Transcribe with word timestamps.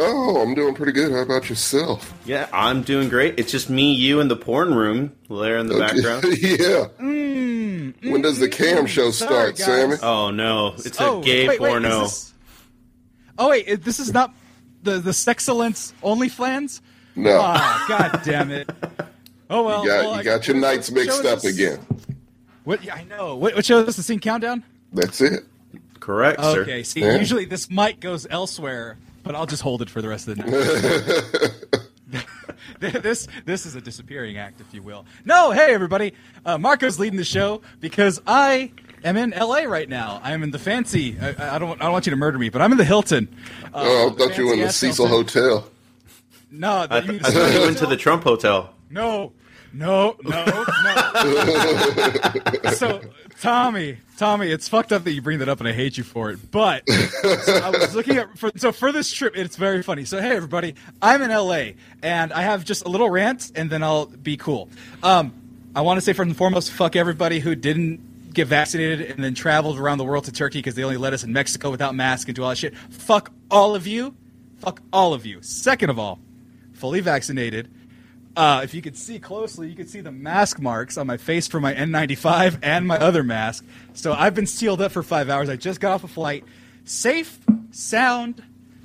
Oh, 0.00 0.40
I'm 0.42 0.54
doing 0.54 0.74
pretty 0.74 0.92
good. 0.92 1.10
How 1.12 1.18
about 1.22 1.48
yourself? 1.48 2.12
Yeah, 2.24 2.48
I'm 2.52 2.82
doing 2.82 3.08
great. 3.08 3.38
It's 3.38 3.50
just 3.50 3.68
me, 3.68 3.92
you, 3.92 4.20
and 4.20 4.30
the 4.30 4.36
porn 4.36 4.74
room 4.74 5.12
there 5.28 5.58
in 5.58 5.66
the 5.66 5.78
background. 5.78 6.24
yeah. 6.40 6.86
Mm, 7.04 8.10
When 8.12 8.22
does 8.22 8.38
the 8.38 8.48
cam 8.48 8.86
show 8.86 9.10
Sorry, 9.10 9.54
start, 9.54 9.56
guys. 9.56 9.64
Sammy? 9.64 9.96
Oh 10.02 10.30
no, 10.30 10.74
it's 10.78 11.00
a 11.00 11.04
Oh, 11.06 11.20
gay 11.22 11.48
wait, 11.48 11.60
wait, 11.60 11.68
porno. 11.70 12.02
this- 12.02 12.32
Oh 13.38 13.50
wait, 13.50 13.82
this 13.84 13.98
is 14.00 14.12
not 14.12 14.32
the 14.82 14.98
the 14.98 15.10
Sexcellence 15.12 15.92
OnlyFans. 16.02 16.80
No. 17.16 17.40
Ah, 17.42 17.84
god 17.88 18.20
damn 18.24 18.50
it. 18.50 18.70
Oh 19.50 19.62
well. 19.62 19.82
you 19.82 19.88
got, 19.88 20.04
well, 20.04 20.12
you 20.14 20.20
I- 20.20 20.22
got 20.24 20.46
your 20.46 20.58
nights 20.58 20.90
mixed 20.90 21.24
up 21.24 21.40
this? 21.40 21.54
again. 21.58 21.78
What? 22.64 22.84
yeah, 22.84 22.94
I 22.96 23.04
know. 23.04 23.34
What, 23.36 23.54
what 23.54 23.64
show 23.64 23.78
is 23.78 23.96
this? 23.96 24.06
The 24.06 24.14
CincountDown. 24.14 24.62
That's 24.92 25.22
it. 25.22 25.44
Correct, 26.00 26.38
sir. 26.42 26.62
Okay. 26.62 26.82
See, 26.82 27.00
Yeah. 27.00 27.16
usually 27.16 27.46
this 27.46 27.70
mic 27.70 27.98
goes 27.98 28.26
elsewhere, 28.28 28.98
but 29.22 29.34
I'll 29.34 29.46
just 29.46 29.62
hold 29.62 29.82
it 29.82 29.90
for 29.90 30.00
the 30.02 30.08
rest 30.08 30.28
of 30.28 30.36
the 30.36 30.42
night. 32.10 32.20
this 33.02 33.26
this 33.44 33.66
is 33.66 33.74
a 33.74 33.80
disappearing 33.80 34.36
act, 34.38 34.60
if 34.60 34.72
you 34.72 34.82
will. 34.82 35.04
No, 35.24 35.50
hey 35.50 35.72
everybody, 35.74 36.14
uh, 36.46 36.58
Marco's 36.58 36.98
leading 36.98 37.16
the 37.18 37.24
show 37.24 37.60
because 37.80 38.20
I 38.26 38.72
am 39.04 39.16
in 39.16 39.32
L.A. 39.32 39.66
right 39.66 39.88
now. 39.88 40.20
I'm 40.22 40.42
in 40.42 40.50
the 40.50 40.58
fancy. 40.58 41.16
I, 41.20 41.56
I 41.56 41.58
don't 41.58 41.80
I 41.80 41.84
don't 41.84 41.92
want 41.92 42.06
you 42.06 42.10
to 42.10 42.16
murder 42.16 42.38
me, 42.38 42.48
but 42.48 42.62
I'm 42.62 42.72
in 42.72 42.78
the 42.78 42.84
Hilton. 42.84 43.28
Uh, 43.66 43.68
Oh, 43.74 44.10
I 44.10 44.14
thought 44.16 44.38
you 44.38 44.46
were 44.46 44.54
in 44.54 44.60
the 44.60 44.72
Cecil 44.72 45.06
Hilton. 45.06 45.42
Hotel. 45.42 45.70
No, 46.50 46.86
I, 46.90 47.00
you 47.00 47.08
mean 47.12 47.18
th- 47.20 47.24
I 47.24 47.30
thought 47.30 47.52
you 47.52 47.60
went 47.60 47.78
to 47.78 47.86
the 47.86 47.96
Trump 47.96 48.22
Hotel. 48.24 48.72
No, 48.90 49.32
no, 49.72 50.16
no, 50.22 50.64
no. 50.84 52.70
so, 52.74 53.02
Tommy, 53.40 53.98
Tommy, 54.18 54.50
it's 54.50 54.68
fucked 54.68 54.92
up 54.92 55.04
that 55.04 55.12
you 55.12 55.22
bring 55.22 55.38
that 55.38 55.48
up, 55.48 55.60
and 55.60 55.68
I 55.68 55.72
hate 55.72 55.96
you 55.96 56.02
for 56.02 56.32
it. 56.32 56.50
But 56.50 56.90
so 56.90 57.54
I 57.62 57.70
was 57.70 57.94
looking 57.94 58.16
at 58.16 58.36
for, 58.36 58.50
so 58.56 58.72
for 58.72 58.90
this 58.90 59.12
trip, 59.12 59.36
it's 59.36 59.54
very 59.54 59.80
funny. 59.80 60.04
So, 60.04 60.20
hey, 60.20 60.34
everybody, 60.34 60.74
I'm 61.00 61.22
in 61.22 61.30
LA, 61.30 61.74
and 62.02 62.32
I 62.32 62.42
have 62.42 62.64
just 62.64 62.84
a 62.84 62.88
little 62.88 63.08
rant, 63.08 63.52
and 63.54 63.70
then 63.70 63.84
I'll 63.84 64.06
be 64.06 64.36
cool. 64.36 64.70
Um, 65.04 65.32
I 65.72 65.82
want 65.82 65.98
to 65.98 66.00
say 66.00 66.14
first 66.14 66.26
and 66.26 66.36
foremost, 66.36 66.72
fuck 66.72 66.96
everybody 66.96 67.38
who 67.38 67.54
didn't 67.54 68.34
get 68.34 68.48
vaccinated 68.48 69.08
and 69.08 69.22
then 69.22 69.34
traveled 69.34 69.78
around 69.78 69.98
the 69.98 70.04
world 70.04 70.24
to 70.24 70.32
Turkey 70.32 70.58
because 70.58 70.74
they 70.74 70.82
only 70.82 70.96
let 70.96 71.12
us 71.12 71.22
in 71.22 71.32
Mexico 71.32 71.70
without 71.70 71.94
masks 71.94 72.26
and 72.26 72.34
do 72.34 72.42
all 72.42 72.48
that 72.48 72.58
shit. 72.58 72.76
Fuck 72.76 73.30
all 73.52 73.76
of 73.76 73.86
you. 73.86 74.16
Fuck 74.58 74.82
all 74.92 75.14
of 75.14 75.26
you. 75.26 75.42
Second 75.42 75.90
of 75.90 75.98
all, 76.00 76.18
fully 76.72 76.98
vaccinated. 76.98 77.70
Uh, 78.38 78.60
if 78.62 78.72
you 78.72 78.80
could 78.80 78.96
see 78.96 79.18
closely, 79.18 79.68
you 79.68 79.74
could 79.74 79.90
see 79.90 80.00
the 80.00 80.12
mask 80.12 80.60
marks 80.60 80.96
on 80.96 81.08
my 81.08 81.16
face 81.16 81.48
from 81.48 81.64
my 81.64 81.74
N95 81.74 82.60
and 82.62 82.86
my 82.86 82.96
other 82.96 83.24
mask. 83.24 83.64
So 83.94 84.12
I've 84.12 84.36
been 84.36 84.46
sealed 84.46 84.80
up 84.80 84.92
for 84.92 85.02
five 85.02 85.28
hours. 85.28 85.48
I 85.48 85.56
just 85.56 85.80
got 85.80 85.90
off 85.90 86.04
a 86.04 86.08
flight. 86.08 86.44
Safe, 86.84 87.36
sound, 87.72 88.40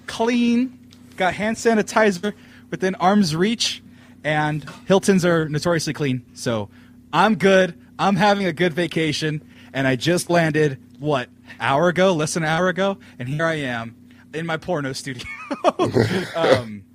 clean, 0.07 0.89
got 1.17 1.35
hand 1.35 1.57
sanitizer 1.57 2.33
within 2.71 2.95
arm's 2.95 3.35
reach, 3.35 3.83
and 4.23 4.67
Hiltons 4.87 5.23
are 5.23 5.47
notoriously 5.47 5.93
clean. 5.93 6.25
So 6.33 6.69
I'm 7.13 7.35
good. 7.35 7.79
I'm 7.99 8.15
having 8.15 8.47
a 8.47 8.53
good 8.53 8.73
vacation, 8.73 9.47
and 9.71 9.87
I 9.87 9.97
just 9.97 10.31
landed, 10.31 10.81
what, 10.97 11.29
hour 11.59 11.89
ago, 11.89 12.11
less 12.13 12.33
than 12.33 12.41
an 12.41 12.49
hour 12.49 12.69
ago? 12.69 12.97
And 13.19 13.29
here 13.29 13.45
I 13.45 13.57
am 13.57 13.95
in 14.33 14.47
my 14.47 14.57
porno 14.57 14.93
studio. 14.93 15.27
um, 16.35 16.85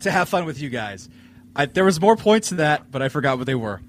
to 0.00 0.10
have 0.10 0.28
fun 0.28 0.44
with 0.44 0.60
you 0.60 0.68
guys. 0.68 1.08
I, 1.56 1.66
there 1.66 1.84
was 1.84 2.00
more 2.00 2.16
points 2.16 2.50
to 2.50 2.56
that, 2.56 2.90
but 2.90 3.02
I 3.02 3.08
forgot 3.08 3.38
what 3.38 3.46
they 3.46 3.54
were. 3.54 3.80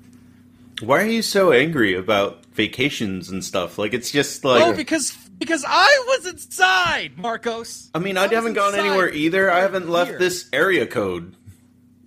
Why 0.81 1.02
are 1.04 1.08
you 1.08 1.22
so 1.22 1.52
angry 1.52 1.94
about 1.94 2.45
vacations 2.48 3.30
and 3.30 3.44
stuff? 3.44 3.78
Like 3.78 3.94
it's 3.94 4.12
just 4.12 4.44
oh, 4.46 4.50
like 4.50 4.63
oh, 4.63 4.74
because 4.74 5.16
because 5.38 5.63
I 5.68 6.03
was 6.08 6.25
inside, 6.25 7.18
Marcos. 7.18 7.90
I 7.94 8.00
mean, 8.00 8.18
I, 8.18 8.24
was 8.24 8.31
haven't 8.31 8.53
gone 8.53 8.75
anywhere 8.75 9.12
either. 9.12 9.52
I 9.52 9.59
haven't 9.59 9.90
left 9.90 10.12
Here. 10.12 10.19
this 10.19 10.50
area 10.52 10.88
code. 10.88 11.36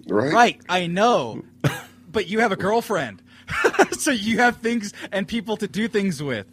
Right? 0.06 0.32
Right, 0.32 0.60
I 0.68 0.86
know, 0.86 1.42
but 2.10 2.26
you 2.26 2.40
have 2.40 2.52
a 2.52 2.56
girlfriend, 2.56 3.22
so 3.92 4.10
you 4.10 4.38
have 4.38 4.58
things 4.58 4.92
and 5.12 5.26
people 5.26 5.56
to 5.58 5.68
do 5.68 5.88
things 5.88 6.22
with. 6.22 6.46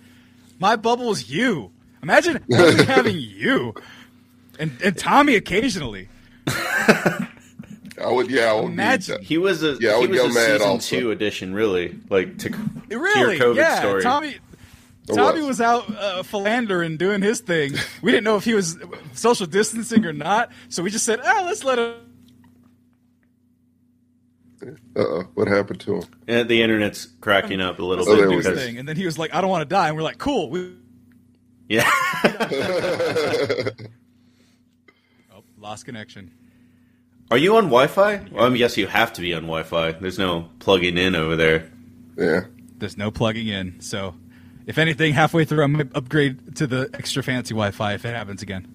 My 0.59 0.76
bubble 0.76 1.12
is 1.12 1.30
you. 1.30 1.72
Imagine 2.02 2.44
having 2.52 3.18
you, 3.20 3.74
and 4.59 4.72
and 4.84 4.97
Tommy 4.97 5.36
occasionally. 5.36 6.08
I 8.04 8.12
would, 8.12 8.30
yeah, 8.32 8.52
I 8.52 8.54
would 8.54 8.64
need 8.70 8.74
Imagine. 8.74 9.22
He 9.24 9.38
was 9.38 9.64
a 9.64 9.78
Yeah, 9.80 9.96
I 9.96 10.02
he 10.02 10.08
was 10.08 10.18
go 10.20 10.26
a 10.26 10.34
mad 10.34 10.52
season 10.58 10.68
also. 10.68 10.96
two 11.00 11.12
edition, 11.12 11.54
really, 11.54 11.98
like 12.10 12.38
to, 12.40 12.50
to 12.50 12.58
Really? 12.90 13.38
your 13.38 13.46
COVID 13.48 13.56
yeah, 13.56 13.80
story. 13.80 14.02
Tommy. 14.04 14.36
Or 15.10 15.16
Tommy 15.16 15.40
what? 15.42 15.48
was 15.48 15.60
out 15.62 15.90
uh, 15.96 16.24
philandering, 16.24 16.98
doing 16.98 17.22
his 17.22 17.40
thing. 17.42 17.74
We 18.02 18.12
didn't 18.12 18.24
know 18.24 18.36
if 18.38 18.46
he 18.46 18.54
was 18.54 18.78
social 19.14 19.48
distancing 19.48 20.06
or 20.06 20.14
not, 20.14 20.52
so 20.70 20.84
we 20.84 20.90
just 20.92 21.06
said, 21.06 21.20
"Oh, 21.24 21.44
let's 21.46 21.64
let 21.64 21.80
him." 21.80 21.96
Uh-oh, 24.96 25.24
what 25.34 25.48
happened 25.48 25.80
to 25.82 25.96
him? 25.96 26.04
And 26.28 26.48
the 26.48 26.62
internet's 26.62 27.08
cracking 27.20 27.62
up 27.62 27.80
a 27.80 27.84
little 27.84 28.08
Oh, 28.08 28.16
bit 28.16 28.28
we 28.30 28.42
do 28.42 28.48
his 28.50 28.60
thing. 28.64 28.78
And 28.78 28.88
then 28.88 28.96
he 28.96 29.06
was 29.06 29.18
like, 29.18 29.34
"I 29.34 29.42
don't 29.42 29.50
want 29.50 29.68
to 29.68 29.74
die," 29.74 29.88
and 29.88 29.98
we're 29.98 30.04
like, 30.04 30.20
"Cool." 30.20 30.52
We 30.52 30.74
yeah. 31.68 31.90
oh, 35.34 35.44
lost 35.58 35.86
connection. 35.86 36.32
Are 37.31 37.38
you 37.38 37.56
on 37.56 37.64
Wi-Fi? 37.66 38.28
Well, 38.31 38.46
I 38.46 38.50
mean, 38.50 38.58
yes, 38.59 38.75
you 38.78 38.88
have 38.88 39.14
to 39.14 39.22
be 39.22 39.34
on 39.34 39.44
Wi-Fi. 39.44 39.94
There's 39.94 40.19
no 40.19 40.50
plugging 40.59 40.97
in 40.97 41.16
over 41.16 41.36
there. 41.38 41.72
Yeah. 42.18 42.42
There's 42.78 42.97
no 42.97 43.09
plugging 43.09 43.47
in, 43.47 43.80
so 43.80 44.16
if 44.68 44.78
anything, 44.78 45.14
halfway 45.14 45.46
through, 45.46 45.64
I 45.64 45.68
might 45.68 45.96
upgrade 45.96 46.56
to 46.58 46.68
the 46.68 46.90
extra 46.94 47.24
fancy 47.24 47.53
Wi-Fi 47.53 47.94
if 47.94 48.06
it 48.06 48.14
happens 48.14 48.41
again. 48.41 48.68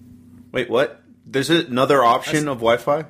Wait, 0.51 0.69
what? 0.69 1.03
There's 1.25 1.49
another 1.49 2.03
option 2.03 2.47
of 2.47 2.57
Wi-Fi. 2.57 3.05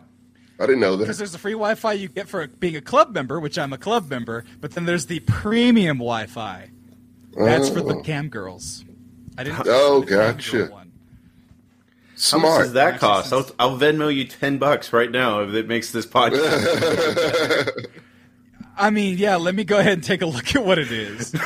I 0.60 0.66
didn't 0.66 0.80
know 0.80 0.96
that. 0.98 1.04
Because 1.04 1.20
there's 1.20 1.32
the 1.32 1.38
free 1.38 1.52
Wi-Fi 1.54 1.94
you 1.94 2.08
get 2.10 2.28
for 2.28 2.46
being 2.48 2.76
a 2.76 2.82
club 2.82 3.14
member, 3.14 3.40
which 3.40 3.58
I'm 3.60 3.72
a 3.74 3.78
club 3.78 4.10
member, 4.10 4.44
but 4.60 4.72
then 4.72 4.86
there's 4.86 5.06
the 5.06 5.20
premium 5.22 5.98
Wi-Fi. 6.00 6.72
That's 7.38 7.70
for 7.70 7.82
the 7.82 7.96
Oh. 7.98 8.02
cam 8.02 8.30
girls. 8.30 8.84
I 9.38 9.44
didn't. 9.44 9.68
Oh, 9.68 10.00
the 10.02 10.08
cam 10.08 10.18
gotcha. 10.34 10.87
Girl. 12.32 12.40
How 12.40 12.48
much 12.48 12.60
does 12.60 12.74
that 12.74 13.00
cost? 13.00 13.32
I'll, 13.34 13.44
since- 13.44 13.56
I'll 13.60 13.78
Venmo 13.78 14.14
you 14.14 14.26
ten 14.26 14.58
bucks 14.58 14.94
right 14.94 15.10
now 15.12 15.42
if 15.42 15.54
it 15.54 15.68
makes 15.68 15.92
this 15.92 16.06
podcast. 16.06 17.86
I 18.80 18.92
mean, 18.92 19.18
yeah. 19.18 19.38
Let 19.38 19.56
me 19.56 19.64
go 19.64 19.80
ahead 19.80 19.94
and 19.94 20.04
take 20.04 20.22
a 20.22 20.28
look 20.28 20.56
at 20.56 20.64
what 20.64 20.78
it 20.78 20.92
is. 20.92 21.34
if 21.34 21.42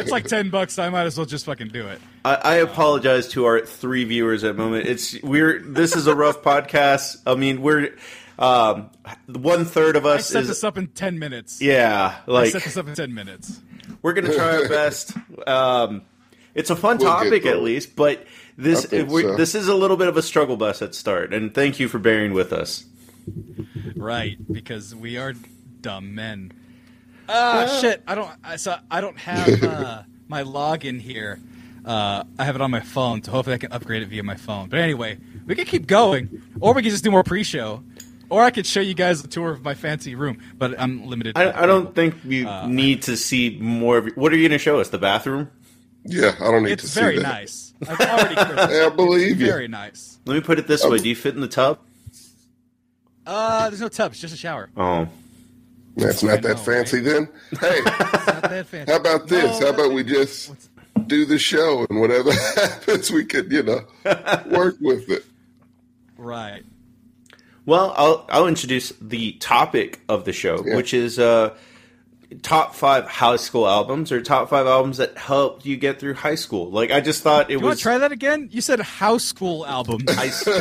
it's 0.00 0.10
like 0.12 0.26
ten 0.26 0.48
bucks, 0.48 0.78
I 0.78 0.88
might 0.90 1.06
as 1.06 1.16
well 1.16 1.26
just 1.26 1.44
fucking 1.46 1.68
do 1.68 1.88
it. 1.88 2.00
I, 2.24 2.34
I 2.36 2.54
apologize 2.56 3.26
to 3.28 3.46
our 3.46 3.66
three 3.66 4.04
viewers 4.04 4.44
at 4.44 4.56
the 4.56 4.62
moment. 4.62 4.86
It's 4.86 5.20
we're 5.22 5.60
this 5.60 5.96
is 5.96 6.06
a 6.06 6.14
rough 6.14 6.42
podcast. 6.42 7.16
I 7.26 7.34
mean, 7.34 7.62
we're 7.62 7.96
um, 8.38 8.90
one 9.26 9.64
third 9.64 9.96
of 9.96 10.06
I 10.06 10.10
us 10.16 10.28
set 10.28 10.42
is 10.42 10.48
this 10.48 10.62
up 10.62 10.78
in 10.78 10.86
ten 10.88 11.18
minutes. 11.18 11.60
yeah, 11.60 12.18
I 12.26 12.30
like 12.30 12.52
set 12.52 12.62
this 12.62 12.76
up 12.76 12.86
in 12.86 12.94
ten 12.94 13.12
minutes. 13.12 13.60
we're 14.00 14.12
gonna 14.12 14.32
try 14.32 14.56
our 14.56 14.68
best. 14.68 15.16
Um, 15.48 16.02
it's 16.54 16.70
a 16.70 16.76
fun 16.76 16.98
We'll 16.98 17.08
topic 17.08 17.44
at 17.44 17.60
least, 17.60 17.96
but 17.96 18.24
this 18.58 18.92
I 18.92 19.02
we're, 19.04 19.22
so. 19.22 19.36
this 19.36 19.54
is 19.54 19.68
a 19.68 19.74
little 19.74 19.96
bit 19.96 20.08
of 20.08 20.16
a 20.16 20.22
struggle 20.22 20.56
bus 20.56 20.82
at 20.82 20.94
start, 20.94 21.32
and 21.32 21.54
thank 21.54 21.78
you 21.78 21.88
for 21.88 21.98
bearing 21.98 22.34
with 22.34 22.52
us. 22.52 22.84
Right, 23.96 24.36
because 24.52 24.94
we 24.94 25.16
are 25.16 25.32
dumb 25.80 26.14
men. 26.14 26.52
Ah, 27.28 27.78
shit! 27.80 28.02
I 28.06 28.14
don't. 28.14 28.30
I, 28.42 28.56
so 28.56 28.76
I 28.90 29.00
don't 29.00 29.18
have 29.18 29.62
uh, 29.62 30.02
my 30.26 30.42
login 30.42 31.00
here. 31.00 31.38
Uh, 31.84 32.24
I 32.38 32.44
have 32.44 32.56
it 32.56 32.60
on 32.60 32.70
my 32.70 32.80
phone, 32.80 33.22
so 33.22 33.30
hopefully 33.30 33.54
I 33.54 33.58
can 33.58 33.72
upgrade 33.72 34.02
it 34.02 34.08
via 34.08 34.22
my 34.22 34.34
phone. 34.34 34.68
But 34.68 34.80
anyway, 34.80 35.18
we 35.46 35.54
can 35.54 35.64
keep 35.64 35.86
going, 35.86 36.42
or 36.60 36.74
we 36.74 36.82
can 36.82 36.90
just 36.90 37.04
do 37.04 37.10
more 37.10 37.22
pre-show, 37.22 37.82
or 38.28 38.42
I 38.42 38.50
could 38.50 38.66
show 38.66 38.80
you 38.80 38.94
guys 38.94 39.22
a 39.24 39.28
tour 39.28 39.52
of 39.52 39.62
my 39.62 39.74
fancy 39.74 40.14
room. 40.14 40.38
But 40.56 40.78
I'm 40.80 41.06
limited. 41.06 41.38
I, 41.38 41.62
I 41.62 41.66
don't 41.66 41.94
think 41.94 42.16
you 42.24 42.48
Uh, 42.48 42.66
need 42.66 43.02
to 43.02 43.16
see 43.16 43.56
more. 43.60 43.98
of 43.98 44.08
What 44.16 44.32
are 44.32 44.36
you 44.36 44.48
gonna 44.48 44.58
show 44.58 44.80
us? 44.80 44.88
The 44.88 44.98
bathroom? 44.98 45.48
Yeah, 46.04 46.34
I 46.40 46.50
don't 46.50 46.62
need 46.64 46.78
to 46.78 46.84
It's 46.84 46.94
very 46.94 47.18
nice. 47.18 47.67
I've 47.86 48.00
already 48.00 48.34
christened 48.36 48.60
I 48.60 48.88
believe 48.90 49.40
you. 49.40 49.46
Very 49.46 49.68
nice. 49.68 50.18
Let 50.24 50.34
me 50.34 50.40
put 50.40 50.58
it 50.58 50.66
this 50.66 50.84
way: 50.84 50.98
Do 50.98 51.08
you 51.08 51.16
fit 51.16 51.34
in 51.34 51.40
the 51.40 51.48
tub? 51.48 51.78
Uh, 53.26 53.68
there's 53.68 53.80
no 53.80 53.88
tub. 53.88 54.12
It's 54.12 54.20
just 54.20 54.34
a 54.34 54.38
shower. 54.38 54.70
Oh, 54.76 55.06
That's 55.96 56.22
not 56.22 56.40
that 56.42 56.56
know, 56.56 56.62
fancy 56.62 57.00
then. 57.00 57.28
Hey, 57.60 57.78
It's 57.84 58.26
not 58.26 58.42
that 58.42 58.66
fancy. 58.66 58.90
how 58.92 58.98
about 58.98 59.28
this? 59.28 59.60
No, 59.60 59.66
how 59.66 59.72
about 59.74 59.86
thing- 59.88 59.94
we 59.94 60.04
just 60.04 60.48
what's- 60.48 60.68
do 61.06 61.24
the 61.26 61.38
show 61.38 61.86
and 61.90 62.00
whatever 62.00 62.32
happens, 62.56 63.10
we 63.10 63.24
could, 63.24 63.50
you 63.52 63.62
know, 63.62 63.80
work 64.50 64.76
with 64.80 65.08
it. 65.10 65.24
Right. 66.16 66.64
Well, 67.66 67.92
I'll 67.96 68.26
I'll 68.30 68.46
introduce 68.46 68.92
the 69.00 69.32
topic 69.32 70.00
of 70.08 70.24
the 70.24 70.32
show, 70.32 70.64
Yeah. 70.66 70.76
which 70.76 70.94
is 70.94 71.18
uh, 71.18 71.54
top 72.42 72.74
five 72.74 73.06
high 73.06 73.36
school 73.36 73.66
albums 73.66 74.12
or 74.12 74.20
top 74.20 74.50
five 74.50 74.66
albums 74.66 74.98
that 74.98 75.16
helped 75.16 75.64
you 75.64 75.76
get 75.76 75.98
through 75.98 76.14
high 76.14 76.34
school. 76.34 76.70
Like 76.70 76.90
I 76.90 77.00
just 77.00 77.22
thought 77.22 77.50
it 77.50 77.54
You 77.54 77.60
want 77.60 77.70
was 77.70 77.78
to 77.78 77.82
try 77.82 77.98
that 77.98 78.12
again? 78.12 78.48
You 78.52 78.60
said 78.60 78.80
house 78.80 79.24
school 79.24 79.66
album. 79.66 80.02
high 80.08 80.28
school. 80.28 80.54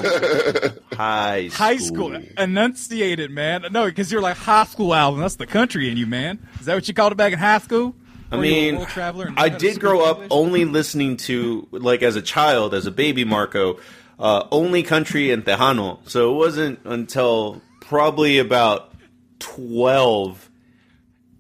high 0.94 1.48
school. 1.50 1.58
High 1.58 1.78
school. 1.78 2.12
Enunciate 2.38 3.20
it, 3.20 3.32
man. 3.32 3.66
No, 3.72 3.86
because 3.86 4.12
you're 4.12 4.22
like 4.22 4.38
high 4.38 4.64
school 4.66 4.94
album. 4.94 5.20
That's 5.20 5.36
the 5.36 5.48
country 5.48 5.90
in 5.90 5.98
you, 5.98 6.08
man. 6.08 6.40
Is 6.60 6.66
that 6.68 6.76
what 6.76 6.88
you 6.88 6.94
called 6.94 7.12
it 7.12 7.16
back 7.16 7.34
in 7.34 7.40
high 7.40 7.60
school? 7.60 7.96
I 8.32 8.38
Were 8.38 8.46
you 8.46 8.52
a 8.52 8.56
mean, 8.72 8.76
I 8.76 8.78
knew 8.80 9.36
how 9.36 9.44
to 9.50 9.58
did 9.58 9.80
grow 9.80 10.02
up 10.04 10.18
English? 10.18 10.28
only 10.32 10.66
listening 10.66 11.18
to 11.18 11.68
like 11.72 12.02
as 12.04 12.16
a 12.16 12.22
child, 12.22 12.74
as 12.74 12.86
a 12.86 12.92
baby 12.92 13.24
Marco, 13.24 13.80
uh, 14.20 14.48
only 14.52 14.84
country 14.84 15.32
in 15.32 15.44
Tejano. 15.44 16.00
So 16.10 16.32
it 16.34 16.36
wasn't 16.36 16.80
until 16.86 17.62
probably 17.82 18.38
about 18.40 18.94
twelve, 19.40 20.47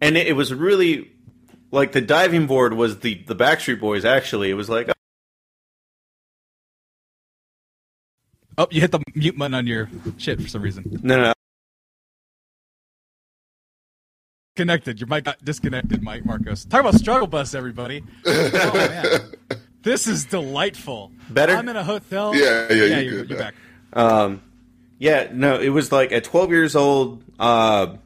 and 0.01 0.17
it, 0.17 0.27
it 0.27 0.33
was 0.33 0.53
really 0.53 1.11
like 1.71 1.91
the 1.91 2.01
diving 2.01 2.47
board 2.47 2.73
was 2.73 2.99
the 2.99 3.23
the 3.27 3.35
Backstreet 3.35 3.79
Boys. 3.79 4.05
Actually, 4.05 4.49
it 4.49 4.55
was 4.55 4.69
like 4.69 4.89
Oh, 8.59 8.67
you 8.71 8.81
hit 8.81 8.91
the 8.91 8.99
mute 9.13 9.37
button 9.37 9.53
on 9.53 9.67
your 9.67 9.87
shit 10.17 10.41
for 10.41 10.47
some 10.47 10.63
reason. 10.63 10.99
no, 11.03 11.21
no, 11.21 11.33
Connected. 14.55 14.99
Your 14.99 15.07
mic 15.07 15.23
got 15.25 15.43
disconnected, 15.45 16.01
Mike 16.01 16.25
Marcos. 16.25 16.65
Talk 16.65 16.81
about 16.81 16.95
struggle 16.95 17.27
bus, 17.27 17.53
everybody. 17.53 18.03
Oh, 18.25 18.73
man. 18.73 19.31
This 19.83 20.07
is 20.07 20.25
delightful. 20.25 21.11
Better? 21.29 21.55
I'm 21.55 21.69
in 21.69 21.75
a 21.75 21.83
hotel. 21.83 22.35
Yeah, 22.35 22.67
yeah, 22.69 22.73
you're 22.73 22.87
you're, 22.87 23.19
good 23.21 23.29
you're 23.29 23.39
back. 23.39 23.53
Um, 23.93 24.41
yeah, 24.97 25.29
no, 25.31 25.59
it 25.59 25.69
was 25.69 25.91
like 25.91 26.11
at 26.11 26.23
12 26.23 26.49
years 26.49 26.75
old. 26.75 27.23
Uh, 27.39 27.97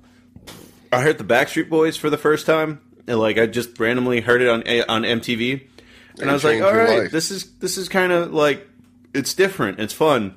I 0.92 1.02
heard 1.02 1.18
the 1.18 1.24
Backstreet 1.24 1.70
Boys 1.70 1.98
for 1.98 2.10
the 2.10 2.18
first 2.18 2.46
time. 2.46 2.82
And, 3.08 3.20
like 3.20 3.38
I 3.38 3.46
just 3.48 3.80
randomly 3.80 4.22
heard 4.22 4.42
it 4.42 4.48
on 4.48 4.64
eh, 4.66 4.84
on 4.88 5.02
MTV, 5.04 5.68
and 6.20 6.30
I 6.30 6.34
was 6.34 6.44
like, 6.44 6.54
changed 6.54 6.66
"All 6.66 6.74
your 6.74 6.84
right, 6.86 7.00
life. 7.04 7.12
this 7.12 7.32
is 7.32 7.52
this 7.60 7.78
is 7.78 7.90
kind 7.90 8.12
of 8.12 8.32
like 8.34 8.68
it's 9.14 9.34
different, 9.34 9.80
it's 9.80 9.94
fun." 9.94 10.36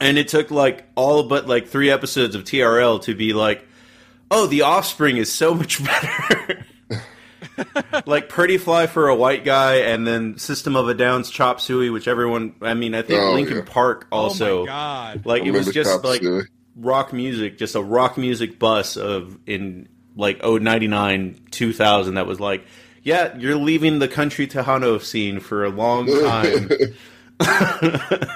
And 0.00 0.16
it 0.16 0.28
took 0.28 0.50
like 0.50 0.86
all 0.94 1.24
but 1.24 1.46
like 1.48 1.66
three 1.68 1.90
episodes 1.90 2.34
of 2.34 2.44
TRL 2.44 3.02
to 3.02 3.14
be 3.14 3.32
like, 3.32 3.66
"Oh, 4.30 4.46
The 4.46 4.62
Offspring 4.62 5.16
is 5.18 5.30
so 5.32 5.52
much 5.52 5.82
better." 5.84 6.64
like 8.06 8.28
Pretty 8.28 8.56
Fly 8.58 8.86
for 8.86 9.08
a 9.08 9.14
white 9.14 9.44
guy, 9.44 9.76
and 9.78 10.06
then 10.06 10.38
System 10.38 10.76
of 10.76 10.88
a 10.88 10.94
Down's 10.94 11.30
Chop 11.30 11.60
Suey, 11.60 11.90
which 11.90 12.08
everyone, 12.08 12.54
I 12.62 12.74
mean, 12.74 12.94
I 12.94 13.02
think 13.02 13.20
Oh, 13.20 13.32
Linkin 13.32 13.58
yeah. 13.58 13.62
Park 13.66 14.06
also. 14.10 14.58
oh 14.58 14.66
my 14.66 14.66
god. 14.66 15.26
Like 15.26 15.42
I 15.42 15.46
it 15.46 15.50
was 15.50 15.68
just 15.72 15.90
Chop 15.90 16.04
like 16.04 16.22
Suey. 16.22 16.42
Rock 16.80 17.12
music, 17.12 17.58
just 17.58 17.74
a 17.74 17.82
rock 17.82 18.16
music 18.16 18.58
bus 18.58 18.96
of 18.96 19.38
in 19.46 19.88
like 20.16 20.40
oh 20.42 20.58
99, 20.58 21.40
2000 21.50 22.14
that 22.14 22.26
was 22.26 22.40
like, 22.40 22.64
yeah, 23.02 23.36
you're 23.38 23.54
leaving 23.56 23.98
the 24.00 24.08
country 24.08 24.46
Tejano 24.46 25.00
scene 25.00 25.40
for 25.40 25.64
a 25.64 25.70
long 25.70 26.06
time. 26.24 26.68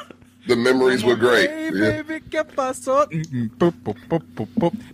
The 0.46 0.56
memories 0.56 1.02
were 1.02 1.16
great. 1.16 1.48
Hey, 1.48 1.70
Yeah. 1.72 2.02
baby. 2.02 2.20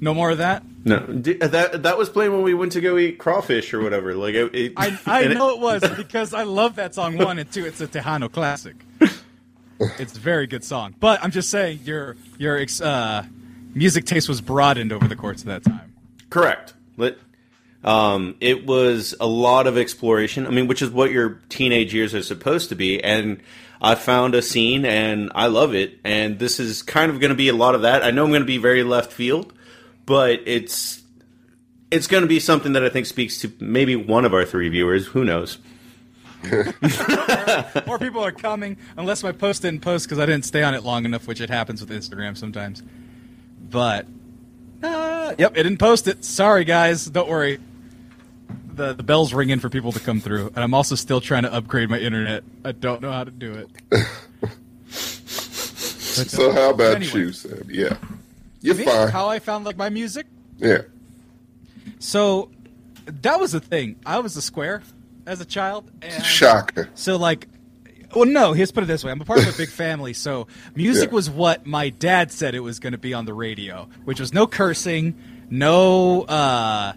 No 0.00 0.14
more 0.14 0.31
of 0.31 0.38
that. 0.38 0.62
no, 0.85 0.99
that 1.06 1.82
that 1.82 1.99
was 1.99 2.08
playing 2.08 2.32
when 2.32 2.43
we 2.43 2.55
went 2.55 2.70
to 2.73 2.81
go 2.81 2.97
eat 2.97 3.19
crawfish 3.19 3.75
or 3.75 3.81
whatever. 3.82 4.14
Like 4.14 4.35
it, 4.35 4.55
it- 4.55 4.73
I, 4.76 4.97
I 5.06 5.23
and 5.23 5.32
it- 5.32 5.35
know 5.35 5.50
it 5.50 5.58
was 5.61 5.82
because 5.97 6.35
I 6.35 6.44
love 6.44 6.76
that 6.76 6.94
song 6.94 7.19
one 7.19 7.38
and 7.41 7.50
two. 7.50 7.67
It's 7.67 7.81
a 7.81 7.88
Tejano 7.88 8.31
classic. 8.31 8.76
It's 9.99 10.17
a 10.17 10.20
very 10.20 10.47
good 10.47 10.62
song, 10.62 10.94
but 11.00 11.23
I'm 11.23 11.31
just 11.31 11.50
saying 11.50 11.81
your 11.85 12.17
your 12.38 12.56
ex- 12.58 12.81
uh, 12.81 13.25
music 13.75 14.05
taste 14.05 14.29
was 14.29 14.41
broadened 14.41 14.93
over 14.93 15.07
the 15.07 15.17
course 15.17 15.41
of 15.41 15.47
that 15.47 15.65
time. 15.65 15.95
Correct. 16.31 16.75
But 16.97 17.19
um, 17.83 18.37
it 18.41 18.67
was 18.67 19.15
a 19.21 19.27
lot 19.27 19.67
of 19.67 19.79
exploration. 19.79 20.47
I 20.47 20.51
mean, 20.51 20.67
which 20.67 20.83
is 20.83 20.91
what 20.91 21.11
your 21.11 21.41
teenage 21.49 21.95
years 21.95 22.15
are 22.15 22.23
supposed 22.23 22.69
to 22.69 22.75
be. 22.75 23.03
And 23.03 23.41
I 23.81 23.95
found 23.95 24.35
a 24.35 24.43
scene, 24.43 24.85
and 24.85 25.33
I 25.35 25.47
love 25.47 25.75
it. 25.75 25.99
And 26.05 26.39
this 26.39 26.61
is 26.61 26.83
kind 26.83 27.11
of 27.11 27.21
going 27.21 27.31
to 27.31 27.37
be 27.37 27.49
a 27.49 27.55
lot 27.55 27.75
of 27.75 27.83
that. 27.83 28.05
I 28.05 28.11
know 28.11 28.25
I'm 28.25 28.31
going 28.31 28.43
to 28.43 28.47
be 28.47 28.59
very 28.59 28.83
left 28.83 29.13
field, 29.13 29.53
but 30.07 30.41
it's 30.47 31.03
it's 31.91 32.07
going 32.07 32.23
to 32.23 32.29
be 32.29 32.39
something 32.39 32.75
that 32.75 32.85
I 32.85 32.89
think 32.89 33.07
speaks 33.07 33.39
to 33.39 33.53
maybe 33.59 33.97
one 33.97 34.25
of 34.25 34.35
our 34.35 34.45
three 34.45 34.69
viewers. 34.69 35.07
Who 35.07 35.25
knows? 35.25 35.59
More 37.87 37.99
people 37.99 38.25
are 38.25 38.33
coming, 38.33 38.77
unless 38.97 39.23
my 39.23 39.33
post 39.33 39.63
didn't 39.63 39.83
post 39.83 40.07
because 40.07 40.19
I 40.19 40.27
didn't 40.27 40.45
stay 40.45 40.63
on 40.63 40.75
it 40.75 40.85
long 40.85 41.05
enough, 41.05 41.27
which 41.27 41.41
it 41.41 41.51
happens 41.51 41.81
with 41.81 41.91
Instagram 41.91 42.37
sometimes. 42.37 42.83
But, 43.71 44.07
uh, 44.83 45.35
yep, 45.39 45.53
it 45.53 45.63
didn't 45.63 45.79
post 45.79 46.09
it. 46.09 46.25
Sorry, 46.25 46.65
guys. 46.65 47.07
Don't 47.07 47.29
worry. 47.29 47.59
The, 48.75 48.95
the 48.95 49.03
bell's 49.03 49.33
ringing 49.35 49.59
for 49.61 49.69
people 49.69 49.93
to 49.93 50.01
come 50.01 50.21
through, 50.21 50.49
and 50.49 50.59
I'm 50.59 50.75
also 50.75 50.95
still 50.95 51.21
trying 51.21 51.43
to 51.43 51.53
upgrade 51.53 51.91
my 51.91 51.99
internet. 51.99 52.43
I 52.65 52.73
don't 52.73 53.03
know 53.03 53.13
how 53.13 53.25
to 53.25 53.31
do 53.31 53.53
it. 53.55 54.07
So 56.29 56.51
uh, 56.51 56.55
how 56.55 56.71
about 56.71 56.97
anyway, 56.97 57.21
you, 57.21 57.33
Sam? 57.33 57.67
Yeah, 57.71 57.97
you're 58.61 58.75
me, 58.75 58.85
fine. 58.85 59.09
How 59.09 59.29
I 59.29 59.39
found 59.39 59.65
like 59.65 59.77
my 59.77 59.89
music? 59.89 60.27
yeah, 60.59 60.83
So 61.99 62.51
that 63.07 63.39
was 63.41 63.53
the 63.53 63.61
thing. 63.61 63.97
I 64.05 64.19
was 64.19 64.37
a 64.37 64.43
square 64.43 64.83
as 65.25 65.41
a 65.41 65.45
child, 65.45 65.91
and 66.03 66.23
shocker. 66.25 66.91
So 66.95 67.17
like, 67.17 67.47
well, 68.15 68.25
no. 68.27 68.53
Here's 68.53 68.71
put 68.73 68.83
it 68.85 68.87
this 68.87 69.05
way: 69.05 69.12
I'm 69.12 69.21
a 69.21 69.25
part 69.25 69.41
of 69.47 69.55
a 69.55 69.57
big 69.57 69.69
family, 69.85 70.12
so 70.12 70.47
music 70.75 71.11
Yeah. 71.11 71.15
was 71.15 71.31
what 71.31 71.67
my 71.67 71.91
dad 71.91 72.33
said 72.33 72.55
it 72.55 72.61
was 72.61 72.79
going 72.81 72.93
to 72.93 72.99
be 72.99 73.15
on 73.15 73.25
the 73.25 73.35
radio, 73.35 73.89
which 74.05 74.21
was 74.21 74.33
no 74.35 74.47
cursing, 74.47 75.15
no, 75.51 76.23
uh, 76.23 76.93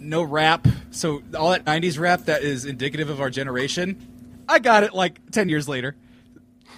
no 0.00 0.22
rap. 0.22 0.66
So 0.90 1.22
all 1.36 1.50
that 1.50 1.64
'90s 1.64 1.98
rap 1.98 2.24
that 2.26 2.42
is 2.42 2.64
indicative 2.64 3.10
of 3.10 3.20
our 3.20 3.30
generation, 3.30 4.44
I 4.48 4.58
got 4.58 4.82
it 4.84 4.94
like 4.94 5.30
ten 5.30 5.48
years 5.48 5.68
later, 5.68 5.96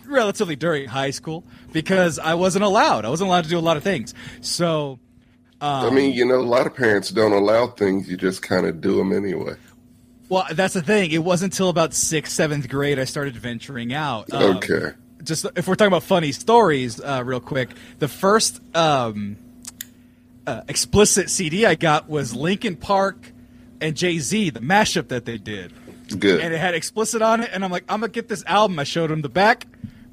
relatively 0.07 0.57
during 0.57 0.89
high 0.89 1.11
school, 1.11 1.45
because 1.73 2.19
I 2.19 2.35
wasn't 2.35 2.65
allowed. 2.65 3.05
I 3.05 3.09
wasn't 3.11 3.29
allowed 3.29 3.45
to 3.45 3.51
do 3.51 3.59
a 3.59 3.61
lot 3.61 3.77
of 3.77 3.83
things. 3.83 4.15
So. 4.41 4.99
I 5.59 5.89
mean, 5.89 6.13
you 6.13 6.27
know, 6.27 6.35
a 6.37 6.43
lot 6.43 6.67
of 6.67 6.75
parents 6.75 7.09
don't 7.09 7.33
allow 7.33 7.69
things; 7.69 8.11
you 8.11 8.19
just 8.19 8.43
kind 8.43 8.67
of 8.67 8.83
do 8.83 8.97
them 8.97 9.11
anyway. 9.11 9.55
Well, 10.29 10.45
that's 10.53 10.75
the 10.75 10.83
thing. 10.83 11.13
It 11.13 11.23
wasn't 11.23 11.53
until 11.55 11.69
about 11.69 11.95
sixth, 11.95 12.33
seventh 12.33 12.69
grade 12.69 12.99
I 12.99 13.05
started 13.05 13.37
venturing 13.37 13.93
out. 13.93 14.33
Um, 14.33 14.57
Okay. 14.57 14.93
Just 15.23 15.47
if 15.57 15.67
we're 15.67 15.75
talking 15.75 15.89
about 15.89 16.05
funny 16.05 16.31
stories, 16.31 17.01
uh, 17.01 17.23
real 17.25 17.41
quick, 17.41 17.71
the 17.99 18.07
first 18.07 18.61
um, 18.77 19.37
uh, 20.47 20.63
explicit 20.69 21.31
CD 21.31 21.67
I 21.67 21.75
got 21.75 22.09
was 22.09 22.35
Linkin 22.35 22.77
Park 22.77 23.33
and 23.81 23.97
Jay 23.97 24.19
Z, 24.21 24.51
the 24.51 24.61
mashup 24.61 25.09
that 25.09 25.25
they 25.25 25.37
did, 25.39 25.73
Good. 26.17 26.41
and 26.41 26.55
it 26.55 26.59
had 26.59 26.75
explicit 26.75 27.23
on 27.23 27.41
it. 27.41 27.51
And 27.53 27.65
I'm 27.65 27.73
like, 27.73 27.85
I'm 27.89 28.01
gonna 28.01 28.13
get 28.13 28.29
this 28.29 28.45
album. 28.47 28.79
I 28.79 28.85
showed 28.85 29.11
him 29.11 29.23
the 29.23 29.29
back, 29.29 29.67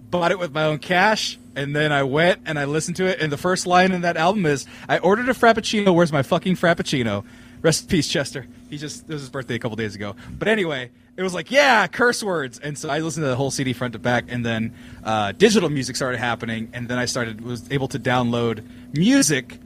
bought 0.10 0.32
it 0.32 0.40
with 0.40 0.52
my 0.52 0.64
own 0.66 0.80
cash, 0.80 1.38
and 1.56 1.76
then 1.76 1.92
I 1.92 2.02
went 2.04 2.42
and 2.46 2.58
I 2.58 2.66
listened 2.66 2.98
to 2.98 3.06
it. 3.06 3.20
And 3.22 3.32
the 3.32 3.38
first 3.38 3.68
line 3.68 3.92
in 3.92 4.02
that 4.02 4.18
album 4.18 4.46
is, 4.48 4.66
"I 4.90 4.98
ordered 4.98 5.30
a 5.30 5.34
frappuccino. 5.34 5.94
Where's 5.94 6.12
my 6.12 6.24
fucking 6.24 6.56
frappuccino?" 6.56 7.24
Rest 7.64 7.84
in 7.84 7.88
peace, 7.90 8.08
Chester. 8.08 8.46
He 8.70 8.78
just 8.78 9.04
it 9.10 9.14
was 9.14 9.22
his 9.22 9.30
birthday 9.32 9.56
a 9.56 9.60
couple 9.60 9.76
days 9.78 9.96
ago. 9.96 10.16
But 10.38 10.48
anyway, 10.50 10.92
it 11.18 11.24
was 11.24 11.34
like, 11.34 11.50
yeah, 11.50 11.88
curse 11.88 12.22
words. 12.22 12.60
And 12.60 12.78
so 12.78 12.90
I 12.90 13.00
listened 13.00 13.24
to 13.24 13.30
the 13.30 13.36
whole 13.36 13.50
CD 13.52 13.74
front 13.74 13.94
to 13.94 14.00
back, 14.00 14.26
and 14.28 14.46
then 14.46 14.76
uh, 15.04 15.32
digital 15.32 15.70
music 15.70 15.96
started 15.96 16.20
happening, 16.20 16.70
and 16.74 16.88
then 16.88 17.00
I 17.00 17.06
started 17.06 17.42
was 17.42 17.72
able 17.72 17.88
to 17.88 18.00
download 18.00 18.64
music, 18.96 19.58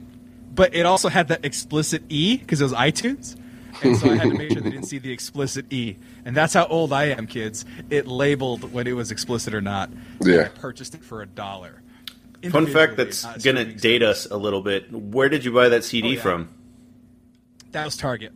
but 0.54 0.74
it 0.74 0.86
also 0.86 1.08
had 1.08 1.28
that 1.28 1.44
explicit 1.44 2.02
E 2.08 2.36
because 2.38 2.60
it 2.60 2.64
was 2.64 2.72
iTunes. 2.72 3.36
And 3.82 3.96
so 3.96 4.10
I 4.10 4.14
had 4.16 4.30
to 4.30 4.34
make 4.38 4.50
sure 4.52 4.60
they 4.60 4.70
didn't 4.70 4.86
see 4.86 4.98
the 4.98 5.12
explicit 5.12 5.72
E. 5.72 5.96
And 6.24 6.36
that's 6.36 6.52
how 6.54 6.66
old 6.66 6.92
I 6.92 7.04
am, 7.06 7.26
kids. 7.28 7.64
It 7.90 8.08
labeled 8.08 8.72
when 8.72 8.86
it 8.88 8.92
was 8.94 9.12
explicit 9.12 9.54
or 9.54 9.60
not. 9.60 9.90
Yeah. 10.20 10.42
I 10.46 10.48
purchased 10.48 10.94
it 10.96 11.04
for 11.04 11.22
a 11.22 11.26
dollar. 11.26 11.80
Fun 12.50 12.66
fact 12.66 12.96
that's 12.96 13.24
going 13.44 13.54
to 13.56 13.64
date 13.64 14.02
us 14.02 14.26
a 14.26 14.36
little 14.36 14.62
bit. 14.62 14.90
Where 14.92 15.28
did 15.28 15.44
you 15.44 15.52
buy 15.52 15.68
that 15.68 15.84
CD 15.84 16.08
Oh, 16.08 16.10
yeah. 16.12 16.20
from? 16.20 16.48
That 17.72 17.84
was 17.84 17.96
Target. 17.96 18.32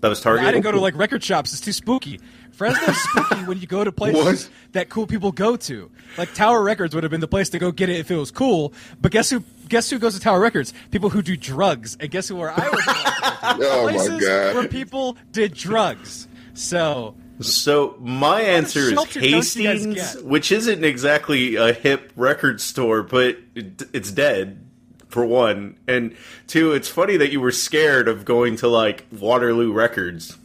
That 0.00 0.08
was 0.08 0.20
Target. 0.20 0.46
I 0.46 0.52
didn't 0.52 0.62
go 0.64 0.72
to 0.72 0.80
like 0.80 0.96
record 0.96 1.22
shops. 1.24 1.52
It's 1.52 1.60
too 1.60 1.72
spooky. 1.72 2.20
Fresno's 2.52 2.96
spooky 3.00 3.44
when 3.44 3.60
you 3.60 3.66
go 3.66 3.84
to 3.84 3.92
places 3.92 4.24
What? 4.24 4.50
that 4.72 4.88
cool 4.88 5.06
people 5.06 5.30
go 5.32 5.56
to. 5.56 5.90
Like 6.16 6.34
Tower 6.34 6.62
Records 6.62 6.94
would 6.94 7.04
have 7.04 7.10
been 7.10 7.20
the 7.20 7.28
place 7.28 7.50
to 7.50 7.58
go 7.58 7.70
get 7.70 7.88
it 7.88 7.96
if 8.00 8.10
it 8.10 8.16
was 8.16 8.30
cool. 8.30 8.72
But 9.00 9.12
guess 9.12 9.30
who? 9.30 9.44
Guess 9.68 9.90
who 9.90 9.98
goes 9.98 10.14
to 10.14 10.20
Tower 10.20 10.40
Records? 10.40 10.72
People 10.90 11.08
who 11.10 11.22
do 11.22 11.36
drugs. 11.36 11.96
And 12.00 12.10
guess 12.10 12.28
who? 12.28 12.36
Where 12.36 12.50
I 12.50 12.68
was? 12.68 12.84
oh 13.60 13.92
my 13.92 14.18
god. 14.20 14.54
where 14.54 14.68
people 14.68 15.16
did 15.32 15.54
drugs. 15.54 16.26
So 16.54 17.14
So 17.40 17.96
my 18.00 18.40
answer 18.40 18.80
is 18.80 18.90
shelter 18.90 19.20
don't 19.20 19.24
you 19.24 19.32
guys 19.32 19.54
Hastings, 19.54 20.22
which 20.22 20.50
isn't 20.50 20.84
exactly 20.84 21.56
a 21.56 21.72
hip 21.72 22.12
record 22.16 22.60
store, 22.60 23.02
but 23.04 23.38
it, 23.54 23.82
it's 23.92 24.10
dead 24.10 24.64
for 25.08 25.24
one, 25.26 25.76
and 25.86 26.16
two. 26.46 26.72
It's 26.72 26.88
funny 26.88 27.16
that 27.16 27.30
you 27.32 27.40
were 27.40 27.52
scared 27.52 28.08
of 28.08 28.24
going 28.24 28.56
to 28.56 28.68
like 28.68 29.06
Waterloo 29.12 29.72
Records. 29.72 30.36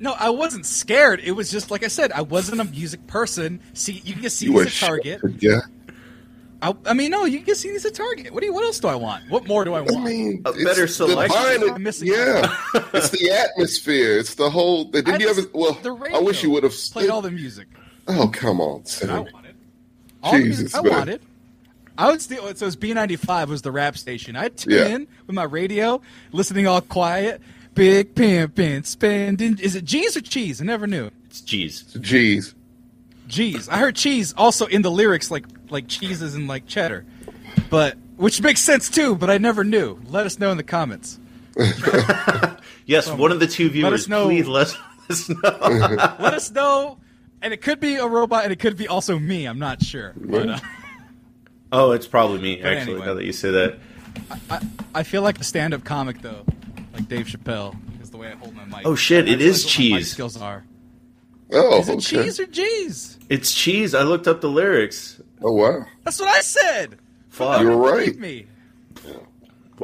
no, 0.00 0.12
I 0.12 0.30
wasn't 0.30 0.66
scared. 0.66 1.20
It 1.20 1.32
was 1.32 1.50
just 1.50 1.70
like 1.70 1.84
I 1.84 1.88
said. 1.88 2.12
I 2.12 2.22
wasn't 2.22 2.60
a 2.60 2.64
music 2.64 3.06
person. 3.06 3.60
See, 3.74 4.02
you 4.04 4.14
can 4.14 4.30
see 4.30 4.46
You 4.46 4.52
were 4.52 4.64
CDs 4.64 4.82
at 4.82 4.86
Target. 4.88 5.20
shocked, 5.20 5.42
Yeah. 5.42 5.60
I, 6.62 6.72
I 6.86 6.94
mean, 6.94 7.10
no, 7.10 7.26
you 7.26 7.40
can 7.40 7.54
see 7.56 7.68
CDs 7.68 7.84
at 7.84 7.94
Target. 7.94 8.32
What 8.32 8.40
do 8.40 8.46
you? 8.46 8.54
What 8.54 8.64
else 8.64 8.80
do 8.80 8.88
I 8.88 8.94
want? 8.94 9.28
What 9.28 9.46
more 9.46 9.64
do 9.66 9.74
I 9.74 9.80
want? 9.82 9.96
I 9.98 10.04
mean, 10.04 10.42
A 10.46 10.52
better 10.52 10.86
selection. 10.86 11.36
violent- 11.36 11.72
I'm 11.76 11.84
yeah, 12.06 12.56
it's 12.94 13.10
the 13.10 13.30
atmosphere. 13.30 14.18
It's 14.18 14.34
the 14.34 14.48
whole. 14.48 14.84
Did 14.84 15.08
I 15.08 15.18
you 15.18 15.28
ever? 15.28 15.42
Well, 15.52 15.74
the 15.82 15.94
I 16.14 16.20
wish 16.20 16.42
you 16.42 16.50
would 16.50 16.62
have 16.64 16.74
played 16.92 17.10
all 17.10 17.20
the 17.22 17.30
music. 17.30 17.68
Oh 18.08 18.28
come 18.32 18.60
on, 18.60 18.80
I 18.80 18.84
Sam. 18.88 19.26
wanted. 19.32 19.56
All 20.22 20.32
the 20.32 20.38
Jesus, 20.38 20.60
music 20.60 20.78
I 20.78 20.82
man. 20.82 20.92
wanted. 20.92 21.22
I 21.96 22.10
would 22.10 22.20
still. 22.20 22.42
So 22.42 22.48
it 22.48 22.60
was 22.62 22.76
B 22.76 22.92
ninety 22.92 23.16
five 23.16 23.48
was 23.48 23.62
the 23.62 23.70
rap 23.72 23.96
station. 23.96 24.36
I'd 24.36 24.56
tune 24.56 24.72
Yeah. 24.72 24.86
in 24.86 25.06
with 25.26 25.34
my 25.34 25.44
radio, 25.44 26.00
listening 26.32 26.66
all 26.66 26.80
quiet. 26.80 27.40
Big 27.74 28.14
pimpin' 28.14 28.84
spending. 28.86 29.58
Is 29.58 29.74
it 29.74 29.84
G's 29.84 30.16
or 30.16 30.20
cheese? 30.20 30.60
I 30.60 30.64
never 30.64 30.86
knew. 30.86 31.10
It's 31.26 31.40
jeez. 31.40 31.84
Jeez. 31.98 32.54
Cheese. 33.28 33.68
I 33.68 33.78
heard 33.78 33.96
cheese 33.96 34.32
also 34.36 34.66
in 34.66 34.82
the 34.82 34.90
lyrics, 34.90 35.30
like 35.30 35.44
like 35.70 35.88
cheeses 35.88 36.34
and 36.34 36.46
like 36.46 36.66
cheddar, 36.66 37.04
but 37.70 37.96
which 38.16 38.40
makes 38.42 38.60
sense 38.60 38.88
too. 38.88 39.16
But 39.16 39.30
I 39.30 39.38
never 39.38 39.64
knew. 39.64 39.98
Let 40.08 40.26
us 40.26 40.38
know 40.38 40.50
in 40.50 40.56
the 40.56 40.62
comments. 40.62 41.18
Yes, 42.86 43.10
one 43.10 43.32
of 43.32 43.40
the 43.40 43.46
two 43.46 43.70
viewers. 43.70 43.90
Let 43.90 44.00
us 44.00 44.08
know- 44.08 44.24
Please 44.26 44.46
let 44.46 44.76
us 45.08 45.28
know. 45.30 45.36
Let 46.20 46.34
us 46.34 46.50
know. 46.50 46.98
And 47.40 47.54
it 47.54 47.62
could 47.62 47.80
be 47.80 47.94
a 47.96 48.06
robot, 48.06 48.44
and 48.44 48.52
it 48.52 48.58
could 48.58 48.76
be 48.76 48.88
also 48.88 49.18
me. 49.18 49.46
I'm 49.46 49.58
not 49.58 49.82
sure. 49.82 50.12
But 50.16 50.48
uh, 50.50 50.58
oh, 51.74 51.92
it's 51.92 52.06
probably 52.06 52.40
me. 52.40 52.62
Actually, 52.62 52.92
anyway. 52.94 53.06
now 53.06 53.14
that 53.14 53.24
you 53.24 53.32
say 53.32 53.50
that. 53.50 53.78
I, 54.50 54.60
I 54.94 55.02
feel 55.02 55.22
like 55.22 55.40
a 55.40 55.44
stand-up 55.44 55.84
comic 55.84 56.22
though, 56.22 56.44
like 56.94 57.08
Dave 57.08 57.26
Chappelle, 57.26 57.76
is 58.02 58.10
the 58.10 58.16
way 58.16 58.28
I 58.28 58.36
hold 58.36 58.54
my 58.54 58.64
mic. 58.64 58.82
Oh, 58.86 58.94
shit, 58.94 59.28
It 59.28 59.40
is 59.40 59.42
I 59.42 59.42
realize 59.42 59.58
is 59.58 59.64
what 59.64 59.90
my 59.90 59.98
cheese. 59.98 60.10
skills 60.12 60.36
are. 60.40 60.64
Oh, 61.52 61.80
Is 61.80 61.88
it 61.88 61.92
okay. 61.92 62.00
cheese 62.24 62.40
or 62.40 62.46
cheese? 62.46 63.18
It's 63.28 63.52
cheese. 63.54 63.94
I 63.94 64.02
looked 64.02 64.26
up 64.26 64.40
the 64.40 64.48
lyrics. 64.48 65.20
Oh 65.42 65.52
wow. 65.52 65.84
That's 66.04 66.18
what 66.18 66.28
I 66.28 66.40
said. 66.40 66.98
Fuck. 67.28 67.60
You're 67.60 67.76
right. 67.76 68.16
me. 68.18 68.46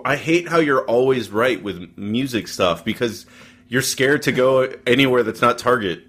I 0.04 0.16
hate 0.16 0.48
how 0.48 0.58
you're 0.58 0.84
always 0.86 1.30
right 1.30 1.62
with 1.62 1.96
music 1.98 2.48
stuff 2.48 2.84
because 2.84 3.26
you're 3.68 3.82
scared 3.82 4.22
to 4.22 4.32
go 4.32 4.72
anywhere 4.86 5.22
that's 5.22 5.42
not 5.42 5.58
Target. 5.58 6.08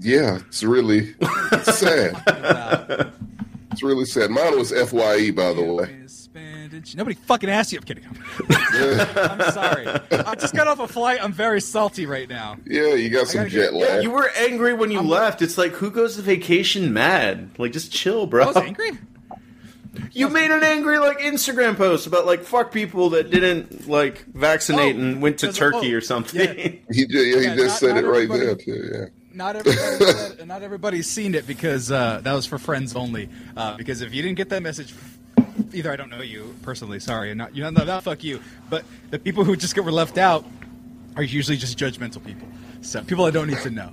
Yeah, 0.00 0.38
it's 0.48 0.62
really 0.64 1.14
it's 1.20 1.78
sad. 1.78 3.12
It's 3.74 3.82
really 3.82 4.04
sad. 4.04 4.30
Mine 4.30 4.56
was 4.56 4.70
Fye, 4.72 5.30
by 5.32 5.52
the 5.52 5.62
way. 5.62 6.00
Nobody 6.96 7.14
fucking 7.14 7.48
asked 7.50 7.72
you. 7.72 7.78
I'm 7.78 7.84
kidding. 7.84 8.04
I'm 8.50 9.52
sorry. 9.52 9.86
I 10.10 10.34
just 10.34 10.54
got 10.54 10.66
off 10.66 10.80
a 10.80 10.88
flight. 10.88 11.18
I'm 11.22 11.32
very 11.32 11.60
salty 11.60 12.06
right 12.06 12.28
now. 12.28 12.56
Yeah, 12.66 12.94
you 12.94 13.10
got 13.10 13.28
some 13.28 13.40
gotta 13.42 13.50
get- 13.50 13.70
jet 13.70 13.74
lag. 13.74 14.02
You 14.02 14.10
were 14.10 14.30
angry 14.36 14.72
when 14.74 14.90
you 14.90 14.98
I'm- 14.98 15.08
left. 15.08 15.42
It's 15.42 15.56
like 15.58 15.72
who 15.72 15.90
goes 15.90 16.16
to 16.16 16.22
vacation 16.22 16.92
mad? 16.92 17.50
Like 17.58 17.72
just 17.72 17.92
chill, 17.92 18.26
bro. 18.26 18.44
I 18.44 18.46
was 18.46 18.56
angry. 18.56 18.90
You 20.10 20.28
made 20.28 20.50
an 20.50 20.64
angry 20.64 20.98
like 20.98 21.18
Instagram 21.20 21.76
post 21.76 22.08
about 22.08 22.26
like 22.26 22.42
fuck 22.42 22.72
people 22.72 23.10
that 23.10 23.30
didn't 23.30 23.88
like 23.88 24.24
vaccinate 24.26 24.96
Oh, 24.96 24.98
and 24.98 25.22
went 25.22 25.38
to 25.38 25.48
oh, 25.48 25.52
Turkey 25.52 25.94
oh, 25.94 25.98
or 25.98 26.00
something. 26.00 26.40
yeah. 26.40 26.68
He, 26.90 27.06
ju- 27.06 27.18
yeah, 27.18 27.38
he 27.38 27.44
Yeah, 27.46 27.54
just 27.54 27.80
not- 27.80 27.88
said 27.90 27.94
not 27.94 28.04
it 28.04 28.08
right 28.08 28.28
there 28.28 28.56
too. 28.56 28.90
Yeah. 28.92 29.04
Not 29.34 29.56
everybody, 29.56 30.44
not 30.44 30.62
everybody's 30.62 31.10
seen 31.10 31.34
it 31.34 31.44
because 31.44 31.90
uh, 31.90 32.20
that 32.22 32.32
was 32.32 32.46
for 32.46 32.56
friends 32.56 32.94
only. 32.94 33.28
Uh, 33.56 33.76
because 33.76 34.00
if 34.00 34.14
you 34.14 34.22
didn't 34.22 34.36
get 34.36 34.48
that 34.50 34.62
message, 34.62 34.94
either 35.72 35.90
I 35.90 35.96
don't 35.96 36.08
know 36.08 36.22
you 36.22 36.54
personally, 36.62 37.00
sorry, 37.00 37.30
and 37.30 37.38
not 37.38 37.54
you 37.54 37.68
know, 37.68 37.72
that 37.72 38.04
fuck 38.04 38.22
you. 38.22 38.40
But 38.70 38.84
the 39.10 39.18
people 39.18 39.42
who 39.42 39.56
just 39.56 39.74
get 39.74 39.84
were 39.84 39.90
left 39.90 40.18
out 40.18 40.44
are 41.16 41.22
usually 41.24 41.56
just 41.56 41.76
judgmental 41.76 42.24
people. 42.24 42.46
So 42.80 43.02
people 43.02 43.24
I 43.24 43.30
don't 43.30 43.48
need 43.48 43.58
to 43.58 43.70
know. 43.70 43.90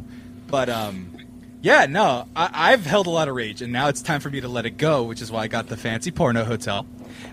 But 0.48 0.70
um, 0.70 1.12
yeah, 1.64 1.88
no, 1.88 2.28
I, 2.36 2.74
I've 2.74 2.86
held 2.86 3.08
a 3.08 3.12
lot 3.12 3.28
of 3.28 3.34
rage, 3.34 3.64
and 3.64 3.74
now 3.74 3.88
it's 3.88 4.04
time 4.04 4.20
for 4.20 4.30
me 4.30 4.42
to 4.42 4.48
let 4.48 4.68
it 4.68 4.78
go, 4.78 5.04
which 5.04 5.24
is 5.24 5.32
why 5.32 5.42
I 5.42 5.48
got 5.48 5.68
the 5.68 5.78
fancy 5.78 6.12
porno 6.12 6.44
hotel. 6.44 6.86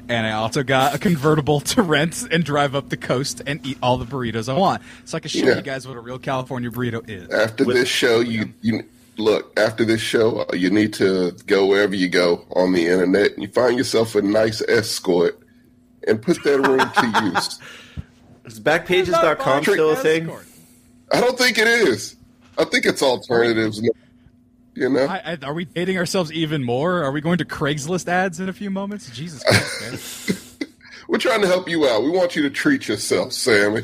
And 0.09 0.27
I 0.27 0.33
also 0.33 0.63
got 0.63 0.95
a 0.95 0.99
convertible 0.99 1.61
to 1.61 1.83
rent 1.83 2.27
and 2.31 2.45
drive 2.45 2.75
up 2.75 2.89
the 2.89 2.97
coast 2.97 3.43
and 3.47 3.65
eat 3.67 3.79
all 3.83 3.99
the 3.99 4.05
burritos 4.07 4.49
I 4.49 4.57
want. 4.57 4.83
So 5.05 5.17
I 5.17 5.21
can 5.21 5.29
show 5.31 5.47
Yeah. 5.47 5.57
you 5.57 5.63
guys 5.63 5.87
what 5.87 5.97
a 5.97 6.01
real 6.01 6.19
California 6.19 6.71
burrito 6.71 7.09
is. 7.09 7.29
After 7.31 7.65
With- 7.65 7.77
this 7.77 7.89
show, 7.89 8.21
you 8.21 8.53
you 8.63 8.85
look. 9.17 9.59
After 9.59 9.85
this 9.85 10.01
show, 10.01 10.47
uh, 10.51 10.55
you 10.55 10.71
need 10.71 10.93
to 10.95 11.33
go 11.47 11.67
wherever 11.67 11.95
you 11.95 12.09
go 12.09 12.45
on 12.53 12.73
the 12.73 12.87
internet 12.87 13.33
and 13.33 13.43
you 13.43 13.49
find 13.49 13.77
yourself 13.77 14.15
a 14.15 14.23
nice 14.23 14.63
escort 14.69 15.39
and 16.07 16.23
put 16.23 16.43
that 16.45 16.61
room 16.61 16.79
to 16.79 17.33
use. 17.35 17.59
Is 18.45 18.61
backpages.com 18.61 19.63
still 19.65 19.91
a 19.91 19.97
thing? 19.97 20.31
I 21.13 21.21
don't 21.21 21.37
think 21.37 21.59
it 21.59 21.67
is. 21.69 22.17
I 22.57 22.65
think 22.65 22.87
it's 22.87 23.03
alternatives. 23.03 23.81
You 24.79 24.89
know, 24.89 25.07
I, 25.07 25.33
I, 25.33 25.39
are 25.43 25.55
we 25.55 25.65
dating 25.65 25.99
ourselves 25.99 26.31
even 26.31 26.63
more? 26.63 27.03
Are 27.03 27.11
we 27.11 27.21
going 27.21 27.39
to 27.39 27.45
Craigslist 27.45 28.07
ads 28.07 28.39
in 28.39 28.49
a 28.49 28.53
few 28.53 28.71
moments? 28.71 29.11
Jesus 29.11 29.43
Christ, 29.43 30.31
man. 30.61 30.69
we're 31.09 31.19
trying 31.19 31.41
to 31.41 31.49
help 31.49 31.69
you 31.69 31.89
out. 31.89 32.05
We 32.05 32.11
want 32.11 32.37
you 32.37 32.43
to 32.43 32.51
treat 32.51 32.87
yourself, 32.87 33.33
Sammy. 33.33 33.83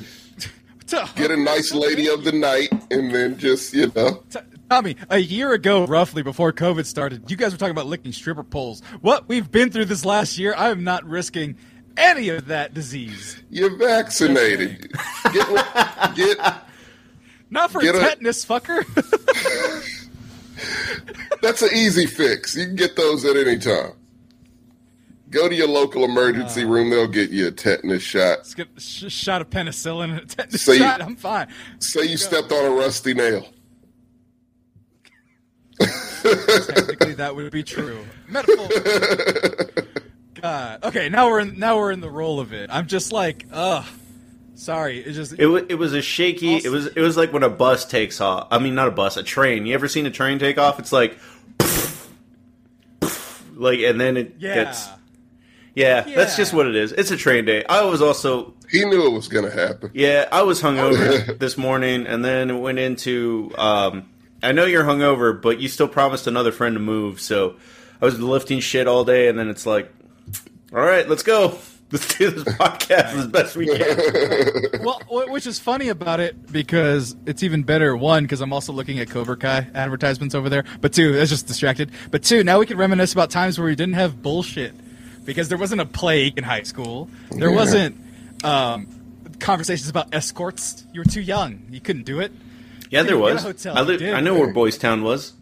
Get 1.16 1.32
a 1.32 1.36
nice 1.36 1.74
lady 1.74 2.08
of 2.08 2.22
the 2.22 2.30
night, 2.30 2.68
and 2.92 3.12
then 3.12 3.36
just 3.38 3.74
you 3.74 3.90
know. 3.96 4.22
Tommy, 4.70 4.94
a 5.10 5.18
year 5.18 5.52
ago, 5.52 5.84
roughly 5.84 6.22
before 6.22 6.52
COVID 6.52 6.86
started, 6.86 7.28
you 7.28 7.36
guys 7.36 7.50
were 7.50 7.58
talking 7.58 7.72
about 7.72 7.86
licking 7.86 8.12
stripper 8.12 8.44
poles. 8.44 8.80
What 9.00 9.28
we've 9.28 9.50
been 9.50 9.70
through 9.72 9.86
this 9.86 10.04
last 10.04 10.38
year, 10.38 10.54
I 10.56 10.70
am 10.70 10.84
not 10.84 11.04
risking 11.04 11.56
any 11.96 12.28
of 12.28 12.46
that 12.46 12.72
disease. 12.72 13.42
You're 13.50 13.76
vaccinated. 13.76 14.92
Get, 15.32 16.14
get 16.14 16.38
Not 17.54 17.70
for 17.70 17.80
Get 17.80 17.94
a- 17.94 18.00
tetanus, 18.00 18.44
fucker. 18.44 18.84
That's 21.42 21.62
an 21.62 21.70
easy 21.74 22.06
fix. 22.06 22.56
You 22.56 22.66
can 22.66 22.76
get 22.76 22.96
those 22.96 23.24
at 23.24 23.36
any 23.36 23.58
time. 23.58 23.92
Go 25.30 25.48
to 25.48 25.54
your 25.54 25.68
local 25.68 26.04
emergency 26.04 26.62
uh. 26.62 26.68
room; 26.68 26.90
they'll 26.90 27.08
get 27.08 27.30
you 27.30 27.48
a 27.48 27.50
tetanus 27.50 28.02
shot. 28.02 28.38
Let's 28.38 28.54
get 28.54 28.68
a 28.76 28.80
sh- 28.80 29.12
shot 29.12 29.40
of 29.40 29.50
penicillin 29.50 30.10
and 30.10 30.20
a 30.20 30.26
tetanus 30.26 30.66
you- 30.66 30.76
shot. 30.76 31.02
I'm 31.02 31.16
fine. 31.16 31.48
Say 31.80 32.04
you 32.04 32.16
stepped 32.16 32.52
on 32.52 32.64
a 32.64 32.70
rusty 32.70 33.14
nail. 33.14 33.48
Technically, 35.78 37.14
that 37.14 37.34
would 37.34 37.52
be 37.52 37.62
true. 37.62 38.04
Metaphor. 38.28 38.68
God. 40.40 40.84
Okay, 40.84 41.08
now 41.08 41.28
we're 41.28 41.40
in, 41.40 41.58
now 41.58 41.76
we're 41.76 41.92
in 41.92 42.00
the 42.00 42.10
role 42.10 42.40
of 42.40 42.52
it. 42.52 42.70
I'm 42.72 42.86
just 42.86 43.12
like, 43.12 43.46
ugh. 43.52 43.84
Sorry, 44.54 45.00
it 45.00 45.12
just 45.12 45.34
It 45.38 45.46
was, 45.46 45.64
it 45.68 45.74
was 45.74 45.92
a 45.94 46.02
shaky. 46.02 46.54
Also- 46.54 46.68
It 46.68 46.72
was 46.72 46.86
it 46.88 47.00
was 47.00 47.16
like 47.16 47.32
when 47.32 47.42
a 47.42 47.50
bus 47.50 47.84
takes 47.84 48.20
off. 48.20 48.48
I 48.50 48.58
mean, 48.58 48.74
not 48.74 48.88
a 48.88 48.92
bus, 48.92 49.16
a 49.16 49.22
train. 49.22 49.66
You 49.66 49.74
ever 49.74 49.88
seen 49.88 50.06
a 50.06 50.10
train 50.10 50.38
take 50.38 50.58
off? 50.58 50.78
It's 50.78 50.92
like, 50.92 51.18
like, 53.54 53.80
and 53.80 54.00
then 54.00 54.16
it 54.16 54.36
yeah. 54.38 54.54
gets. 54.54 54.88
Yeah, 55.74 56.02
that's 56.02 56.36
just 56.36 56.52
what 56.52 56.66
it 56.68 56.76
is. 56.76 56.92
It's 56.92 57.10
a 57.10 57.16
train 57.16 57.46
day. 57.46 57.64
I 57.64 57.82
was 57.82 58.00
also 58.00 58.54
He 58.70 58.84
knew 58.84 59.06
it 59.06 59.12
was 59.12 59.26
going 59.26 59.44
to 59.44 59.50
happen. 59.50 59.90
Yeah, 59.92 60.28
I 60.30 60.42
was 60.42 60.62
hungover 60.62 61.36
this 61.40 61.58
morning, 61.58 62.06
and 62.06 62.24
then 62.24 62.50
it 62.50 62.58
went 62.60 62.78
into. 62.78 63.50
Um, 63.58 64.08
I 64.40 64.52
know 64.52 64.66
you're 64.66 64.84
hungover, 64.84 65.40
but 65.40 65.58
you 65.58 65.66
still 65.68 65.88
promised 65.88 66.28
another 66.28 66.52
friend 66.52 66.76
to 66.76 66.80
move, 66.80 67.20
so 67.20 67.56
I 68.00 68.04
was 68.04 68.20
lifting 68.20 68.60
shit 68.60 68.86
all 68.86 69.04
day, 69.04 69.26
and 69.26 69.36
then 69.36 69.48
it's 69.48 69.66
like, 69.66 69.92
all 70.72 70.80
right, 70.80 71.08
let's 71.08 71.22
go. 71.24 71.58
Let's 71.92 72.18
do 72.18 72.30
this 72.30 72.44
podcast 72.56 73.14
as 73.14 73.26
best 73.28 73.56
we 73.56 73.66
can. 73.66 74.80
well, 74.84 75.00
which 75.30 75.46
is 75.46 75.60
funny 75.60 75.88
about 75.90 76.18
it 76.18 76.50
because 76.50 77.14
it's 77.26 77.42
even 77.44 77.62
better. 77.62 77.96
One, 77.96 78.24
because 78.24 78.40
I'm 78.40 78.52
also 78.52 78.72
looking 78.72 78.98
at 78.98 79.10
Cobra 79.10 79.36
Kai 79.36 79.68
advertisements 79.74 80.34
over 80.34 80.48
there. 80.48 80.64
But 80.80 80.92
two, 80.92 81.12
that's 81.12 81.30
just 81.30 81.46
distracted. 81.46 81.92
But 82.10 82.24
two, 82.24 82.42
now 82.42 82.58
we 82.58 82.66
can 82.66 82.78
reminisce 82.78 83.12
about 83.12 83.30
times 83.30 83.58
where 83.58 83.68
we 83.68 83.76
didn't 83.76 83.94
have 83.94 84.22
bullshit 84.22 84.74
because 85.24 85.48
there 85.48 85.58
wasn't 85.58 85.82
a 85.82 85.86
plague 85.86 86.36
in 86.36 86.42
high 86.42 86.62
school. 86.64 87.08
There 87.30 87.50
Yeah. 87.50 87.54
wasn't 87.56 88.44
um, 88.44 88.88
conversations 89.38 89.88
about 89.88 90.12
escorts. 90.12 90.84
You 90.92 91.00
were 91.00 91.04
too 91.10 91.20
young. 91.22 91.62
You 91.70 91.80
couldn't 91.80 92.04
do 92.04 92.18
it. 92.20 92.32
Yeah, 92.90 93.02
there 93.04 93.18
was. 93.18 93.42
hotel. 93.42 93.76
I, 93.78 94.12
I 94.14 94.20
know 94.20 94.34
where 94.38 94.52
Boys 94.52 94.78
Town 94.78 95.02
was. 95.04 95.32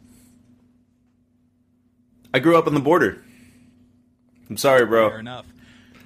I 2.35 2.39
grew 2.41 2.57
up 2.59 2.67
on 2.67 2.75
the 2.75 2.81
border. 2.81 3.23
I'm 4.51 4.57
sorry, 4.57 4.81
Fair 4.81 4.87
bro. 4.87 5.17
enough. 5.19 5.47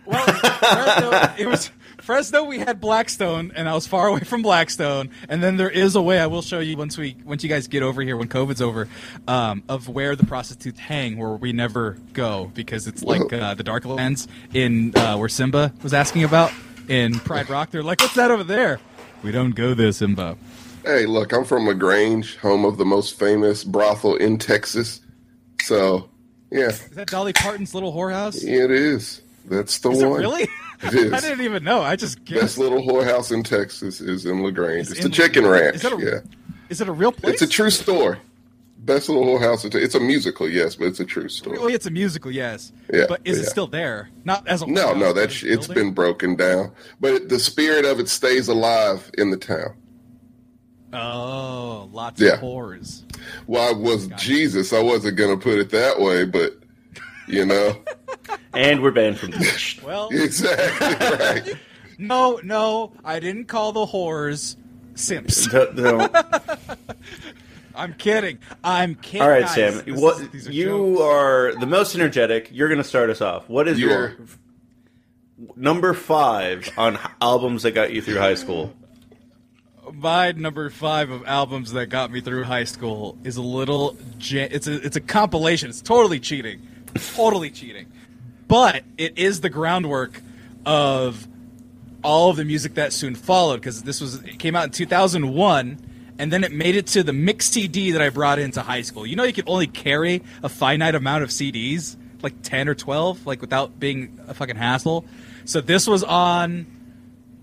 Well, 0.06 0.24
Fresno, 0.26 1.34
it 1.38 1.46
was 1.46 1.70
Fresno. 1.98 2.44
We 2.44 2.58
had 2.58 2.80
Blackstone, 2.80 3.52
and 3.54 3.68
I 3.68 3.74
was 3.74 3.86
far 3.86 4.06
away 4.08 4.20
from 4.20 4.42
Blackstone. 4.42 5.10
And 5.28 5.42
then 5.42 5.56
there 5.56 5.70
is 5.70 5.96
a 5.96 6.02
way 6.02 6.18
I 6.20 6.26
will 6.26 6.42
show 6.42 6.60
you 6.60 6.76
once 6.76 6.96
we 6.96 7.16
once 7.24 7.42
you 7.42 7.48
guys 7.48 7.66
get 7.68 7.82
over 7.82 8.02
here 8.02 8.16
when 8.16 8.28
COVID's 8.28 8.62
over, 8.62 8.88
um, 9.26 9.62
of 9.68 9.88
where 9.88 10.14
the 10.16 10.24
prostitutes 10.26 10.78
hang, 10.78 11.18
where 11.18 11.30
we 11.30 11.52
never 11.52 11.98
go 12.12 12.50
because 12.54 12.86
it's 12.86 13.02
like 13.02 13.32
uh, 13.32 13.54
the 13.54 13.64
Dark 13.64 13.84
Lands 13.84 14.28
in 14.54 14.96
uh, 14.96 15.16
where 15.16 15.28
Simba 15.28 15.72
was 15.82 15.92
asking 15.92 16.24
about 16.24 16.52
in 16.88 17.18
Pride 17.20 17.50
Rock. 17.50 17.70
They're 17.70 17.82
like, 17.82 18.00
"What's 18.00 18.14
that 18.14 18.30
over 18.30 18.44
there?" 18.44 18.78
We 19.22 19.32
don't 19.32 19.54
go 19.54 19.74
there, 19.74 19.90
Simba. 19.92 20.36
Hey, 20.84 21.06
look, 21.06 21.32
I'm 21.32 21.44
from 21.44 21.66
LaGrange, 21.66 22.36
home 22.36 22.64
of 22.64 22.76
the 22.76 22.84
most 22.84 23.18
famous 23.18 23.64
brothel 23.64 24.14
in 24.14 24.38
Texas. 24.38 25.00
So, 25.62 26.08
yeah, 26.52 26.68
Is 26.68 26.80
that 26.90 27.08
Dolly 27.08 27.32
Parton's 27.32 27.74
little 27.74 27.92
whorehouse? 27.92 28.36
it 28.40 28.70
is. 28.70 29.20
That's 29.46 29.78
the 29.78 29.90
Is 29.90 30.02
it 30.02 30.06
one. 30.08 30.20
really? 30.20 30.42
It. 30.42 30.50
I 31.12 31.20
didn't 31.20 31.40
even 31.42 31.64
know. 31.64 31.80
I 31.82 31.96
just 31.96 32.18
Best 32.24 32.28
guessed. 32.34 32.58
little 32.58 32.82
whorehouse 32.82 33.32
in 33.32 33.42
Texas 33.42 34.00
is 34.00 34.26
in 34.26 34.42
LaGrange. 34.42 34.90
It's, 34.90 34.98
in 34.98 35.04
the 35.04 35.08
Chicken 35.16 35.44
LaGrange. 35.44 35.82
Ranch. 35.82 35.84
Is 36.02 36.04
a- 36.04 36.04
yeah, 36.04 36.20
Is 36.68 36.80
it 36.80 36.88
a 36.88 36.92
real 36.92 37.12
place? 37.12 37.34
it's 37.34 37.42
a 37.42 37.46
true 37.46 37.70
story. 37.70 38.18
Best 38.78 39.08
little 39.08 39.24
whorehouse. 39.24 39.64
in 39.64 39.70
Te- 39.70 39.78
It's 39.78 39.94
a 39.94 40.00
musical, 40.00 40.48
yes, 40.48 40.76
but 40.76 40.86
it's 40.88 41.00
a 41.00 41.04
true 41.04 41.28
story. 41.28 41.58
Well, 41.58 41.68
it's 41.68 41.86
a 41.86 41.90
musical, 41.90 42.30
yes. 42.30 42.72
Yeah, 42.92 43.06
but 43.08 43.20
is 43.24 43.38
it 43.38 43.46
still 43.46 43.66
there? 43.66 44.10
Not 44.24 44.46
as 44.46 44.62
a 44.62 44.66
No, 44.66 44.92
no, 44.94 45.12
that's 45.12 45.42
it's 45.42 45.66
been 45.66 45.92
broken 45.92 46.36
down, 46.36 46.72
but 47.00 47.14
it, 47.14 47.28
the 47.30 47.38
spirit 47.40 47.84
of 47.84 47.98
it 47.98 48.08
stays 48.08 48.46
alive 48.48 49.10
in 49.16 49.30
the 49.30 49.36
town. 49.38 49.74
Oh, 50.92 51.88
lots 51.92 52.20
Yeah. 52.20 52.34
of 52.34 52.40
whores. 52.40 53.02
Well, 53.46 53.68
I 53.68 53.72
was 53.78 54.06
Jesus. 54.18 54.72
I 54.72 54.80
wasn't 54.80 55.16
gonna 55.16 55.36
put 55.36 55.58
it 55.58 55.70
that 55.70 56.00
way, 56.00 56.24
but 56.24 56.52
you 57.28 57.44
know, 57.46 57.76
And 58.54 58.82
we're 58.82 58.90
banned 58.92 59.18
from 59.18 59.32
Twitch. 59.32 59.80
Well, 59.84 60.08
exactly 60.10 61.16
right. 61.44 61.56
no, 61.98 62.40
no, 62.42 62.92
I 63.04 63.20
didn't 63.20 63.44
call 63.46 63.72
the 63.72 63.86
whores 63.86 64.56
simps. 64.94 65.46
Don't- 65.46 65.76
don't- 65.76 66.14
I'm 67.74 67.92
kidding. 67.94 68.38
I'm 68.64 68.94
kidding. 68.94 69.20
All 69.22 69.28
right, 69.28 69.42
guys. 69.44 69.54
Sam. 69.54 69.82
This 69.84 70.00
What 70.00 70.20
is- 70.34 70.48
are 70.48 70.52
you 70.52 70.66
jokes. 70.96 71.00
are 71.02 71.54
the 71.60 71.66
most 71.66 71.94
energetic. 71.94 72.48
You're 72.50 72.68
going 72.68 72.78
to 72.78 72.84
start 72.84 73.10
us 73.10 73.20
off. 73.20 73.48
What 73.50 73.68
is 73.68 73.78
You 73.78 73.88
your 73.90 74.16
number 75.56 75.92
five 75.92 76.70
on 76.78 76.98
albums 77.20 77.64
that 77.64 77.72
got 77.72 77.92
you 77.92 78.00
through 78.00 78.18
high 78.18 78.34
school? 78.34 78.72
my 79.92 80.32
number 80.32 80.68
five 80.68 81.10
of 81.10 81.24
albums 81.26 81.72
that 81.72 81.86
got 81.86 82.10
me 82.10 82.20
through 82.20 82.42
high 82.44 82.64
school 82.64 83.16
is 83.24 83.36
a 83.36 83.42
little. 83.42 83.96
Ja- 84.20 84.48
it's 84.50 84.66
a 84.66 84.84
it's 84.84 84.96
a 84.96 85.00
compilation. 85.00 85.68
It's 85.70 85.80
totally 85.82 86.18
cheating, 86.18 86.66
totally 86.98 87.50
cheating, 87.50 87.86
but 88.48 88.82
it 88.98 89.18
is 89.18 89.40
the 89.40 89.50
groundwork 89.50 90.20
of 90.64 91.26
all 92.02 92.30
of 92.30 92.36
the 92.36 92.44
music 92.44 92.74
that 92.74 92.92
soon 92.92 93.14
followed 93.14 93.56
because 93.56 93.82
this 93.82 94.00
was 94.00 94.16
it 94.22 94.38
came 94.38 94.54
out 94.54 94.64
in 94.64 94.70
2001 94.70 95.78
and 96.18 96.32
then 96.32 96.44
it 96.44 96.52
made 96.52 96.76
it 96.76 96.86
to 96.86 97.02
the 97.02 97.12
mix 97.12 97.46
CD 97.46 97.90
that 97.92 98.00
I 98.00 98.10
brought 98.10 98.38
into 98.38 98.62
high 98.62 98.82
school. 98.82 99.06
You 99.06 99.16
know, 99.16 99.24
you 99.24 99.32
can 99.32 99.44
only 99.46 99.66
carry 99.66 100.22
a 100.42 100.48
finite 100.48 100.94
amount 100.94 101.24
of 101.24 101.30
CDs, 101.30 101.96
like 102.22 102.42
10 102.42 102.68
or 102.68 102.74
12, 102.74 103.26
like 103.26 103.40
without 103.40 103.78
being 103.78 104.18
a 104.26 104.34
fucking 104.34 104.56
hassle. 104.56 105.04
So 105.44 105.60
this 105.60 105.86
was 105.86 106.02
on 106.02 106.66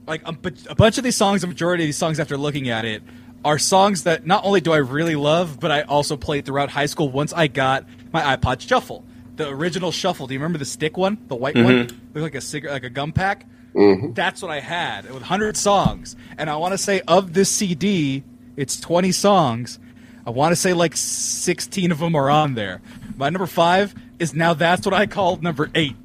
like 0.08 0.28
a, 0.28 0.36
a 0.70 0.76
bunch 0.76 0.98
of 0.98 1.04
these 1.04 1.16
songs, 1.16 1.44
a 1.44 1.48
majority 1.48 1.84
of 1.84 1.88
these 1.88 1.98
songs, 1.98 2.20
after 2.20 2.38
looking 2.38 2.70
at 2.70 2.86
it, 2.86 3.04
are 3.46 3.60
songs 3.60 4.04
that 4.04 4.26
not 4.26 4.46
only 4.46 4.62
do 4.62 4.72
I 4.72 4.78
really 4.78 5.16
love, 5.16 5.60
but 5.60 5.72
I 5.72 5.82
also 5.82 6.18
played 6.18 6.46
throughout 6.46 6.70
high 6.70 6.86
school 6.86 7.10
once 7.10 7.34
I 7.34 7.48
got 7.48 7.86
my 8.12 8.36
iPod 8.36 8.62
Shuffle, 8.62 9.06
the 9.36 9.50
original 9.50 9.92
Shuffle. 9.92 10.28
Do 10.28 10.34
you 10.34 10.40
remember 10.40 10.58
the 10.58 10.66
stick 10.66 10.98
one, 10.98 11.18
the 11.28 11.36
white 11.36 11.56
mm-hmm. 11.56 11.66
one, 11.66 11.88
looked 12.14 12.16
like 12.16 12.36
a 12.36 12.42
cigarette, 12.42 12.74
like 12.74 12.84
a 12.84 12.90
gum 12.90 13.12
pack? 13.12 13.46
Mm-hmm. 13.74 14.14
That's 14.14 14.42
what 14.42 14.52
I 14.52 14.60
had 14.60 15.06
with 15.06 15.14
100 15.14 15.58
songs, 15.58 16.16
and 16.38 16.50
I 16.50 16.56
want 16.58 16.74
to 16.74 16.78
say 16.78 17.02
of 17.08 17.34
this 17.34 17.50
CD, 17.50 18.24
it's 18.56 18.80
20 18.80 19.12
songs. 19.12 19.80
I 20.26 20.30
want 20.30 20.52
to 20.52 20.56
say 20.56 20.74
like 20.74 20.96
16 20.96 21.92
of 21.92 22.00
them 22.00 22.16
are 22.16 22.30
on 22.30 22.54
there. 22.54 22.82
My 23.18 23.30
number 23.30 23.48
five 23.48 23.94
is 24.20 24.34
now 24.34 24.54
that's 24.54 24.86
what 24.86 24.94
I 24.94 25.06
called 25.06 25.44
number 25.44 25.70
eight. 25.76 25.96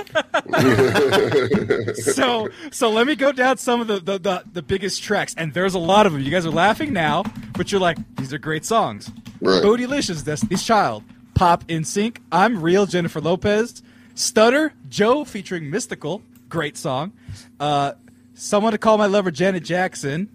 so 1.94 2.48
so 2.70 2.90
let 2.90 3.06
me 3.06 3.14
go 3.14 3.30
down 3.32 3.58
some 3.58 3.80
of 3.80 3.86
the, 3.86 4.00
the, 4.00 4.18
the, 4.18 4.42
the 4.52 4.62
biggest 4.62 5.02
tracks, 5.02 5.34
and 5.36 5.54
there's 5.54 5.74
a 5.74 5.78
lot 5.78 6.06
of 6.06 6.12
them. 6.12 6.22
You 6.22 6.30
guys 6.30 6.46
are 6.46 6.50
laughing 6.50 6.92
now, 6.92 7.22
but 7.52 7.70
you're 7.70 7.80
like, 7.80 7.98
these 8.16 8.32
are 8.32 8.38
great 8.38 8.64
songs. 8.64 9.10
Right. 9.40 9.62
Bootylicious, 9.62 10.24
Destiny's 10.24 10.64
Child, 10.64 11.04
Pop 11.40 11.64
in 11.68 11.84
Sync, 11.84 12.20
I'm 12.30 12.60
Real, 12.60 12.84
Jennifer 12.84 13.18
Lopez, 13.18 13.82
Stutter, 14.14 14.74
Joe 14.90 15.24
featuring 15.24 15.70
Mystikal, 15.70 16.20
great 16.50 16.76
song. 16.76 17.12
Uh, 17.58 17.92
Someone 18.34 18.72
to 18.72 18.78
Call 18.78 18.98
My 18.98 19.06
Lover, 19.06 19.30
Janet 19.30 19.64
Jackson. 19.64 20.28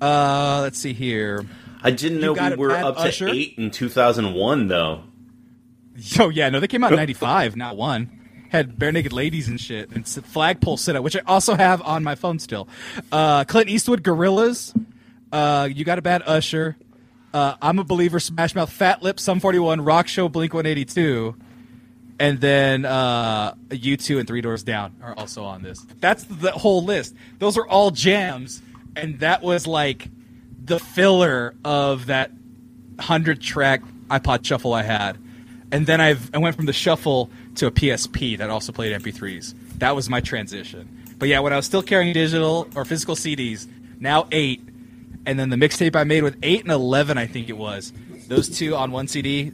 Uh, 0.00 0.60
let's 0.62 0.78
see 0.78 0.94
here. 0.94 1.44
I 1.82 1.90
didn't 1.90 2.22
know 2.22 2.32
we 2.32 2.40
it, 2.40 2.58
were 2.58 2.70
up 2.70 2.96
to 2.96 3.28
eight 3.28 3.58
in 3.58 3.70
2001, 3.70 4.68
though. 4.68 5.02
Oh 6.18 6.30
yeah, 6.30 6.48
no, 6.48 6.60
they 6.60 6.68
came 6.68 6.82
out 6.82 6.92
in 6.92 6.96
'95, 6.96 7.54
not 7.56 7.76
one. 7.76 8.10
Had 8.48 8.76
Barenaked 8.76 9.12
Ladies 9.12 9.48
and 9.48 9.60
shit, 9.60 9.90
and 9.90 10.06
Flagpole 10.08 10.78
Sitta, 10.78 11.02
which 11.02 11.16
I 11.16 11.20
also 11.26 11.54
have 11.54 11.82
on 11.82 12.02
my 12.02 12.14
phone 12.14 12.38
still. 12.38 12.66
Uh, 13.12 13.44
Clint 13.44 13.68
Eastwood, 13.68 14.02
Gorillaz. 14.02 14.74
Uh, 15.30 15.68
you 15.70 15.84
got 15.84 15.98
a 15.98 16.02
bad 16.02 16.22
Usher. 16.24 16.76
Uh, 17.36 17.54
I'm 17.60 17.78
a 17.78 17.84
believer. 17.84 18.18
Smash 18.18 18.54
Mouth, 18.54 18.72
Fat 18.72 19.02
Lip, 19.02 19.20
Sum 19.20 19.40
41, 19.40 19.82
Rock 19.82 20.08
Show, 20.08 20.26
Blink 20.26 20.54
182, 20.54 21.36
and 22.18 22.40
then 22.40 22.86
uh, 22.86 23.52
U2 23.68 24.18
and 24.20 24.26
Three 24.26 24.40
Doors 24.40 24.62
Down 24.62 24.96
are 25.02 25.12
also 25.18 25.44
on 25.44 25.60
this. 25.60 25.84
That's 26.00 26.24
the 26.24 26.52
whole 26.52 26.82
list. 26.82 27.14
Those 27.38 27.58
are 27.58 27.68
all 27.68 27.90
jams, 27.90 28.62
and 28.96 29.20
that 29.20 29.42
was 29.42 29.66
like 29.66 30.08
the 30.64 30.78
filler 30.78 31.54
of 31.62 32.06
that 32.06 32.30
hundred 32.98 33.42
track 33.42 33.82
iPod 34.08 34.42
shuffle 34.46 34.72
I 34.72 34.84
had, 34.84 35.18
and 35.70 35.86
then 35.86 36.00
I've 36.00 36.34
I 36.34 36.38
went 36.38 36.56
from 36.56 36.64
the 36.64 36.72
shuffle 36.72 37.28
to 37.56 37.66
a 37.66 37.70
PSP 37.70 38.38
that 38.38 38.48
also 38.48 38.72
played 38.72 38.98
MP3s. 38.98 39.52
That 39.76 39.94
was 39.94 40.08
my 40.08 40.22
transition. 40.22 40.88
But 41.18 41.28
yeah, 41.28 41.40
when 41.40 41.52
I 41.52 41.56
was 41.56 41.66
still 41.66 41.82
carrying 41.82 42.14
digital 42.14 42.66
or 42.74 42.86
physical 42.86 43.14
CDs, 43.14 43.66
now 44.00 44.26
eight, 44.32 44.66
and 45.26 45.38
then 45.38 45.50
the 45.50 45.56
mixtape 45.56 45.96
I 45.96 46.04
made 46.04 46.22
with 46.22 46.36
eight 46.42 46.62
and 46.62 46.70
eleven, 46.70 47.18
I 47.18 47.26
think 47.26 47.48
it 47.48 47.56
was. 47.56 47.92
Those 48.28 48.48
two 48.48 48.74
on 48.74 48.90
one 48.92 49.08
CD, 49.08 49.52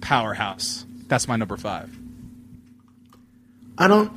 powerhouse. 0.00 0.86
That's 1.06 1.28
my 1.28 1.36
number 1.36 1.56
five. 1.56 1.96
I 3.78 3.88
don't. 3.88 4.10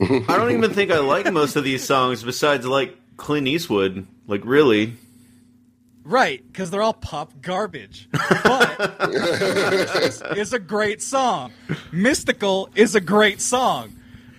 I 0.00 0.36
don't 0.36 0.52
even 0.52 0.72
think 0.72 0.90
I 0.90 0.98
like 0.98 1.30
most 1.32 1.56
of 1.56 1.64
these 1.64 1.82
songs 1.84 2.22
besides 2.22 2.66
like 2.66 2.96
Clint 3.16 3.48
Eastwood. 3.48 4.06
Like 4.26 4.42
really, 4.44 4.94
Right, 6.08 6.42
because 6.50 6.70
they're 6.70 6.80
all 6.80 6.94
pop 6.94 7.42
garbage. 7.42 8.08
But 8.12 9.10
is 10.38 10.54
a 10.54 10.58
great 10.58 11.02
song. 11.02 11.52
Mystikal 11.92 12.68
is 12.74 12.94
a 12.94 13.00
great 13.00 13.42
song. 13.42 13.92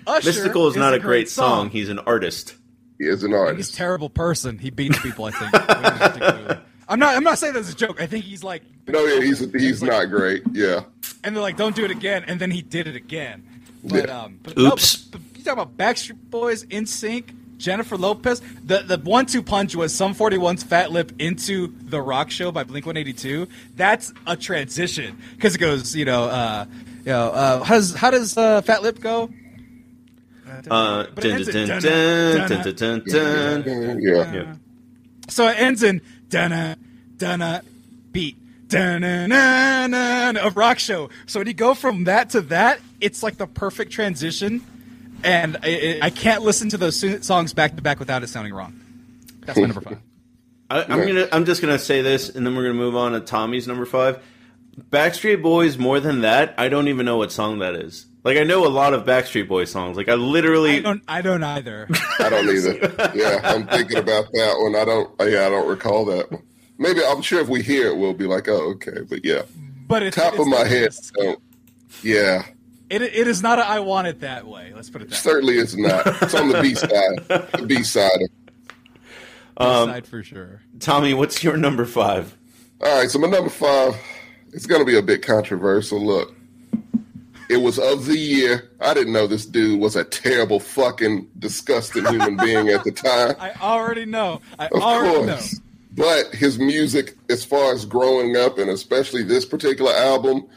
Usher 0.08 0.32
Mystikal 0.32 0.68
is 0.70 0.76
not 0.76 0.96
a 0.96 1.00
great, 1.00 1.30
song. 1.30 1.66
song. 1.66 1.70
He's 1.70 1.90
an 1.90 2.00
artist. 2.00 2.56
He 3.00 3.06
is 3.06 3.24
an 3.24 3.32
He's 3.56 3.70
a 3.70 3.74
terrible 3.74 4.10
person. 4.10 4.58
He 4.60 4.70
beats 4.70 5.00
people. 5.00 5.26
I 5.26 5.32
think. 5.32 6.60
I'm 6.88 7.00
not. 7.00 7.16
I'm 7.16 7.24
not 7.24 7.38
saying 7.40 7.54
that's 7.54 7.72
a 7.72 7.76
joke. 7.76 8.02
I 8.02 8.06
think 8.08 8.26
he's 8.26 8.44
like. 8.44 8.62
No, 8.88 9.06
yeah, 9.06 9.22
he's 9.22 9.40
he's 9.54 9.82
like- 9.82 9.92
not 9.92 10.06
great. 10.10 10.44
Yeah, 10.52 10.82
And 11.24 11.36
they're 11.36 11.42
like, 11.44 11.56
"Don't 11.58 11.76
do 11.76 11.86
it 11.86 11.92
again," 11.92 12.24
and 12.28 12.40
then 12.42 12.52
he 12.52 12.62
did 12.62 12.88
it 12.88 12.96
again. 12.96 13.44
But 13.84 14.08
Yeah. 14.08 14.24
um, 14.24 14.40
but 14.44 14.58
no, 14.58 14.74
Oops. 14.74 14.98
but, 15.06 15.22
but 15.30 15.38
you 15.38 15.44
talk 15.46 15.54
about 15.54 15.78
Backstreet 15.78 16.18
Boys, 16.30 16.66
NSYNC, 16.66 17.58
Jennifer 17.58 17.96
Lopez. 17.96 18.42
The 18.66 18.80
the 18.80 18.98
one 18.98 19.26
two 19.28 19.44
punch 19.44 19.76
was 19.76 19.94
Sum 19.96 20.14
41's 20.16 20.64
Fat 20.64 20.92
Lip 20.92 21.14
into 21.20 21.74
the 21.84 22.02
Rock 22.02 22.32
Show 22.32 22.52
by 22.52 22.64
Blink 22.66 22.86
182. 22.86 23.48
That's 23.76 24.12
a 24.28 24.36
transition 24.36 25.18
because 25.36 25.56
it 25.56 25.60
goes, 25.60 25.96
you 25.96 26.04
know, 26.06 26.24
uh, 26.26 26.66
you 27.06 27.12
know, 27.14 27.30
uh, 27.30 27.64
how 27.64 27.76
does 27.76 27.94
how 27.96 28.12
does 28.12 28.36
uh, 28.38 28.62
Fat 28.64 28.82
Lip 28.84 29.00
go? 29.00 29.30
Uh, 30.70 31.06
it 31.18 31.26
ends 31.26 31.48
in 31.48 31.68
dun, 31.68 31.82
dun, 31.82 32.50
dun, 32.50 32.76
dun, 32.76 32.76
dun, 32.76 33.64
dun. 33.64 34.02
yeah. 34.02 34.34
Yeah. 34.34 34.56
So 35.30 35.48
it 35.48 35.60
ends 35.60 35.84
in 35.84 36.02
dun 36.30 36.78
dun 37.18 37.62
beat 38.12 38.38
dun 38.68 39.04
a 39.04 40.52
rock 40.56 40.80
show. 40.80 41.10
So 41.26 41.40
when 41.40 41.48
you 41.48 41.54
go 41.54 41.74
from 41.74 42.06
that 42.06 42.32
to 42.32 42.42
that, 42.42 42.80
it's 43.02 43.24
like 43.24 43.38
the 43.38 43.48
perfect 43.48 43.92
transition, 43.92 44.62
and 45.24 45.58
I, 45.64 46.00
I 46.02 46.10
can't 46.10 46.44
listen 46.44 46.70
to 46.70 46.78
those 46.78 47.26
songs 47.26 47.54
back 47.54 47.76
to 47.76 47.82
back 47.82 48.00
without 48.00 48.24
it 48.24 48.28
sounding 48.28 48.54
wrong. 48.54 48.80
That's 49.46 49.60
my 49.60 49.66
number 49.66 49.82
five. 49.82 50.00
I, 50.70 50.84
I'm 50.84 51.06
gonna. 51.06 51.28
I'm 51.32 51.46
just 51.46 51.62
gonna 51.62 51.80
say 51.80 52.02
this, 52.02 52.30
and 52.30 52.46
then 52.46 52.56
we're 52.56 52.64
gonna 52.64 52.76
move 52.76 52.96
on 52.96 53.14
to 53.14 53.20
Tommy's 53.20 53.68
number 53.68 53.86
five. 53.86 54.24
Backstreet 54.92 55.42
Boys. 55.42 55.78
More 55.78 56.00
than 56.00 56.22
that, 56.22 56.54
I 56.58 56.70
don't 56.70 56.88
even 56.88 57.06
know 57.06 57.18
what 57.18 57.32
song 57.32 57.60
that 57.60 57.76
is. 57.76 58.06
Like 58.30 58.38
I 58.38 58.44
know 58.44 58.64
a 58.64 58.70
lot 58.70 58.94
of 58.94 59.06
Backstreet 59.06 59.48
Boys 59.48 59.72
songs. 59.72 59.98
Like 59.98 60.08
I 60.08 60.14
literally. 60.14 60.78
I 60.78 60.82
don't. 60.82 61.02
I 61.08 61.22
don't 61.24 61.42
either. 61.44 61.88
I 62.20 62.30
don't 62.30 62.48
either. 62.48 62.74
Yeah, 63.16 63.40
I'm 63.44 63.66
thinking 63.66 63.98
about 63.98 64.26
that 64.34 64.56
one. 64.60 64.76
I 64.76 64.86
don't. 64.86 65.10
Yeah, 65.32 65.48
I 65.48 65.50
don't 65.50 65.68
recall 65.68 66.06
that 66.06 66.32
one. 66.32 66.44
Maybe 66.78 67.00
I'm 67.04 67.24
sure 67.24 67.42
if 67.42 67.48
we 67.50 67.64
hear 67.64 67.88
it, 67.88 67.98
we'll 67.98 68.14
be 68.14 68.26
like, 68.28 68.48
oh, 68.48 68.70
okay. 68.74 69.02
But 69.10 69.26
yeah, 69.26 69.42
But 69.88 70.04
it's 70.04 70.16
top 70.16 70.34
it's 70.34 70.42
of 70.44 70.48
my 70.48 70.64
head, 70.64 70.86
best. 70.90 71.12
don't. 71.16 71.40
Yeah, 72.04 72.44
It, 72.92 73.02
it 73.02 73.28
is 73.28 73.42
not. 73.42 73.58
A, 73.58 73.66
I 73.68 73.80
want 73.80 74.06
it 74.06 74.20
that 74.20 74.46
way. 74.46 74.74
Let's 74.76 74.92
put 74.92 75.02
it 75.02 75.10
that 75.10 75.16
certainly 75.16 75.56
it's 75.58 75.76
not. 75.76 76.06
It's 76.22 76.36
on 76.36 76.50
the 76.50 76.62
B 76.62 76.76
side. 76.76 77.50
The 77.60 77.66
B 77.68 77.82
side. 77.82 78.12
way. 78.20 78.28
Um, 79.58 79.90
Side 79.90 80.06
for 80.06 80.22
sure. 80.22 80.62
Tommy, 80.80 81.16
what's 81.16 81.44
your 81.44 81.58
number 81.58 81.84
five? 81.86 82.38
All 82.82 83.00
right, 83.00 83.10
so 83.10 83.18
my 83.18 83.28
number 83.28 83.50
five, 83.50 83.96
it's 84.54 84.68
going 84.68 84.82
to 84.82 84.86
be 84.86 84.98
a 84.98 85.02
bit 85.02 85.22
controversial. 85.26 86.00
Look, 86.06 86.34
it 87.50 87.58
was 87.58 87.80
of 87.80 88.06
the 88.06 88.18
year. 88.18 88.70
I 88.80 88.94
didn't 88.94 89.14
know 89.14 89.26
this 89.26 89.46
dude 89.46 89.80
was 89.82 89.96
a 89.96 90.04
terrible, 90.04 90.60
fucking, 90.60 91.28
disgusting 91.40 92.06
human 92.06 92.38
being 92.38 92.70
at 92.70 92.84
the 92.84 92.92
time. 92.92 93.36
I 93.40 93.52
already 93.60 94.06
know. 94.06 94.42
I 94.60 94.68
Of 94.68 94.82
already 94.82 95.26
know. 95.26 95.40
But 95.92 96.34
his 96.34 96.60
music, 96.60 97.18
as 97.30 97.44
far 97.44 97.74
as 97.74 97.86
growing 97.86 98.38
up, 98.38 98.60
and 98.60 98.70
especially 98.70 99.24
this 99.24 99.46
particular 99.46 99.92
album 99.92 100.48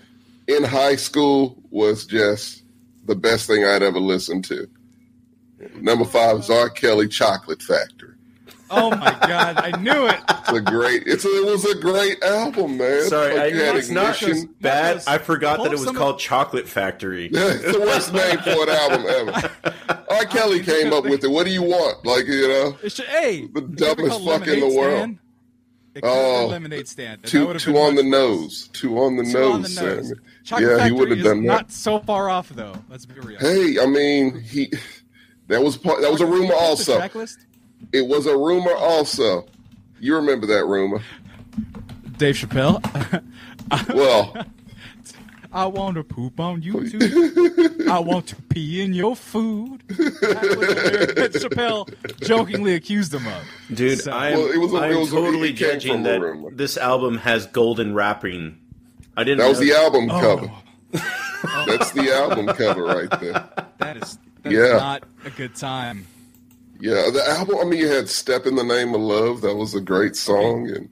in 0.47 0.63
high 0.63 0.97
school, 0.97 1.57
was 1.71 2.05
just 2.05 2.63
the 3.07 3.17
best 3.17 3.47
thing 3.47 3.65
I'd 3.65 3.83
ever 3.83 3.99
listened 3.99 4.45
to. 4.47 4.69
Number 5.77 6.05
five 6.05 6.39
is 6.39 6.51
R. 6.51 6.69
Kelly 6.69 7.09
Chocolate 7.09 7.63
Factory. 7.63 8.12
Oh 8.75 8.91
my 8.91 9.11
god! 9.27 9.57
I 9.59 9.77
knew 9.81 10.07
it. 10.07 10.19
It's 10.29 10.51
a 10.53 10.61
great. 10.61 11.03
It's 11.07 11.25
a, 11.25 11.29
it 11.29 11.45
was 11.45 11.65
a 11.65 11.75
great 11.79 12.23
album, 12.25 12.79
man. 12.79 13.03
Sorry, 13.09 13.33
I, 13.33 13.37
Like, 13.45 13.55
you 13.55 13.61
had 13.61 13.77
it's 13.77 13.91
not 13.91 14.21
Ignition. 14.23 14.55
bad. 14.61 14.97
Marcos, 14.97 15.07
I 15.07 15.19
forgot 15.19 15.59
that 15.63 15.67
it 15.73 15.73
was 15.73 15.85
some 15.85 15.95
called 15.97 16.19
Chocolate 16.19 16.67
Factory. 16.67 17.27
it's 17.33 17.73
the 17.73 17.81
worst 17.81 18.13
name 18.13 18.39
for 18.39 18.63
an 18.63 18.69
album 18.71 19.07
ever. 19.09 19.51
R. 20.11 20.25
Kelly 20.25 20.61
came 20.65 20.93
up 20.93 21.05
with 21.05 21.23
it. 21.23 21.29
What 21.29 21.45
do 21.45 21.53
you 21.53 21.63
want? 21.63 22.05
Like 22.07 22.27
you 22.27 22.49
know, 22.49 22.77
It 22.83 22.93
should, 22.93 23.05
hey, 23.07 23.47
The 23.47 23.61
it 23.61 23.77
dumbest 23.77 24.19
been 24.19 24.27
fuck 24.27 24.47
in 24.49 24.61
the 24.61 24.67
Lemonade 24.67 24.77
world. 24.79 24.97
Stand. 24.97 25.19
It 25.95 26.01
could've 26.03 26.17
Oh, 26.17 26.47
lemonade 26.47 26.89
stand. 26.89 27.23
two 27.25 27.53
two 27.59 27.77
on 27.77 27.95
the 27.97 28.03
nose, 28.03 28.71
two 28.73 28.99
on 28.99 29.17
the. 29.17 29.25
Two 29.25 29.33
nose. 29.35 29.55
on 29.55 29.63
the 29.63 29.69
nose. 29.69 30.09
Sam. 30.09 30.17
Chocolate 30.43 30.79
yeah, 30.79 30.87
he 30.87 30.93
would 30.93 31.11
have 31.11 31.23
done 31.23 31.43
that. 31.43 31.47
not 31.47 31.71
so 31.71 31.99
far 32.01 32.31
off 32.31 32.49
though. 32.49 32.73
Let's 32.89 33.05
be 33.05 33.21
real. 33.21 33.39
Hey, 33.39 33.77
I 33.79 33.85
mean, 33.85 34.41
he 34.41 34.73
that 35.49 35.63
was 35.63 35.77
part, 35.77 36.01
that 36.01 36.11
was 36.11 36.23
a 36.23 36.27
rumor 36.27 36.49
The 36.49 36.55
also. 36.57 36.99
Track 37.91 37.93
list? 37.93 38.05
It 38.05 38.09
was 38.09 38.27
a 38.27 38.37
rumor 38.37 38.75
also. 38.75 39.47
You 40.01 40.17
remember 40.17 40.47
that 40.49 40.67
rumor? 40.67 41.01
Dave 42.17 42.37
Chappelle. 42.37 43.23
Well, 43.95 44.37
I 45.53 45.65
want 45.65 45.95
to 45.95 46.05
poop 46.05 46.39
on 46.39 46.61
you 46.61 46.87
too. 46.91 47.87
I 47.89 47.99
want 48.01 48.27
to 48.29 48.37
pee 48.37 48.83
in 48.83 48.93
your 48.93 49.17
food. 49.17 49.83
That 49.89 49.99
was 50.59 50.59
the 50.69 50.75
lyric 50.75 51.15
that 51.17 51.33
Chappelle 51.33 52.21
jokingly 52.21 52.75
accused 52.75 53.15
him 53.15 53.27
of. 53.27 53.43
Dude, 53.73 53.99
So- 54.01 54.13
I 54.13 54.31
am, 54.31 54.39
Well, 54.41 54.51
it 54.51 54.59
was 54.59 54.73
a- 54.75 54.77
I 54.77 54.87
am 54.89 54.93
it 54.93 54.99
was 54.99 55.11
totally 55.11 55.51
it 55.51 55.57
came 55.57 55.71
judging 55.73 56.03
that 56.03 56.21
rumor. 56.21 56.51
this 56.51 56.77
album 56.77 57.17
has 57.19 57.47
golden 57.47 57.95
wrapping. 57.95 58.59
I 59.17 59.25
didn't. 59.25 59.39
that 59.39 59.49
was 59.49 59.59
know- 59.61 59.65
the 59.67 59.73
album 59.75 60.11
Oh. 60.11 60.21
cover. 60.21 60.53
That's 61.67 61.93
the 61.93 62.13
album 62.15 62.47
cover 62.49 62.83
right 62.83 63.21
there. 63.21 63.49
That 63.79 63.97
is 64.03 64.19
that's 64.43 64.55
Yeah. 64.55 64.77
not 64.77 65.05
a 65.25 65.31
good 65.31 65.55
time. 65.55 66.07
Yeah, 66.83 67.11
the 67.13 67.23
album. 67.29 67.59
I 67.61 67.65
mean, 67.65 67.79
you 67.79 67.89
had 67.89 68.09
"Step 68.09 68.45
in 68.45 68.57
the 68.57 68.65
Name 68.65 68.93
of 68.95 69.01
Love." 69.01 69.41
That 69.43 69.55
was 69.55 69.73
a 69.75 69.81
great 69.81 70.17
song, 70.17 70.69
and 70.69 70.89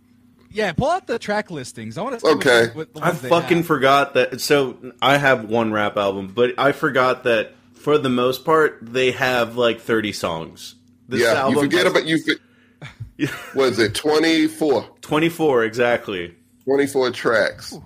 Yeah, 0.52 0.72
pull 0.72 0.88
out 0.88 1.08
the 1.08 1.18
track 1.18 1.50
listings. 1.50 1.98
I 1.98 2.02
want 2.02 2.20
to 2.20 2.26
Okay. 2.28 2.68
What, 2.74 2.94
what 2.94 3.04
I 3.04 3.10
fucking 3.12 3.58
have. 3.58 3.66
forgot 3.66 4.14
that. 4.14 4.40
So 4.40 4.76
I 5.02 5.16
have 5.16 5.46
one 5.50 5.72
rap 5.72 5.96
album, 5.96 6.28
but 6.34 6.54
I 6.58 6.70
forgot 6.72 7.24
that 7.24 7.54
for 7.74 7.98
the 7.98 8.08
most 8.08 8.44
part 8.44 8.78
they 8.80 9.10
have 9.10 9.56
like 9.56 9.80
thirty 9.80 10.12
songs. 10.12 10.76
This 11.08 11.22
yeah, 11.22 11.32
album 11.40 11.54
you 11.56 11.60
forget 11.62 11.84
has 11.86 11.92
about 11.92 12.06
you. 12.06 12.18
fi- 12.22 13.28
Was 13.54 13.78
it 13.80 13.94
24? 13.94 14.86
twenty-four 15.02 15.64
exactly. 15.64 16.34
24 16.64 17.10
tracks. 17.10 17.76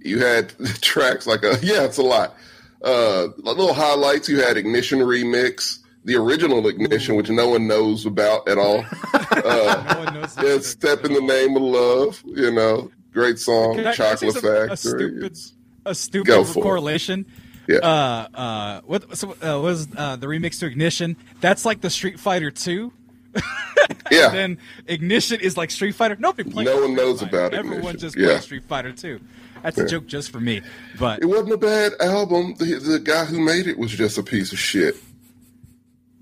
You 0.00 0.18
had 0.18 0.52
tracks 0.82 1.26
like 1.26 1.44
a 1.44 1.56
yeah, 1.62 1.84
it's 1.84 1.98
a 1.98 2.02
lot. 2.02 2.34
Uh, 2.82 3.28
little 3.38 3.72
highlights. 3.72 4.28
You 4.28 4.40
had 4.42 4.56
Ignition 4.56 4.98
remix, 4.98 5.78
the 6.04 6.16
original 6.16 6.66
Ignition, 6.68 7.16
which 7.16 7.30
no 7.30 7.48
one 7.48 7.66
knows 7.66 8.06
about 8.06 8.48
at 8.48 8.58
all. 8.58 8.84
No 9.34 10.04
one 10.04 10.14
knows 10.14 10.36
Yeah, 10.42 10.58
"Step 10.60 11.04
in 11.04 11.12
the 11.12 11.20
Name 11.20 11.56
of 11.56 11.62
Love." 11.62 12.22
You 12.24 12.50
know, 12.52 12.90
great 13.12 13.38
song. 13.38 13.76
Can 13.76 13.86
I- 13.86 13.94
can 13.94 14.06
I 14.06 14.14
Chocolate 14.14 14.32
some- 14.34 14.42
Factory. 14.42 14.70
A 14.72 14.76
stupid, 14.76 15.38
a 15.86 15.94
stupid 15.94 16.44
for 16.46 16.58
it. 16.58 16.62
correlation. 16.62 17.26
Yeah. 17.66 17.78
Uh, 17.78 18.28
uh, 18.34 18.80
what 18.86 19.16
so, 19.16 19.30
uh, 19.42 19.58
was 19.60 19.88
uh, 19.96 20.16
the 20.16 20.26
remix 20.26 20.60
to 20.60 20.66
Ignition? 20.66 21.16
That's 21.40 21.64
like 21.64 21.80
the 21.80 21.90
Street 21.90 22.20
Fighter 22.20 22.50
Two. 22.50 22.92
yeah, 24.10 24.28
Then 24.30 24.58
Ignition 24.86 25.40
is 25.40 25.56
like 25.56 25.70
Street 25.70 25.94
Fighter. 25.94 26.16
Nobody 26.18 26.48
plays. 26.50 26.66
No 26.66 26.74
one 26.76 26.82
Street 26.84 26.96
knows 26.96 27.20
Fighter. 27.22 27.36
about 27.38 27.54
it. 27.54 27.58
Everyone 27.58 27.98
just 27.98 28.16
Yeah. 28.16 28.26
plays 28.28 28.42
Street 28.44 28.64
Fighter 28.64 28.92
Two. 28.92 29.20
That's 29.62 29.78
a 29.78 29.86
joke 29.88 30.06
just 30.06 30.30
for 30.30 30.40
me. 30.40 30.60
But 30.98 31.22
it 31.22 31.26
wasn't 31.26 31.52
a 31.54 31.56
bad 31.58 31.92
album. 32.00 32.54
The, 32.58 32.74
the 32.78 32.98
guy 33.00 33.24
who 33.24 33.40
made 33.40 33.66
it 33.66 33.78
was 33.78 33.90
just 33.90 34.18
a 34.18 34.22
piece 34.22 34.52
of 34.52 34.58
shit. 34.58 34.94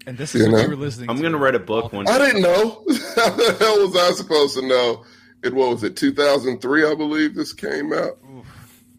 And 0.07 0.17
this 0.19 0.35
is 0.35 0.47
You 0.47 0.53
what 0.53 0.59
know? 0.59 0.65
you 0.65 0.71
were 0.71 0.77
listening. 0.77 1.11
I'm 1.11 1.21
gonna 1.21 1.39
write 1.39 1.55
a 1.55 1.59
book 1.61 1.93
one. 1.93 2.09
I 2.09 2.19
day. 2.19 2.27
didn't 2.27 2.43
know. 2.43 2.85
How 3.17 3.31
the 3.31 3.57
hell 3.59 3.87
was 3.87 3.97
I 3.97 4.13
supposed 4.13 4.59
to 4.59 4.67
know? 4.67 5.05
It 5.43 5.53
what 5.55 5.71
was 5.71 5.83
it? 5.85 5.97
2003, 5.97 6.85
I 6.87 6.95
believe 6.95 7.35
this 7.35 7.53
came 7.53 7.93
out. 7.93 8.19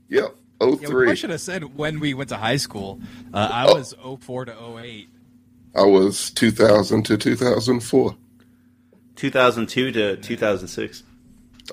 Yep, 0.10 0.36
Yeah, 0.62 0.68
we 0.68 0.76
03. 0.78 0.88
probably 0.88 1.16
should 1.16 1.30
have 1.30 1.42
said 1.42 1.76
when 1.78 2.00
we 2.00 2.14
went 2.14 2.30
to 2.30 2.38
high 2.38 2.58
school. 2.58 3.00
Uh, 3.34 3.50
I 3.52 3.66
Oh. 3.68 3.76
was 3.76 3.94
04 4.02 4.46
to 4.46 4.52
08. 4.80 5.10
I 5.76 5.84
was 5.84 6.30
2000 6.32 7.04
to 7.04 7.18
2004. 7.18 8.16
2002 9.16 9.92
to 9.92 10.18
2006. 10.18 11.04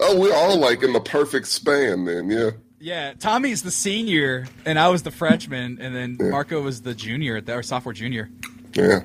Oh, 0.01 0.19
we're 0.21 0.35
all 0.35 0.57
like 0.59 0.83
in 0.83 0.93
the 0.93 1.01
perfect 1.01 1.49
span 1.49 2.05
then, 2.05 2.31
yeah. 2.31 2.51
Yeah, 2.83 3.13
Tommy's 3.19 3.63
the 3.63 3.71
senior, 3.71 4.47
and 4.65 4.79
I 4.79 4.89
was 4.89 5.03
the 5.03 5.11
freshman, 5.11 5.79
and 5.81 5.95
then 5.95 6.17
Marco 6.31 6.63
was 6.63 6.81
the 6.83 6.95
junior, 6.95 7.37
at 7.37 7.51
or 7.51 7.63
sophomore 7.63 7.93
junior. 7.93 8.31
Yeah. 8.73 9.01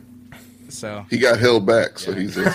So 0.75 1.05
He 1.09 1.17
got 1.17 1.39
held 1.39 1.65
back, 1.65 1.97
so 1.99 2.13
he's 2.13 2.38
in. 2.38 2.43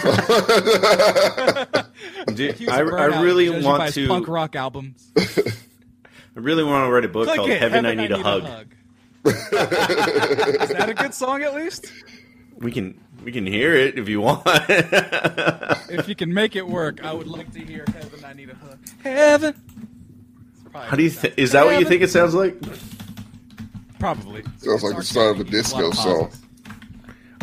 Dude, 2.35 2.54
he 2.56 2.66
was 2.66 2.74
I, 2.74 2.80
a 2.80 2.85
I 2.85 2.88
burnout, 2.88 3.22
really 3.22 3.46
judging 3.46 3.64
want 3.64 3.94
to. 3.94 4.09
punk 4.09 4.28
rock 4.28 4.54
albums. 4.56 5.11
I 5.16 6.38
really 6.38 6.64
want 6.64 6.87
to 6.87 6.92
write 6.92 7.04
a 7.04 7.09
book 7.09 7.26
Click 7.26 7.37
called 7.38 7.50
it. 7.50 7.61
Heaven, 7.61 7.87
I 7.87 7.94
Need, 7.94 8.11
a, 8.12 8.18
hug. 8.18 8.66
Is 9.24 9.48
that 9.50 10.87
a 10.88 10.94
good 10.94 11.14
song 11.14 11.42
at 11.42 11.54
least? 11.54 11.92
We 12.59 12.70
can 12.72 13.00
we 13.24 13.33
can 13.33 13.46
hear 13.46 13.74
it 13.74 13.98
if 13.98 14.09
you 14.09 14.20
want. 14.20 14.42
If 14.46 16.09
you 16.09 16.14
can 16.14 16.33
make 16.33 16.54
it 16.56 16.66
work, 16.66 17.02
I 17.04 17.12
would 17.12 17.26
like 17.26 17.52
to 17.54 17.61
hear 17.61 17.85
"Heaven, 17.92 18.24
I 18.24 18.33
Need 18.35 18.50
a 18.50 18.54
Hug." 18.54 18.78
Heaven. 19.02 19.54
It's 20.54 20.62
How 20.90 20.96
do 20.96 21.02
you? 21.02 21.11
what 21.11 21.20
Th- 21.22 21.35
it 21.37 21.42
is 21.42 21.52
that 21.52 21.64
what 21.66 21.80
you 21.80 21.87
think 21.87 22.02
it 22.02 22.11
sounds 22.11 22.35
like? 22.35 22.56
Probably. 23.98 24.42
Sounds 24.59 24.83
like 24.85 24.96
the 24.96 25.02
start 25.02 25.37
of 25.37 25.40
a 25.40 25.44
disco 25.50 25.90
song. 25.90 26.30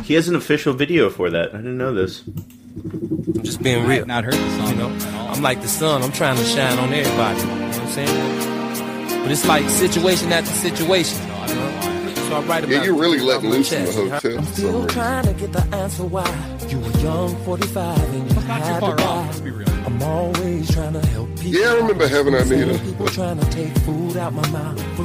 He 0.04 0.14
has 0.14 0.28
an 0.30 0.36
official 0.36 0.74
video 0.74 1.10
for 1.10 1.30
that. 1.30 1.54
I 1.54 1.58
didn't 1.58 1.78
know 1.78 1.94
this. 1.94 2.24
I'm 2.26 3.44
just 3.44 3.62
being 3.62 3.86
real. 3.86 4.06
not 4.06 4.24
heard 4.24 4.34
the 4.34 4.58
song 4.58 4.70
You 4.70 4.76
know. 4.76 5.08
I'm 5.32 5.42
like 5.42 5.62
the 5.62 5.68
sun. 5.68 6.02
I'm 6.04 6.12
trying 6.12 6.38
to 6.38 6.44
shine 6.46 6.78
on 6.80 6.94
everybody. 6.94 7.40
You 7.40 7.46
know 7.48 7.68
what 7.68 7.80
I'm 7.80 7.88
saying? 7.90 9.22
But 9.24 9.32
it's 9.32 9.46
like 9.48 9.68
situation 9.70 10.32
after 10.32 10.52
situation. 10.52 11.20
You 11.50 11.56
know? 11.56 12.14
So 12.30 12.36
I 12.38 12.42
write 12.42 12.64
about 12.64 12.70
Yeah, 12.74 12.84
you're 12.84 12.96
really 12.96 13.18
it 13.18 13.24
letting 13.24 13.50
off 13.50 13.56
loose 13.56 13.72
in 13.72 13.86
the 13.86 13.92
chest, 13.92 13.98
you 14.00 14.10
hotel. 14.10 14.38
I'm 14.38 14.46
still 14.46 14.72
reason. 14.74 14.88
trying 14.90 15.26
to 15.26 15.34
get 15.34 15.54
the 15.54 15.64
answer 15.76 16.04
why 16.06 16.58
you 16.70 16.80
were 16.80 16.90
young, 17.00 17.36
45, 17.44 18.14
and 18.14 18.30
you 18.30 18.36
Not 18.36 18.44
had 18.44 18.74
to 18.76 18.80
far 18.82 18.96
die. 18.96 19.26
Let's 19.28 19.40
be 19.40 19.52
real. 19.52 19.70
I'm 19.86 20.02
always 20.04 20.72
trying 20.74 20.94
to 20.94 21.06
help 21.08 21.30
people. 21.38 21.60
Yeah, 21.60 21.72
I 21.72 21.76
remember 21.76 22.08
having 22.08 22.36
I 22.36 22.40
Need 22.40 22.48
Some 22.48 22.70
a- 22.70 22.80
people 22.80 23.08
trying 23.08 23.40
to 23.40 23.50
take 23.52 23.78
food 23.80 24.18
out 24.18 24.34
my 24.34 24.48
mouth. 24.50 24.98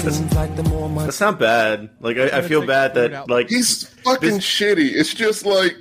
For 0.00 0.10
seems 0.10 0.34
like 0.34 0.54
the 0.56 0.62
more 0.64 0.88
money. 0.88 1.06
That's 1.06 1.20
not 1.20 1.38
bad. 1.38 1.90
Like 2.00 2.16
I, 2.18 2.38
I 2.38 2.42
feel 2.42 2.60
take 2.60 2.68
bad 2.68 2.94
that 2.94 3.12
out. 3.12 3.30
like 3.30 3.48
He's 3.48 3.84
fucking 4.04 4.28
This- 4.34 4.44
shitty. 4.44 4.92
It's 4.94 5.14
just 5.14 5.46
like 5.46 5.76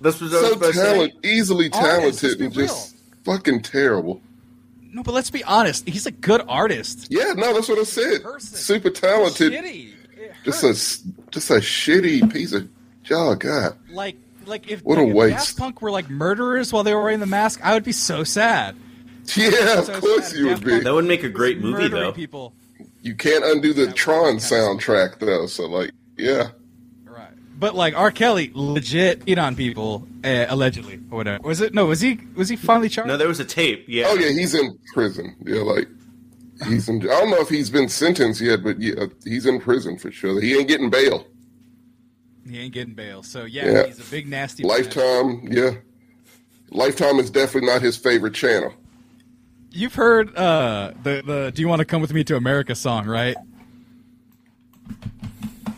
this 0.00 0.20
was 0.20 0.32
what 0.32 0.38
I 0.38 0.42
was 0.42 0.50
so 0.50 0.56
about 0.56 0.66
to 0.66 0.72
say. 0.72 0.92
talented, 0.94 1.24
easily 1.26 1.70
talented, 1.70 2.40
and 2.40 2.52
just 2.52 2.96
fucking 3.24 3.62
terrible. 3.62 4.20
No, 4.94 5.02
but 5.02 5.12
let's 5.12 5.30
be 5.30 5.42
honest. 5.44 5.88
He's 5.88 6.06
a 6.06 6.10
good 6.10 6.42
artist. 6.48 7.08
Yeah, 7.10 7.32
no, 7.36 7.54
that's 7.54 7.68
what 7.68 7.78
I 7.78 7.84
said. 7.84 8.22
Person. 8.22 8.56
Super 8.56 8.90
talented. 8.90 9.52
Just 10.44 10.64
a 10.64 10.72
just 11.30 11.50
a 11.50 11.54
shitty 11.54 12.32
piece 12.32 12.52
of 12.52 12.68
oh 13.10 13.34
god. 13.36 13.76
like 13.90 14.16
like 14.46 14.68
if, 14.70 14.82
What 14.82 14.98
like 14.98 15.06
a 15.06 15.10
if 15.10 15.14
waste. 15.16 15.36
Daft 15.36 15.56
Punk 15.58 15.82
were 15.82 15.90
like 15.90 16.10
murderers 16.10 16.72
while 16.72 16.82
they 16.82 16.94
were 16.94 17.02
wearing 17.02 17.20
the 17.20 17.26
mask, 17.26 17.60
I 17.62 17.74
would 17.74 17.84
be 17.84 17.92
so 17.92 18.24
sad. 18.24 18.74
Yeah, 19.36 19.78
of 19.78 20.00
course 20.00 20.28
sad. 20.30 20.36
you 20.36 20.46
would 20.48 20.64
be. 20.64 20.70
Punk 20.72 20.84
That 20.84 20.94
would 20.94 21.04
make 21.04 21.22
a 21.22 21.28
great 21.28 21.60
movie 21.60 21.86
though. 21.88 22.10
People. 22.12 22.54
You 23.02 23.14
can't 23.14 23.44
undo 23.44 23.72
the 23.72 23.92
Tron 23.92 24.34
would 24.36 24.42
be 24.42 24.48
kinda 24.48 24.54
soundtrack 24.56 25.18
though. 25.18 25.46
So 25.46 25.66
like, 25.66 25.90
yeah, 26.16 26.50
Right. 27.04 27.30
But 27.58 27.74
like 27.74 27.94
R. 27.96 28.10
Kelly, 28.10 28.50
legit 28.54 29.22
hit 29.26 29.38
on 29.38 29.56
people, 29.56 30.06
uh, 30.24 30.46
allegedly 30.48 31.00
or 31.10 31.16
whatever. 31.18 31.42
Was 31.42 31.60
it? 31.60 31.74
No, 31.74 31.86
was 31.86 32.00
he? 32.00 32.18
Was 32.36 32.48
he 32.48 32.56
finally 32.56 32.88
charged? 32.88 33.08
No, 33.08 33.16
there 33.16 33.28
was 33.28 33.40
a 33.40 33.44
tape. 33.44 33.84
Yeah. 33.88 34.04
oh 34.08 34.14
yeah, 34.14 34.30
he's 34.30 34.54
in 34.54 34.78
prison. 34.94 35.34
Yeah, 35.44 35.60
like 35.62 35.88
he's 36.68 36.88
in. 36.88 37.02
I 37.02 37.06
don't 37.06 37.30
know 37.30 37.40
if 37.40 37.48
he's 37.48 37.70
been 37.70 37.88
sentenced 37.88 38.40
yet, 38.40 38.62
but 38.62 38.80
yeah, 38.80 39.06
he's 39.24 39.46
in 39.46 39.60
prison 39.60 39.98
for 39.98 40.10
sure. 40.12 40.40
He 40.40 40.56
ain't 40.56 40.68
getting 40.68 40.88
bail. 40.90 41.26
He 42.48 42.58
ain't 42.58 42.72
getting 42.74 42.94
bail. 42.94 43.22
So 43.24 43.44
yeah, 43.44 43.70
Yeah. 43.70 43.86
he's 43.86 44.00
a 44.00 44.10
big 44.10 44.28
nasty. 44.28 44.62
man. 44.62 44.70
Lifetime, 44.76 45.48
yeah. 45.50 45.70
Lifetime 46.70 47.18
is 47.18 47.30
definitely 47.30 47.68
not 47.68 47.82
his 47.82 47.96
favorite 47.96 48.34
channel. 48.34 48.72
You've 49.72 49.94
heard 49.94 50.36
uh, 50.36 50.92
the 51.02 51.22
the 51.24 51.52
"Do 51.54 51.62
you 51.62 51.68
want 51.68 51.80
to 51.80 51.84
come 51.84 52.00
with 52.02 52.12
me 52.12 52.24
to 52.24 52.36
America" 52.36 52.74
song, 52.74 53.06
right? 53.06 53.36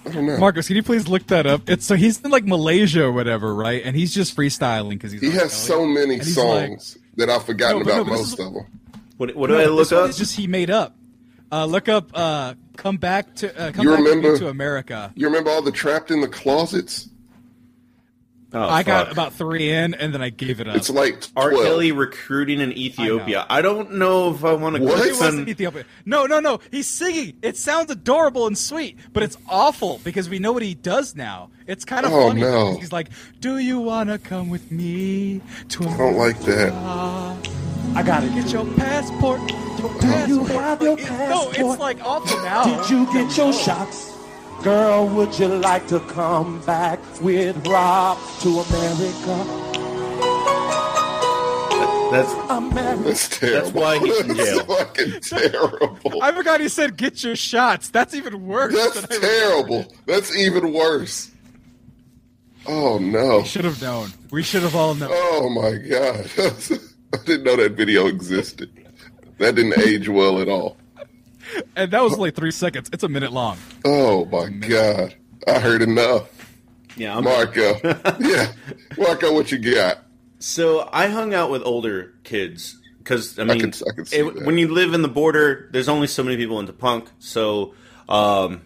I. 0.06 0.20
Marcus, 0.38 0.66
can 0.68 0.76
you 0.76 0.82
please 0.82 1.08
look 1.08 1.26
that 1.28 1.46
up? 1.46 1.68
It's 1.68 1.86
so 1.86 1.94
he's 1.96 2.20
in 2.20 2.30
like 2.30 2.44
Malaysia 2.44 3.04
or 3.04 3.12
whatever, 3.12 3.54
right? 3.54 3.82
And 3.84 3.96
he's 3.96 4.14
just 4.14 4.36
freestyling 4.36 4.90
because 4.90 5.12
he's 5.12 5.20
he 5.20 5.30
has 5.30 5.38
Kelly. 5.38 5.48
so 5.50 5.86
many 5.86 6.14
And 6.14 6.22
he's 6.22 6.36
like- 6.36 6.66
songs 6.68 6.98
that 7.16 7.30
I've 7.30 7.44
forgotten 7.44 7.78
No, 7.80 7.84
but 7.84 7.94
no, 7.96 8.02
about 8.02 8.10
most 8.12 8.26
is- 8.34 8.40
of 8.46 8.54
them. 8.54 8.66
What, 9.16 9.34
what 9.36 9.46
do 9.48 9.56
I 9.56 9.66
look 9.66 9.78
this 9.88 9.92
one 9.92 10.04
up? 10.04 10.10
is 10.10 10.18
just 10.18 10.36
he 10.36 10.46
made 10.48 10.70
up. 10.70 10.96
Uh, 11.50 11.64
look 11.66 11.88
up. 11.88 12.10
Uh, 12.14 12.54
come 12.76 12.96
back 12.96 13.34
to 13.36 13.48
uh, 13.56 13.70
come 13.72 13.84
You 13.86 13.90
back 13.92 14.00
remember- 14.04 14.38
to 14.38 14.48
America. 14.48 15.12
You 15.14 15.26
remember 15.26 15.50
all 15.50 15.62
the 15.62 15.70
trapped 15.72 16.10
in 16.10 16.20
the 16.20 16.28
closets? 16.28 17.08
Oh, 18.54 18.68
I 18.68 18.84
got 18.84 19.10
about 19.10 19.32
three 19.32 19.70
in, 19.70 19.94
and 19.94 20.14
then 20.14 20.22
I 20.22 20.30
gave 20.30 20.60
it 20.60 20.68
up. 20.68 20.76
It's 20.76 20.88
like 20.88 21.24
R. 21.36 21.50
12. 21.50 21.64
Kelly 21.66 21.92
recruiting 21.92 22.60
in 22.60 22.72
Ethiopia. 22.72 23.44
I, 23.50 23.60
don't 23.62 23.94
know 23.94 24.30
if 24.32 24.44
I 24.44 24.52
want 24.52 24.76
to 24.76 24.82
What? 24.82 24.96
go 24.98 25.02
He 25.04 25.10
wasn't 25.10 25.48
Ethiopia. 25.48 25.84
No, 26.06 26.26
no, 26.26 26.38
no. 26.38 26.60
He's 26.70 26.88
singing. 26.88 27.36
It 27.42 27.56
sounds 27.56 27.90
adorable 27.90 28.46
and 28.46 28.56
sweet, 28.56 28.96
but 29.12 29.22
it's 29.24 29.36
awful 29.48 30.00
because 30.04 30.28
we 30.28 30.38
know 30.38 30.52
what 30.52 30.62
he 30.62 30.74
does 30.74 31.16
now. 31.16 31.50
It's 31.66 31.84
kind 31.84 32.06
of 32.06 32.12
Oh, 32.12 32.28
funny. 32.28 32.42
no. 32.42 32.76
He's 32.78 32.92
like, 32.92 33.08
"Do 33.40 33.58
you 33.58 33.78
wanna 33.80 34.18
come 34.18 34.50
with 34.50 34.70
me 34.70 35.40
to 35.70 35.88
I 35.88 35.96
don't 35.96 36.16
like 36.16 36.38
that. 36.42 36.72
I 37.94 38.02
gotta 38.04 38.28
Get 38.28 38.52
your 38.52 38.66
passport. 38.74 39.40
Your 39.78 39.88
passport. 40.00 40.28
you 40.28 40.44
have 40.44 40.82
your 40.82 40.96
Like, 40.96 41.04
it- 41.10 41.28
No, 41.28 41.50
it's 41.50 41.80
like 41.80 41.98
awful 42.04 42.42
now. 42.42 42.64
Did 42.82 42.90
you 42.90 43.12
get 43.12 43.36
your 43.36 43.52
shots? 43.52 44.13
Girl, 44.64 45.06
would 45.08 45.38
you 45.38 45.48
like 45.48 45.86
to 45.88 46.00
come 46.00 46.58
back 46.64 46.98
with 47.20 47.54
Rob 47.66 48.18
to 48.40 48.48
America? 48.60 49.60
That's 52.10 52.32
America. 52.50 53.02
That's 53.04 53.28
terrible. 53.38 53.80
why 53.80 53.98
he's 53.98 54.20
in 54.20 54.28
That's 54.28 54.50
jail. 54.50 54.64
fucking 54.64 55.20
terrible. 55.20 56.22
I 56.22 56.32
forgot 56.32 56.60
he 56.60 56.68
said, 56.68 56.96
"Get 56.96 57.22
your 57.22 57.36
shots." 57.36 57.90
That's 57.90 58.14
even 58.14 58.46
worse. 58.46 58.72
That's 58.74 59.02
than 59.06 59.18
I 59.18 59.20
terrible. 59.20 59.92
That's 60.06 60.34
even 60.34 60.72
worse. 60.72 61.30
Oh 62.66 62.98
no. 62.98 63.38
We 63.40 63.44
should 63.44 63.64
have 63.66 63.82
known. 63.82 64.10
We 64.30 64.42
should 64.42 64.62
have 64.62 64.74
all 64.74 64.94
known. 64.94 65.10
Oh 65.12 65.50
my 65.50 65.76
god. 65.76 66.30
I 67.12 67.16
didn't 67.26 67.44
know 67.44 67.56
that 67.56 67.72
video 67.72 68.06
existed. 68.06 68.70
That 69.38 69.56
didn't 69.56 69.78
age 69.86 70.08
well 70.08 70.40
at 70.40 70.48
all. 70.48 70.78
And 71.76 71.90
that 71.90 72.02
was 72.02 72.14
only 72.14 72.30
three 72.30 72.50
seconds. 72.50 72.88
It's 72.92 73.02
a 73.04 73.08
minute 73.08 73.32
long. 73.32 73.58
Oh 73.84 74.24
my 74.26 74.48
god. 74.48 75.14
I 75.46 75.58
heard 75.58 75.82
enough. 75.82 76.30
Yeah, 76.96 77.16
I'm 77.16 77.24
Marco. 77.24 77.74
yeah. 78.20 78.52
Marco, 78.96 79.32
what 79.34 79.50
you 79.52 79.58
got? 79.58 79.98
So 80.38 80.88
I 80.92 81.08
hung 81.08 81.34
out 81.34 81.50
with 81.50 81.62
older 81.64 82.14
kids 82.24 82.78
because 82.98 83.38
I 83.38 83.44
mean, 83.44 83.60
can- 83.60 83.72
I 83.90 83.94
can 83.94 84.04
see 84.06 84.16
it- 84.18 84.34
that. 84.34 84.44
when 84.46 84.58
you 84.58 84.68
live 84.72 84.94
in 84.94 85.02
the 85.02 85.08
border, 85.08 85.68
there's 85.72 85.88
only 85.88 86.06
so 86.06 86.22
many 86.22 86.36
people 86.36 86.60
into 86.60 86.72
punk. 86.72 87.08
So 87.18 87.74
um, 88.08 88.62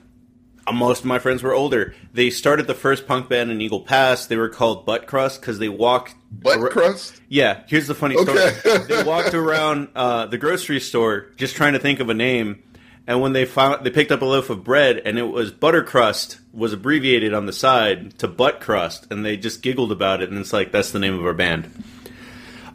uh, 0.66 0.72
most 0.72 1.00
of 1.00 1.06
my 1.06 1.18
friends 1.18 1.42
were 1.42 1.54
older. 1.54 1.94
They 2.12 2.28
started 2.30 2.66
the 2.66 2.74
first 2.74 3.06
punk 3.06 3.28
band 3.30 3.50
in 3.50 3.60
Eagle 3.60 3.80
Pass. 3.80 4.26
They 4.26 4.36
were 4.36 4.48
called 4.50 4.84
Butt 4.84 5.06
Crust 5.06 5.40
because 5.40 5.58
they 5.58 5.68
walked. 5.70 6.14
Butt 6.30 6.58
ar- 6.58 6.68
crust? 6.68 7.20
Yeah, 7.28 7.62
here's 7.68 7.86
the 7.86 7.94
funny 7.94 8.16
Okay. 8.16 8.50
story. 8.52 8.78
they 8.88 9.02
walked 9.02 9.32
around 9.34 9.88
uh, 9.96 10.26
the 10.26 10.36
grocery 10.36 10.80
store 10.80 11.30
just 11.36 11.56
trying 11.56 11.72
to 11.72 11.78
think 11.78 12.00
of 12.00 12.10
a 12.10 12.14
name. 12.14 12.62
And 13.08 13.22
when 13.22 13.32
they 13.32 13.46
found, 13.46 13.86
they 13.86 13.90
picked 13.90 14.12
up 14.12 14.20
a 14.20 14.26
loaf 14.26 14.50
of 14.50 14.62
bread, 14.62 15.00
and 15.02 15.18
it 15.18 15.22
was 15.22 15.50
butter 15.50 15.82
crust 15.82 16.38
was 16.52 16.74
abbreviated 16.74 17.32
on 17.32 17.46
the 17.46 17.54
side 17.54 18.18
to 18.18 18.28
butt 18.28 18.60
crust, 18.60 19.06
and 19.10 19.24
they 19.24 19.38
just 19.38 19.62
giggled 19.62 19.90
about 19.90 20.20
it. 20.20 20.28
And 20.28 20.38
it's 20.38 20.52
like 20.52 20.72
that's 20.72 20.92
the 20.92 20.98
name 20.98 21.18
of 21.18 21.24
our 21.24 21.32
band. 21.32 21.72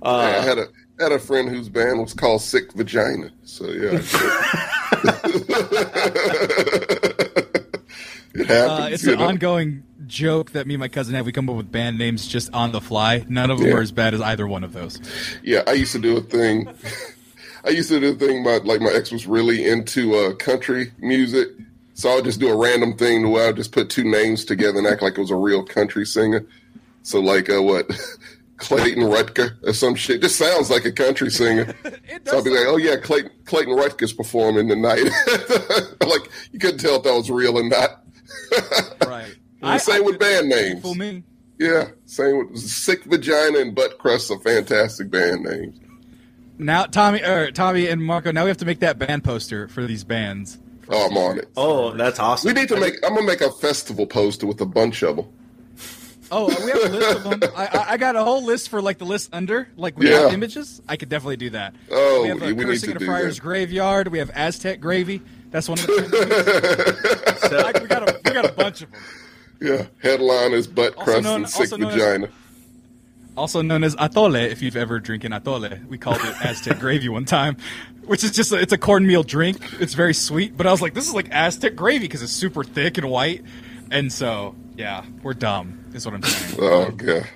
Yeah, 0.04 0.10
I 0.10 0.42
had 0.42 0.58
a 0.58 0.66
had 1.00 1.12
a 1.12 1.20
friend 1.20 1.48
whose 1.50 1.70
band 1.70 2.00
was 2.02 2.16
called 2.16 2.42
Sick 2.42 2.74
Vagina. 2.74 3.30
So 3.44 3.68
yeah. 3.68 3.92
it 8.34 8.48
happens. 8.48 8.50
Uh, 8.50 8.90
it's 8.92 9.04
an 9.04 9.20
know. 9.20 9.28
ongoing 9.28 9.84
joke 10.08 10.52
that 10.52 10.66
me 10.68 10.74
and 10.74 10.80
my 10.80 10.88
cousin 10.88 11.14
have. 11.16 11.26
We 11.26 11.32
come 11.32 11.50
up 11.50 11.56
with 11.56 11.72
band 11.72 11.98
names 11.98 12.28
just 12.28 12.52
on 12.54 12.72
the 12.72 12.82
fly. 12.82 13.24
None 13.30 13.52
of 13.52 13.60
them 13.60 13.68
Yeah. 13.68 13.76
are 13.76 13.82
as 13.82 13.92
bad 13.92 14.14
as 14.14 14.22
either 14.22 14.48
one 14.48 14.64
of 14.64 14.74
those. 14.74 15.00
Yeah, 15.44 15.64
I 15.68 15.74
used 15.74 15.92
to 15.94 16.00
do 16.00 16.18
a 16.18 16.22
thing. 16.22 16.68
I 17.66 17.70
used 17.70 17.90
to 17.90 18.00
do 18.00 18.12
a 18.12 18.16
thing 18.16 18.42
about 18.42 18.66
like 18.66 18.82
my 18.82 18.92
ex 18.92 19.12
was 19.12 19.26
really 19.26 19.66
into 19.66 20.16
uh, 20.16 20.36
country 20.36 20.92
music, 21.00 21.50
so 21.94 22.10
I 22.10 22.16
would 22.16 22.26
just 22.26 22.40
do 22.40 22.50
a 22.50 22.58
random 22.58 22.98
thing 22.98 23.32
where 23.32 23.46
I 23.46 23.48
would 23.48 23.56
just 23.56 23.72
put 23.72 23.90
two 23.90 24.04
names 24.04 24.44
together 24.46 24.80
and 24.80 24.88
act 24.88 25.02
like 25.02 25.18
it 25.18 25.22
was 25.22 25.32
a 25.32 25.36
real 25.36 25.64
country 25.64 26.06
singer. 26.06 26.46
So 27.04 27.20
like 27.20 27.50
uh, 27.50 27.62
what, 27.62 27.90
Clayton 28.58 29.04
Rutger 29.04 29.56
or 29.64 29.74
some 29.74 29.96
shit. 29.96 30.22
Just 30.22 30.38
sounds 30.38 30.70
like 30.70 30.86
a 30.86 30.92
country 30.92 31.30
singer. 31.30 31.74
It 32.06 32.28
So 32.28 32.38
I'll 32.38 32.44
be 32.44 32.50
like, 32.50 32.66
oh 32.68 32.78
yeah, 32.78 32.98
Clayton 32.98 33.32
Clayton 33.46 33.76
Rutger's 33.76 34.14
performing 34.14 34.68
tonight. 34.68 35.04
like 36.06 36.30
you 36.52 36.60
couldn't 36.60 36.80
tell 36.80 36.98
if 36.98 37.04
that 37.04 37.14
was 37.14 37.32
real 37.32 37.58
or 37.58 37.68
not. 37.68 38.04
right. 39.08 39.34
The 39.62 39.78
same 39.80 40.04
with 40.04 40.20
band 40.20 40.50
names. 40.50 40.82
Fool 40.82 40.96
me. 40.96 41.24
Yeah, 41.60 41.90
same 42.06 42.40
with 42.40 42.60
Sick 42.60 43.06
Vagina 43.06 43.60
and 43.60 43.74
Butt 43.74 43.98
Crust 44.00 44.32
are 44.32 44.40
fantastic 44.40 45.10
band 45.10 45.44
names. 45.44 45.80
Now, 46.58 46.86
Tommy, 46.86 47.22
or 47.24 47.52
Tommy 47.52 47.88
and 47.88 48.04
Marco. 48.04 48.32
Now 48.32 48.44
we 48.44 48.50
have 48.50 48.58
to 48.58 48.66
make 48.66 48.80
that 48.80 49.00
band 49.00 49.24
poster 49.24 49.68
for 49.68 49.86
these 49.86 50.04
bands. 50.04 50.60
Oh, 50.90 51.08
I'm 51.10 51.18
on 51.18 51.40
it. 51.40 51.50
Oh, 51.58 51.92
that's 51.94 52.20
awesome. 52.20 52.54
We 52.54 52.60
need 52.60 52.70
to 52.70 52.80
make. 52.80 52.96
I'm 53.04 53.16
gonna 53.16 53.26
make 53.26 53.42
a 53.42 53.52
festival 53.52 54.06
poster 54.06 54.46
with 54.46 54.62
a 54.62 54.66
bunch 54.66 55.02
of 55.04 55.16
them. 55.18 55.26
Oh, 56.32 56.48
we 56.48 56.72
have 56.72 56.84
a 56.84 56.90
list 56.96 57.16
of 57.18 57.24
them. 57.40 57.52
I, 57.56 57.66
I, 57.66 57.86
I 57.94 57.98
got 57.98 58.16
a 58.16 58.24
whole 58.24 58.44
list 58.44 58.70
for 58.70 58.82
like 58.82 58.98
the 58.98 59.06
list 59.06 59.30
under, 59.34 59.68
like 59.78 59.98
we 59.98 60.10
Yeah. 60.10 60.32
images. 60.32 60.82
I 60.88 60.96
could 60.98 61.10
definitely 61.10 61.38
do 61.38 61.52
that. 61.52 61.76
Oh, 61.92 62.24
we 62.24 62.28
have 62.30 62.42
uh, 62.42 62.46
yeah, 62.46 62.52
a 62.52 62.56
we 62.56 62.64
need 62.66 62.72
cursing 62.72 62.88
to 62.90 62.92
in 62.92 62.98
a 62.98 63.00
do 63.00 63.06
friar's 63.06 63.36
that. 63.36 63.42
graveyard. 63.42 64.08
We 64.10 64.20
have 64.20 64.32
Aztec 64.32 64.80
gravy. 64.80 65.22
That's 65.52 65.70
one 65.70 65.80
of 65.80 65.86
the. 65.88 67.38
So- 67.50 67.58
like, 67.58 67.82
we 67.82 67.88
got 67.88 68.10
a 68.10 68.20
we 68.26 68.32
got 68.32 68.46
a 68.46 68.54
bunch 68.54 68.82
of 68.82 68.92
them. 68.92 69.02
Yeah, 69.62 69.86
headline 70.02 70.54
is 70.54 70.66
butt 70.68 70.96
crust 70.96 71.26
and 71.26 71.48
sick 71.50 71.60
also 71.62 71.78
known 71.78 71.90
as- 71.92 71.96
vagina. 71.96 72.30
Also 73.36 73.62
known 73.62 73.84
as 73.84 73.96
atole. 73.96 74.50
If 74.50 74.62
you've 74.62 74.76
ever 74.76 75.00
drinking 75.00 75.32
atole, 75.32 75.86
we 75.88 75.98
called 75.98 76.20
it 76.22 76.36
Aztec 76.44 76.80
gravy 76.80 77.10
one 77.10 77.26
time, 77.26 77.58
which 78.06 78.24
is 78.24 78.32
just 78.32 78.52
a, 78.52 78.60
it's 78.60 78.74
a 78.74 78.78
cornmeal 78.78 79.24
drink. 79.24 79.58
It's 79.80 79.94
very 79.94 80.14
sweet, 80.14 80.56
but 80.58 80.68
I 80.68 80.72
was 80.72 80.82
like, 80.82 80.94
this 80.94 81.08
is 81.08 81.14
like 81.14 81.30
Aztec 81.32 81.76
gravy 81.76 82.06
because 82.06 82.22
it's 82.22 82.32
super 82.32 82.64
thick 82.64 82.98
and 82.98 83.10
white, 83.10 83.44
and 83.92 84.12
so 84.12 84.56
yeah, 84.76 85.06
we're 85.22 85.34
dumb. 85.34 85.92
Is 85.94 86.06
what 86.06 86.16
I'm 86.16 86.24
saying. 86.24 86.60
Oh 86.62 86.92
god. 86.92 87.28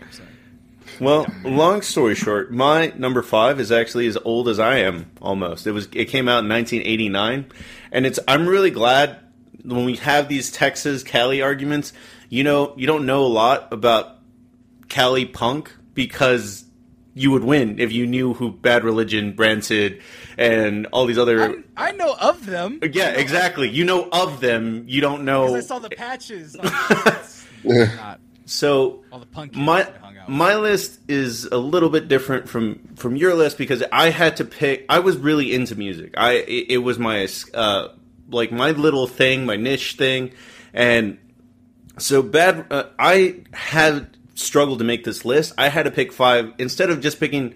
Well, 0.99 1.27
long 1.43 1.83
story 1.83 2.15
short, 2.15 2.51
my 2.51 2.91
number 2.95 3.21
five 3.21 3.59
is 3.59 3.71
actually 3.71 4.07
as 4.07 4.17
old 4.17 4.49
as 4.49 4.59
I 4.59 4.77
am 4.77 5.11
almost. 5.21 5.67
It 5.67 5.71
was 5.71 5.87
it 5.93 6.05
came 6.05 6.27
out 6.27 6.43
in 6.43 6.49
1989, 6.49 7.45
and 7.91 8.05
it's 8.05 8.19
I'm 8.27 8.47
really 8.47 8.71
glad 8.71 9.19
when 9.63 9.85
we 9.85 9.97
have 9.97 10.27
these 10.27 10.51
Texas 10.51 11.03
Cali 11.03 11.41
arguments. 11.41 11.93
You 12.29 12.43
know, 12.43 12.73
you 12.77 12.87
don't 12.87 13.05
know 13.05 13.25
a 13.25 13.27
lot 13.27 13.71
about 13.71 14.17
Cali 14.89 15.25
punk 15.25 15.71
because 15.97 16.63
you 17.15 17.31
would 17.31 17.43
win 17.43 17.79
if 17.79 17.91
you 17.91 18.05
knew 18.05 18.33
who 18.35 18.51
Bad 18.51 18.83
Religion, 18.85 19.33
Rancid, 19.35 20.01
and 20.37 20.85
all 20.93 21.07
these 21.07 21.17
other. 21.17 21.63
I, 21.75 21.89
I 21.89 21.91
know 21.93 22.15
of 22.21 22.45
them. 22.45 22.79
yeah, 22.93 23.09
exactly. 23.09 23.67
You 23.67 23.83
know 23.83 24.07
of 24.11 24.39
them. 24.39 24.85
You 24.87 25.01
don't 25.01 25.25
know. 25.25 25.47
Because 25.47 25.65
I 25.65 25.67
saw 25.67 25.79
the 25.79 25.89
patches. 25.89 26.55
On 26.55 26.63
the 26.65 26.71
shirts. 27.03 27.45
Not 27.97 28.19
So 28.45 29.03
all 29.11 29.19
the 29.19 29.25
punk 29.25 29.55
my 29.55 29.83
that 29.83 29.97
hung 29.97 30.17
out. 30.19 30.29
my 30.29 30.55
list 30.57 30.99
is 31.07 31.45
a 31.45 31.57
little 31.57 31.89
bit 31.89 32.07
different 32.07 32.47
from 32.47 32.87
from 32.95 33.15
your 33.15 33.33
list 33.33 33.57
because 33.57 33.83
I 33.91 34.11
had 34.11 34.37
to 34.37 34.45
pick. 34.45 34.85
I 34.87 34.99
was 34.99 35.17
really 35.17 35.53
into 35.53 35.75
music. 35.75 36.13
I 36.15 36.33
it, 36.33 36.65
it 36.69 36.77
was 36.77 36.99
my 36.99 37.27
uh 37.55 37.87
like 38.29 38.51
my 38.51 38.71
little 38.71 39.07
thing, 39.07 39.45
my 39.47 39.55
niche 39.55 39.95
thing, 39.95 40.33
and 40.71 41.17
so 41.97 42.21
bad. 42.21 42.67
Uh, 42.69 42.83
I 42.99 43.41
had 43.53 44.16
struggled 44.37 44.79
to 44.79 44.85
make 44.85 45.03
this 45.03 45.25
list. 45.25 45.53
I 45.57 45.69
had 45.69 45.83
to 45.83 45.91
pick 45.91 46.11
five 46.11 46.53
instead 46.57 46.89
of 46.89 47.01
just 47.01 47.19
picking 47.19 47.55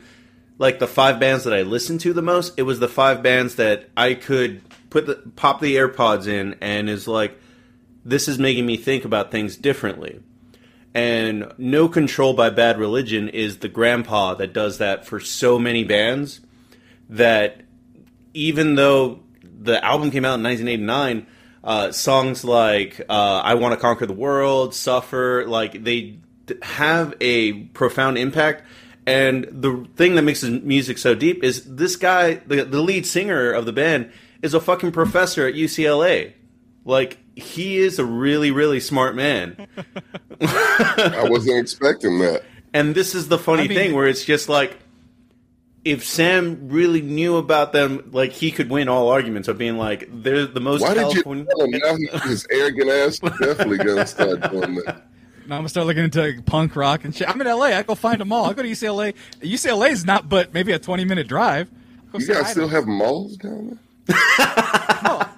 like 0.57 0.79
the 0.79 0.87
five 0.87 1.19
bands 1.19 1.43
that 1.43 1.53
I 1.53 1.61
listened 1.61 2.01
to 2.01 2.13
the 2.13 2.21
most. 2.21 2.53
It 2.57 2.63
was 2.63 2.79
the 2.79 2.87
five 2.87 3.23
bands 3.23 3.55
that 3.55 3.89
I 3.95 4.13
could 4.13 4.61
put 4.89 5.05
the 5.05 5.15
pop 5.35 5.61
the 5.61 5.75
AirPods 5.75 6.27
in 6.27 6.55
and 6.61 6.89
is 6.89 7.07
like 7.07 7.39
this 8.03 8.27
is 8.27 8.39
making 8.39 8.65
me 8.65 8.77
think 8.77 9.05
about 9.05 9.31
things 9.31 9.55
differently. 9.55 10.21
And 10.93 11.53
No 11.57 11.87
Control 11.87 12.33
by 12.33 12.49
Bad 12.49 12.77
Religion 12.77 13.29
is 13.29 13.59
the 13.59 13.69
grandpa 13.69 14.33
that 14.35 14.53
does 14.53 14.79
that 14.79 15.05
for 15.05 15.19
so 15.19 15.57
many 15.57 15.83
bands 15.83 16.41
that 17.09 17.61
even 18.33 18.75
though 18.75 19.21
the 19.43 19.83
album 19.85 20.11
came 20.11 20.25
out 20.25 20.35
in 20.35 20.43
1989, 20.43 21.27
uh, 21.63 21.91
songs 21.91 22.43
like 22.43 22.99
uh, 23.07 23.41
I 23.43 23.53
Want 23.53 23.73
to 23.73 23.79
Conquer 23.79 24.05
the 24.05 24.13
World, 24.13 24.73
Suffer, 24.73 25.45
like 25.47 25.83
they 25.83 26.19
have 26.61 27.13
a 27.21 27.53
profound 27.53 28.17
impact. 28.17 28.63
And 29.05 29.45
the 29.51 29.87
thing 29.95 30.15
that 30.15 30.21
makes 30.21 30.41
his 30.41 30.61
music 30.61 30.97
so 30.97 31.15
deep 31.15 31.43
is 31.43 31.63
this 31.75 31.95
guy, 31.95 32.35
the, 32.35 32.63
the 32.63 32.81
lead 32.81 33.05
singer 33.05 33.51
of 33.51 33.65
the 33.65 33.73
band, 33.73 34.11
is 34.41 34.53
a 34.53 34.59
fucking 34.59 34.91
professor 34.91 35.47
at 35.47 35.55
UCLA. 35.55 36.33
Like, 36.85 37.17
he 37.35 37.77
is 37.77 37.97
a 37.99 38.05
really, 38.05 38.51
really 38.51 38.79
smart 38.79 39.15
man. 39.15 39.67
I 40.41 41.27
wasn't 41.29 41.59
expecting 41.59 42.19
that. 42.19 42.43
And 42.73 42.93
this 42.95 43.15
is 43.15 43.27
the 43.27 43.37
funny 43.37 43.63
I 43.63 43.67
mean- 43.67 43.77
thing 43.77 43.93
where 43.95 44.07
it's 44.07 44.23
just 44.23 44.49
like 44.49 44.77
if 45.83 46.05
Sam 46.05 46.69
really 46.69 47.01
knew 47.01 47.37
about 47.37 47.73
them, 47.73 48.09
like 48.11 48.31
he 48.31 48.51
could 48.51 48.69
win 48.69 48.87
all 48.87 49.09
arguments 49.09 49.47
of 49.47 49.57
being 49.57 49.77
like 49.77 50.07
they're 50.11 50.45
the 50.45 50.59
most 50.59 50.81
Why 50.81 50.93
did 50.93 51.13
you 51.13 51.23
California. 51.23 51.45
tell 51.49 51.65
him? 51.65 51.71
Now 51.71 51.95
he, 51.95 52.07
his 52.29 52.45
arrogant 52.51 52.89
ass 52.89 53.19
definitely 53.19 53.77
gonna 53.77 54.05
start 54.05 54.51
doing 54.51 54.75
that. 54.85 55.07
I'm 55.53 55.59
gonna 55.59 55.69
start 55.69 55.87
looking 55.87 56.03
into 56.05 56.41
punk 56.45 56.75
rock 56.75 57.03
and 57.05 57.15
shit. 57.15 57.27
I'm 57.29 57.39
in 57.41 57.47
LA. 57.47 57.65
I 57.65 57.83
go 57.83 57.95
find 57.95 58.19
them 58.21 58.31
all. 58.31 58.45
I 58.45 58.53
go 58.53 58.61
to 58.63 58.69
UCLA. 58.69 59.13
UCLA 59.41 59.89
is 59.91 60.05
not 60.05 60.29
but 60.29 60.53
maybe 60.53 60.71
a 60.71 60.79
20 60.79 61.05
minute 61.05 61.27
drive. 61.27 61.69
Go 62.11 62.19
You 62.19 62.27
guys 62.27 62.51
still 62.51 62.67
have 62.67 62.87
malls 62.87 63.37
down 63.37 63.67
you 63.69 63.77
there? 64.07 64.17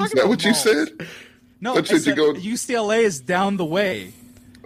Is 0.00 0.12
that 0.12 0.28
what 0.28 0.44
you 0.44 0.54
said? 0.54 0.88
No, 1.60 1.74
I 1.74 1.78
you 1.78 1.98
said 1.98 2.16
go- 2.16 2.34
UCLA 2.34 3.00
is 3.02 3.20
down 3.20 3.56
the 3.56 3.64
way. 3.64 4.12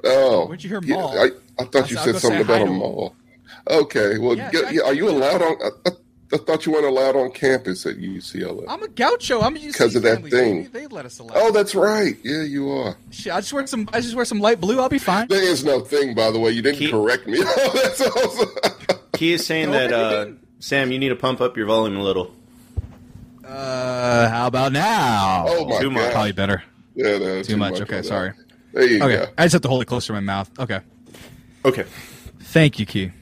Oh, 0.04 0.46
Where'd 0.46 0.62
you 0.62 0.68
hear 0.68 0.80
yeah, 0.82 0.94
mall? 0.96 1.18
I, 1.18 1.30
I 1.58 1.64
thought 1.64 1.90
you 1.90 1.96
I'll 1.98 2.04
said 2.04 2.16
something 2.16 2.42
about 2.42 2.62
a 2.62 2.66
mall. 2.66 3.14
Okay, 3.68 4.18
well, 4.18 4.36
Yeah, 4.36 4.50
get- 4.50 4.72
yeah, 4.72 4.82
are 4.82 4.92
you 4.94 5.08
allowed 5.08 5.40
on? 5.42 5.56
I, 5.86 5.90
I, 6.32 6.36
I 6.36 6.38
thought 6.38 6.64
you 6.66 6.72
weren't 6.72 6.86
allowed 6.86 7.16
on 7.16 7.30
campus 7.32 7.84
at 7.86 7.96
UCLA. 7.98 8.64
I'm 8.68 8.82
a 8.82 8.88
gaucho. 8.88 9.40
I'm 9.40 9.56
a 9.56 9.60
Because 9.60 9.94
of 9.96 10.02
that 10.02 10.16
family, 10.16 10.30
thing. 10.30 10.56
baby. 10.64 10.68
They 10.68 10.86
let 10.86 11.04
us 11.06 11.18
allow. 11.18 11.34
Oh, 11.36 11.52
that's 11.52 11.74
right. 11.74 12.16
Yeah, 12.22 12.42
you 12.42 12.70
are. 12.70 12.96
Shit, 13.10 13.32
I 13.32 13.40
just 13.40 13.52
wear 13.52 13.66
some. 13.66 13.88
I 13.92 14.00
just 14.00 14.14
wear 14.14 14.24
some 14.24 14.40
light 14.40 14.60
blue. 14.60 14.80
I'll 14.80 14.88
be 14.88 14.98
fine. 14.98 15.28
There 15.28 15.42
is 15.42 15.64
no 15.64 15.80
thing, 15.80 16.14
by 16.14 16.30
the 16.30 16.38
way. 16.40 16.50
You 16.52 16.62
didn't 16.62 16.78
Keep- 16.78 16.90
correct 16.92 17.26
me. 17.26 17.42
That's 17.42 18.00
awesome. 18.00 18.48
He 19.18 19.32
is 19.32 19.44
saying 19.46 19.70
No, 19.70 19.78
that 19.88 19.92
uh. 19.92 20.26
Sam, 20.60 20.92
you 20.92 20.98
need 20.98 21.08
to 21.10 21.16
pump 21.16 21.40
up 21.40 21.56
your 21.56 21.66
volume 21.66 21.96
a 21.98 22.02
little. 22.02 22.34
Uh, 23.44 24.28
how 24.28 24.46
about 24.46 24.72
now? 24.72 25.44
Oh 25.48 25.66
my 25.68 25.80
Too 25.80 25.90
much. 25.90 26.12
Probably 26.12 26.32
better. 26.32 26.62
Yeah, 26.94 27.18
no, 27.18 27.42
Too 27.42 27.56
much. 27.56 27.80
Okay, 27.80 28.02
sorry. 28.02 28.32
There 28.72 28.84
you 28.86 29.02
Okay, 29.02 29.16
go. 29.16 29.32
I 29.36 29.44
just 29.44 29.52
have 29.54 29.62
to 29.62 29.68
hold 29.68 29.82
it 29.82 29.86
closer 29.86 30.08
to 30.08 30.12
my 30.14 30.20
mouth. 30.20 30.50
Okay. 30.58 30.80
Okay, 31.64 31.84
Thank 32.40 32.78
you, 32.78 32.86
Key. 32.86 33.12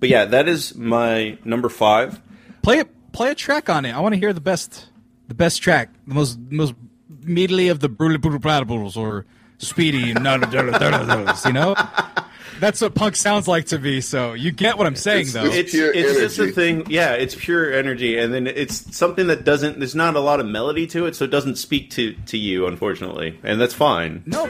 But 0.00 0.08
yeah, 0.08 0.24
that 0.24 0.48
is 0.48 0.74
my 0.74 1.38
number 1.44 1.68
five. 1.68 2.20
Play 2.62 2.78
it. 2.78 3.12
Play 3.12 3.30
a 3.30 3.34
track 3.34 3.68
on 3.68 3.84
it. 3.84 3.92
I 3.94 4.00
want 4.00 4.14
to 4.14 4.18
hear 4.20 4.32
the 4.32 4.40
best. 4.40 4.88
The 5.28 5.34
best 5.34 5.62
track. 5.62 5.90
The 6.06 6.14
most 6.14 6.38
most 6.50 6.74
medley 7.22 7.68
of 7.68 7.80
the 7.80 7.88
brutal 7.88 8.18
brutal 8.18 8.92
or 8.96 9.26
speedy. 9.58 9.98
You 11.46 11.52
know. 11.52 11.74
that's 12.60 12.80
what 12.80 12.94
punk 12.94 13.16
sounds 13.16 13.48
like 13.48 13.66
to 13.66 13.78
me. 13.78 14.00
So 14.00 14.34
you 14.34 14.50
get 14.52 14.76
what 14.78 14.86
I'm 14.86 14.96
saying, 14.96 15.28
It's- 15.28 15.32
though. 15.34 15.44
it's- 15.44 15.56
It's 15.58 15.72
pure 15.72 15.92
it's 15.92 16.18
just 16.36 16.38
a 16.38 16.52
thing. 16.52 16.86
Yeah, 16.90 17.12
it's 17.12 17.34
pure 17.34 17.72
energy, 17.72 18.18
and 18.18 18.32
then 18.34 18.46
it's 18.46 18.96
something 18.96 19.26
that 19.28 19.44
doesn't. 19.44 19.78
There's 19.78 19.94
not 19.94 20.16
a 20.16 20.20
lot 20.20 20.40
of 20.40 20.46
melody 20.46 20.86
to 20.88 21.06
it, 21.06 21.16
so 21.16 21.24
it 21.24 21.30
doesn't 21.30 21.56
speak 21.56 21.90
to 21.92 22.14
to 22.26 22.38
you, 22.38 22.66
unfortunately, 22.66 23.38
and 23.42 23.60
that's 23.60 23.74
fine. 23.74 24.22
no, 24.26 24.46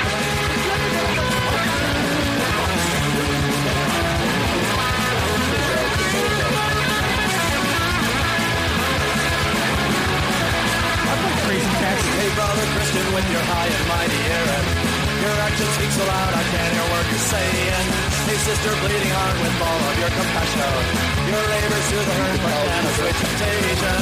so 16.00 16.06
loud, 16.08 16.32
I 16.32 16.42
can't 16.48 16.72
hear 16.72 16.86
what 16.88 17.04
you're 17.12 17.26
saying. 17.28 17.84
Hey, 18.24 18.38
sister, 18.40 18.70
bleeding 18.80 19.12
heart 19.12 19.36
with 19.36 19.60
all 19.60 19.80
of 19.84 19.96
your 20.00 20.12
compassion. 20.16 20.72
Your 21.28 21.44
labors 21.52 21.86
to 21.90 21.96
the 22.00 22.14
hurt, 22.16 22.38
but 22.40 22.52
can 22.64 22.84
a 22.88 22.92
sweet 22.96 23.16
temptation. 23.20 23.96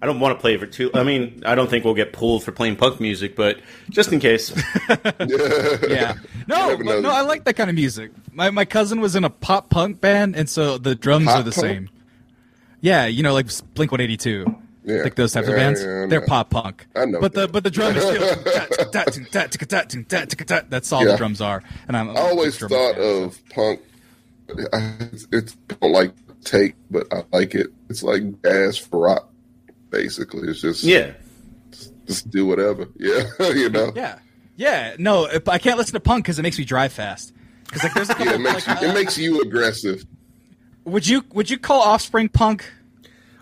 I 0.00 0.06
don't 0.06 0.20
want 0.20 0.38
to 0.38 0.40
play 0.40 0.56
for 0.56 0.66
too. 0.66 0.90
I 0.94 1.02
mean, 1.02 1.42
I 1.44 1.56
don't 1.56 1.68
think 1.68 1.84
we'll 1.84 1.94
get 1.94 2.12
pulled 2.12 2.44
for 2.44 2.52
playing 2.52 2.76
punk 2.76 3.00
music, 3.00 3.34
but 3.34 3.58
just 3.90 4.12
in 4.12 4.20
case. 4.20 4.52
Yeah. 5.88 6.14
No, 6.46 6.76
but 6.76 7.02
no, 7.02 7.10
I 7.10 7.22
like 7.22 7.44
that 7.44 7.54
kind 7.54 7.68
of 7.68 7.76
music. 7.76 8.12
My 8.32 8.50
my 8.50 8.64
cousin 8.64 9.00
was 9.00 9.16
in 9.16 9.24
a 9.24 9.30
pop 9.30 9.68
punk 9.68 10.00
band, 10.00 10.36
and 10.36 10.48
so 10.48 10.78
the 10.78 10.94
drums 10.94 11.26
Pop 11.26 11.40
are 11.40 11.42
the 11.42 11.50
punk? 11.50 11.66
same. 11.66 11.90
Yeah, 12.80 13.06
you 13.06 13.22
know, 13.22 13.34
like 13.34 13.48
Blink 13.74 13.90
One 13.92 14.00
Eighty 14.00 14.16
Two. 14.16 14.46
Yeah. 14.88 15.02
Like 15.02 15.16
those 15.16 15.34
types 15.34 15.48
of 15.48 15.54
bands, 15.54 15.84
yeah, 15.84 16.04
I 16.04 16.06
they're 16.06 16.24
pop 16.24 16.48
punk. 16.48 16.86
I 16.96 17.04
know 17.04 17.20
but 17.20 17.34
the 17.34 17.46
but 17.46 17.62
the 17.62 17.70
drum 17.70 17.94
is 17.94 18.02
still 18.02 18.20
that's 20.70 20.90
all 20.92 21.04
the 21.04 21.16
drums 21.18 21.42
are. 21.42 21.62
And 21.86 21.96
I'm 21.96 22.16
I 22.16 22.20
always 22.20 22.56
drum 22.56 22.70
thought 22.70 22.94
fan, 22.94 23.24
of 23.24 23.48
punk. 23.50 23.80
I, 24.72 24.96
it's 25.30 25.56
I 25.70 25.74
don't 25.74 25.92
like 25.92 26.12
take, 26.42 26.74
but 26.90 27.06
I 27.12 27.22
like 27.32 27.54
it. 27.54 27.66
It's 27.90 28.02
like 28.02 28.22
jazz 28.42 28.78
for 28.78 29.00
rock, 29.00 29.28
basically. 29.90 30.48
It's 30.48 30.62
just 30.62 30.82
yeah, 30.82 31.12
just 32.06 32.30
do 32.30 32.46
whatever. 32.46 32.88
Yeah, 32.98 33.24
you 33.40 33.68
know. 33.68 33.92
Yeah, 33.94 34.18
yeah. 34.56 34.96
No, 34.98 35.28
I 35.48 35.58
can't 35.58 35.76
listen 35.76 35.92
to 35.92 36.00
punk 36.00 36.24
because 36.24 36.38
it 36.38 36.42
makes 36.42 36.58
me 36.58 36.64
drive 36.64 36.94
fast. 36.94 37.34
Because 37.66 37.82
like 37.82 37.92
there's 37.92 38.08
a 38.08 38.14
couple. 38.14 38.26
Yeah, 38.26 38.34
it 38.36 38.40
makes 38.40 38.66
like, 38.66 38.80
you, 38.80 38.86
uh, 38.86 38.90
it 38.90 38.94
makes 38.94 39.18
you 39.18 39.42
aggressive. 39.42 40.06
would 40.86 41.06
you 41.06 41.24
would 41.34 41.50
you 41.50 41.58
call 41.58 41.82
Offspring 41.82 42.30
punk? 42.30 42.64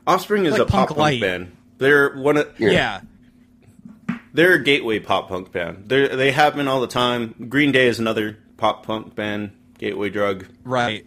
Offspring 0.07 0.45
is 0.47 0.53
Like 0.53 0.62
a 0.62 0.64
pop 0.66 0.73
punk 0.73 0.88
punk 0.90 0.99
light. 0.99 1.21
band. 1.21 1.57
They're 1.79 2.14
one 2.16 2.37
of 2.37 2.49
Yeah. 2.59 2.71
Yeah. 2.71 3.01
they're 4.33 4.55
a 4.55 4.62
gateway 4.62 4.99
pop 5.01 5.29
punk 5.29 5.53
band. 5.53 5.85
They 5.88 6.09
they 6.09 6.33
have 6.33 6.55
been 6.57 6.69
all 6.69 6.81
the 6.81 6.87
time. 6.87 7.35
Green 7.49 7.73
Day 7.73 7.87
is 7.88 7.99
another 7.99 8.38
pop 8.57 8.85
punk 8.87 9.14
band. 9.14 9.51
Gateway 9.79 10.09
drug. 10.11 10.47
Right. 10.64 11.05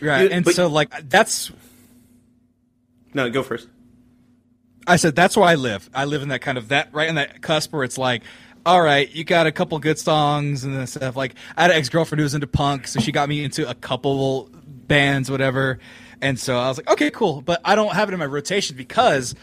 Right. 0.00 0.30
Yeah, 0.30 0.36
and 0.36 0.44
but- 0.44 0.54
so 0.54 0.66
like 0.68 0.90
that's 1.08 1.50
No, 3.14 3.30
go 3.30 3.42
first. 3.42 3.68
I 4.86 4.96
said 4.96 5.16
that's 5.16 5.36
where 5.36 5.46
I 5.46 5.54
live. 5.56 5.88
I 5.94 6.04
live 6.04 6.22
in 6.22 6.28
that 6.28 6.40
kind 6.42 6.58
of 6.58 6.68
that 6.68 6.90
right 6.92 7.08
in 7.08 7.14
that 7.16 7.40
cusp 7.42 7.72
where 7.72 7.82
it's 7.84 7.98
like, 7.98 8.22
all 8.64 8.80
right, 8.82 9.10
you 9.12 9.24
got 9.24 9.46
a 9.46 9.52
couple 9.52 9.78
good 9.78 9.98
songs 9.98 10.62
and 10.64 10.88
stuff. 10.88 11.16
Like 11.16 11.34
I 11.56 11.62
had 11.62 11.70
an 11.70 11.76
ex 11.78 11.88
girlfriend 11.88 12.20
who 12.20 12.24
was 12.24 12.34
into 12.34 12.46
punk, 12.46 12.86
so 12.86 13.00
she 13.00 13.12
got 13.12 13.28
me 13.28 13.42
into 13.42 13.68
a 13.68 13.74
couple 13.74 14.48
bands, 14.66 15.30
whatever. 15.30 15.78
And 16.20 16.38
so 16.38 16.58
I 16.58 16.68
was 16.68 16.78
like, 16.78 16.90
okay, 16.90 17.10
cool. 17.10 17.42
But 17.42 17.60
I 17.64 17.74
don't 17.74 17.92
have 17.92 18.08
it 18.08 18.12
in 18.12 18.18
my 18.18 18.26
rotation 18.26 18.76
because 18.76 19.34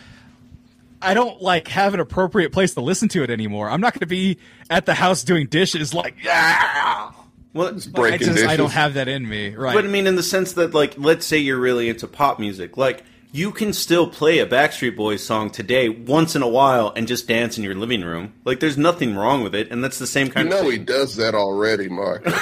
I 1.02 1.14
don't 1.14 1.42
like 1.42 1.68
have 1.68 1.94
an 1.94 2.00
appropriate 2.00 2.52
place 2.52 2.74
to 2.76 2.82
listen 2.82 3.10
to 3.10 3.24
it 3.24 3.30
anymore. 3.30 3.70
I'm 3.70 3.82
not 3.82 3.94
going 3.94 4.00
to 4.02 4.06
be 4.06 4.38
at 4.70 4.86
the 4.86 4.94
house 4.94 5.24
doing 5.24 5.48
dishes 5.48 5.94
like 5.94 6.16
yeah. 6.24 7.12
Well, 7.54 7.68
I 7.68 7.72
Breaking 7.92 8.20
just 8.20 8.32
dishes. 8.36 8.48
I 8.48 8.56
don't 8.56 8.72
have 8.72 8.96
that 8.96 9.08
in 9.08 9.28
me. 9.28 9.54
Right. 9.56 9.76
But 9.76 9.86
I 9.86 9.88
mean, 9.88 10.08
in 10.08 10.16
the 10.16 10.24
sense 10.24 10.54
that, 10.54 10.74
like, 10.74 10.96
let's 10.98 11.26
say 11.26 11.38
you're 11.38 11.60
really 11.60 11.88
into 11.90 12.08
pop 12.08 12.40
music, 12.40 12.78
like 12.78 13.04
you 13.32 13.52
can 13.52 13.74
still 13.74 14.08
play 14.08 14.40
a 14.40 14.46
Backstreet 14.46 14.96
Boys 14.96 15.24
song 15.24 15.50
today 15.50 15.90
once 15.90 16.36
in 16.36 16.42
a 16.42 16.48
while 16.48 16.94
and 16.96 17.08
just 17.08 17.28
dance 17.28 17.58
in 17.58 17.64
your 17.64 17.76
living 17.76 18.02
room. 18.02 18.34
Like, 18.46 18.60
there's 18.60 18.78
nothing 18.78 19.16
wrong 19.16 19.44
with 19.44 19.54
it, 19.56 19.72
and 19.72 19.84
that's 19.84 20.00
the 20.00 20.08
same 20.08 20.30
kind 20.30 20.48
You 20.48 20.54
kind 20.54 20.64
know 20.64 20.70
of. 20.70 20.74
he 20.74 20.80
does 20.80 21.16
that 21.18 21.36
already, 21.36 21.90
Mark. 21.90 22.24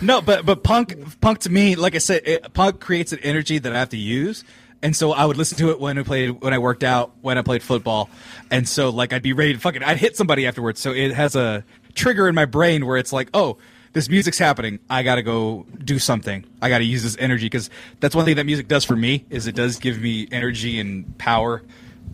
No, 0.00 0.20
but 0.20 0.46
but 0.46 0.62
punk 0.62 1.20
punk 1.20 1.40
to 1.40 1.50
me, 1.50 1.76
like 1.76 1.94
I 1.94 1.98
said, 1.98 2.22
it, 2.24 2.52
punk 2.52 2.80
creates 2.80 3.12
an 3.12 3.18
energy 3.20 3.58
that 3.58 3.72
I 3.72 3.78
have 3.78 3.90
to 3.90 3.96
use, 3.96 4.44
and 4.82 4.94
so 4.94 5.12
I 5.12 5.24
would 5.24 5.36
listen 5.36 5.58
to 5.58 5.70
it 5.70 5.80
when 5.80 5.98
I 5.98 6.02
played 6.02 6.42
when 6.42 6.54
I 6.54 6.58
worked 6.58 6.84
out, 6.84 7.12
when 7.20 7.38
I 7.38 7.42
played 7.42 7.62
football, 7.62 8.08
and 8.50 8.68
so 8.68 8.90
like 8.90 9.12
I'd 9.12 9.22
be 9.22 9.32
ready 9.32 9.54
to 9.54 9.58
fucking 9.58 9.82
I'd 9.82 9.98
hit 9.98 10.16
somebody 10.16 10.46
afterwards. 10.46 10.80
So 10.80 10.92
it 10.92 11.12
has 11.12 11.36
a 11.36 11.64
trigger 11.94 12.28
in 12.28 12.34
my 12.34 12.44
brain 12.44 12.86
where 12.86 12.96
it's 12.96 13.12
like, 13.12 13.28
oh, 13.34 13.58
this 13.92 14.08
music's 14.08 14.38
happening. 14.38 14.78
I 14.88 15.02
gotta 15.02 15.22
go 15.22 15.66
do 15.84 15.98
something. 15.98 16.44
I 16.62 16.68
gotta 16.68 16.84
use 16.84 17.02
this 17.02 17.16
energy 17.18 17.46
because 17.46 17.70
that's 18.00 18.14
one 18.14 18.24
thing 18.24 18.36
that 18.36 18.46
music 18.46 18.68
does 18.68 18.84
for 18.84 18.96
me 18.96 19.26
is 19.30 19.46
it 19.46 19.54
does 19.54 19.78
give 19.78 20.00
me 20.00 20.28
energy 20.30 20.78
and 20.78 21.18
power 21.18 21.62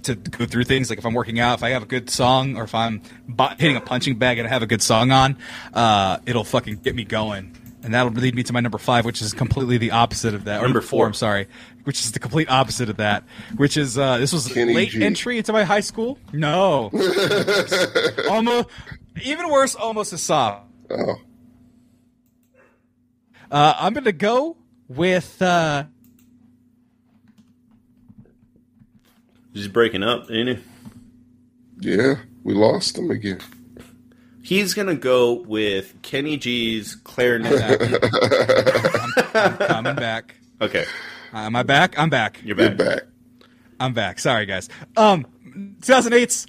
to 0.04 0.14
go 0.14 0.46
through 0.46 0.64
things. 0.64 0.88
Like 0.90 0.98
if 0.98 1.06
I'm 1.06 1.14
working 1.14 1.38
out, 1.38 1.58
if 1.58 1.62
I 1.62 1.70
have 1.70 1.82
a 1.82 1.86
good 1.86 2.10
song, 2.10 2.56
or 2.56 2.64
if 2.64 2.74
I'm 2.74 3.02
hitting 3.58 3.76
a 3.76 3.80
punching 3.80 4.16
bag 4.16 4.38
and 4.38 4.46
I 4.46 4.50
have 4.50 4.62
a 4.62 4.66
good 4.66 4.82
song 4.82 5.10
on, 5.10 5.36
uh, 5.74 6.18
it'll 6.26 6.44
fucking 6.44 6.76
get 6.76 6.94
me 6.94 7.04
going. 7.04 7.52
And 7.86 7.94
that'll 7.94 8.10
lead 8.10 8.34
me 8.34 8.42
to 8.42 8.52
my 8.52 8.58
number 8.58 8.78
five, 8.78 9.04
which 9.04 9.22
is 9.22 9.32
completely 9.32 9.78
the 9.78 9.92
opposite 9.92 10.34
of 10.34 10.42
that. 10.46 10.54
Or 10.58 10.62
Number 10.64 10.80
number 10.80 10.80
four, 10.80 10.98
four. 11.02 11.06
I'm 11.06 11.14
sorry, 11.14 11.46
which 11.84 12.00
is 12.00 12.10
the 12.10 12.18
complete 12.18 12.50
opposite 12.50 12.90
of 12.90 12.96
that. 12.96 13.22
Which 13.56 13.76
is 13.76 13.96
uh, 13.96 14.18
this 14.18 14.32
was 14.32 14.48
Kenny 14.48 14.74
late 14.74 14.90
G. 14.90 15.04
entry 15.04 15.38
into 15.38 15.52
my 15.52 15.62
high 15.62 15.78
school. 15.80 16.18
No, 16.32 16.90
almost 18.28 18.68
even 19.22 19.48
worse, 19.50 19.76
almost 19.76 20.12
a 20.12 20.18
soft. 20.18 20.66
Oh, 20.90 21.14
Uh, 23.52 23.74
I'm 23.78 23.94
gonna 23.94 24.10
go 24.10 24.56
with 24.88 25.40
uh, 25.40 25.84
He's 29.52 29.68
breaking 29.68 30.02
up, 30.02 30.28
ain't 30.28 30.48
he? 30.58 30.64
yeah, 31.78 32.16
we 32.42 32.52
lost 32.54 32.98
him 32.98 33.12
again. 33.12 33.38
He's 34.46 34.74
gonna 34.74 34.94
go 34.94 35.32
with 35.32 36.00
Kenny 36.02 36.36
G's 36.36 36.94
clarinet. 36.94 37.80
I'm 39.34 39.56
coming 39.58 39.96
back. 39.96 40.36
okay, 40.60 40.84
Uh, 41.34 41.38
am 41.38 41.56
I 41.56 41.64
back? 41.64 41.98
I'm 41.98 42.10
back. 42.10 42.40
you're 42.44 42.56
You're 42.56 42.70
back. 42.70 42.78
back. 42.78 43.00
I'm 43.80 43.92
back. 43.92 44.18
Sorry, 44.20 44.46
guys. 44.46 44.68
Um, 44.96 45.26
2008's 45.80 46.46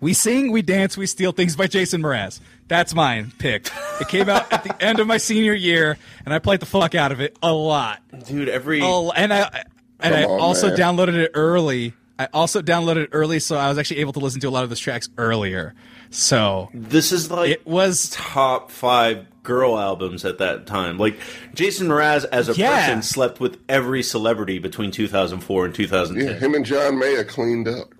We 0.00 0.12
Sing, 0.12 0.52
We 0.52 0.60
Dance, 0.60 0.96
We 0.98 1.06
Steal 1.06 1.32
Things 1.32 1.56
by 1.56 1.66
Jason 1.68 2.02
Mraz. 2.02 2.38
That's 2.68 2.94
mine 2.94 3.32
pick. 3.38 3.68
It 4.00 4.08
came 4.08 4.28
out 4.28 4.52
at 4.52 4.62
the 4.62 4.82
end 4.84 5.00
of 5.00 5.06
my 5.06 5.16
senior 5.16 5.54
year, 5.54 5.96
and 6.24 6.34
I 6.34 6.38
played 6.38 6.60
the 6.60 6.66
fuck 6.66 6.94
out 6.94 7.12
of 7.12 7.20
it 7.22 7.34
a 7.42 7.52
lot. 7.52 8.00
Dude, 8.26 8.48
every 8.50 8.80
Oh, 8.82 9.10
and 9.10 9.32
I 9.32 9.64
and 10.00 10.14
I 10.14 10.24
on, 10.24 10.38
also 10.38 10.68
man. 10.68 10.76
downloaded 10.76 11.14
it 11.14 11.30
early. 11.32 11.94
I 12.18 12.28
also 12.34 12.60
downloaded 12.60 13.04
it 13.04 13.08
early, 13.12 13.40
so 13.40 13.56
I 13.56 13.70
was 13.70 13.78
actually 13.78 14.00
able 14.00 14.12
to 14.12 14.18
listen 14.20 14.40
to 14.42 14.48
a 14.48 14.50
lot 14.50 14.64
of 14.64 14.68
those 14.68 14.78
tracks 14.78 15.08
earlier. 15.16 15.74
So 16.10 16.68
this 16.74 17.12
is 17.12 17.30
like 17.30 17.50
it 17.50 17.66
was 17.66 18.10
top 18.10 18.70
five 18.70 19.26
girl 19.42 19.78
albums 19.78 20.24
at 20.24 20.38
that 20.38 20.66
time. 20.66 20.98
Like 20.98 21.16
Jason 21.54 21.88
Mraz 21.88 22.24
as 22.30 22.48
a 22.48 22.52
Yeah. 22.54 22.84
person 22.86 23.02
slept 23.02 23.40
with 23.40 23.58
every 23.68 24.02
celebrity 24.02 24.58
between 24.58 24.90
2004 24.90 25.64
and 25.66 25.74
2010. 25.74 26.26
Yeah, 26.34 26.38
him 26.38 26.54
and 26.54 26.64
John 26.66 26.98
Mayer 26.98 27.24
cleaned 27.24 27.68
up. 27.68 27.92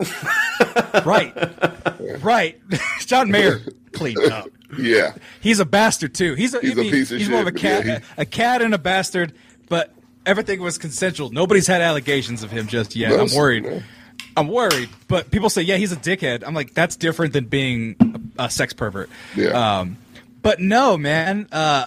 right, 1.06 1.32
right. 2.22 2.60
John 3.06 3.30
Mayer 3.30 3.60
cleaned 3.92 4.18
up. 4.32 4.48
Yeah, 4.78 5.14
He's 5.40 5.58
a 5.58 5.64
bastard 5.64 6.14
too. 6.14 6.34
He's 6.34 6.54
a, 6.54 6.60
He's 6.60 6.70
I 6.70 6.80
a 6.80 6.84
mean, 6.84 6.90
piece 6.92 7.10
of 7.10 7.18
he's 7.18 7.28
more 7.28 7.40
of 7.40 7.46
a 7.48 7.52
cat, 7.52 7.86
yeah, 7.86 7.98
he- 7.98 8.04
a 8.22 8.24
cat 8.24 8.62
and 8.62 8.72
a 8.74 8.78
bastard. 8.78 9.32
But 9.68 9.92
everything 10.26 10.60
was 10.60 10.78
consensual. 10.78 11.30
Nobody's 11.30 11.66
had 11.66 11.80
allegations 11.80 12.42
of 12.44 12.50
him 12.52 12.66
just 12.68 12.94
yet. 12.96 13.10
That's- 13.10 13.32
I'm 13.32 13.38
worried. 13.38 13.64
no. 13.64 13.82
I'm 14.40 14.48
worried. 14.48 14.88
But 15.08 15.30
people 15.30 15.50
say, 15.50 15.62
yeah, 15.62 15.76
he's 15.76 15.92
a 15.92 15.96
dickhead. 15.96 16.42
I'm 16.46 16.54
like, 16.54 16.74
that's 16.74 16.96
different 16.96 17.32
than 17.32 17.44
being 17.46 18.32
a, 18.38 18.44
a 18.44 18.50
sex 18.50 18.72
pervert. 18.72 19.08
Yeah. 19.36 19.78
Um, 19.80 19.98
but 20.42 20.58
no, 20.60 20.96
man. 20.98 21.46
Uh, 21.52 21.86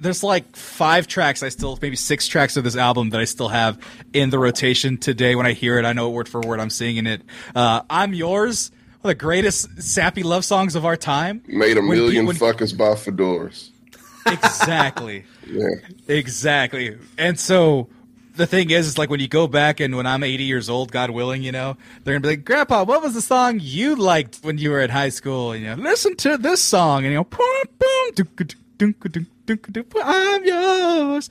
there's 0.00 0.22
like 0.22 0.54
five 0.56 1.06
tracks 1.06 1.42
I 1.42 1.48
still, 1.48 1.78
maybe 1.80 1.96
six 1.96 2.26
tracks 2.26 2.56
of 2.56 2.64
this 2.64 2.76
album 2.76 3.10
that 3.10 3.20
I 3.20 3.24
still 3.24 3.48
have 3.48 3.78
in 4.12 4.30
the 4.30 4.38
rotation 4.38 4.98
today. 4.98 5.34
When 5.34 5.46
I 5.46 5.52
hear 5.52 5.78
it, 5.78 5.84
I 5.84 5.92
know 5.92 6.10
word 6.10 6.28
for 6.28 6.40
word 6.40 6.60
I'm 6.60 6.68
singing 6.70 7.06
it. 7.06 7.22
Uh, 7.54 7.82
I'm 7.88 8.12
yours. 8.12 8.70
One 9.00 9.10
of 9.12 9.18
the 9.18 9.22
greatest 9.22 9.82
sappy 9.82 10.22
love 10.22 10.44
songs 10.44 10.74
of 10.74 10.84
our 10.84 10.96
time. 10.96 11.42
made 11.46 11.76
a 11.76 11.80
When 11.80 11.90
million 11.90 12.26
when- 12.26 12.36
fuckers 12.36 12.76
buy 12.76 12.94
fedoras. 12.94 13.70
Exactly. 14.26 15.24
Yeah, 15.46 15.68
exactly. 16.08 16.96
And 17.18 17.38
so 17.38 17.88
the 18.36 18.46
thing 18.46 18.70
is, 18.70 18.86
is 18.86 18.98
like 18.98 19.10
when 19.10 19.20
you 19.20 19.28
go 19.28 19.46
back 19.46 19.80
and 19.80 19.96
when 19.96 20.06
I'm 20.06 20.22
80 20.22 20.44
years 20.44 20.68
old, 20.68 20.90
God 20.90 21.10
willing, 21.10 21.42
you 21.42 21.52
know, 21.52 21.76
they're 22.02 22.14
gonna 22.14 22.22
be 22.22 22.28
like, 22.28 22.44
Grandpa, 22.44 22.84
what 22.84 23.02
was 23.02 23.14
the 23.14 23.22
song 23.22 23.58
you 23.60 23.96
liked 23.96 24.40
when 24.42 24.58
you 24.58 24.70
were 24.70 24.80
in 24.80 24.90
high 24.90 25.10
school? 25.10 25.52
And 25.52 25.62
you 25.62 25.74
know, 25.74 25.82
listen 25.82 26.16
to 26.16 26.36
this 26.36 26.62
song, 26.62 27.04
and 27.04 27.12
you 27.12 27.18
know, 27.18 27.24
boom, 27.24 27.64
boom, 27.78 28.94
I'm 30.02 30.44
yours. 30.44 31.30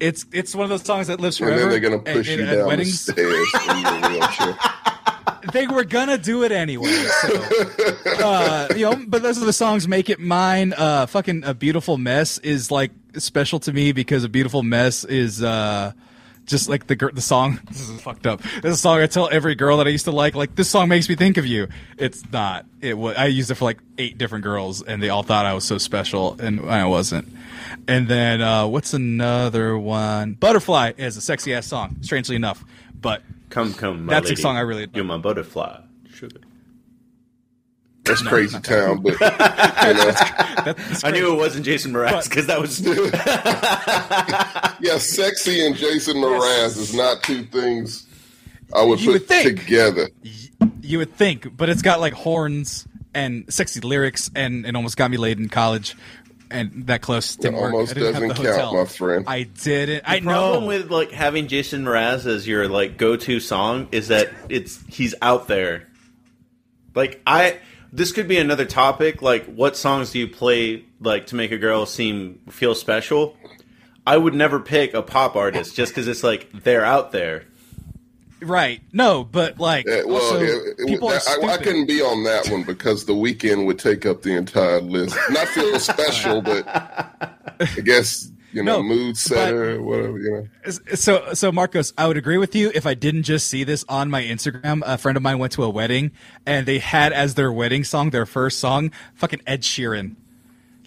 It's 0.00 0.26
it's 0.32 0.54
one 0.54 0.64
of 0.64 0.70
those 0.70 0.84
songs 0.84 1.08
that 1.08 1.20
lives 1.20 1.38
forever. 1.38 1.54
and 1.54 1.62
then 1.62 1.70
they're 1.70 1.90
gonna 1.90 1.98
push 1.98 2.28
and 2.28 2.40
you 2.40 2.46
at 2.46 2.54
down 2.54 2.66
weddings. 2.66 3.06
the 3.06 3.12
stairs 3.12 3.48
in 3.68 3.80
your 3.82 4.10
wheelchair. 4.10 4.58
they 5.52 5.66
were 5.66 5.84
gonna 5.84 6.18
do 6.18 6.44
it 6.44 6.52
anyway. 6.52 6.92
So, 6.92 7.42
uh, 8.24 8.68
you 8.76 8.90
know, 8.90 9.04
but 9.06 9.22
those 9.22 9.42
are 9.42 9.44
the 9.44 9.52
songs. 9.52 9.88
Make 9.88 10.08
it 10.08 10.20
mine. 10.20 10.72
Uh, 10.72 11.06
fucking 11.06 11.42
a 11.44 11.54
beautiful 11.54 11.98
mess 11.98 12.38
is 12.38 12.70
like 12.70 12.92
special 13.14 13.58
to 13.60 13.72
me 13.72 13.90
because 13.92 14.22
a 14.22 14.28
beautiful 14.28 14.62
mess 14.62 15.04
is 15.04 15.42
uh, 15.42 15.92
just 16.48 16.68
like 16.68 16.86
the 16.88 16.96
the 17.14 17.20
song. 17.22 17.60
This 17.68 17.88
is 17.88 18.00
fucked 18.00 18.26
up. 18.26 18.42
This 18.42 18.64
is 18.64 18.74
a 18.74 18.76
song 18.76 18.98
I 19.00 19.06
tell 19.06 19.28
every 19.30 19.54
girl 19.54 19.76
that 19.76 19.86
I 19.86 19.90
used 19.90 20.06
to 20.06 20.10
like. 20.10 20.34
Like 20.34 20.56
this 20.56 20.68
song 20.68 20.88
makes 20.88 21.08
me 21.08 21.14
think 21.14 21.36
of 21.36 21.46
you. 21.46 21.68
It's 21.96 22.24
not. 22.32 22.66
It 22.80 22.98
was. 22.98 23.16
I 23.16 23.26
used 23.26 23.50
it 23.50 23.54
for 23.54 23.64
like 23.66 23.78
eight 23.98 24.18
different 24.18 24.42
girls, 24.42 24.82
and 24.82 25.00
they 25.02 25.10
all 25.10 25.22
thought 25.22 25.46
I 25.46 25.54
was 25.54 25.64
so 25.64 25.78
special, 25.78 26.36
and 26.40 26.68
I 26.68 26.86
wasn't. 26.86 27.28
And 27.86 28.08
then 28.08 28.40
uh, 28.42 28.66
what's 28.66 28.92
another 28.94 29.78
one? 29.78 30.32
Butterfly 30.34 30.92
is 30.96 31.16
a 31.16 31.20
sexy 31.20 31.54
ass 31.54 31.66
song. 31.66 31.96
Strangely 32.00 32.36
enough, 32.36 32.64
but 33.00 33.22
Come, 33.50 33.72
come, 33.72 34.06
That's 34.06 34.30
a 34.30 34.36
song 34.36 34.56
I 34.56 34.60
really- 34.60 34.88
You're 34.92 35.04
my 35.04 35.16
butterfly. 35.16 35.80
Sugar. 38.16 38.18
That's 38.18 38.28
crazy 38.28 38.60
town, 38.60 39.02
but 39.02 39.12
you 39.20 39.94
know, 39.94 40.74
I 41.04 41.10
knew 41.12 41.32
it 41.32 41.36
wasn't 41.36 41.64
Jason 41.64 41.92
Mraz 41.92 42.28
because 42.28 42.46
that 42.46 42.60
was 42.60 42.80
yeah, 44.80 44.98
sexy 44.98 45.64
and 45.66 45.76
Jason 45.76 46.16
Mraz 46.16 46.76
is 46.78 46.94
not 46.94 47.22
two 47.22 47.44
things 47.44 48.06
I 48.74 48.82
would 48.82 49.00
You 49.00 49.06
put 49.06 49.12
would 49.12 49.28
think. 49.28 49.60
together. 49.60 50.08
you 50.82 50.98
would 50.98 51.14
think, 51.14 51.56
but 51.56 51.68
it's 51.68 51.82
got 51.82 52.00
like 52.00 52.12
horns 52.12 52.86
and 53.14 53.52
sexy 53.52 53.80
lyrics, 53.80 54.30
and 54.34 54.66
it 54.66 54.76
almost 54.76 54.96
got 54.96 55.10
me 55.10 55.16
laid 55.16 55.38
in 55.38 55.48
college. 55.48 55.96
And 56.50 56.86
that 56.86 57.02
close 57.02 57.36
didn't 57.36 57.56
work. 57.60 57.74
almost 57.74 57.90
I 57.90 57.94
didn't 58.00 58.28
doesn't 58.28 58.46
count, 58.56 58.74
my 58.74 58.84
friend. 58.86 59.24
I 59.28 59.42
didn't. 59.42 60.04
I 60.06 60.20
know. 60.20 60.30
problem 60.30 60.64
with 60.66 60.90
like 60.90 61.10
having 61.10 61.46
Jason 61.46 61.84
Mraz 61.84 62.24
as 62.24 62.48
your 62.48 62.68
like 62.68 62.96
go-to 62.96 63.38
song 63.38 63.88
is 63.92 64.08
that 64.08 64.30
it's 64.48 64.82
he's 64.88 65.14
out 65.20 65.46
there. 65.46 65.86
Like 66.94 67.20
I, 67.26 67.58
this 67.92 68.12
could 68.12 68.28
be 68.28 68.38
another 68.38 68.64
topic. 68.64 69.22
Like, 69.22 69.44
what 69.46 69.76
songs 69.76 70.10
do 70.12 70.18
you 70.18 70.28
play 70.28 70.84
like 71.00 71.26
to 71.28 71.34
make 71.36 71.52
a 71.52 71.58
girl 71.58 71.86
seem 71.86 72.40
feel 72.50 72.74
special? 72.74 73.36
I 74.06 74.16
would 74.16 74.34
never 74.34 74.58
pick 74.60 74.94
a 74.94 75.02
pop 75.02 75.36
artist 75.36 75.74
just 75.76 75.92
because 75.92 76.08
it's 76.08 76.22
like 76.22 76.50
they're 76.62 76.84
out 76.84 77.12
there. 77.12 77.44
right? 78.40 78.80
No, 78.92 79.24
but 79.24 79.58
like, 79.58 79.86
Yeah, 79.86 80.02
well, 80.06 80.16
also, 80.22 80.40
it- 80.40 80.76
it- 80.78 80.86
people 80.86 81.08
are 81.08 81.14
that- 81.14 81.38
I, 81.44 81.54
I 81.54 81.56
couldn't 81.58 81.86
be 81.86 82.00
on 82.00 82.22
that 82.24 82.48
one 82.48 82.62
because 82.62 83.04
the 83.04 83.12
Weeknd 83.14 83.66
would 83.66 83.78
take 83.78 84.06
up 84.06 84.22
the 84.22 84.32
entire 84.36 84.80
list. 84.80 85.16
Not 85.30 85.48
feel 85.48 85.78
special, 85.80 86.40
but 86.40 86.64
I 87.60 87.80
guess 87.84 88.30
you 88.52 88.62
know, 88.62 88.76
No, 88.78 88.82
mood 88.82 89.16
setter, 89.16 89.80
whatever. 89.82 90.18
You 90.18 90.48
know, 90.64 90.70
So, 90.94 91.34
so 91.34 91.52
Marcos, 91.52 91.92
I 91.98 92.06
would 92.06 92.16
agree 92.16 92.38
with 92.38 92.54
you 92.54 92.70
if 92.74 92.86
I 92.86 92.94
didn't 92.94 93.24
just 93.24 93.48
see 93.48 93.64
this 93.64 93.84
on 93.88 94.10
my 94.10 94.22
Instagram. 94.22 94.82
A 94.86 94.96
friend 94.98 95.16
of 95.16 95.22
mine 95.22 95.38
went 95.38 95.52
to 95.54 95.64
a 95.64 95.68
wedding, 95.70 96.12
and 96.46 96.66
they 96.66 96.78
had 96.78 97.12
as 97.12 97.34
their 97.34 97.52
wedding 97.52 97.84
song, 97.84 98.10
their 98.10 98.26
first 98.26 98.58
song, 98.58 98.90
fucking 99.14 99.40
Ed 99.46 99.62
Sheeran. 99.62 100.16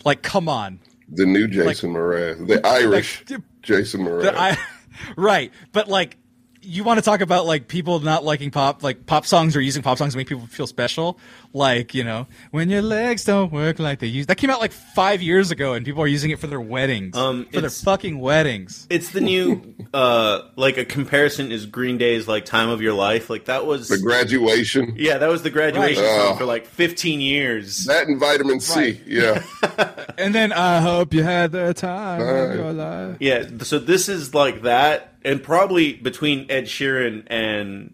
Like, 0.04 0.22
come 0.24 0.50
on. 0.50 0.80
the 1.08 1.26
new 1.26 1.48
Jason 1.48 1.94
Mraz, 1.94 2.48
the 2.48 2.66
Irish 2.66 3.24
like, 3.30 3.42
Jason 3.62 4.02
Mraz. 4.02 4.24
The- 4.24 4.40
I, 4.40 4.58
right, 5.16 5.52
but 5.72 5.88
like, 5.88 6.18
you 6.64 6.84
want 6.84 6.98
to 7.00 7.02
talk 7.02 7.22
about 7.22 7.46
like 7.46 7.68
people 7.68 8.00
not 8.00 8.24
liking 8.24 8.52
pop, 8.52 8.84
like 8.84 9.06
pop 9.06 9.26
songs 9.26 9.56
or 9.56 9.62
using 9.62 9.82
pop 9.82 9.98
songs 9.98 10.14
to 10.14 10.18
make 10.18 10.28
people 10.28 10.46
feel 10.48 10.68
special. 10.68 11.20
Like, 11.54 11.94
you 11.94 12.04
know, 12.04 12.28
when 12.52 12.70
your 12.70 12.82
legs 12.82 13.24
don't 13.26 13.52
work 13.52 13.80
like 13.80 14.00
they 14.00 14.08
used. 14.08 14.30
That 14.30 14.38
came 14.38 14.50
out 14.50 14.60
like 14.62 14.72
five 14.72 15.22
years 15.22 15.52
ago, 15.52 15.74
and 15.74 15.86
people 15.86 16.02
are 16.04 16.08
using 16.08 16.32
it 16.32 16.40
for 16.40 16.48
their 16.48 16.62
weddings. 16.62 17.16
Um, 17.18 17.46
for 17.52 17.62
their 17.62 17.70
fucking 17.70 18.20
weddings. 18.20 18.88
It's 18.90 19.10
the 19.10 19.22
new 19.22 19.76
uh 19.94 20.42
like 20.56 20.78
a 20.78 20.86
comparison 20.86 21.52
is 21.52 21.66
Green 21.66 21.98
Day's 21.98 22.28
like 22.28 22.46
time 22.46 22.70
of 22.70 22.82
your 22.82 22.94
life. 22.94 23.30
Like 23.30 23.46
that 23.46 23.66
was 23.66 23.90
the 23.90 23.98
graduation, 23.98 24.94
yeah, 24.98 25.18
that 25.18 25.28
was 25.30 25.44
the 25.44 25.50
graduation 25.50 26.04
Right. 26.04 26.18
song 26.22 26.34
Oh. 26.36 26.38
for 26.38 26.46
like 26.46 26.66
15 26.68 27.20
years. 27.22 27.86
that 27.86 28.08
and 28.08 28.20
vitamin 28.20 28.60
C. 28.60 28.76
Right. 28.80 29.02
Yeah, 29.06 29.44
And 30.18 30.34
then 30.36 30.54
I 30.54 30.80
hope 30.80 31.14
you 31.14 31.24
had 31.24 31.52
the 31.52 31.74
time 31.74 32.22
Right. 32.22 32.40
of 32.52 32.56
your 32.56 32.74
life. 32.74 33.18
Yeah, 33.20 33.46
so 33.64 33.80
this 33.80 34.08
is 34.10 34.34
like 34.34 34.62
that, 34.62 35.11
and 35.24 35.42
probably 35.44 35.94
between 35.94 36.46
Ed 36.50 36.66
Sheeran 36.66 37.24
and 37.28 37.94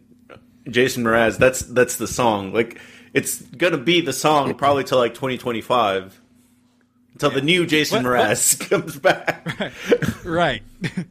Jason 0.70 1.04
Mraz, 1.04 1.38
that's 1.38 1.62
that's 1.62 1.98
the 1.98 2.08
song. 2.08 2.54
Like 2.54 2.80
it's 3.14 3.42
gonna 3.42 3.78
be 3.78 4.02
the 4.02 4.14
song 4.14 4.54
probably 4.56 4.84
till 4.84 4.98
like 4.98 5.14
2025, 5.14 6.20
until 7.14 7.30
the 7.32 7.42
new 7.42 7.66
Jason 7.66 8.04
What- 8.04 8.12
what- 8.18 8.28
Mraz 8.30 8.60
comes 8.70 8.98
back. 8.98 9.46
Right. 10.26 10.62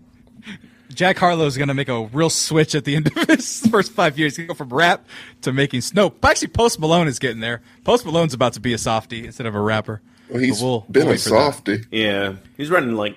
Jack 0.94 1.18
Harlow's 1.18 1.56
going 1.58 1.68
to 1.68 1.74
make 1.74 1.88
a 1.90 2.04
real 2.06 2.30
switch 2.30 2.74
at 2.74 2.84
the 2.86 2.96
end 2.96 3.06
of 3.08 3.28
his 3.28 3.66
first 3.66 3.92
five 3.92 4.18
years. 4.18 4.34
He's 4.36 4.46
going 4.46 4.48
to 4.48 4.54
go 4.54 4.56
from 4.56 4.70
rap 4.74 5.06
to 5.42 5.52
making 5.52 5.82
snow. 5.82 6.14
Actually, 6.22 6.48
Post 6.48 6.78
Malone 6.80 7.06
is 7.06 7.18
getting 7.18 7.40
there. 7.40 7.60
Post 7.84 8.06
Malone's 8.06 8.32
about 8.32 8.54
to 8.54 8.60
be 8.60 8.72
a 8.72 8.78
softie 8.78 9.26
instead 9.26 9.46
of 9.46 9.54
a 9.54 9.60
rapper. 9.60 10.00
well, 10.30 10.38
he's 10.40 10.62
we'll- 10.62 10.86
been 10.90 11.02
we'll 11.02 11.08
a 11.08 11.10
wait 11.12 11.20
for 11.20 11.30
that. 11.30 11.52
softy. 11.54 11.84
Yeah, 11.90 12.36
he's 12.56 12.70
running 12.70 12.94
like 12.94 13.16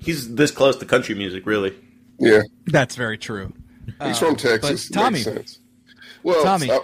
he's 0.00 0.32
this 0.34 0.50
close 0.52 0.76
to 0.76 0.84
country 0.86 1.14
music, 1.16 1.44
really. 1.44 1.74
Yeah, 2.22 2.42
That's 2.66 2.96
very 2.96 3.18
true. 3.18 3.52
he's 4.02 4.18
from 4.18 4.36
Texas. 4.36 4.88
but 4.88 4.94
Tommy- 4.94 5.12
Makes 5.18 5.24
sense. 5.24 5.58
Well, 6.22 6.42
Tommy. 6.44 6.70
uh, 6.70 6.78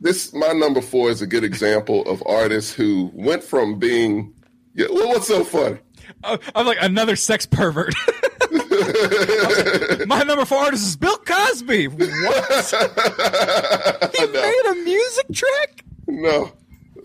this 0.00 0.32
my 0.34 0.52
number 0.52 0.80
four 0.80 1.10
is 1.10 1.22
a 1.22 1.26
good 1.26 1.44
example 1.44 2.02
of 2.08 2.22
artists 2.26 2.72
who 2.72 3.10
went 3.14 3.44
from 3.44 3.78
being. 3.78 4.34
Yeah, 4.74 4.86
well, 4.90 5.08
what's 5.08 5.28
so 5.28 5.44
funny? 5.44 5.78
Oh, 6.24 6.38
I'm 6.54 6.66
like 6.66 6.78
another 6.80 7.16
sex 7.16 7.46
pervert. 7.46 7.94
My 10.06 10.22
number 10.22 10.44
four 10.44 10.58
artist 10.58 10.84
is 10.86 10.96
Bill 10.96 11.16
Cosby. 11.18 11.88
What? 11.88 12.02
he 14.18 14.26
made 14.26 14.62
a 14.68 14.74
music 14.84 15.26
track? 15.32 15.84
No, 16.08 16.52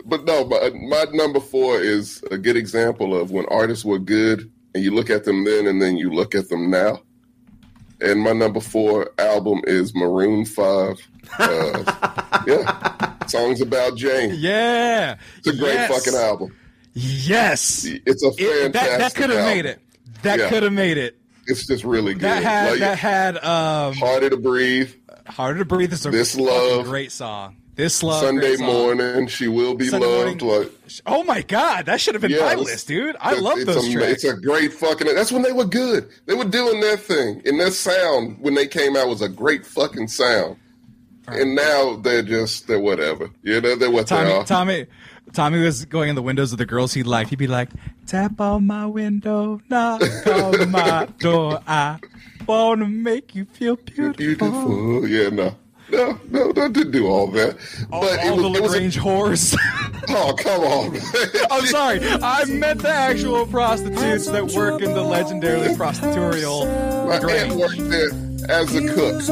but 0.04 0.24
no, 0.24 0.44
my, 0.44 0.70
my 0.88 1.04
number 1.12 1.40
four 1.40 1.80
is 1.80 2.22
a 2.30 2.38
good 2.38 2.56
example 2.56 3.18
of 3.18 3.30
when 3.30 3.46
artists 3.46 3.84
were 3.84 3.98
good 3.98 4.50
and 4.74 4.84
you 4.84 4.94
look 4.94 5.10
at 5.10 5.24
them 5.24 5.44
then 5.44 5.66
and 5.66 5.80
then 5.80 5.96
you 5.96 6.10
look 6.12 6.34
at 6.34 6.48
them 6.48 6.70
now. 6.70 7.00
And 8.00 8.20
my 8.20 8.32
number 8.32 8.60
four 8.60 9.10
album 9.18 9.60
is 9.66 9.94
Maroon 9.94 10.44
5. 10.44 10.96
Uh, 11.38 12.42
yeah. 12.46 13.26
Songs 13.26 13.60
about 13.60 13.96
Jane. 13.96 14.34
Yeah. 14.38 15.16
It's 15.38 15.48
a 15.48 15.56
great 15.56 15.74
Yes. 15.74 15.90
fucking 16.04 16.18
album. 16.18 16.54
Yes. 16.94 17.84
It's 17.84 18.22
a 18.22 18.28
It- 18.38 18.72
fantastic 18.72 18.72
that 18.72 18.98
that 18.98 19.14
could 19.14 19.30
have 19.30 19.44
made 19.44 19.66
it. 19.66 19.80
That 20.22 20.38
Yeah. 20.38 20.48
could 20.48 20.62
have 20.62 20.72
made 20.72 20.96
it. 20.98 21.16
It's 21.46 21.66
just 21.66 21.82
really 21.84 22.14
good. 22.14 22.22
That 22.22 22.42
had 22.42 22.70
Like, 22.72 22.80
that 22.80 22.98
had 22.98 23.36
um 23.44 23.94
Harder 23.94 24.30
to 24.30 24.36
Breathe, 24.36 24.90
Harder 25.26 25.60
to 25.60 25.64
Breathe 25.64 25.92
is 25.92 26.04
a 26.06 26.10
This 26.10 26.36
Love. 26.36 26.84
great 26.86 27.10
song. 27.12 27.56
This 27.78 28.02
love 28.02 28.20
Sunday. 28.22 28.56
Morning, 28.56 29.28
She 29.28 29.46
Will 29.46 29.72
Be 29.76 29.86
Sunday 29.86 30.04
Loved. 30.04 30.42
Morning. 30.42 30.68
Like, 30.68 31.00
Oh 31.06 31.22
my 31.22 31.42
god, 31.42 31.86
that 31.86 32.00
should 32.00 32.16
have 32.16 32.22
been 32.22 32.32
Yeah, 32.32 32.40
my 32.40 32.56
list, 32.56 32.88
dude. 32.88 33.14
I 33.20 33.38
love 33.38 33.64
those 33.64 33.86
a, 33.86 33.92
tracks. 33.92 34.12
It's 34.14 34.24
a 34.24 34.36
great 34.36 34.72
fucking. 34.72 35.06
That's 35.14 35.30
when 35.30 35.42
they 35.42 35.52
were 35.52 35.64
good. 35.64 36.08
They 36.26 36.34
were 36.34 36.44
doing 36.44 36.80
their 36.80 36.96
thing, 36.96 37.40
and 37.44 37.60
their 37.60 37.70
sound 37.70 38.38
when 38.40 38.54
they 38.54 38.66
came 38.66 38.96
out 38.96 39.06
was 39.06 39.22
a 39.22 39.28
great 39.28 39.64
fucking 39.64 40.08
sound. 40.08 40.56
And 41.28 41.54
now 41.54 41.94
they're 41.94 42.24
just 42.24 42.66
they're 42.66 42.80
whatever. 42.80 43.30
You 43.44 43.60
know, 43.60 43.76
they're 43.76 43.92
what 43.92 44.08
they 44.08 44.16
Tommy 44.16 44.32
are. 44.32 44.44
Tommy 44.44 44.86
Tommy 45.32 45.60
was 45.60 45.84
going 45.84 46.08
in 46.08 46.16
the 46.16 46.22
windows 46.22 46.50
of 46.50 46.58
the 46.58 46.66
girls 46.66 46.92
he 46.94 47.04
liked. 47.04 47.30
He'd 47.30 47.38
be 47.38 47.46
like, 47.46 47.68
"Tap 48.08 48.40
on 48.40 48.66
my 48.66 48.86
window, 48.86 49.60
knock 49.70 50.02
on 50.26 50.72
my 50.72 51.06
door. 51.20 51.62
I 51.64 52.00
wanna 52.44 52.88
make 52.88 53.36
you 53.36 53.44
feel 53.44 53.76
beautiful." 53.76 54.14
Beautiful. 54.14 55.06
Yeah, 55.08 55.28
no, 55.28 55.54
no, 55.90 56.18
no, 56.30 56.50
no, 56.50 56.68
didn't 56.68 56.90
do 56.92 57.06
all 57.06 57.26
that. 57.28 57.56
All, 57.92 58.02
But 58.02 58.18
all 58.20 58.38
it 58.38 58.42
the 58.42 58.48
was, 58.48 58.56
it 58.56 58.60
a, 58.60 58.62
La 58.62 58.68
Grange 58.68 58.96
whores. 58.98 59.56
oh 60.10 60.34
come 60.38 60.60
on. 60.62 60.96
I'm 61.50 61.66
sorry. 61.66 62.00
I 62.22 62.44
meant 62.46 62.82
the 62.82 62.88
actual 62.90 63.46
prostitutes 63.46 64.26
that 64.28 64.46
work 64.52 64.82
in 64.82 64.92
the 64.94 65.02
legendarily 65.02 65.76
prostitutorial 65.76 66.66
My 67.06 67.16
aunt 67.32 67.54
worked 67.54 67.88
there 67.90 68.10
as 68.48 68.74
a 68.74 68.80
cook. 68.94 69.22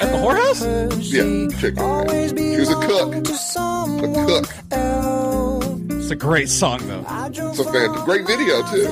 At 0.00 0.12
the 0.12 0.18
whorehouse? 0.18 0.62
Yeah, 1.12 1.58
chicken. 1.60 1.82
man. 2.06 2.36
She 2.36 2.58
was 2.60 2.70
a 2.70 2.74
cook. 2.74 3.14
A 4.02 4.08
cook. 4.26 4.46
It's 6.00 6.10
a 6.10 6.16
great 6.16 6.48
song, 6.48 6.80
though. 6.86 7.04
It's 7.28 7.58
a 7.58 7.64
fantastic, 7.64 8.04
great 8.04 8.26
video 8.26 8.62
too. 8.70 8.88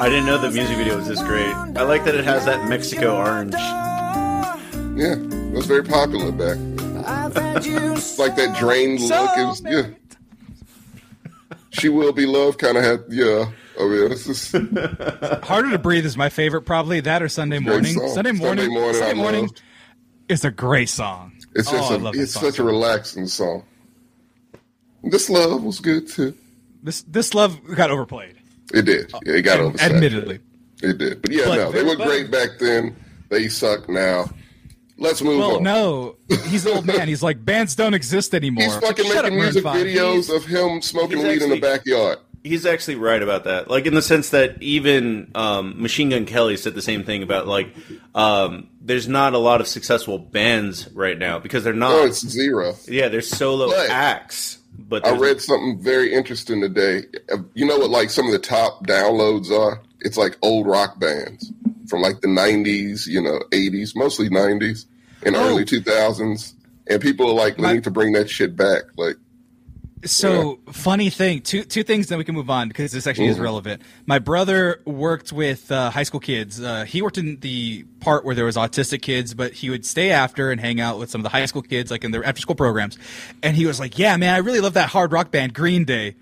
I 0.00 0.08
didn't 0.08 0.26
know 0.26 0.38
the 0.38 0.50
music 0.50 0.76
video 0.76 0.96
was 0.96 1.06
this 1.08 1.22
great. 1.22 1.46
I 1.76 1.82
like 1.82 2.04
that 2.04 2.14
it 2.14 2.24
has 2.24 2.44
that 2.46 2.68
Mexico 2.68 3.16
orange. 3.16 3.54
Yeah, 4.96 5.12
it 5.14 5.52
was 5.52 5.66
very 5.66 5.84
popular 5.84 6.32
back. 6.32 6.56
It's 7.58 8.18
like 8.18 8.36
that 8.36 8.56
drained 8.58 9.00
look. 9.00 9.30
It 9.36 9.44
was, 9.44 9.62
yeah. 9.64 9.86
She 11.70 11.88
will 11.88 12.12
be 12.12 12.26
loved. 12.26 12.58
Kind 12.58 12.76
of 12.76 12.84
had 12.84 13.04
yeah. 13.08 13.50
I 13.78 13.84
mean, 13.86 14.10
it's 14.12 14.24
just 14.26 14.52
Harder 15.44 15.70
to 15.70 15.78
Breathe 15.78 16.06
is 16.06 16.16
my 16.16 16.28
favorite, 16.28 16.62
probably. 16.62 17.00
That 17.00 17.22
or 17.22 17.28
Sunday 17.28 17.58
Morning. 17.58 17.94
Sunday 18.08 18.32
Morning. 18.32 18.64
Sunday 18.64 18.68
morning. 18.80 18.94
Sunday 18.94 19.14
morning 19.14 19.40
loved. 19.42 19.62
is 20.28 20.44
a 20.44 20.50
great 20.50 20.88
song. 20.88 21.32
It's 21.54 21.70
just 21.70 21.90
Oh, 21.90 21.94
I 21.94 21.96
a, 21.96 21.98
love 21.98 22.14
it's 22.16 22.32
song 22.32 22.42
such 22.44 22.54
so 22.56 22.62
a 22.62 22.66
relaxing 22.66 23.26
song. 23.26 23.64
This 25.04 25.28
love 25.30 25.62
was 25.62 25.80
good 25.80 26.08
too. 26.08 26.34
This 26.82 27.02
this 27.02 27.34
love 27.34 27.58
got 27.74 27.90
overplayed. 27.90 28.36
It 28.72 28.82
did. 28.82 29.12
Uh, 29.14 29.20
yeah, 29.26 29.34
it 29.34 29.42
got 29.42 29.58
Ad- 29.58 29.64
over. 29.64 29.80
Admittedly. 29.80 30.40
it 30.82 30.98
did. 30.98 31.22
But 31.22 31.30
yeah, 31.32 31.44
But 31.46 31.56
no, 31.56 31.72
they 31.72 31.82
were 31.82 31.96
well. 31.96 32.08
great 32.08 32.30
back 32.30 32.58
then. 32.58 32.96
They 33.28 33.48
suck 33.48 33.88
now. 33.88 34.26
Let's 34.98 35.20
move 35.22 35.38
Well, 35.38 35.56
on. 35.56 35.62
no, 35.62 36.16
he's 36.48 36.64
an 36.64 36.72
old 36.76 36.86
man. 36.86 37.06
He's 37.08 37.22
like 37.22 37.44
bands 37.44 37.74
don't 37.74 37.92
exist 37.94 38.34
anymore. 38.34 38.64
He's 38.64 38.76
fucking 38.76 39.04
Shut 39.04 39.24
making 39.24 39.30
Maroon 39.38 39.42
music 39.44 39.62
5. 39.62 39.86
videos 39.86 40.34
of 40.34 40.44
him 40.46 40.80
smoking 40.80 41.18
he's 41.18 41.26
weed 41.26 41.42
in 41.42 41.50
the 41.50 41.56
actually- 41.56 41.60
backyard. 41.60 42.18
He's 42.44 42.64
actually 42.64 42.94
right 42.94 43.20
about 43.20 43.42
that. 43.44 43.68
Like 43.68 43.86
in 43.86 43.94
the 43.94 44.00
sense 44.02 44.30
that 44.30 44.62
even 44.62 45.32
um, 45.34 45.82
Machine 45.82 46.10
Gun 46.10 46.26
Kelly 46.26 46.56
said 46.56 46.76
the 46.76 46.80
same 46.82 47.02
thing 47.02 47.24
about 47.24 47.48
like 47.48 47.74
um, 48.14 48.68
there's 48.80 49.08
not 49.08 49.34
a 49.34 49.38
lot 49.38 49.60
of 49.60 49.66
successful 49.66 50.16
bands 50.18 50.88
right 50.92 51.18
now 51.18 51.40
because 51.40 51.64
they're 51.64 51.72
not. 51.72 51.90
No, 51.90 52.04
it's 52.06 52.24
zero. 52.24 52.76
yeah, 52.86 53.08
they're 53.08 53.20
solo 53.20 53.66
But- 53.68 53.90
acts. 53.90 54.58
But 54.78 55.04
I 55.06 55.16
read 55.16 55.40
something 55.40 55.80
very 55.82 56.12
interesting 56.14 56.60
today. 56.60 57.04
Uh, 57.32 57.38
You 57.54 57.64
know 57.66 57.78
what, 57.78 57.90
like 57.90 58.10
some 58.10 58.26
of 58.26 58.32
the 58.32 58.38
top 58.38 58.86
downloads 58.86 59.50
are? 59.50 59.82
It's 60.02 60.16
like 60.18 60.36
old 60.42 60.66
rock 60.68 61.00
bands 61.00 61.50
from 61.88 62.02
like 62.02 62.20
the 62.20 62.28
90s, 62.28 63.06
you 63.06 63.20
know, 63.22 63.40
80s, 63.52 63.94
mostly 63.96 64.28
90s 64.28 64.86
and 65.24 65.36
Oh. 65.36 65.48
early 65.48 65.64
2000s. 65.64 66.54
And 66.88 67.00
people 67.02 67.28
are 67.28 67.34
like, 67.34 67.58
we 67.58 67.72
need 67.72 67.84
to 67.84 67.90
bring 67.90 68.12
that 68.12 68.30
shit 68.30 68.54
back. 68.56 68.82
Like, 68.96 69.16
So 70.04 70.60
funny 70.70 71.10
thing, 71.10 71.40
two 71.40 71.64
two 71.64 71.82
things 71.82 72.08
that 72.08 72.18
we 72.18 72.22
can 72.22 72.34
move 72.34 72.48
on 72.50 72.68
because 72.68 72.92
this 72.92 73.06
actually 73.08 73.26
is 73.28 73.38
Mhm. 73.38 73.42
relevant. 73.42 73.82
My 74.04 74.20
brother 74.20 74.80
worked 74.84 75.32
with 75.32 75.72
uh, 75.72 75.90
high 75.90 76.04
school 76.04 76.20
kids. 76.20 76.60
Uh, 76.60 76.84
he 76.84 77.02
worked 77.02 77.18
in 77.18 77.38
the 77.40 77.84
part 77.98 78.24
where 78.24 78.34
there 78.36 78.44
was 78.44 78.56
autistic 78.56 79.02
kids, 79.02 79.34
but 79.34 79.52
he 79.54 79.68
would 79.70 79.84
stay 79.84 80.10
after 80.10 80.50
and 80.52 80.60
hang 80.60 80.80
out 80.80 80.98
with 81.00 81.10
some 81.10 81.20
of 81.20 81.24
the 81.24 81.30
high 81.30 81.46
school 81.46 81.62
kids, 81.62 81.90
like 81.90 82.04
in 82.04 82.12
their 82.12 82.22
after 82.24 82.40
school 82.40 82.54
programs. 82.54 82.98
And 83.42 83.56
he 83.56 83.66
was 83.66 83.80
like, 83.80 83.98
"Yeah, 83.98 84.16
man, 84.16 84.32
I 84.34 84.38
really 84.38 84.60
love 84.60 84.74
that 84.74 84.90
hard 84.90 85.10
rock 85.12 85.32
band 85.32 85.54
Green 85.54 85.84
Day." 85.84 86.14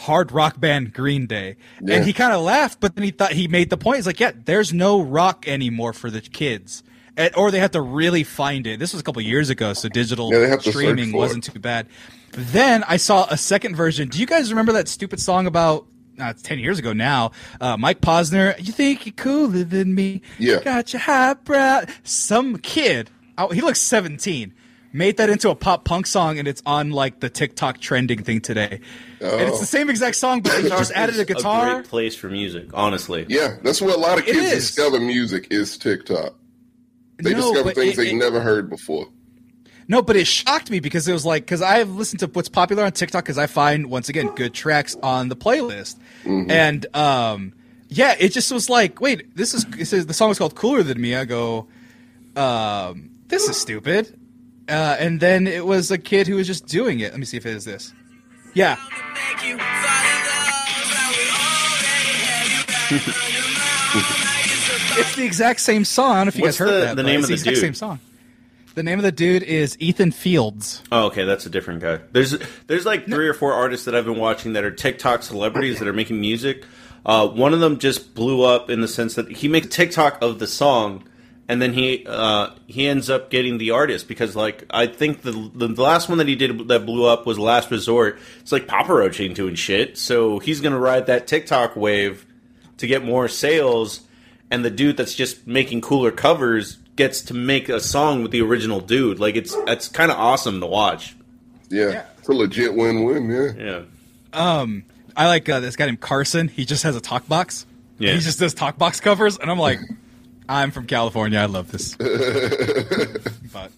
Hard 0.00 0.32
rock 0.32 0.58
band 0.58 0.92
Green 0.94 1.26
Day, 1.26 1.56
Yeah. 1.82 1.96
and 1.96 2.04
he 2.06 2.12
kind 2.12 2.32
of 2.32 2.40
laughed, 2.42 2.80
but 2.80 2.94
then 2.94 3.04
he 3.04 3.10
thought 3.10 3.32
he 3.32 3.48
made 3.48 3.68
the 3.70 3.76
point. 3.76 3.96
He's 3.96 4.06
like, 4.06 4.18
"Yeah, 4.20 4.32
there's 4.44 4.72
no 4.72 5.00
rock 5.02 5.46
anymore 5.46 5.92
for 5.92 6.10
the 6.10 6.20
kids." 6.20 6.82
And, 7.16 7.34
or 7.36 7.50
they 7.50 7.58
have 7.58 7.72
to 7.72 7.82
really 7.82 8.24
find 8.24 8.66
it. 8.66 8.78
This 8.78 8.92
was 8.94 9.00
a 9.00 9.04
couple 9.04 9.20
years 9.20 9.50
ago, 9.50 9.72
so 9.74 9.88
digital 9.90 10.32
Yeah, 10.32 10.38
they 10.38 10.48
have 10.48 10.60
to 10.62 10.72
search 10.72 10.74
streaming 10.74 11.12
wasn't 11.12 11.46
it. 11.48 11.52
too 11.52 11.58
bad. 11.58 11.86
Then 12.32 12.82
I 12.88 12.96
saw 12.96 13.26
a 13.28 13.36
second 13.36 13.74
version. 13.76 14.08
Do 14.08 14.18
you 14.20 14.26
guys 14.26 14.48
remember 14.50 14.72
that 14.72 14.88
stupid 14.88 15.20
song 15.20 15.46
about? 15.46 15.86
Uh, 16.18 16.26
it's 16.26 16.42
ten 16.42 16.58
years 16.58 16.78
ago 16.78 16.92
now. 16.92 17.32
Uh, 17.60 17.76
Mike 17.76 18.00
Posner. 18.00 18.54
You 18.64 18.72
think 18.72 19.04
you're 19.06 19.12
cooler 19.14 19.64
than 19.64 19.94
me? 19.94 20.22
Yeah. 20.38 20.60
Got 20.62 20.92
your 20.92 21.00
high 21.00 21.34
brow. 21.34 21.82
Some 22.04 22.56
kid. 22.58 23.10
Oh, 23.36 23.48
he 23.48 23.60
looks 23.60 23.80
seventeen. 23.82 24.54
Made 24.92 25.18
that 25.18 25.30
into 25.30 25.50
a 25.50 25.54
pop 25.54 25.84
punk 25.84 26.06
song, 26.06 26.38
and 26.40 26.48
it's 26.48 26.62
on 26.66 26.90
like 26.90 27.20
the 27.20 27.30
TikTok 27.30 27.78
trending 27.78 28.24
thing 28.24 28.40
today. 28.40 28.80
And 29.20 29.42
it's 29.42 29.56
Oh. 29.58 29.60
the 29.60 29.66
same 29.66 29.88
exact 29.88 30.16
song, 30.16 30.40
but 30.40 30.52
he 30.62 30.68
just 30.68 30.90
added 30.92 31.16
a 31.16 31.20
It's 31.20 31.32
guitar. 31.34 31.74
great 31.74 31.88
place 31.88 32.16
for 32.16 32.28
music, 32.28 32.70
honestly. 32.74 33.24
yeah, 33.28 33.56
that's 33.62 33.80
where 33.80 33.94
a 33.94 33.96
lot 33.98 34.18
of 34.18 34.24
kids 34.24 34.50
discover 34.50 34.98
music 34.98 35.46
is 35.50 35.78
TikTok. 35.78 36.34
They 37.18 37.34
No, 37.34 37.52
discover 37.52 37.72
things 37.72 37.96
they 37.96 38.10
it- 38.10 38.14
never 38.16 38.40
heard 38.40 38.68
before. 38.68 39.06
No, 39.86 40.02
but 40.02 40.16
it 40.16 40.26
shocked 40.26 40.70
me 40.70 40.80
because 40.80 41.06
it 41.08 41.12
was 41.12 41.24
like 41.26 41.42
because 41.44 41.62
I've 41.62 41.90
listened 41.90 42.20
to 42.20 42.26
what's 42.28 42.48
popular 42.48 42.84
on 42.84 42.92
TikTok 42.92 43.24
because 43.24 43.38
I 43.38 43.46
find 43.46 43.86
once 43.90 44.08
again 44.08 44.28
good 44.34 44.54
tracks 44.54 44.96
on 45.02 45.28
the 45.28 45.36
playlist, 45.36 45.96
and 46.24 46.86
um, 46.96 47.52
yeah, 47.88 48.14
it 48.18 48.30
just 48.32 48.50
was 48.52 48.68
like, 48.70 49.00
wait, 49.00 49.36
this 49.36 49.52
is 49.54 49.66
it 49.78 49.86
says 49.86 50.06
the 50.06 50.14
song 50.14 50.30
is 50.30 50.38
called 50.38 50.54
"Cooler 50.54 50.82
Than 50.84 51.00
Me." 51.00 51.14
I 51.16 51.24
go, 51.24 51.66
um, 52.36 53.10
this 53.28 53.48
is 53.48 53.56
stupid, 53.56 54.16
uh, 54.70 54.96
and 54.98 55.20
then 55.20 55.46
it 55.46 55.66
was 55.66 55.90
a 55.90 55.98
kid 55.98 56.26
who 56.26 56.36
was 56.36 56.46
just 56.46 56.66
doing 56.66 57.00
it. 57.00 57.10
Let 57.12 57.18
me 57.20 57.26
see 57.26 57.36
if 57.36 57.44
it 57.46 57.54
is 57.56 57.64
this. 57.64 57.92
Yeah, 58.54 58.76
it's 64.98 65.14
the 65.16 65.24
exact 65.24 65.60
same 65.60 65.84
song. 65.84 66.12
I 66.12 66.14
don't 66.16 66.26
know 66.26 66.28
if 66.28 66.36
you 66.36 66.42
What's 66.42 66.58
guys 66.58 66.66
heard 66.68 66.74
the- 66.82 66.86
that. 66.86 66.96
the 66.96 67.02
name 67.02 67.16
it's 67.20 67.24
of 67.24 67.28
the 67.28 67.34
exact 67.34 67.54
dude? 67.56 67.60
same 67.62 67.74
song. 67.74 68.00
The 68.74 68.82
name 68.84 68.98
of 68.98 69.02
the 69.02 69.12
dude 69.12 69.42
is 69.42 69.76
Ethan 69.80 70.12
Fields. 70.12 70.82
Oh, 70.92 71.06
okay, 71.06 71.24
that's 71.24 71.44
a 71.44 71.50
different 71.50 71.80
guy. 71.80 71.98
There's 72.12 72.36
there's 72.68 72.86
like 72.86 73.06
three 73.06 73.26
or 73.28 73.34
four 73.34 73.52
artists 73.52 73.84
that 73.86 73.94
I've 73.96 74.04
been 74.04 74.18
watching 74.18 74.52
that 74.52 74.64
are 74.64 74.70
TikTok 74.70 75.22
celebrities 75.24 75.80
that 75.80 75.88
are 75.88 75.92
making 75.92 76.20
music. 76.20 76.64
Uh, 77.04 77.26
one 77.26 77.52
of 77.52 77.60
them 77.60 77.78
just 77.78 78.14
blew 78.14 78.42
up 78.42 78.70
in 78.70 78.80
the 78.80 78.88
sense 78.88 79.14
that 79.14 79.28
he 79.30 79.48
makes 79.48 79.66
TikTok 79.68 80.22
of 80.22 80.38
the 80.38 80.46
song, 80.46 81.02
and 81.50 81.60
then 81.60 81.72
he 81.72 82.06
uh, 82.06 82.50
he 82.68 82.86
ends 82.86 83.10
up 83.10 83.28
getting 83.28 83.58
the 83.58 83.72
artist 83.72 84.06
because 84.06 84.36
like 84.36 84.64
I 84.70 84.86
think 84.86 85.22
the 85.22 85.50
the 85.52 85.66
last 85.82 86.08
one 86.08 86.18
that 86.18 86.28
he 86.28 86.36
did 86.36 86.68
that 86.68 86.86
blew 86.86 87.04
up 87.04 87.26
was 87.26 87.40
Last 87.40 87.72
Resort. 87.72 88.20
It's 88.38 88.52
like 88.52 88.68
Papa 88.68 88.94
Roach 88.94 89.18
ain't 89.20 89.34
doing 89.34 89.56
shit, 89.56 89.98
so 89.98 90.38
he's 90.38 90.60
gonna 90.60 90.78
ride 90.78 91.06
that 91.06 91.26
TikTok 91.26 91.74
wave 91.74 92.24
to 92.76 92.86
get 92.86 93.04
more 93.04 93.26
sales, 93.26 94.02
and 94.48 94.64
the 94.64 94.70
dude 94.70 94.96
that's 94.96 95.12
just 95.12 95.44
making 95.44 95.80
cooler 95.80 96.12
covers 96.12 96.76
gets 96.94 97.20
to 97.22 97.34
make 97.34 97.68
a 97.68 97.80
song 97.80 98.22
with 98.22 98.30
the 98.30 98.42
original 98.42 98.78
dude. 98.78 99.18
Like 99.18 99.34
it's 99.34 99.52
it's 99.66 99.88
kind 99.88 100.12
of 100.12 100.18
awesome 100.18 100.60
to 100.60 100.66
watch. 100.66 101.16
Yeah, 101.68 102.04
it's 102.16 102.28
a 102.28 102.32
legit 102.32 102.76
win-win. 102.76 103.28
Yeah, 103.28 103.82
Yeah. 104.32 104.60
Um, 104.60 104.84
I 105.16 105.26
like 105.26 105.48
uh, 105.48 105.58
this 105.58 105.74
guy 105.74 105.86
named 105.86 106.00
Carson. 106.00 106.46
He 106.46 106.64
just 106.64 106.84
has 106.84 106.94
a 106.94 107.00
talk 107.00 107.26
box. 107.26 107.66
Yeah. 107.98 108.12
He 108.12 108.20
just 108.20 108.38
does 108.38 108.54
talk 108.54 108.78
box 108.78 109.00
covers, 109.00 109.36
and 109.36 109.50
I'm 109.50 109.58
like, 109.58 109.80
I'm 110.50 110.72
from 110.72 110.86
California. 110.86 111.38
I 111.38 111.44
love 111.46 111.70
this. 111.70 111.94
but, 111.94 112.10
but 113.52 113.70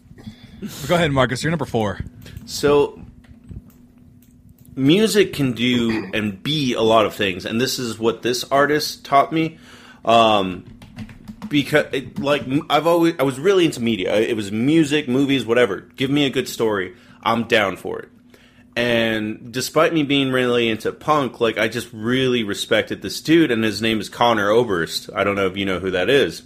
go 0.89 0.95
ahead, 0.95 1.12
Marcus. 1.12 1.43
You're 1.43 1.51
number 1.51 1.66
four. 1.66 2.01
So 2.47 2.99
music 4.75 5.35
can 5.35 5.53
do 5.53 6.11
and 6.14 6.43
be 6.43 6.73
a 6.73 6.81
lot 6.81 7.05
of 7.05 7.14
things, 7.14 7.45
and 7.45 7.61
this 7.61 7.79
is 7.79 7.99
what 7.99 8.23
this 8.23 8.43
artist 8.45 9.05
taught 9.05 9.33
me. 9.33 9.59
Um, 10.03 10.64
because 11.51 11.87
it, 11.93 12.18
like 12.18 12.45
m- 12.45 12.66
I've 12.70 12.87
always 12.87 13.16
I 13.18 13.25
was 13.25 13.39
really 13.39 13.66
into 13.66 13.83
media. 13.83 14.14
It 14.16 14.35
was 14.35 14.51
music, 14.51 15.09
movies, 15.09 15.45
whatever. 15.45 15.81
Give 15.81 16.11
me 16.11 16.25
a 16.25 16.31
good 16.31 16.49
story, 16.49 16.97
I'm 17.23 17.45
down 17.45 17.77
for 17.77 17.99
it. 18.01 18.09
And 18.75 19.53
despite 19.53 19.93
me 19.93 20.05
being 20.05 20.33
really 20.33 20.70
into 20.70 20.91
punk, 20.91 21.39
like 21.39 21.59
I 21.59 21.68
just 21.68 21.91
really 21.93 22.45
respected 22.45 23.03
this 23.03 23.20
dude, 23.20 23.51
and 23.51 23.62
his 23.62 23.83
name 23.83 24.01
is 24.01 24.09
Conor 24.09 24.49
Oberst. 24.49 25.11
I 25.14 25.23
don't 25.23 25.37
know 25.37 25.47
if 25.47 25.59
you 25.59 25.66
know 25.66 25.79
who 25.79 25.91
that 25.91 26.09
is. 26.09 26.43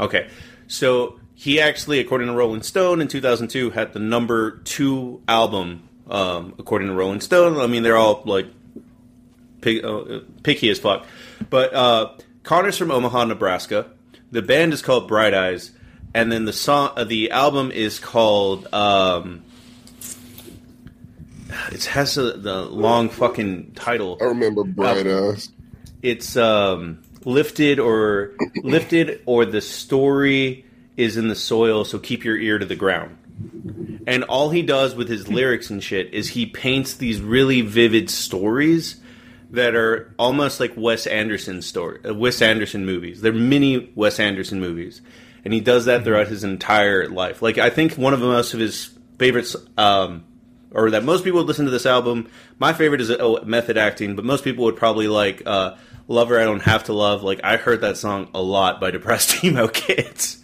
Okay, 0.00 0.28
so 0.66 1.18
he 1.34 1.60
actually, 1.60 2.00
according 2.00 2.28
to 2.28 2.34
Rolling 2.34 2.62
Stone, 2.62 3.00
in 3.00 3.08
2002, 3.08 3.70
had 3.70 3.92
the 3.92 4.00
number 4.00 4.58
two 4.58 5.22
album. 5.28 5.88
Um, 6.10 6.54
according 6.58 6.88
to 6.88 6.94
Rolling 6.94 7.20
Stone, 7.20 7.60
I 7.60 7.66
mean 7.66 7.82
they're 7.82 7.96
all 7.96 8.22
like 8.24 8.46
uh, 9.64 10.20
picky 10.42 10.70
as 10.70 10.78
fuck. 10.78 11.06
But 11.50 11.74
uh, 11.74 12.12
Conor's 12.42 12.78
from 12.78 12.90
Omaha, 12.90 13.24
Nebraska. 13.24 13.90
The 14.30 14.42
band 14.42 14.72
is 14.72 14.82
called 14.82 15.06
Bright 15.08 15.34
Eyes, 15.34 15.70
and 16.14 16.30
then 16.32 16.44
the 16.44 16.52
song, 16.52 16.92
uh, 16.96 17.04
the 17.04 17.30
album 17.30 17.70
is 17.70 17.98
called. 17.98 18.72
Um, 18.72 19.42
it 21.72 21.84
has 21.86 22.16
a, 22.18 22.32
the 22.32 22.62
long 22.62 23.08
fucking 23.08 23.72
title 23.72 24.18
I 24.20 24.24
remember 24.24 24.64
Bright 24.64 25.06
Eyes. 25.06 25.50
it's 26.02 26.36
um, 26.36 27.02
lifted 27.28 27.78
or 27.78 28.32
lifted 28.62 29.22
or 29.26 29.44
the 29.44 29.60
story 29.60 30.64
is 30.96 31.16
in 31.16 31.28
the 31.28 31.36
soil 31.36 31.84
so 31.84 31.98
keep 31.98 32.24
your 32.24 32.36
ear 32.36 32.58
to 32.58 32.66
the 32.66 32.76
ground 32.76 33.16
and 34.06 34.24
all 34.24 34.50
he 34.50 34.62
does 34.62 34.94
with 34.94 35.08
his 35.08 35.28
lyrics 35.28 35.70
and 35.70 35.82
shit 35.82 36.12
is 36.12 36.30
he 36.30 36.46
paints 36.46 36.94
these 36.94 37.20
really 37.20 37.60
vivid 37.60 38.10
stories 38.10 39.00
that 39.50 39.74
are 39.74 40.14
almost 40.18 40.60
like 40.60 40.72
Wes 40.76 41.06
Anderson 41.06 41.62
story, 41.62 42.00
uh, 42.04 42.14
Wes 42.14 42.42
Anderson 42.42 42.84
movies. 42.84 43.20
They're 43.20 43.32
mini 43.32 43.90
Wes 43.94 44.20
Anderson 44.20 44.60
movies, 44.60 45.00
and 45.44 45.54
he 45.54 45.60
does 45.60 45.86
that 45.86 46.04
throughout 46.04 46.28
his 46.28 46.44
entire 46.44 47.08
life. 47.08 47.40
Like 47.40 47.58
I 47.58 47.70
think 47.70 47.94
one 47.94 48.12
of 48.12 48.20
the 48.20 48.26
most 48.26 48.54
of 48.54 48.60
his 48.60 48.90
favorites, 49.18 49.56
um, 49.76 50.24
or 50.70 50.90
that 50.90 51.02
most 51.04 51.24
people 51.24 51.40
would 51.40 51.46
listen 51.46 51.64
to 51.64 51.70
this 51.70 51.86
album. 51.86 52.28
My 52.58 52.72
favorite 52.72 53.00
is 53.00 53.10
oh, 53.10 53.42
Method 53.44 53.78
Acting, 53.78 54.16
but 54.16 54.24
most 54.24 54.44
people 54.44 54.64
would 54.64 54.76
probably 54.76 55.08
like 55.08 55.42
uh, 55.46 55.76
Lover 56.08 56.40
I 56.40 56.44
Don't 56.44 56.62
Have 56.62 56.84
to 56.84 56.92
Love. 56.92 57.22
Like 57.22 57.40
I 57.44 57.56
heard 57.58 57.82
that 57.82 57.96
song 57.96 58.28
a 58.34 58.42
lot 58.42 58.80
by 58.80 58.90
Depressed 58.90 59.44
Emo 59.44 59.68
Kids. 59.68 60.42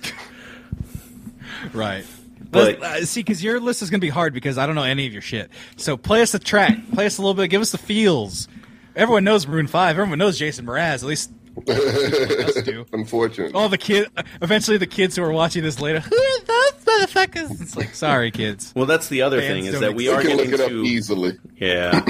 Right. 1.73 2.05
But- 2.51 2.79
But 2.81 2.83
uh, 2.87 3.05
see, 3.05 3.21
because 3.21 3.43
your 3.43 3.59
list 3.59 3.83
is 3.83 3.91
going 3.91 4.01
to 4.01 4.05
be 4.05 4.11
hard 4.11 4.33
because 4.33 4.59
I 4.59 4.67
don't 4.67 4.75
know 4.77 4.83
any 4.85 5.07
of 5.07 5.13
your 5.13 5.23
shit. 5.23 5.51
So 5.77 5.97
play 5.97 6.23
us 6.23 6.35
a 6.35 6.39
track, 6.39 6.77
play 6.93 7.07
us 7.07 7.19
a 7.19 7.21
little 7.23 7.35
bit, 7.35 7.49
give 7.49 7.61
us 7.61 7.73
the 7.73 7.79
feels. 7.79 8.47
Everyone 8.95 9.25
knows 9.25 9.47
Maroon 9.47 9.67
Five. 9.67 9.99
Everyone 9.99 10.19
knows 10.21 10.39
Jason 10.39 10.65
Mraz. 10.67 10.97
At 10.97 11.03
least 11.03 11.31
us 11.69 12.63
do. 12.63 12.87
Unfortunately, 12.93 13.55
All 13.55 13.69
the 13.69 13.79
kid, 13.79 14.09
eventually 14.41 14.77
the 14.77 14.87
kids 14.87 15.17
who 15.17 15.25
are 15.25 15.33
watching 15.33 15.65
this 15.65 15.81
later. 15.81 15.99
Who 16.01 16.17
are 16.17 16.41
those 16.41 16.85
motherfuckers? 16.85 17.61
It's 17.61 17.77
like, 17.77 17.93
sorry, 17.95 18.31
kids. 18.31 18.73
Well, 18.77 18.87
that's 18.87 19.09
the 19.09 19.23
other 19.23 19.39
Bands 19.41 19.67
thing 19.67 19.75
is 19.75 19.81
that 19.81 19.95
we 19.97 20.05
you 20.05 20.13
are 20.13 20.23
can 20.23 20.37
look 20.37 20.47
it 20.47 20.61
up 20.61 20.69
to 20.69 20.83
easily. 20.85 21.39
yeah. 21.57 22.05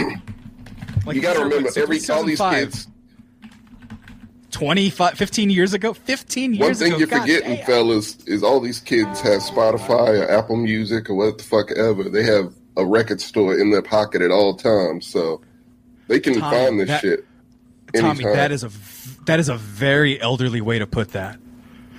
Like 1.07 1.17
You 1.17 1.23
got 1.23 1.35
to 1.35 1.45
remember, 1.45 1.69
every 1.71 1.83
all 2.11 2.25
these 2.25 2.39
2005, 2.39 2.55
kids. 2.55 2.89
25, 4.55 5.15
15 5.19 5.51
years 5.51 5.75
ago. 5.75 5.93
Fifteen 5.95 6.55
years 6.55 6.61
ago. 6.61 6.67
One 6.67 6.75
thing 6.75 6.89
ago. 6.93 6.99
you're 6.99 7.07
God 7.09 7.21
forgetting, 7.23 7.57
damn. 7.57 7.67
fellas, 7.67 8.17
is 8.27 8.43
all 8.43 8.61
these 8.61 8.81
kids 8.81 9.21
have 9.21 9.43
Spotify 9.43 10.21
or 10.25 10.31
Apple 10.31 10.57
Music 10.57 11.11
or 11.11 11.15
what 11.15 11.39
the 11.39 11.45
fuck 11.45 11.71
ever. 11.73 12.05
They 12.05 12.23
have 12.23 12.55
a 12.77 12.85
record 12.87 13.21
store 13.21 13.59
in 13.59 13.71
their 13.71 13.83
pocket 13.83 14.23
at 14.23 14.31
all 14.31 14.55
times, 14.57 15.07
so 15.07 15.41
they 16.09 16.21
can 16.21 16.39
Tommy, 16.41 16.57
find 16.57 16.81
this 16.81 16.89
that- 16.89 17.01
shit. 17.03 17.25
Tommy, 17.97 18.25
that 18.25 18.51
is 18.51 18.65
a 18.65 18.69
v- 18.69 19.17
that 19.27 19.39
is 19.39 19.49
a 19.49 19.55
very 19.57 20.21
elderly 20.21 20.61
way 20.61 20.79
to 20.81 20.87
put 20.87 21.11
that. 21.13 21.39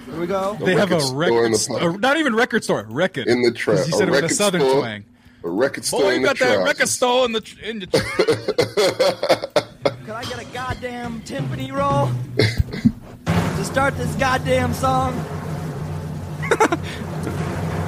Here 0.06 0.20
we 0.20 0.28
go. 0.28 0.58
They 0.60 0.76
have 0.76 0.92
a 0.92 0.96
record 1.14 1.30
store 1.32 1.46
in 1.46 1.52
the 1.54 1.58
st- 1.58 2.00
not 2.02 2.18
even 2.18 2.36
record 2.36 2.64
store, 2.64 2.86
record 2.90 3.28
In 3.28 3.42
the 3.44 3.52
trap. 3.52 3.78
'Cause 3.78 3.88
You 3.90 3.96
A 3.96 3.98
said 4.00 4.08
it 4.08 4.12
with 4.12 4.20
a 4.20 4.24
record 4.24 4.36
southern 4.36 4.62
store. 4.62 4.80
twang. 4.82 5.04
A 5.46 5.50
record 5.50 5.86
store 5.86 6.02
Boy, 6.02 6.10
in 6.16 6.22
you 6.22 6.28
the 6.28 6.34
got 6.34 6.40
that 6.40 6.46
trousers. 6.56 6.66
record 6.66 6.90
store 6.90 7.26
in 7.26 7.32
the 7.34 7.42
tr- 7.42 7.60
in 7.64 7.80
the. 7.80 9.65
Could 10.16 10.28
I 10.28 10.30
get 10.30 10.40
a 10.40 10.46
goddamn 10.54 11.20
timpani 11.24 11.74
roll 11.74 12.10
to 13.58 13.66
start 13.66 13.98
this 13.98 14.16
goddamn 14.16 14.74
song? 14.74 15.14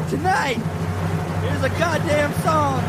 Tonight, 0.09 0.57
here's 1.41 1.63
a 1.63 1.69
goddamn 1.79 2.33
song. 2.41 2.83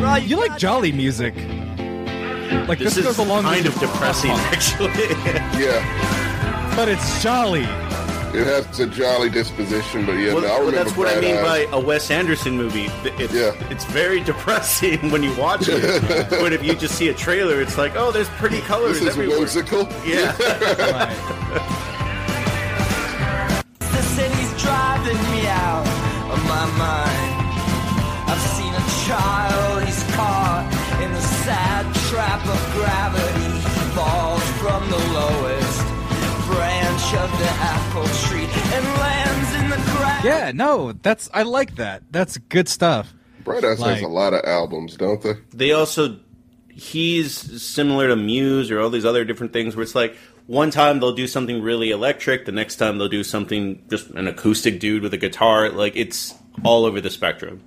For 0.00 0.06
all 0.06 0.18
You 0.20 0.38
like 0.38 0.56
jolly 0.56 0.92
music? 0.92 1.34
Like 2.66 2.78
this, 2.78 2.94
This, 2.94 3.04
goes 3.04 3.12
is 3.12 3.18
along 3.18 3.42
kind 3.42 3.66
with 3.66 3.74
of 3.74 3.80
depressing, 3.82 4.30
actually. 4.30 4.88
Yeah, 5.62 6.74
but 6.74 6.88
it's 6.88 7.22
jolly. 7.22 7.68
It 8.34 8.46
has 8.46 8.80
a 8.80 8.86
jolly 8.86 9.30
disposition, 9.30 10.04
but 10.06 10.12
yeah, 10.12 10.32
well, 10.34 10.42
no, 10.42 10.48
I 10.48 10.50
well, 10.50 10.66
remember 10.66 10.84
that's 10.84 10.96
what 10.96 11.08
I 11.16 11.20
mean 11.20 11.36
Eyes. 11.36 11.66
by 11.66 11.76
a 11.76 11.80
Wes 11.80 12.10
Anderson 12.10 12.56
movie. 12.56 12.86
It's, 13.04 13.32
Yeah. 13.32 13.52
it's 13.70 13.84
very 13.86 14.20
depressing 14.20 15.10
when 15.12 15.22
you 15.22 15.34
watch 15.36 15.68
it. 15.68 15.80
but 16.30 16.52
if 16.52 16.62
you 16.64 16.74
just 16.74 16.96
see 16.96 17.08
a 17.08 17.14
trailer, 17.14 17.60
it's 17.60 17.78
like, 17.78 17.92
oh, 17.96 18.10
there's 18.12 18.28
pretty 18.30 18.60
colors 18.62 18.98
This 19.00 19.02
is 19.02 19.08
everywhere. 19.08 19.38
whimsical. 19.38 19.88
Yeah. 20.04 20.34
The 23.78 24.02
city's 24.02 24.62
driving 24.62 25.20
me 25.32 25.46
out 25.46 25.86
of 26.30 26.40
my 26.46 26.66
mind. 26.78 27.34
I've 28.30 28.40
seen 28.56 28.72
a 28.74 28.84
child, 29.06 29.84
he's 29.84 30.02
caught 30.14 30.66
in 31.02 31.12
the 31.12 31.20
sad 31.20 31.84
trap 32.10 32.42
of 32.46 32.58
gravity. 32.74 33.50
He 33.54 33.84
falls 33.94 34.42
from 34.62 34.82
the 34.90 34.98
lowest 35.14 35.80
branch 36.46 37.06
of 37.14 37.30
the 37.38 37.50
apple 37.62 37.93
Yeah, 40.24 40.52
no, 40.54 40.92
that's 40.92 41.28
I 41.32 41.42
like 41.42 41.76
that. 41.76 42.02
That's 42.10 42.36
good 42.38 42.68
stuff. 42.68 43.12
Bright 43.44 43.64
Eyes 43.64 43.78
Like- 43.80 43.94
has 43.96 44.02
a 44.02 44.08
lot 44.08 44.32
of 44.34 44.44
albums, 44.44 44.96
don't 44.96 45.20
they? 45.22 45.34
they 45.52 45.72
also 45.72 46.18
he's 46.68 47.62
similar 47.62 48.08
to 48.08 48.16
Muse 48.16 48.70
or 48.70 48.80
all 48.80 48.90
these 48.90 49.04
other 49.04 49.24
different 49.24 49.52
things 49.52 49.76
where 49.76 49.82
it's 49.84 49.94
like 49.94 50.16
one 50.46 50.70
time 50.70 50.98
they'll 51.00 51.14
do 51.14 51.26
something 51.26 51.62
really 51.62 51.90
electric, 51.90 52.44
the 52.46 52.52
next 52.52 52.76
time 52.76 52.98
they'll 52.98 53.08
do 53.08 53.24
something 53.24 53.82
just 53.88 54.10
an 54.10 54.26
acoustic 54.26 54.80
dude 54.80 55.02
with 55.02 55.14
a 55.14 55.18
guitar. 55.18 55.70
Like 55.70 55.94
it's 55.96 56.34
all 56.64 56.84
over 56.84 57.00
the 57.00 57.10
spectrum. 57.10 57.60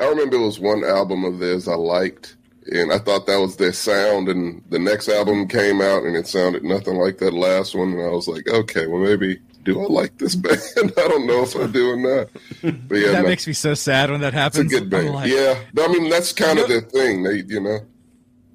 I 0.00 0.06
remember 0.06 0.36
there 0.36 0.46
was 0.46 0.58
one 0.60 0.84
album 0.84 1.24
of 1.24 1.38
theirs 1.38 1.66
I 1.68 1.74
liked, 1.74 2.36
and 2.70 2.92
I 2.92 2.98
thought 2.98 3.26
that 3.26 3.38
was 3.40 3.56
their 3.56 3.72
sound. 3.72 4.28
And 4.28 4.62
the 4.70 4.78
next 4.78 5.08
album 5.08 5.48
came 5.48 5.80
out, 5.80 6.04
and 6.04 6.16
it 6.16 6.26
sounded 6.26 6.62
nothing 6.64 6.96
like 6.96 7.18
that 7.18 7.32
last 7.34 7.74
one. 7.74 7.92
And 7.92 8.02
I 8.02 8.08
was 8.10 8.28
like, 8.28 8.46
okay, 8.48 8.86
well 8.86 9.00
maybe 9.02 9.40
do 9.72 9.80
I 9.82 9.86
like 9.86 10.18
this 10.18 10.34
band? 10.44 10.60
I 10.96 11.08
don't 11.08 11.26
know 11.26 11.42
if 11.42 11.54
I 11.56 11.66
do 11.66 11.90
or 11.90 11.96
not. 11.96 12.28
But 12.88 12.96
yeah, 12.98 13.12
that 13.12 13.22
no, 13.22 13.28
makes 13.28 13.46
me 13.46 13.52
so 13.52 13.74
sad 13.74 14.10
when 14.10 14.20
that 14.22 14.34
happens. 14.34 14.72
it's 14.72 14.74
a 14.74 14.80
good 14.80 14.90
band. 14.90 15.14
like- 15.14 15.30
yeah, 15.30 15.58
I 15.78 15.88
mean 15.88 16.08
that's 16.10 16.32
kind 16.32 16.58
of 16.58 16.68
know- 16.68 16.80
their 16.80 16.88
thing. 16.88 17.22
They, 17.22 17.42
you 17.46 17.60
know, 17.60 17.80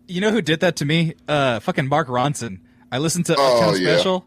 You 0.07 0.21
know 0.21 0.31
who 0.31 0.41
did 0.41 0.59
that 0.61 0.75
to 0.77 0.85
me? 0.85 1.13
Uh, 1.27 1.59
fucking 1.59 1.87
Mark 1.87 2.07
Ronson. 2.07 2.59
I 2.91 2.97
listened 2.99 3.25
to 3.27 3.35
Oh, 3.37 3.57
Uptown 3.59 3.81
yeah. 3.81 3.95
Special. 3.95 4.25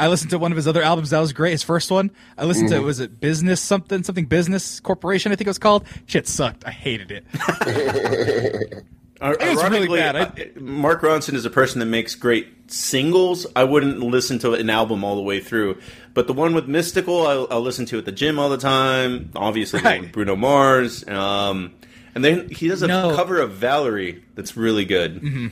I 0.00 0.06
listened 0.06 0.30
to 0.30 0.38
one 0.38 0.52
of 0.52 0.56
his 0.56 0.68
other 0.68 0.80
albums. 0.82 1.10
That 1.10 1.18
was 1.18 1.32
great. 1.32 1.50
His 1.52 1.64
first 1.64 1.90
one. 1.90 2.10
I 2.36 2.44
listened 2.44 2.68
Mm-hmm. 2.70 2.78
to 2.80 2.84
was 2.86 3.00
it 3.00 3.18
Business 3.20 3.60
something 3.60 4.04
something 4.04 4.26
Business 4.26 4.78
Corporation? 4.80 5.32
I 5.32 5.34
think 5.36 5.46
it 5.46 5.50
was 5.50 5.58
called. 5.58 5.84
Shit 6.06 6.28
sucked. 6.28 6.64
I 6.64 6.70
hated 6.70 7.10
it. 7.10 8.84
Ar- 9.20 9.34
It 9.34 9.40
really 9.40 9.58
Ironically, 9.62 9.98
bad. 9.98 10.16
I- 10.16 10.20
uh, 10.22 10.60
Mark 10.60 11.02
Ronson 11.02 11.34
is 11.34 11.44
a 11.44 11.50
person 11.50 11.80
that 11.80 11.86
makes 11.86 12.14
great 12.14 12.46
singles. 12.70 13.46
I 13.56 13.64
wouldn't 13.64 13.98
listen 14.00 14.38
to 14.40 14.52
an 14.54 14.70
album 14.70 15.02
all 15.04 15.16
the 15.16 15.22
way 15.22 15.40
through, 15.40 15.78
but 16.14 16.26
the 16.26 16.32
one 16.32 16.54
with 16.54 16.68
Mystikal, 16.68 17.26
I'll, 17.26 17.48
I'll 17.50 17.60
listen 17.60 17.84
to 17.86 17.98
at 17.98 18.04
the 18.04 18.12
gym 18.12 18.38
all 18.38 18.48
the 18.48 18.58
time. 18.58 19.30
Obviously, 19.34 19.80
Right. 19.80 20.00
with 20.02 20.12
Bruno 20.12 20.36
Mars, 20.36 21.06
um, 21.08 21.72
and 22.14 22.24
then 22.24 22.48
he 22.50 22.68
does 22.68 22.82
a 22.82 22.86
No. 22.86 23.14
cover 23.16 23.40
of 23.40 23.52
Valerie 23.52 24.22
that's 24.34 24.56
really 24.56 24.84
good. 24.84 25.50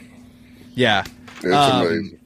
Yeah. 0.74 1.04
it's 1.38 1.44
Um, 1.46 1.86
amazing. 1.86 2.18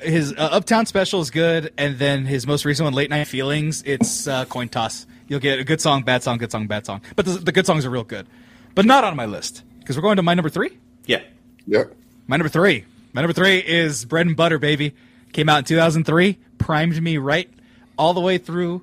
His 0.00 0.32
uh, 0.32 0.36
Uptown 0.52 0.86
Special 0.86 1.20
is 1.20 1.30
good, 1.30 1.74
and 1.76 1.98
then 1.98 2.24
his 2.24 2.46
most 2.46 2.64
recent 2.64 2.84
one, 2.84 2.94
Late 2.94 3.10
Night 3.10 3.24
Feelings, 3.26 3.82
it's 3.84 4.26
uh, 4.26 4.46
coin 4.46 4.70
toss. 4.70 5.06
You'll 5.28 5.40
get 5.40 5.58
a 5.58 5.64
good 5.64 5.80
song, 5.82 6.04
bad 6.04 6.22
song, 6.22 6.38
good 6.38 6.50
song, 6.50 6.66
bad 6.68 6.86
song. 6.86 7.02
But 7.16 7.26
the, 7.26 7.32
the 7.32 7.52
good 7.52 7.66
songs 7.66 7.84
are 7.84 7.90
real 7.90 8.02
good, 8.04 8.26
but 8.74 8.86
not 8.86 9.04
on 9.04 9.14
my 9.14 9.26
list 9.26 9.62
because 9.90 10.00
we're 10.00 10.06
going 10.06 10.18
to 10.18 10.22
my 10.22 10.34
number 10.34 10.48
three. 10.48 10.78
Yeah, 11.06 11.22
Yep. 11.66 11.96
My 12.28 12.36
number 12.36 12.48
three. 12.48 12.84
My 13.12 13.22
number 13.22 13.32
three 13.32 13.58
is 13.58 14.04
Bread 14.04 14.24
and 14.24 14.36
Butter, 14.36 14.60
baby. 14.60 14.94
Came 15.32 15.48
out 15.48 15.58
in 15.58 15.64
2003, 15.64 16.38
primed 16.58 17.02
me 17.02 17.18
right 17.18 17.50
all 17.98 18.14
the 18.14 18.20
way 18.20 18.38
through 18.38 18.82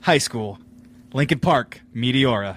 high 0.00 0.16
school. 0.16 0.58
Linkin 1.12 1.38
Park, 1.38 1.82
Meteora. 1.94 2.56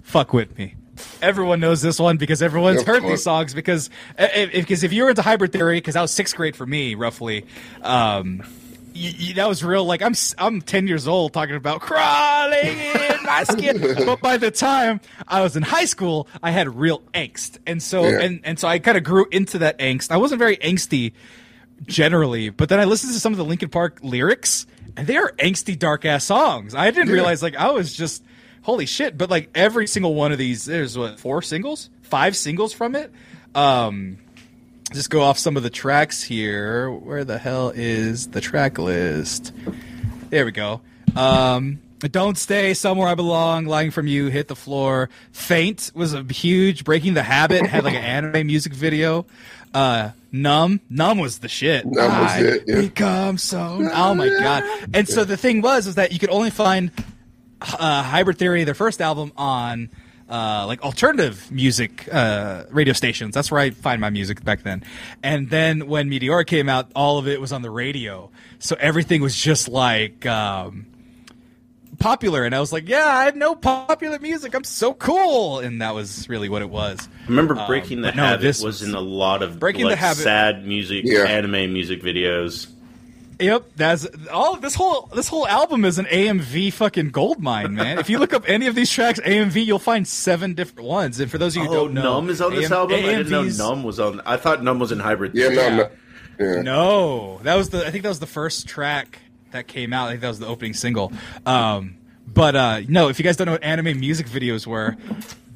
Fuck 0.00 0.32
with 0.32 0.56
me. 0.56 0.76
Everyone 1.20 1.60
knows 1.60 1.82
this 1.82 1.98
one 1.98 2.16
because 2.16 2.40
everyone's 2.40 2.80
Of 2.80 2.86
heard 2.86 3.02
these 3.02 3.22
songs. 3.22 3.52
Because 3.52 3.90
if, 4.18 4.50
because 4.50 4.82
if 4.82 4.94
you 4.94 5.02
were 5.02 5.10
into 5.10 5.20
hybrid 5.20 5.52
theory, 5.52 5.76
because 5.76 5.92
that 5.92 6.00
was 6.00 6.10
sixth 6.10 6.34
grade 6.34 6.56
for 6.56 6.64
me, 6.64 6.94
roughly. 6.94 7.44
Um, 7.82 8.42
that 9.34 9.46
was 9.48 9.64
real. 9.64 9.84
Like 9.84 10.02
I'm, 10.02 10.14
I'm 10.38 10.60
ten 10.60 10.86
years 10.86 11.06
old 11.08 11.32
talking 11.32 11.54
about 11.56 11.80
crawling 11.80 12.78
in 12.78 13.22
my 13.24 13.44
skin. 13.44 13.80
but 14.06 14.20
by 14.20 14.36
the 14.36 14.50
time 14.50 15.00
I 15.26 15.40
was 15.42 15.56
in 15.56 15.62
high 15.62 15.84
school, 15.86 16.28
I 16.42 16.50
had 16.50 16.74
real 16.76 17.00
angst, 17.14 17.58
and 17.66 17.82
so 17.82 18.02
Yeah. 18.06 18.20
and 18.20 18.40
and 18.44 18.58
so 18.58 18.68
I 18.68 18.78
kind 18.78 18.96
of 18.96 19.04
grew 19.04 19.26
into 19.30 19.58
that 19.58 19.78
angst. 19.78 20.10
I 20.10 20.16
wasn't 20.18 20.38
very 20.38 20.56
angsty 20.58 21.12
generally, 21.86 22.50
but 22.50 22.68
then 22.68 22.78
I 22.80 22.84
listened 22.84 23.12
to 23.12 23.20
some 23.20 23.32
of 23.32 23.38
the 23.38 23.44
Linkin 23.44 23.68
Park 23.68 23.98
lyrics, 24.02 24.66
and 24.96 25.06
they 25.06 25.16
are 25.16 25.32
angsty, 25.38 25.78
dark 25.78 26.04
ass 26.04 26.24
songs. 26.24 26.74
I 26.74 26.90
didn't 26.90 27.08
Yeah. 27.08 27.14
realize 27.14 27.42
like 27.42 27.56
I 27.56 27.70
was 27.70 27.92
just 27.94 28.22
holy 28.62 28.86
shit. 28.86 29.18
But 29.18 29.30
like 29.30 29.50
every 29.54 29.86
single 29.86 30.14
one 30.14 30.32
of 30.32 30.38
these, 30.38 30.64
there's 30.64 30.96
what 30.96 31.18
four 31.18 31.42
singles, 31.42 31.90
five 32.02 32.36
singles 32.36 32.72
from 32.72 32.94
it. 32.94 33.12
Um, 33.54 34.18
just 34.92 35.10
go 35.10 35.22
off 35.22 35.38
some 35.38 35.56
of 35.56 35.62
the 35.62 35.70
tracks 35.70 36.22
here. 36.22 36.90
Where 36.90 37.24
the 37.24 37.38
hell 37.38 37.72
is 37.74 38.28
the 38.28 38.40
track 38.40 38.78
list? 38.78 39.52
There 40.30 40.44
we 40.44 40.52
go. 40.52 40.80
Um, 41.16 41.80
don't 41.98 42.36
stay 42.36 42.74
somewhere 42.74 43.08
I 43.08 43.14
belong. 43.14 43.66
Lying 43.66 43.90
from 43.90 44.06
you, 44.06 44.28
hit 44.28 44.48
the 44.48 44.56
floor. 44.56 45.08
Faint 45.32 45.92
was 45.94 46.14
a 46.14 46.22
huge. 46.22 46.84
Breaking 46.84 47.14
the 47.14 47.22
habit 47.22 47.66
had 47.66 47.84
like 47.84 47.94
an 47.94 48.02
anime 48.02 48.46
music 48.46 48.72
video. 48.72 49.26
Uh, 49.74 50.10
numb, 50.30 50.80
numb 50.90 51.18
was 51.18 51.38
the 51.38 51.48
shit. 51.48 51.86
Numb 51.86 52.20
was 52.20 52.30
I 52.30 52.40
it, 52.40 52.64
yeah. 52.66 52.80
Become 52.82 53.38
so. 53.38 53.88
Oh 53.92 54.14
my 54.14 54.28
god! 54.28 54.64
And 54.92 55.08
so 55.08 55.24
the 55.24 55.36
thing 55.36 55.62
was 55.62 55.86
is 55.86 55.94
that 55.94 56.12
you 56.12 56.18
could 56.18 56.30
only 56.30 56.50
find 56.50 56.90
uh, 57.60 58.02
Hybrid 58.02 58.38
Theory, 58.38 58.64
their 58.64 58.74
first 58.74 59.00
album, 59.00 59.32
on 59.36 59.90
uh, 60.32 60.64
like 60.66 60.82
alternative 60.82 61.50
music 61.52 62.08
uh, 62.10 62.64
radio 62.70 62.94
stations. 62.94 63.34
That's 63.34 63.50
where 63.50 63.60
I 63.60 63.70
find 63.70 64.00
my 64.00 64.08
music 64.10 64.42
back 64.42 64.62
then. 64.62 64.82
And 65.22 65.50
then 65.50 65.86
when 65.88 66.08
Meteor 66.08 66.44
came 66.44 66.68
out, 66.70 66.90
all 66.96 67.18
of 67.18 67.28
it 67.28 67.38
was 67.40 67.52
on 67.52 67.60
the 67.60 67.70
radio. 67.70 68.30
So 68.58 68.74
everything 68.80 69.20
was 69.20 69.36
just 69.36 69.68
like 69.68 70.24
um, 70.24 70.86
popular. 71.98 72.44
And 72.44 72.54
I 72.54 72.60
was 72.60 72.72
like, 72.72 72.88
yeah, 72.88 73.06
I 73.06 73.30
know 73.36 73.54
popular 73.54 74.18
music. 74.20 74.54
I'm 74.54 74.64
so 74.64 74.94
cool. 74.94 75.58
And 75.60 75.82
that 75.82 75.94
was 75.94 76.28
really 76.28 76.48
what 76.48 76.62
it 76.62 76.70
was. 76.70 77.08
I 77.24 77.28
remember 77.28 77.54
Breaking 77.66 78.00
the 78.00 78.08
Um, 78.08 78.14
but 78.14 78.16
no, 78.16 78.26
Habit 78.28 78.42
this 78.42 78.62
was 78.62 78.80
was- 78.80 78.88
in 78.88 78.94
a 78.94 79.00
lot 79.00 79.42
of 79.42 79.58
Breaking 79.58 79.86
the 79.86 79.96
Habit- 79.96 80.22
sad 80.22 80.66
music, 80.66 81.02
Yeah. 81.04 81.24
anime 81.24 81.72
music 81.72 82.02
videos. 82.02 82.68
Yep, 83.42 83.64
that's 83.76 84.06
all. 84.32 84.56
This 84.56 84.74
whole 84.74 85.08
this 85.14 85.28
whole 85.28 85.46
album 85.46 85.84
is 85.84 85.98
an 85.98 86.06
AMV 86.06 86.72
fucking 86.72 87.10
gold 87.10 87.40
mine, 87.42 87.74
man. 87.74 87.98
if 87.98 88.08
you 88.08 88.18
look 88.18 88.32
up 88.32 88.44
any 88.48 88.66
of 88.66 88.74
these 88.74 88.90
tracks, 88.90 89.18
AMV, 89.20 89.64
you'll 89.66 89.78
find 89.78 90.06
seven 90.06 90.54
different 90.54 90.88
ones. 90.88 91.18
And 91.20 91.30
for 91.30 91.38
those 91.38 91.56
of 91.56 91.62
you 91.62 91.68
who 91.68 91.74
Oh, 91.74 91.84
don't 91.84 91.94
know, 91.94 92.02
Numb 92.02 92.30
is 92.30 92.40
on 92.40 92.54
this 92.54 92.66
AM 92.66 92.72
album. 92.72 92.96
I 92.98 93.02
didn't 93.02 93.30
know 93.30 93.42
Numb 93.42 93.82
was 93.82 93.98
on. 94.00 94.20
I 94.24 94.36
thought 94.36 94.62
Numb 94.62 94.78
was 94.78 94.92
in 94.92 95.00
Hybrid. 95.00 95.32
Yeah, 95.34 95.48
no, 95.48 95.54
Yeah. 95.54 95.76
no. 95.76 95.90
Yeah. 96.40 96.62
No, 96.62 97.40
that 97.42 97.56
was 97.56 97.68
the. 97.70 97.86
I 97.86 97.90
think 97.90 98.02
that 98.04 98.08
was 98.08 98.20
the 98.20 98.26
first 98.26 98.66
track 98.66 99.18
that 99.50 99.66
came 99.68 99.92
out. 99.92 100.06
I 100.08 100.12
think 100.12 100.22
that 100.22 100.28
was 100.28 100.38
the 100.38 100.46
opening 100.46 100.72
single. 100.74 101.12
Um, 101.44 101.98
but 102.26 102.56
uh, 102.56 102.80
no, 102.88 103.08
if 103.08 103.18
you 103.18 103.22
guys 103.24 103.36
don't 103.36 103.46
know 103.46 103.52
what 103.52 103.62
anime 103.64 104.00
music 104.00 104.26
videos 104.28 104.66
were, 104.66 104.96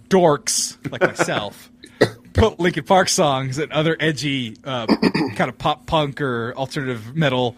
dorks 0.09 0.77
like 0.93 1.01
myself 1.01 1.71
put 2.35 2.61
Linkin 2.61 2.85
Park 2.85 3.09
songs 3.09 3.59
and 3.59 3.73
other 3.73 3.97
edgy 3.99 4.57
uh, 4.65 4.87
kind 5.35 5.49
of 5.49 5.57
pop 5.59 5.87
punk 5.87 6.21
or 6.21 6.53
alternative 6.57 7.17
metal 7.17 7.57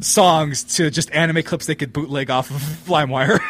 songs 0.00 0.64
to 0.76 0.90
just 0.90 1.10
anime 1.12 1.42
clips 1.42 1.66
they 1.66 1.74
could 1.74 1.92
bootleg 1.92 2.30
off 2.30 2.50
of 2.50 2.56
LimeWire. 2.86 3.40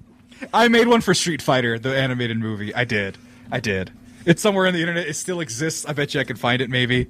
I 0.54 0.68
made 0.68 0.86
one 0.86 1.00
for 1.00 1.14
Street 1.14 1.40
Fighter, 1.42 1.78
the 1.78 1.96
animated 1.96 2.38
movie. 2.38 2.74
I 2.74 2.84
did. 2.84 3.16
I 3.50 3.60
did. 3.60 3.90
It's 4.24 4.42
somewhere 4.42 4.66
on 4.66 4.74
the 4.74 4.80
internet. 4.80 5.06
It 5.06 5.14
still 5.14 5.40
exists. 5.40 5.86
I 5.86 5.92
bet 5.92 6.14
you 6.14 6.20
I 6.20 6.24
could 6.24 6.38
find 6.38 6.60
it 6.60 6.68
maybe. 6.68 7.06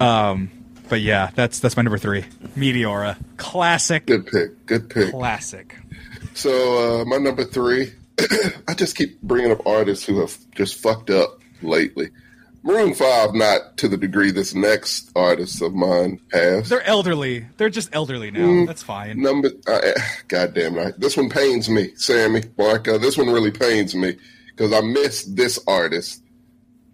Um, 0.00 0.50
but 0.88 1.00
yeah, 1.00 1.30
that's 1.34 1.60
that's 1.60 1.76
my 1.76 1.82
number 1.82 1.98
three. 1.98 2.22
Meteora, 2.56 3.16
classic, 3.36 4.06
Good 4.06 4.26
pick. 4.26 4.66
Good 4.66 4.88
pick. 4.90 5.10
classic. 5.10 5.76
So 6.34 7.00
uh, 7.00 7.04
my 7.04 7.16
number 7.18 7.44
three, 7.44 7.92
I 8.68 8.74
just 8.74 8.96
keep 8.96 9.20
bringing 9.22 9.50
up 9.50 9.66
artists 9.66 10.04
who 10.04 10.20
have 10.20 10.36
just 10.54 10.76
fucked 10.80 11.10
up 11.10 11.40
lately. 11.62 12.10
Maroon 12.62 12.92
Five, 12.94 13.34
not 13.34 13.76
to 13.78 13.88
the 13.88 13.96
degree 13.96 14.30
this 14.30 14.54
next 14.54 15.10
artist 15.16 15.62
of 15.62 15.72
mine 15.74 16.20
has. 16.32 16.68
They're 16.68 16.82
elderly. 16.86 17.46
They're 17.56 17.70
just 17.70 17.88
elderly 17.94 18.30
now. 18.30 18.40
Mm. 18.40 18.66
That's 18.66 18.82
fine. 18.82 19.20
Number, 19.22 19.50
uh, 19.66 19.80
God 20.28 20.52
damn 20.54 20.76
it! 20.78 21.00
This 21.00 21.16
one 21.16 21.30
pains 21.30 21.70
me, 21.70 21.92
Sammy 21.96 22.42
Marco. 22.58 22.98
This 22.98 23.16
one 23.16 23.28
really 23.30 23.50
pains 23.50 23.94
me 23.94 24.16
because 24.48 24.72
I 24.74 24.82
miss 24.82 25.24
this 25.24 25.58
artist. 25.66 26.22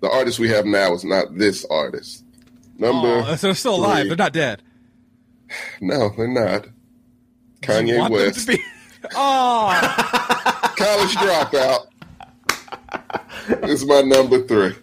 The 0.01 0.11
artist 0.11 0.39
we 0.39 0.49
have 0.51 0.67
now 0.67 0.93
is 0.95 1.05
not 1.05 1.37
this 1.37 1.65
artist. 1.69 2.23
Number, 2.79 3.25
Oh, 3.27 3.35
so 3.37 3.49
they're 3.49 3.55
still 3.55 3.77
alive. 3.77 4.01
three. 4.03 4.09
They're 4.11 4.17
not 4.19 4.33
dead. 4.35 4.63
no, 5.81 6.11
they're 6.17 6.29
not. 6.29 6.67
Kanye 7.63 7.99
want 7.99 8.13
them 8.15 8.23
to 8.23 8.27
West, 8.35 8.47
be- 8.47 8.63
oh, 9.17 10.73
college 10.77 11.15
dropout. 11.17 11.87
this 13.63 13.83
is 13.83 13.87
my 13.87 14.03
number 14.03 14.43
three. 14.47 14.75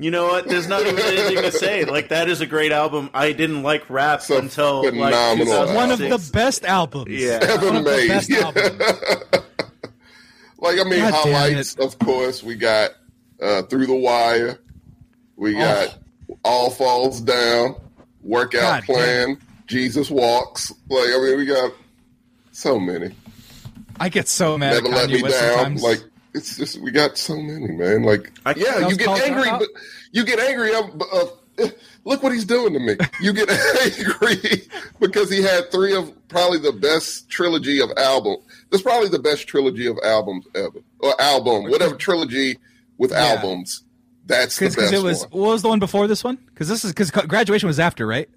You 0.00 0.10
know 0.12 0.28
what? 0.28 0.48
There's 0.48 0.68
not 0.68 0.86
even 0.86 0.98
anything 1.00 1.42
to 1.42 1.50
say. 1.50 1.84
Like 1.84 2.10
that 2.10 2.28
is 2.28 2.40
a 2.40 2.46
great 2.46 2.70
album. 2.70 3.10
I 3.12 3.32
didn't 3.32 3.64
like 3.64 3.88
rap 3.90 4.20
It's 4.20 4.30
until 4.30 4.84
like 4.84 5.12
one 5.74 5.90
of 5.90 5.98
the 5.98 6.30
best 6.32 6.64
albums. 6.64 7.10
Yeah. 7.10 7.38
Ever 7.42 7.66
One 7.66 7.76
of 7.76 7.84
the 7.84 7.90
made. 7.90 8.08
best 8.08 8.30
albums. 8.30 8.82
Like 10.60 10.80
I 10.80 10.84
mean, 10.84 10.98
God 11.00 11.12
highlights. 11.14 11.76
Of 11.76 11.98
course, 12.00 12.42
we 12.42 12.56
got 12.56 12.90
uh, 13.40 13.62
through 13.62 13.86
the 13.86 13.94
wire. 13.94 14.58
We 15.36 15.54
Oh. 15.54 15.58
got 15.60 15.98
all 16.44 16.70
falls 16.70 17.20
down. 17.20 17.76
Workout 18.22 18.60
God 18.60 18.84
damn 18.88 19.36
plan. 19.36 19.38
Jesus 19.68 20.10
walks. 20.10 20.72
Like 20.88 21.10
I 21.14 21.18
mean, 21.22 21.38
we 21.38 21.46
got 21.46 21.72
so 22.50 22.80
many. 22.80 23.14
I 24.00 24.08
get 24.08 24.26
so 24.26 24.58
mad 24.58 24.74
Never 24.82 24.88
at 24.88 24.92
let 24.94 25.10
me 25.10 25.22
West 25.22 25.38
down. 25.40 25.54
sometimes. 25.78 25.82
Like 25.84 26.00
it's 26.38 26.56
just 26.56 26.80
we 26.80 26.90
got 26.90 27.18
so 27.18 27.36
many, 27.36 27.68
man. 27.72 28.02
Like 28.04 28.32
I- 28.46 28.54
yeah, 28.56 28.78
That 28.80 28.90
you 28.90 28.96
get 28.96 29.08
angry, 29.20 29.50
but 29.50 29.68
you 30.12 30.24
get 30.24 30.38
angry. 30.38 30.74
Of, 30.74 31.02
of, 31.12 31.32
look 32.04 32.22
what 32.22 32.32
he's 32.32 32.44
doing 32.46 32.72
to 32.72 32.78
me. 32.78 32.96
You 33.20 33.32
get 33.32 33.50
angry 33.98 34.62
because 35.00 35.30
he 35.30 35.42
had 35.42 35.70
three 35.70 35.94
of 35.94 36.12
probably 36.28 36.58
the 36.58 36.72
best 36.72 37.28
trilogy 37.28 37.80
of 37.82 37.90
album. 37.96 38.36
That's 38.70 38.82
probably 38.82 39.08
the 39.08 39.18
best 39.18 39.46
trilogy 39.48 39.86
of 39.86 39.98
albums 40.04 40.46
ever, 40.54 40.78
or 41.00 41.20
album, 41.20 41.64
whatever 41.70 41.94
trilogy 41.96 42.58
with 42.96 43.10
Yeah. 43.10 43.34
albums. 43.36 43.82
That's 44.26 44.58
the 44.58 44.66
best 44.66 44.76
because 44.76 44.92
it 44.92 45.02
was 45.02 45.20
one. 45.22 45.30
what 45.40 45.48
was 45.52 45.62
the 45.62 45.68
one 45.68 45.78
before 45.78 46.06
this 46.06 46.22
one? 46.22 46.36
Because 46.36 46.68
this 46.68 46.84
is 46.84 46.92
because 46.92 47.10
graduation 47.10 47.66
was 47.66 47.80
after, 47.80 48.06
right? 48.06 48.28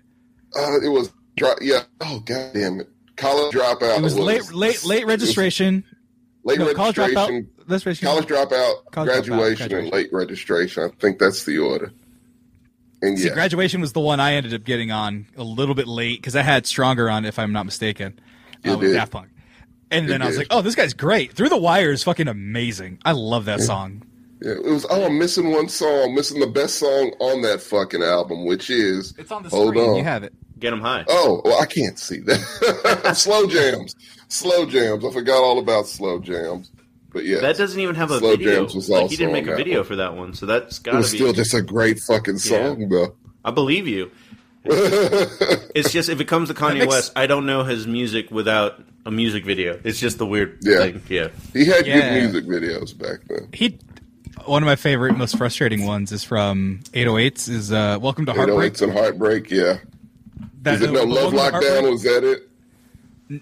Uh, 0.57 0.79
it 0.81 0.89
was 0.89 1.11
dro- 1.35 1.55
yeah. 1.61 1.83
Oh 1.99 2.19
god 2.25 2.51
damn 2.53 2.79
it! 2.79 2.89
College 3.17 3.53
dropout. 3.53 3.97
It 3.97 4.01
was 4.01 4.17
late, 4.17 4.51
late, 4.53 4.83
late 4.85 5.05
registration. 5.05 5.83
Late 6.43 6.59
No, 6.59 6.73
college 6.73 6.97
registration. 6.97 7.49
Dropout. 7.71 7.85
Registration. 7.85 8.07
College 8.07 8.25
dropout, 8.27 8.73
College 8.91 9.09
dropout, 9.09 9.27
graduation, 9.27 9.73
and 9.73 9.91
late 9.91 10.09
registration. 10.11 10.83
I 10.83 10.89
think 10.99 11.19
that's 11.19 11.45
the 11.45 11.57
order. 11.59 11.91
And 13.01 13.17
See, 13.17 13.27
yeah, 13.27 13.33
graduation 13.33 13.81
was 13.81 13.93
the 13.93 13.99
one 13.99 14.19
I 14.19 14.33
ended 14.33 14.53
up 14.53 14.63
getting 14.63 14.91
on 14.91 15.25
a 15.35 15.43
little 15.43 15.73
bit 15.75 15.87
late 15.87 16.19
because 16.21 16.35
I 16.35 16.43
had 16.43 16.67
stronger 16.67 17.09
on, 17.09 17.25
if 17.25 17.39
I'm 17.39 17.51
not 17.51 17.65
mistaken, 17.65 18.19
uh, 18.65 18.71
with 18.77 18.81
did. 18.81 18.93
Daft 18.93 19.11
Punk. 19.11 19.29
And 19.89 20.07
then 20.07 20.19
You 20.21 20.25
I 20.25 20.27
was 20.27 20.35
did. 20.37 20.41
like, 20.43 20.47
"Oh, 20.57 20.61
this 20.61 20.75
guy's 20.75 20.93
great." 20.93 21.33
Through 21.33 21.49
the 21.49 21.57
Wire 21.57 21.91
is 21.91 22.03
fucking 22.03 22.27
amazing. 22.27 22.99
I 23.03 23.11
love 23.13 23.45
that 23.45 23.59
song. 23.61 24.03
yeah, 24.41 24.51
it 24.53 24.63
was. 24.63 24.85
Oh, 24.89 25.05
I'm 25.05 25.17
missing 25.19 25.51
one 25.51 25.67
song. 25.67 26.13
Missing 26.15 26.39
the 26.39 26.47
best 26.47 26.75
song 26.75 27.11
on 27.19 27.41
that 27.41 27.61
fucking 27.61 28.01
album, 28.03 28.45
which 28.45 28.69
is 28.69 29.13
It's 29.17 29.31
on 29.31 29.43
the 29.43 29.49
Hold 29.49 29.69
screen. 29.75 29.89
on. 29.89 29.95
You 29.97 30.03
have 30.03 30.23
it. 30.23 30.33
Get 30.59 30.71
him 30.71 30.79
high. 30.81 31.03
Oh, 31.09 31.41
well, 31.43 31.59
I 31.59 31.65
can't 31.65 31.97
see 31.97 32.19
that. 32.19 33.13
slow 33.17 33.47
jams, 33.47 33.95
slow 34.27 34.65
jams. 34.67 35.03
I 35.03 35.11
forgot 35.11 35.41
all 35.43 35.57
about 35.57 35.87
slow 35.87 36.19
jams. 36.19 36.71
But 37.13 37.25
yeah, 37.25 37.41
That 37.41 37.57
doesn't 37.57 37.79
even 37.79 37.95
have 37.95 38.09
a 38.11 38.19
Slow 38.19 38.31
video. 38.31 38.55
Jams 38.61 38.75
was 38.75 38.89
Like 38.89 39.09
he 39.09 39.17
didn't 39.17 39.33
make 39.33 39.47
a 39.47 39.55
video 39.55 39.79
one. 39.79 39.85
for 39.87 39.95
that 39.97 40.15
one, 40.15 40.33
so 40.33 40.45
that's 40.45 40.77
it 40.79 40.83
gotta 40.83 40.97
was 40.97 41.11
be. 41.11 41.17
still 41.17 41.33
just 41.33 41.53
a 41.53 41.61
great 41.61 41.99
fucking 41.99 42.37
song, 42.37 42.87
though. 42.89 43.15
I 43.43 43.51
believe 43.51 43.87
you. 43.87 44.11
It's 44.63 45.91
just 45.91 46.09
if 46.09 46.21
it 46.21 46.25
comes 46.27 46.49
to 46.49 46.53
Kanye 46.53 46.79
makes- 46.79 46.87
West, 46.87 47.11
I 47.15 47.27
don't 47.27 47.45
know 47.45 47.63
his 47.63 47.87
music 47.87 48.31
without 48.31 48.81
a 49.05 49.11
music 49.11 49.43
video. 49.45 49.79
It's 49.83 49.99
just 49.99 50.17
the 50.19 50.25
weird 50.25 50.59
Yeah. 50.61 50.77
thing. 50.79 51.01
Yeah. 51.09 51.27
He 51.53 51.65
had 51.65 51.85
Yeah. 51.87 52.19
good 52.19 52.31
music 52.33 52.45
videos 52.45 52.97
back 52.97 53.19
then. 53.27 53.47
He. 53.53 53.77
One 54.45 54.63
of 54.63 54.67
my 54.67 54.75
favorite, 54.75 55.17
most 55.17 55.37
frustrating 55.37 55.85
ones 55.85 56.11
is 56.11 56.23
from 56.23 56.79
808s. 56.93 57.47
Is 57.49 57.71
uh, 57.71 57.99
"Welcome 58.01 58.25
to 58.27 58.33
Heartbreak." 58.33 58.73
808s 58.73 58.81
and 58.81 58.93
Heartbreak, 58.93 59.51
yeah. 59.51 59.77
That- 60.63 60.75
Is 60.75 60.81
it 60.83 60.91
no 60.91 61.01
uh, 61.01 61.05
Love 61.05 61.33
Lockdown? 61.33 61.51
Heartbreak- 61.51 61.91
Was 61.91 62.03
that 62.03 62.23
it? 62.23 62.49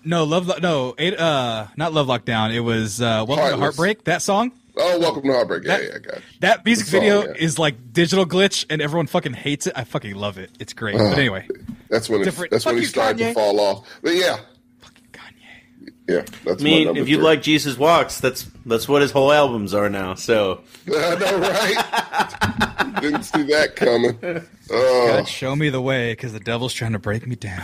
No, 0.04 0.24
love. 0.24 0.46
Lo- 0.48 0.58
No, 0.62 0.94
eight, 0.98 1.18
uh, 1.20 1.68
not 1.76 1.94
love 1.94 2.08
lockdown. 2.08 2.54
It 2.54 2.60
was 2.60 3.02
uh, 3.02 3.26
"Welcome 3.28 3.50
to 3.52 3.58
Heartbreak." 3.58 4.04
That 4.04 4.22
song. 4.22 4.52
Oh, 4.78 5.00
Welcome 5.00 5.24
to 5.24 5.34
Heartbreak. 5.34 5.64
Yeah, 5.66 5.78
That- 5.78 5.84
yeah, 5.84 5.96
I 5.96 6.00
got 6.00 6.16
you. 6.18 6.22
That 6.42 6.66
music 6.66 6.86
song, 6.88 7.00
video 7.02 7.24
yeah. 7.26 7.34
is 7.38 7.58
like 7.58 7.92
digital 7.92 8.26
glitch, 8.26 8.66
and 8.70 8.82
everyone 8.82 9.08
fucking 9.08 9.34
hates 9.34 9.66
it. 9.68 9.74
I 9.76 9.84
fucking 9.84 10.14
love 10.16 10.38
it. 10.38 10.52
It's 10.60 10.74
great. 10.74 10.96
but 10.98 11.18
anyway, 11.18 11.48
That's 11.90 12.08
when 12.10 12.22
it, 12.22 12.26
Different- 12.26 12.52
that's 12.52 12.66
when 12.66 12.78
he 12.78 12.86
started 12.86 13.18
Kanye. 13.20 13.28
to 13.30 13.34
fall 13.34 13.60
off. 13.60 13.88
But 14.04 14.14
yeah, 14.16 14.38
fucking 14.80 15.06
Kanye. 15.12 15.92
yeah, 16.08 16.22
that's 16.46 16.62
I 16.62 16.64
mean, 16.64 16.96
if 16.96 17.10
you 17.10 17.16
three. 17.18 17.26
like 17.26 17.42
Jesus 17.42 17.76
Walks, 17.78 18.20
that's 18.20 18.44
that's 18.68 18.88
what 18.88 19.02
his 19.02 19.12
whole 19.12 19.32
albums 19.34 19.74
are 19.74 19.90
now. 19.90 20.14
So 20.14 20.62
I 20.88 21.16
know, 21.16 21.40
right? 21.40 23.02
Didn't 23.02 23.24
see 23.24 23.44
that 23.44 23.76
coming. 23.76 24.20
Oh, 24.72 25.08
God, 25.08 25.28
show 25.28 25.56
me 25.56 25.70
the 25.70 25.82
way, 25.82 26.12
because 26.12 26.32
the 26.32 26.40
devil's 26.40 26.76
trying 26.76 26.92
to 26.92 27.00
break 27.00 27.26
me 27.26 27.36
down. 27.36 27.64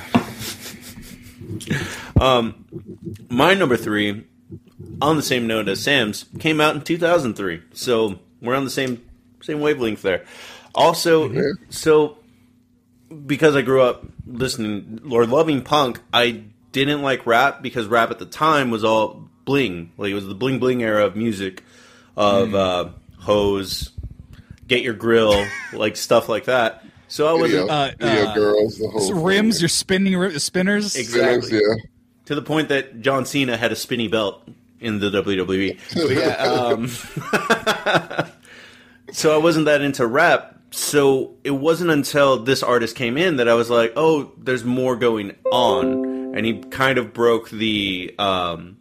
Um, 2.20 2.66
my 3.30 3.54
number 3.54 3.78
three, 3.78 4.26
on 5.02 5.16
the 5.16 5.22
same 5.22 5.48
note 5.48 5.68
as 5.68 5.84
Sam's, 5.84 6.26
came 6.40 6.62
out 6.62 6.76
in 6.76 6.82
2003. 6.82 7.62
So 7.74 8.20
we're 8.42 8.56
on 8.56 8.64
the 8.64 8.70
same 8.70 9.04
same 9.42 9.60
wavelength 9.60 10.02
there. 10.02 10.26
Also, 10.74 11.30
mm-hmm. 11.30 11.64
so 11.70 12.18
because 13.26 13.56
I 13.56 13.62
grew 13.62 13.82
up 13.82 14.06
listening 14.26 15.02
or 15.12 15.26
loving 15.26 15.62
punk, 15.62 16.00
I 16.12 16.44
didn't 16.72 17.02
like 17.02 17.26
rap 17.26 17.62
because 17.62 17.88
rap 17.88 18.12
at 18.12 18.20
the 18.20 18.26
time 18.26 18.72
was 18.72 18.84
all 18.84 19.30
bling. 19.46 19.92
Like 19.98 20.12
it 20.12 20.16
was 20.16 20.28
the 20.28 20.36
bling 20.36 20.60
bling 20.60 20.84
era 20.84 21.06
of 21.06 21.16
music, 21.16 21.64
of 22.18 22.50
mm. 22.50 22.56
uh, 22.56 22.92
hose, 23.20 23.92
get 24.68 24.82
your 24.82 24.94
grill, 24.94 25.46
like 25.74 25.96
stuff 25.96 26.28
like 26.28 26.46
that. 26.46 26.84
So 27.16 27.28
I 27.28 27.40
wasn't 27.40 27.70
uh, 27.70 27.92
video 27.98 28.26
uh, 28.26 28.36
girls, 28.36 28.78
the 28.78 28.90
whole 28.90 29.00
So 29.00 29.14
thing. 29.14 29.24
rims, 29.24 29.62
your 29.62 29.70
spinning 29.70 30.18
ri- 30.18 30.38
spinners. 30.38 30.98
Exactly. 30.98 31.48
Simmons, 31.48 31.66
yeah. 31.80 31.84
to 32.26 32.36
the 32.36 32.42
point 32.42 32.68
that 32.68 33.00
John 33.00 33.26
Cena 33.26 33.56
had 33.56 33.72
a 33.72 33.76
spinny 33.78 34.10
belt 34.10 34.46
in 34.82 35.00
the 35.00 35.10
WWE. 35.10 35.80
But 35.94 36.12
yeah, 36.12 36.34
um, 38.28 38.32
so 39.14 39.34
I 39.34 39.38
wasn't 39.38 39.68
that 39.68 39.80
into 39.82 40.06
rap. 40.06 40.60
So 40.72 41.38
it 41.46 41.52
wasn't 41.52 41.92
until 41.92 42.44
this 42.44 42.62
artist 42.62 42.98
came 42.98 43.16
in 43.18 43.38
that 43.38 43.48
I 43.48 43.54
was 43.54 43.70
like, 43.70 43.94
"Oh, 43.96 44.34
there's 44.38 44.66
more 44.66 44.98
going 44.98 45.38
on," 45.50 46.36
and 46.36 46.46
he 46.46 46.60
kind 46.64 46.98
of 46.98 47.14
broke 47.14 47.50
the 47.50 48.14
um, 48.20 48.76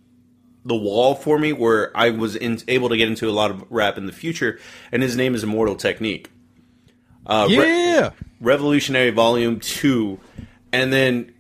the 0.65 0.75
wall 0.75 1.15
for 1.15 1.39
me, 1.39 1.53
where 1.53 1.97
I 1.97 2.11
was 2.11 2.35
in, 2.35 2.59
able 2.67 2.89
to 2.89 2.97
get 2.97 3.07
into 3.07 3.31
a 3.31 3.31
lot 3.31 3.53
of 3.53 3.65
rap 3.71 3.97
in 3.97 4.07
the 4.07 4.13
future. 4.13 4.59
And 4.91 5.05
his 5.05 5.15
name 5.15 5.37
is 5.37 5.45
Immortal 5.45 5.77
Technique. 5.77 6.33
Uh, 7.27 7.47
Re- 7.49 7.57
Yeah. 7.57 8.11
Revolutionary 8.41 9.11
Volume 9.11 9.61
Two, 9.61 10.21
and 10.73 10.93
then 10.93 11.33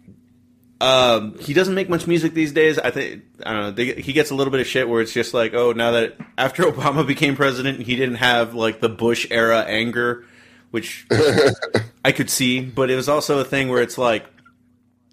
um, 0.80 1.39
he 1.39 1.53
doesn't 1.55 1.74
make 1.74 1.89
much 1.89 2.07
music 2.07 2.35
these 2.35 2.53
days. 2.53 2.78
I 2.78 2.91
think 2.91 3.22
I 3.45 3.53
don't 3.53 3.62
know. 3.62 3.70
They, 3.70 4.01
he 4.01 4.12
gets 4.12 4.30
a 4.30 4.35
little 4.35 4.51
bit 4.51 4.61
of 4.61 4.66
shit 4.66 4.89
where 4.89 5.01
it's 5.01 5.12
just 5.12 5.35
like, 5.35 5.55
oh, 5.55 5.72
now 5.72 5.93
that 5.93 6.16
after 6.39 6.62
Obama 6.70 7.07
became 7.07 7.37
president, 7.37 7.80
he 7.80 7.97
didn't 7.97 8.16
have 8.16 8.55
like 8.55 8.80
the 8.80 8.89
Bush 8.89 9.26
era 9.30 9.61
anger, 9.62 10.24
which 10.70 11.07
I 12.05 12.12
could 12.12 12.30
see. 12.30 12.61
But 12.61 12.91
it 12.91 12.97
was 12.97 13.09
also 13.09 13.39
a 13.39 13.45
thing 13.45 13.68
where 13.68 13.82
it's 13.82 13.99
like 13.99 14.26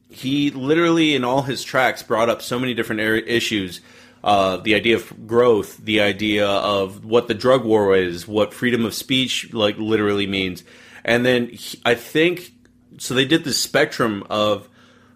he 0.09 0.51
literally 0.51 1.15
in 1.15 1.23
all 1.23 1.41
his 1.43 1.63
tracks 1.63 2.03
brought 2.03 2.29
up 2.29 2.41
so 2.41 2.59
many 2.59 2.73
different 2.73 3.01
area 3.01 3.23
issues. 3.25 3.81
Uh, 4.23 4.57
the 4.57 4.75
idea 4.75 4.95
of 4.95 5.25
growth, 5.27 5.77
the 5.77 5.99
idea 6.01 6.47
of 6.47 7.03
what 7.03 7.27
the 7.27 7.33
drug 7.33 7.63
war 7.65 7.95
is, 7.95 8.27
what 8.27 8.53
freedom 8.53 8.85
of 8.85 8.93
speech 8.93 9.51
like 9.51 9.77
literally 9.79 10.27
means, 10.27 10.63
and 11.03 11.25
then 11.25 11.47
he, 11.49 11.79
I 11.83 11.95
think 11.95 12.51
so. 12.99 13.15
They 13.15 13.25
did 13.25 13.43
this 13.43 13.57
spectrum 13.59 14.23
of 14.29 14.69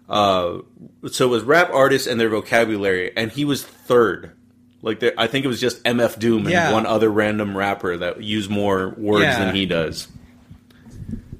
uh, 0.08 0.58
so 1.10 1.26
it 1.26 1.30
was 1.30 1.44
rap 1.44 1.70
artists 1.72 2.08
and 2.08 2.18
their 2.18 2.28
vocabulary, 2.28 3.16
and 3.16 3.30
he 3.30 3.44
was 3.44 3.64
third. 3.64 4.32
Like 4.82 4.98
there, 5.00 5.12
I 5.16 5.26
think 5.28 5.44
it 5.44 5.48
was 5.48 5.60
just 5.60 5.82
MF 5.84 6.18
Doom 6.18 6.42
and 6.42 6.50
Yeah. 6.50 6.72
one 6.72 6.84
other 6.86 7.08
random 7.08 7.56
rapper 7.56 7.96
that 7.96 8.22
used 8.22 8.50
more 8.50 8.90
words 8.96 9.22
Yeah. 9.24 9.44
than 9.44 9.54
he 9.54 9.66
does. 9.66 10.08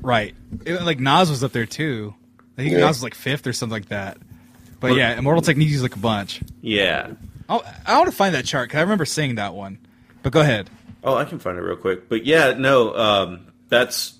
Right. 0.00 0.34
It- 0.64 0.82
like 0.82 1.00
Nas 1.00 1.30
was 1.30 1.42
up 1.44 1.52
there 1.52 1.66
too. 1.66 2.14
I 2.56 2.62
think 2.62 2.72
Yeah. 2.72 2.78
Nas 2.80 2.96
was 2.96 3.02
like 3.02 3.14
fifth 3.14 3.46
or 3.46 3.52
something 3.52 3.72
like 3.74 3.88
that. 3.88 4.18
But 4.80 4.94
yeah, 4.96 5.18
Immortal 5.18 5.42
Technique 5.42 5.70
is 5.70 5.82
like 5.82 5.96
a 5.96 5.98
bunch. 6.00 6.40
Yeah. 6.60 7.10
Oh, 7.48 7.62
I 7.86 7.98
want 7.98 8.10
to 8.10 8.16
find 8.16 8.34
that 8.34 8.44
chart 8.44 8.68
because 8.68 8.78
I 8.78 8.82
remember 8.82 9.04
seeing 9.04 9.36
that 9.36 9.54
one. 9.54 9.78
But 10.22 10.32
go 10.32 10.40
ahead. 10.40 10.68
Oh, 11.04 11.14
I 11.14 11.24
can 11.24 11.38
find 11.38 11.56
it 11.56 11.60
real 11.60 11.76
quick. 11.76 12.08
But 12.08 12.26
yeah, 12.26 12.54
no, 12.58 12.94
um, 12.96 13.46
that's 13.68 14.14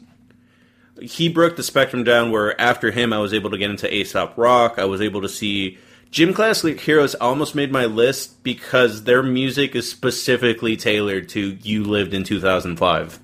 he 1.01 1.29
broke 1.29 1.57
the 1.57 1.63
spectrum 1.63 2.05
down 2.05 2.31
where 2.31 2.59
after 2.61 2.91
him 2.91 3.13
I 3.13 3.19
was 3.19 3.35
able 3.35 3.51
to 3.51 3.59
get 3.59 3.71
into 3.71 3.93
Aesop 3.93 4.35
Rock. 4.37 4.79
I 4.79 4.85
was 4.85 5.01
able 5.01 5.23
to 5.23 5.29
see 5.29 5.79
Gym 6.13 6.33
Class 6.33 6.63
Heroes 6.63 7.15
almost 7.17 7.55
made 7.57 7.73
my 7.73 7.87
list 7.87 8.43
because 8.45 9.03
their 9.05 9.23
music 9.23 9.75
is 9.75 9.91
specifically 9.91 10.77
tailored 10.77 11.29
to 11.31 11.59
you 11.63 11.83
lived 11.85 12.15
in 12.15 12.23
2005. 12.25 13.19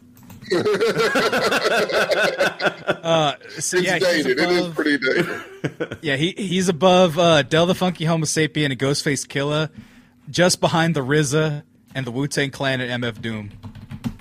uh, 0.52 0.58
so 3.58 3.78
It's 3.78 3.86
yeah, 3.86 3.98
he's 3.98 4.24
dated. 4.24 4.38
It 4.38 4.50
is 4.50 4.58
above- 4.58 4.74
pretty 4.74 4.98
dated. 4.98 5.98
Yeah, 6.02 6.16
he 6.16 6.32
he's 6.36 6.68
above 6.68 7.16
uh, 7.18 7.42
Del 7.42 7.66
the 7.66 7.74
Funky 7.76 8.04
Homo 8.04 8.24
Sapien 8.24 8.66
and 8.72 8.78
Ghostface 8.78 9.24
Killah, 9.26 9.70
just 10.30 10.60
behind 10.60 10.94
the 10.96 11.00
RZA 11.00 11.62
and 11.94 12.06
the 12.06 12.10
Wu 12.10 12.26
Tang 12.26 12.50
Clan 12.50 12.80
and 12.80 13.02
MF 13.02 13.20
Doom, 13.20 13.50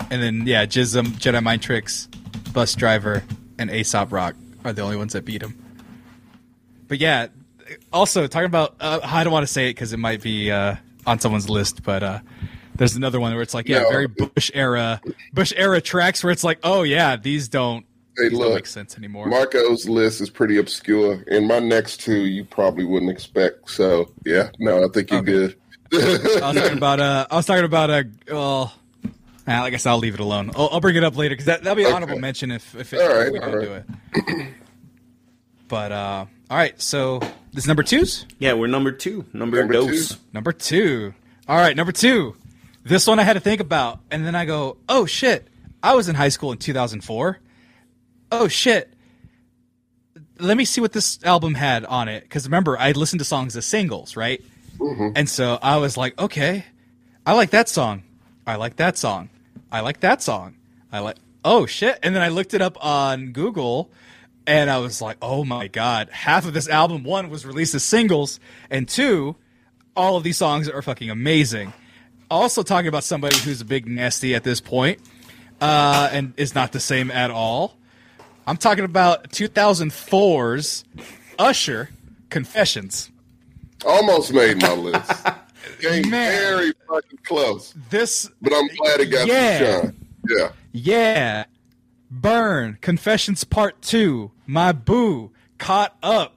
and 0.10 0.22
then 0.22 0.46
yeah, 0.48 0.66
GZA, 0.66 1.04
Jedi 1.04 1.42
Mind 1.44 1.62
Tricks, 1.62 2.08
Bus 2.54 2.76
Driver, 2.76 3.24
and 3.58 3.70
Aesop 3.72 4.12
Rock 4.12 4.36
are 4.66 4.74
the 4.74 4.82
only 4.82 4.98
ones 4.98 5.14
that 5.14 5.26
beat 5.26 5.42
him. 5.42 5.58
But 6.88 7.00
yeah, 7.00 7.28
also 7.94 8.28
talking 8.28 8.48
about 8.48 8.76
uh, 8.80 9.00
I 9.04 9.24
don't 9.24 9.32
want 9.34 9.46
to 9.48 9.52
say 9.52 9.68
it 9.70 9.74
because 9.76 9.94
it 9.94 9.98
might 9.98 10.22
be 10.22 10.52
uh, 10.52 10.76
on 11.06 11.20
someone's 11.20 11.50
list, 11.50 11.84
but 11.84 12.04
uh, 12.04 12.20
there's 12.76 12.96
another 12.96 13.20
one 13.20 13.32
where 13.34 13.42
it's 13.42 13.54
like 13.54 13.70
yeah, 13.70 13.84
No. 13.84 13.90
very 13.90 14.08
Bush 14.08 14.52
era 14.54 15.00
Bush 15.34 15.54
era 15.56 15.80
tracks 15.80 16.24
where 16.24 16.32
it's 16.32 16.44
like 16.44 16.60
oh 16.64 16.84
yeah, 16.84 17.16
these 17.16 17.48
don't 17.48 17.86
Hey, 18.18 18.28
these 18.28 18.40
don't 18.40 18.54
make 18.54 18.66
sense 18.66 18.98
anymore. 18.98 19.28
Marco's 19.28 19.88
list 19.88 20.20
is 20.20 20.30
pretty 20.30 20.58
obscure, 20.58 21.24
and 21.32 21.48
my 21.48 21.60
next 21.60 22.02
two 22.02 22.26
you 22.26 22.44
probably 22.44 22.84
wouldn't 22.84 23.10
expect. 23.12 23.70
So 23.70 24.12
yeah, 24.26 24.50
no, 24.60 24.84
I 24.84 24.88
think 24.90 25.12
you're 25.12 25.22
Okay. 25.22 25.32
good. 25.32 25.56
I 25.94 25.98
was 25.98 26.56
talking 26.56 26.78
about 26.78 27.00
uh, 27.00 27.28
I 27.30 27.36
was 27.36 27.46
talking 27.46 27.66
about 27.66 27.90
uh, 27.90 28.04
well, 28.30 28.74
I 29.48 29.70
guess 29.70 29.86
I'll 29.86 29.98
leave 29.98 30.14
it 30.14 30.20
alone. 30.20 30.52
I'll, 30.56 30.70
I'll 30.74 30.80
bring 30.82 30.96
it 30.96 31.04
up 31.04 31.18
later 31.18 31.34
because 31.34 31.46
that 31.48 31.64
that'll 31.64 31.76
be 31.76 31.82
an 31.84 31.88
Okay. 31.88 31.96
honorable 31.96 32.20
mention 32.20 32.52
if 32.52 32.74
if, 32.76 32.94
it, 32.94 33.02
All 33.02 33.08
right, 33.18 33.28
if 33.28 33.34
we 33.34 33.40
all 33.40 33.52
don't 33.52 33.68
right. 33.70 33.86
do 34.26 34.42
it. 34.44 34.48
but 35.68 35.92
uh, 35.92 36.26
all 36.50 36.58
right, 36.58 36.80
so 36.82 37.20
this 37.54 37.64
is 37.66 37.68
number 37.68 37.84
twos. 37.84 38.26
Yeah, 38.40 38.54
we're 38.54 38.68
number 38.68 38.92
two. 38.92 39.26
Number, 39.34 39.58
Number 39.60 39.74
dose. 39.74 40.10
two. 40.10 40.16
Number 40.34 40.52
two. 40.54 41.14
All 41.48 41.58
right, 41.58 41.76
number 41.76 41.92
two. 41.92 42.36
This 42.84 43.06
one 43.08 43.20
I 43.20 43.24
had 43.24 43.34
to 43.34 43.40
think 43.40 43.62
about, 43.62 44.00
and 44.10 44.26
then 44.26 44.34
I 44.36 44.46
go, 44.46 44.78
oh 44.90 45.06
shit, 45.06 45.48
I 45.84 45.94
was 45.96 46.10
in 46.10 46.16
high 46.16 46.30
school 46.30 46.52
in 46.52 46.58
2004. 46.58 47.40
Oh 48.32 48.48
shit. 48.48 48.94
Let 50.40 50.58
me 50.58 50.66
see 50.66 50.82
what 50.82 50.92
this 50.92 51.24
album 51.24 51.54
had 51.54 51.86
on 51.86 52.08
it. 52.08 52.24
Because 52.24 52.46
remember, 52.48 52.78
I 52.78 52.94
listened 52.94 53.20
to 53.20 53.26
songs 53.26 53.56
as 53.56 53.66
singles, 53.66 54.16
right? 54.16 54.42
And 55.16 55.30
so 55.30 55.60
I 55.62 55.78
was 55.78 55.98
like, 55.98 56.20
okay, 56.20 56.66
I 57.26 57.34
like 57.34 57.52
that 57.52 57.70
song. 57.70 58.04
I 58.48 58.56
like 58.56 58.78
that 58.78 58.98
song. 58.98 59.30
I 59.72 59.82
like 59.82 60.00
that 60.02 60.22
song. 60.22 60.56
I 60.92 61.00
like, 61.00 61.18
oh 61.46 61.66
shit. 61.66 62.00
And 62.04 62.16
then 62.16 62.22
I 62.22 62.30
looked 62.30 62.54
it 62.54 62.62
up 62.62 62.84
on 62.84 63.32
Google 63.32 63.92
and 64.48 64.70
I 64.70 64.80
was 64.80 65.02
like, 65.02 65.18
oh 65.22 65.46
my 65.46 65.68
God, 65.68 66.10
half 66.10 66.46
of 66.46 66.54
this 66.54 66.68
album, 66.68 67.04
one, 67.04 67.30
was 67.30 67.46
released 67.46 67.76
as 67.76 67.84
singles, 67.84 68.40
and 68.70 68.88
two, 68.88 69.36
all 69.96 70.18
of 70.18 70.24
these 70.24 70.38
songs 70.38 70.68
are 70.68 70.82
fucking 70.82 71.10
amazing. 71.10 71.74
Also, 72.30 72.64
talking 72.64 72.88
about 72.88 73.04
somebody 73.04 73.38
who's 73.38 73.62
a 73.62 73.66
big 73.66 73.88
nasty 73.88 74.34
at 74.34 74.44
this 74.44 74.60
point, 74.60 75.00
uh, 75.60 76.10
and 76.12 76.34
is 76.38 76.56
not 76.56 76.72
the 76.72 76.80
same 76.80 77.12
at 77.12 77.30
all. 77.30 77.78
I'm 78.48 78.58
talking 78.58 78.84
about 78.84 79.30
2004's 79.30 80.84
Usher 81.38 81.90
Confessions. 82.30 83.12
Almost 83.86 84.34
made 84.34 84.62
my 84.62 84.74
list. 84.74 85.12
Came 85.80 86.10
very 86.12 86.74
fucking 86.88 87.20
close, 87.24 87.74
This, 87.90 88.30
but 88.42 88.54
I'm 88.54 88.68
glad 88.78 89.00
it 89.00 89.08
got 89.08 89.28
Yeah. 89.28 89.58
some 89.58 89.82
shine. 89.82 90.08
Yeah, 90.30 90.50
yeah, 90.72 91.44
Burn 92.12 92.78
Confessions 92.82 93.44
Part 93.44 93.82
Two, 93.82 94.32
My 94.46 94.72
Boo, 94.72 95.32
Caught 95.58 95.96
Up. 96.04 96.36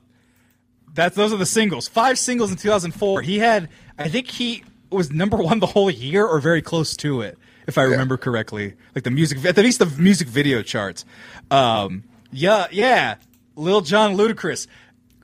That's 0.95 1.15
those 1.17 1.33
are 1.33 1.37
the 1.37 1.45
singles. 1.47 1.89
Five 1.89 2.19
singles 2.19 2.51
in 2.51 2.57
2004. 2.57 3.21
He 3.23 3.39
had, 3.39 3.69
I 3.99 4.09
think 4.09 4.29
he 4.31 4.65
was 4.91 5.11
number 5.13 5.37
one 5.37 5.59
the 5.59 5.67
whole 5.67 5.91
year 5.91 6.25
or 6.27 6.41
very 6.41 6.63
close 6.63 6.97
to 6.99 7.21
it, 7.21 7.37
if 7.67 7.77
I 7.77 7.83
remember 7.83 8.17
correctly. 8.17 8.75
Like 8.95 9.05
the 9.05 9.11
music, 9.11 9.45
at 9.45 9.57
least 9.59 9.81
the 9.81 9.87
music 9.87 10.29
video 10.29 10.63
charts. 10.63 11.05
Um, 11.51 12.05
yeah, 12.33 12.67
yeah. 12.71 13.17
Lil 13.57 13.83
Jon 13.83 14.17
Ludacris, 14.17 14.67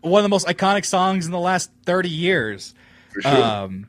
one 0.03 0.20
of 0.20 0.22
the 0.24 0.28
most 0.28 0.46
iconic 0.46 0.84
songs 0.84 1.26
in 1.26 1.32
the 1.32 1.38
last 1.38 1.70
30 1.86 2.09
years. 2.09 2.74
for 3.12 3.22
sure. 3.22 3.42
Um, 3.44 3.86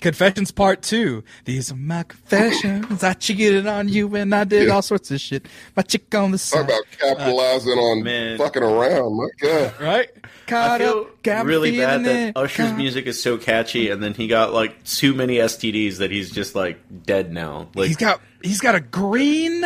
Confessions 0.00 0.50
Part 0.50 0.82
Two. 0.82 1.22
These 1.46 1.70
are 1.72 1.76
my 1.76 2.02
confessions. 2.02 3.02
I 3.02 3.14
cheated 3.14 3.66
on 3.66 3.88
you 3.88 4.14
and 4.16 4.34
I 4.34 4.44
did 4.44 4.66
Yeah. 4.66 4.74
all 4.74 4.82
sorts 4.82 5.10
of 5.12 5.20
shit. 5.20 5.46
My 5.76 5.82
chick 5.82 6.12
on 6.14 6.32
the 6.32 6.36
Talk 6.38 6.64
about 6.64 6.82
capitalizing 7.00 7.78
on 7.78 8.02
man. 8.02 8.36
fucking 8.36 8.62
around. 8.62 9.16
My 9.16 9.28
God. 9.40 9.72
right? 9.80 10.08
I 10.24 10.28
Caught 10.50 10.80
feel 10.80 11.06
up, 11.38 11.46
really 11.46 11.78
bad 11.78 12.04
that 12.04 12.16
it. 12.30 12.36
Usher's 12.36 12.68
Caught- 12.70 12.76
music 12.76 13.06
is 13.06 13.22
so 13.22 13.38
catchy, 13.38 13.88
and 13.88 14.02
then 14.02 14.12
he 14.14 14.26
got 14.26 14.52
like 14.52 14.82
too 14.84 15.14
many 15.14 15.36
STDs 15.36 15.98
that 15.98 16.10
he's 16.10 16.30
just 16.30 16.54
like 16.56 16.80
dead 17.06 17.32
now. 17.32 17.68
Like 17.74 17.86
He's 17.86 17.96
got 17.96 18.20
he's 18.42 18.60
got 18.60 18.74
a 18.74 18.80
green 18.80 19.64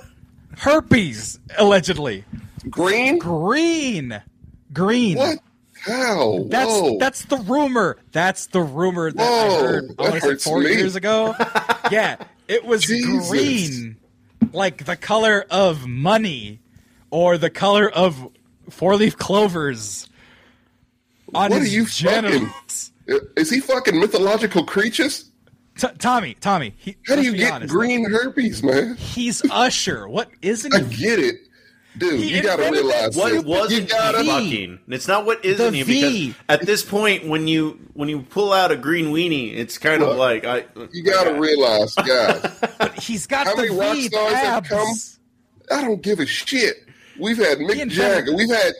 herpes 0.58 1.38
allegedly. 1.58 2.24
Green? 2.68 3.18
Green, 3.18 4.20
green. 4.72 5.16
What? 5.18 5.38
How? 5.80 6.44
That's 6.48 6.70
Whoa. 6.70 6.98
that's 6.98 7.24
the 7.24 7.38
rumor. 7.38 7.98
That's 8.12 8.46
the 8.46 8.60
rumor 8.60 9.10
that 9.10 9.20
I 9.20 9.48
Whoa, 9.48 9.62
heard. 9.62 9.84
I 9.98 10.02
want 10.02 10.14
to 10.14 10.20
say 10.20 10.36
four 10.36 10.60
me. 10.60 10.74
years 10.74 10.94
ago. 10.94 11.34
yeah, 11.90 12.16
it 12.46 12.64
was 12.64 12.82
Jesus. 12.84 13.28
green, 13.28 13.96
like 14.52 14.84
the 14.84 14.94
color 14.96 15.44
of 15.50 15.86
money, 15.88 16.60
or 17.10 17.36
the 17.36 17.50
color 17.50 17.90
of 17.90 18.28
four-leaf 18.70 19.16
clovers 19.18 20.08
on 21.34 21.50
What 21.50 21.62
his 21.62 21.72
are 21.72 21.74
you 21.74 21.86
genitals. 21.86 22.92
Is 23.36 23.50
he 23.50 23.58
fucking 23.58 23.98
mythological 23.98 24.64
creatures? 24.64 25.30
T- 25.76 25.88
Tommy, 25.98 26.34
Tommy. 26.34 26.74
He, 26.76 26.96
How 27.08 27.16
do 27.16 27.22
you 27.22 27.34
get 27.34 27.52
honest. 27.52 27.72
green 27.72 28.04
herpes, 28.08 28.62
man? 28.62 28.94
He's 28.96 29.42
Usher. 29.50 30.06
What 30.08 30.30
isn't 30.42 30.72
I 30.72 30.80
get 30.82 31.18
it. 31.18 31.36
Dude, 31.98 32.20
He 32.20 32.36
you 32.36 32.42
gotta 32.42 32.62
invented 32.66 32.84
realize 32.86 33.14
that 33.14 33.20
what 33.20 33.32
this. 33.32 33.44
wasn't 33.44 33.82
you 33.82 33.86
gotta, 33.88 34.24
fucking? 34.24 34.80
It's 34.88 35.06
not 35.08 35.26
what 35.26 35.44
isn't 35.44 35.72
The 35.72 35.78
he 35.84 36.28
because 36.28 36.40
at 36.48 36.64
this 36.66 36.82
point 36.82 37.26
when 37.26 37.46
you 37.46 37.78
when 37.94 38.08
you 38.08 38.22
pull 38.22 38.52
out 38.52 38.70
a 38.72 38.76
green 38.76 39.06
weenie, 39.12 39.54
it's 39.54 39.76
kind 39.78 40.02
of 40.02 40.16
like 40.16 40.44
I. 40.46 40.64
you 40.92 41.02
gotta 41.04 41.34
realize, 41.38 41.94
guys. 42.06 42.40
But 42.78 42.94
he's 42.98 43.26
got 43.26 43.46
How 43.46 43.54
the 43.56 43.62
many 43.64 43.76
rock 43.78 43.94
V 43.94 44.08
stars 44.08 44.32
have 44.34 44.64
come? 44.64 44.88
I 45.70 45.82
don't 45.82 46.00
give 46.02 46.18
a 46.20 46.26
shit. 46.26 46.76
We've 47.20 47.36
had 47.36 47.58
Mick 47.58 47.90
Jagger. 47.90 48.34
We've 48.34 48.48
had 48.50 48.72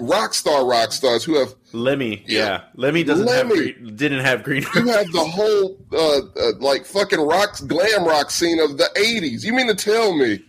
rock 0.00 0.34
star 0.34 0.66
rock 0.66 0.90
stars 0.90 1.22
who 1.22 1.36
have 1.38 1.54
Lemmy, 1.72 2.24
yeah, 2.26 2.38
Yeah. 2.46 2.60
Lemmy 2.74 3.04
doesn't 3.04 3.28
have 3.28 3.48
Lemmy. 3.48 3.72
green, 3.72 3.94
didn't 3.96 4.24
have 4.24 4.42
green. 4.42 4.62
you 4.74 4.88
have 4.88 5.06
the 5.12 5.20
whole 5.24 5.78
uh, 5.92 6.18
uh, 6.18 6.52
like 6.58 6.84
fucking 6.84 7.20
rock 7.20 7.56
glam 7.68 8.04
rock 8.04 8.32
scene 8.32 8.58
of 8.60 8.76
the 8.76 8.90
'80s. 8.96 9.44
You 9.44 9.52
mean 9.52 9.68
to 9.68 9.74
tell 9.76 10.16
me 10.16 10.40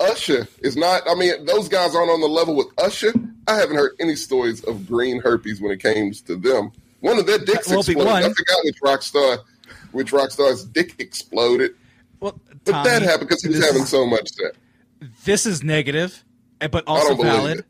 Usher 0.00 0.46
is 0.60 0.76
not? 0.76 1.02
I 1.08 1.14
mean, 1.14 1.44
those 1.46 1.68
guys 1.68 1.94
aren't 1.94 2.10
on 2.10 2.20
the 2.20 2.26
level 2.28 2.54
with 2.54 2.66
Usher. 2.78 3.12
I 3.48 3.54
haven't 3.56 3.76
heard 3.76 3.92
any 4.00 4.16
stories 4.16 4.62
of 4.64 4.86
green 4.86 5.20
herpes 5.20 5.60
when 5.60 5.70
it 5.72 5.78
comes 5.82 6.20
to 6.22 6.36
them. 6.36 6.72
One 7.00 7.18
of 7.18 7.26
their 7.26 7.38
dicks 7.38 7.68
Well, 7.68 7.80
exploded. 7.80 8.06
I 8.08 8.22
one. 8.22 8.34
forgot 8.34 8.56
which 8.64 8.76
rock 8.82 9.02
star, 9.02 9.38
which 9.92 10.12
rock 10.12 10.30
star's 10.30 10.64
dick 10.64 10.94
exploded. 10.98 11.72
Well, 12.20 12.40
But 12.64 12.82
that 12.84 13.02
happened 13.02 13.28
because 13.28 13.42
he 13.42 13.48
was 13.48 13.64
having 13.64 13.82
is- 13.82 13.88
so 13.88 14.06
much 14.06 14.28
sex. 14.30 14.56
This 15.24 15.44
is 15.46 15.62
negative, 15.62 16.24
eh, 16.60 16.68
but 16.68 16.84
also 16.86 17.14
valid. 17.14 17.58
it. 17.60 17.64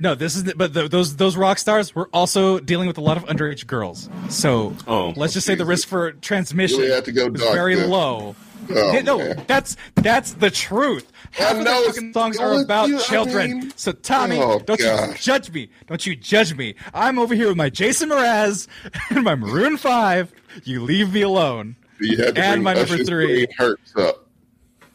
No, 0.00 0.14
this 0.14 0.36
is 0.36 0.44
but 0.54 0.74
the, 0.74 0.86
those 0.86 1.16
those 1.16 1.36
rock 1.36 1.58
stars 1.58 1.92
were 1.94 2.08
also 2.12 2.60
dealing 2.60 2.86
with 2.86 2.98
a 2.98 3.00
lot 3.00 3.16
of 3.16 3.24
underage 3.24 3.66
girls. 3.66 4.08
So 4.28 4.76
Oh, 4.86 5.12
let's 5.16 5.32
just 5.32 5.44
say 5.46 5.56
the 5.56 5.64
risk 5.64 5.88
for 5.88 6.12
transmission 6.12 6.78
Really 6.78 6.92
had 6.92 7.04
to 7.06 7.12
go 7.12 7.28
was 7.28 7.40
dark 7.40 7.54
very 7.54 7.74
there. 7.74 7.88
low. 7.88 8.36
Oh, 8.70 8.92
Yeah, 8.92 9.00
no, 9.02 9.18
man. 9.18 9.44
that's 9.46 9.76
that's 9.96 10.32
the 10.34 10.50
truth. 10.50 11.10
Half 11.32 11.54
I 11.56 11.58
of 11.58 11.64
know, 11.64 11.82
fucking 11.86 12.12
songs 12.12 12.38
are 12.38 12.60
about 12.62 12.88
you- 12.88 12.98
I 12.98 13.02
children. 13.02 13.50
mean- 13.60 13.72
so 13.76 13.92
Tommy, 13.92 14.38
Oh, 14.38 14.58
don't 14.60 14.80
you 14.80 15.14
judge 15.16 15.50
me. 15.52 15.68
Don't 15.86 16.04
you 16.06 16.16
judge 16.16 16.54
me. 16.54 16.74
I'm 16.94 17.18
over 17.18 17.34
here 17.34 17.48
with 17.48 17.56
my 17.56 17.70
Jason 17.70 18.08
Mraz 18.10 18.66
and 19.10 19.24
my 19.24 19.34
Maroon 19.34 19.76
Five. 19.76 20.32
You 20.64 20.82
leave 20.82 21.12
me 21.12 21.22
alone. 21.22 21.76
You 22.00 22.16
had 22.16 22.34
to 22.36 22.42
And 22.44 22.62
my 22.64 22.74
number 22.74 22.98
three. 23.04 23.46
herpes 23.56 23.94
up. 23.96 24.26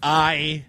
I. 0.01 0.65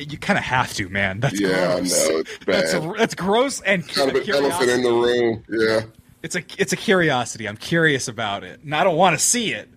You 0.00 0.18
kind 0.18 0.38
of 0.38 0.44
have 0.44 0.72
to, 0.74 0.88
man. 0.88 1.20
That's 1.20 1.40
Yeah, 1.40 1.48
I 1.48 1.78
gross. 1.80 2.08
know, 2.08 2.16
it's 2.18 2.38
That's 2.46 2.74
bad. 2.74 2.94
that's 2.98 3.14
gross 3.14 3.60
and 3.62 3.88
Kind 3.88 4.10
of 4.10 4.16
an 4.16 4.22
curiosity. 4.22 4.48
elephant 4.54 4.70
in 4.70 4.82
the 4.82 4.92
room. 4.92 5.44
Yeah. 5.48 5.80
It's 6.22 6.36
a 6.36 6.42
it's 6.58 6.72
a 6.72 6.76
curiosity. 6.76 7.48
I'm 7.48 7.56
curious 7.56 8.06
about 8.06 8.44
it, 8.44 8.60
and 8.62 8.74
I 8.74 8.84
don't 8.84 8.96
want 8.96 9.18
to 9.18 9.24
see 9.24 9.52
it, 9.54 9.68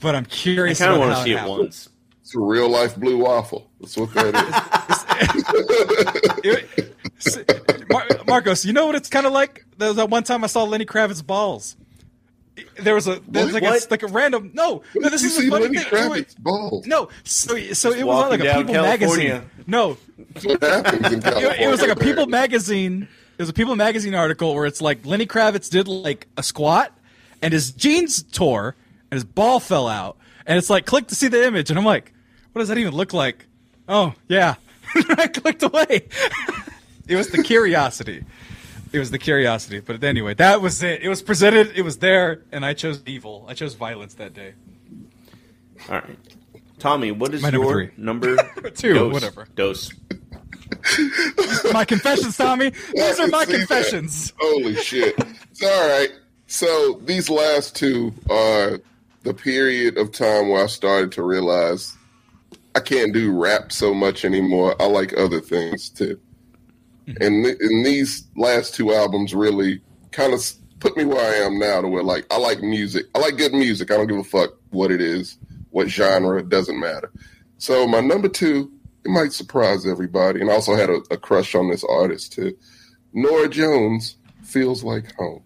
but 0.00 0.14
I'm 0.14 0.24
I 0.24 0.26
curious. 0.28 0.78
kind 0.78 0.92
of 0.92 0.96
about 0.98 1.06
want 1.08 1.18
to 1.18 1.24
see 1.24 1.32
it 1.32 1.38
happened. 1.38 1.58
once. 1.58 1.88
It's 2.22 2.34
a 2.34 2.40
real 2.40 2.68
life 2.68 2.94
blue 2.96 3.18
waffle. 3.18 3.70
That's 3.80 3.96
what 3.96 4.12
that 4.14 4.34
is. 6.44 7.36
Mar- 7.90 8.06
Marcos, 8.26 8.64
you 8.64 8.72
know 8.72 8.86
what 8.86 8.94
it's 8.94 9.08
kind 9.08 9.26
of 9.26 9.32
like? 9.32 9.64
There 9.78 9.88
was 9.88 9.96
that 9.96 10.10
one 10.10 10.24
time 10.24 10.44
I 10.44 10.46
saw 10.46 10.64
Lenny 10.64 10.84
Kravitz 10.84 11.24
balls. 11.26 11.76
There 12.80 12.94
was 12.94 13.06
a 13.06 13.20
there's 13.28 13.52
like 13.52 13.62
a, 13.62 13.78
like 13.88 14.02
a 14.02 14.08
random 14.08 14.50
no 14.52 14.82
no 14.96 15.08
this 15.10 15.22
you 15.22 15.28
is 15.28 15.38
a 15.38 15.48
funny 15.48 15.64
Lenny 15.68 15.78
thing. 15.78 15.86
It 15.86 15.92
was- 15.92 16.20
Kravitz 16.24 16.38
balls. 16.38 16.86
No, 16.86 17.08
so 17.24 17.56
so 17.72 17.92
it 17.92 18.04
was 18.04 18.24
on 18.24 18.30
like 18.30 18.40
a 18.40 18.54
People 18.54 18.74
California. 18.74 19.28
magazine. 19.32 19.50
No, 19.68 19.96
what 20.42 20.62
in 21.12 21.18
it, 21.24 21.60
it 21.60 21.70
was 21.70 21.80
like 21.80 21.90
a 21.90 21.96
People 21.96 22.26
magazine. 22.26 23.06
It 23.38 23.42
was 23.42 23.48
a 23.48 23.52
People 23.52 23.76
magazine 23.76 24.14
article 24.16 24.54
where 24.54 24.66
it's 24.66 24.80
like 24.82 25.06
Lenny 25.06 25.26
Kravitz 25.26 25.70
did 25.70 25.86
like 25.86 26.26
a 26.36 26.42
squat, 26.42 26.92
and 27.40 27.52
his 27.52 27.70
jeans 27.70 28.22
tore, 28.24 28.74
and 29.10 29.16
his 29.16 29.24
ball 29.24 29.60
fell 29.60 29.88
out, 29.88 30.16
and 30.46 30.58
it's 30.58 30.70
like 30.70 30.86
click 30.86 31.06
to 31.08 31.14
see 31.14 31.28
the 31.28 31.46
image, 31.46 31.70
and 31.70 31.78
I'm 31.78 31.84
like, 31.84 32.12
what 32.52 32.60
does 32.60 32.68
that 32.68 32.78
even 32.78 32.94
look 32.94 33.12
like? 33.12 33.46
Oh 33.88 34.14
yeah, 34.28 34.56
I 34.94 35.26
clicked 35.28 35.62
away. 35.62 36.08
it 37.08 37.16
was 37.16 37.28
the 37.30 37.42
curiosity. 37.42 38.24
It 38.92 38.98
was 38.98 39.10
the 39.10 39.18
curiosity. 39.18 39.80
But 39.80 40.02
anyway, 40.02 40.34
that 40.34 40.60
was 40.62 40.82
it. 40.82 41.02
It 41.02 41.08
was 41.08 41.20
presented. 41.22 41.72
It 41.76 41.82
was 41.82 41.98
there, 41.98 42.42
and 42.52 42.64
I 42.64 42.72
chose 42.74 43.02
evil. 43.06 43.44
I 43.48 43.54
chose 43.54 43.74
violence 43.74 44.14
that 44.14 44.32
day. 44.34 44.54
All 45.88 45.96
right. 45.96 46.18
Tommy, 46.78 47.10
what 47.12 47.34
is 47.34 47.42
My 47.42 47.50
number 47.50 47.66
your 47.66 47.86
three. 47.86 47.90
number 47.96 48.36
Two, 48.74 48.94
dose? 48.94 49.12
whatever. 49.12 49.46
Dose. 49.56 49.92
My 51.72 51.84
confessions, 51.84 52.36
Tommy. 52.36 52.70
These 52.94 53.20
are 53.20 53.26
my 53.28 53.44
See 53.44 53.52
that? 53.52 53.58
confessions. 53.58 54.32
Holy 54.38 54.74
shit. 54.76 55.14
It's 55.50 55.62
all 55.62 55.88
right. 55.88 56.10
So 56.46 57.00
these 57.04 57.28
last 57.28 57.76
two 57.76 58.12
are 58.30 58.80
the 59.22 59.34
period 59.34 59.98
of 59.98 60.12
time 60.12 60.48
where 60.48 60.64
I 60.64 60.66
started 60.66 61.12
to 61.12 61.22
realize 61.22 61.96
I 62.74 62.80
can't 62.80 63.12
do 63.12 63.36
rap 63.36 63.72
so 63.72 63.92
much 63.92 64.24
anymore. 64.24 64.80
I 64.80 64.86
like 64.86 65.16
other 65.18 65.40
things 65.40 65.88
too. 65.88 66.20
Mm-hmm. 67.06 67.22
And, 67.22 67.44
th- 67.44 67.56
and 67.60 67.86
these 67.86 68.26
last 68.36 68.74
two 68.74 68.92
albums 68.92 69.34
really 69.34 69.80
kind 70.12 70.32
of 70.32 70.40
put 70.80 70.96
me 70.96 71.04
where 71.04 71.20
I 71.20 71.44
am 71.44 71.58
now 71.58 71.80
to 71.80 71.88
where 71.88 72.02
like 72.02 72.26
I 72.30 72.38
like 72.38 72.60
music. 72.60 73.06
I 73.14 73.18
like 73.18 73.36
good 73.36 73.52
music. 73.52 73.90
I 73.90 73.96
don't 73.96 74.06
give 74.06 74.18
a 74.18 74.24
fuck 74.24 74.50
what 74.70 74.90
it 74.90 75.00
is, 75.00 75.38
what 75.70 75.88
genre, 75.88 76.38
it 76.38 76.48
doesn't 76.48 76.78
matter. 76.78 77.10
So 77.58 77.86
my 77.86 78.00
number 78.00 78.28
two, 78.28 78.70
it 79.04 79.10
might 79.10 79.32
surprise 79.32 79.86
everybody. 79.86 80.40
And 80.40 80.50
I 80.50 80.54
also 80.54 80.74
had 80.74 80.90
a, 80.90 81.00
a 81.10 81.16
crush 81.16 81.54
on 81.54 81.70
this 81.70 81.84
artist 81.84 82.32
too. 82.32 82.56
Norah 83.12 83.48
Jones 83.48 84.16
feels 84.42 84.84
like 84.84 85.14
home. 85.16 85.42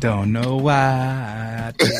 Don't 0.00 0.32
know 0.32 0.56
why. 0.56 1.72
That's 1.78 1.96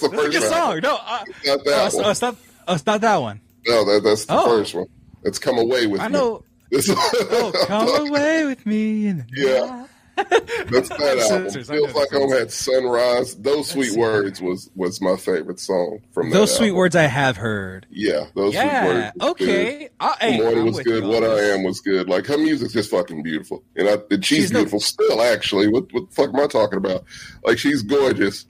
the 0.00 0.08
first 0.10 0.32
Good 0.32 0.40
one. 0.40 0.50
song. 0.50 0.80
No, 0.82 0.96
uh, 0.96 1.24
Not 1.46 1.46
oh, 1.46 1.56
that 1.64 1.86
it's, 1.86 1.94
one. 1.94 2.04
oh, 2.04 2.10
it's 2.10 2.22
not. 2.22 2.36
Oh, 2.68 2.74
it's 2.74 2.86
not 2.86 3.00
that 3.00 3.16
one. 3.16 3.40
No, 3.66 3.84
that, 3.84 4.02
that's 4.04 4.24
the 4.26 4.34
Oh. 4.38 4.44
first 4.46 4.74
one. 4.74 4.86
It's 5.22 5.38
come 5.38 5.58
away 5.58 5.86
with 5.86 6.00
me. 6.00 6.04
I 6.04 6.08
know. 6.08 6.44
Oh, 6.76 7.52
come 7.68 8.08
away 8.08 8.44
with 8.46 8.66
me. 8.66 9.14
Yeah. 9.34 9.86
That's 10.16 10.88
that 10.90 11.18
album. 11.30 11.50
Sisters, 11.50 11.68
Feels 11.68 11.94
like 11.94 12.08
the 12.10 12.18
home 12.18 12.32
had 12.32 12.50
sunrise. 12.52 13.34
Those 13.36 13.70
sweet 13.70 13.90
see. 13.90 13.98
words 13.98 14.40
was 14.40 14.70
was 14.76 15.00
my 15.00 15.16
favorite 15.16 15.58
song 15.60 16.00
from 16.12 16.30
that 16.30 16.36
Those 16.36 16.54
sweet 16.56 16.68
album. 16.68 16.78
words 16.78 16.96
I 16.96 17.02
have 17.02 17.36
heard. 17.36 17.86
Yeah, 17.90 18.26
those 18.34 18.54
Yeah. 18.54 18.84
sweet 18.84 18.94
words. 18.94 19.32
Okay. 19.32 19.78
good. 19.78 19.90
I, 20.00 20.16
The 20.20 20.32
hey, 20.32 20.40
morning 20.40 20.58
I'm 20.60 20.64
was 20.66 20.80
good. 20.80 21.04
What 21.04 21.24
I 21.24 21.40
am 21.54 21.62
was 21.64 21.80
good. 21.80 22.08
Like 22.08 22.26
her 22.26 22.38
music's 22.38 22.72
just 22.72 22.90
fucking 22.90 23.22
beautiful, 23.22 23.62
and, 23.76 23.88
I, 23.88 23.98
and 24.10 24.24
she's, 24.24 24.38
She's 24.44 24.52
no- 24.52 24.60
beautiful 24.60 24.80
still. 24.80 25.20
Actually, 25.22 25.68
what 25.68 25.92
what 25.92 26.08
the 26.08 26.14
fuck 26.14 26.28
am 26.30 26.40
I 26.40 26.46
talking 26.46 26.78
about? 26.78 27.04
Like 27.44 27.58
she's 27.58 27.82
gorgeous. 27.82 28.46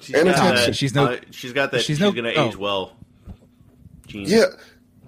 She's 0.00 0.14
And 0.16 0.26
got 0.26 0.36
it's- 0.52 0.66
that, 0.66 0.76
she's 0.76 0.94
no- 0.94 1.06
uh, 1.06 1.16
she's 1.30 1.52
got 1.52 1.70
that. 1.72 1.78
she's 1.78 1.86
She's, 1.86 2.00
no- 2.00 2.12
gonna 2.12 2.32
oh. 2.36 2.48
age 2.48 2.56
well. 2.56 2.92
Gene. 4.06 4.26
Yeah, 4.28 4.46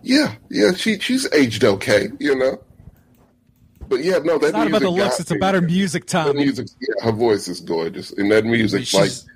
yeah, 0.03 0.35
yeah. 0.51 0.73
She 0.75 0.99
she's 0.99 1.31
aged 1.33 1.65
okay, 1.65 2.09
you 2.19 2.35
know. 2.37 2.63
But 3.89 4.03
yeah, 4.05 4.19
no, 4.19 4.39
that's 4.39 4.45
It's 4.51 4.53
not 4.53 4.67
about 4.69 4.83
the 4.83 4.91
looks. 4.91 5.21
It's 5.21 5.31
me. 5.31 5.37
about 5.37 5.55
her 5.55 5.61
music, 5.61 6.07
That 6.07 6.25
Tommy. 6.27 6.45
music, 6.45 6.69
yeah, 6.81 7.05
her 7.05 7.13
voice 7.13 7.49
is 7.49 7.61
gorgeous, 7.61 8.13
and 8.13 8.31
that 8.33 8.45
music, 8.45 8.87
She's- 8.87 9.27
like, 9.27 9.31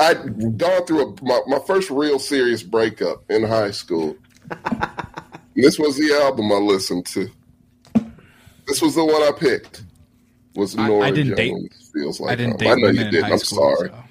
I'd 0.00 0.56
gone 0.58 0.86
through 0.86 1.08
a, 1.14 1.24
my, 1.24 1.40
my 1.46 1.58
first 1.66 1.90
real 1.90 2.18
serious 2.18 2.62
breakup 2.62 3.22
in 3.30 3.42
high 3.44 3.70
school. 3.70 4.16
this 5.54 5.78
was 5.78 5.96
the 5.98 6.18
album 6.22 6.50
I 6.50 6.56
listened 6.56 7.04
to. 7.06 7.28
This 8.66 8.80
was 8.80 8.94
the 8.94 9.04
one 9.04 9.22
I 9.22 9.32
picked. 9.36 9.82
Was 10.54 10.76
I- 10.78 10.88
I 10.90 11.10
didn't 11.10 11.34
date- 11.36 11.54
Feels 11.92 12.20
like 12.20 12.32
I 12.32 12.36
didn't 12.36 12.52
home. 12.52 12.58
date 12.58 12.70
I 12.70 12.74
know 12.76 12.88
you 12.88 13.10
didn't. 13.10 13.24
I'm 13.32 13.38
school. 13.38 13.76
sorry. 13.76 13.90
so- 13.90 14.04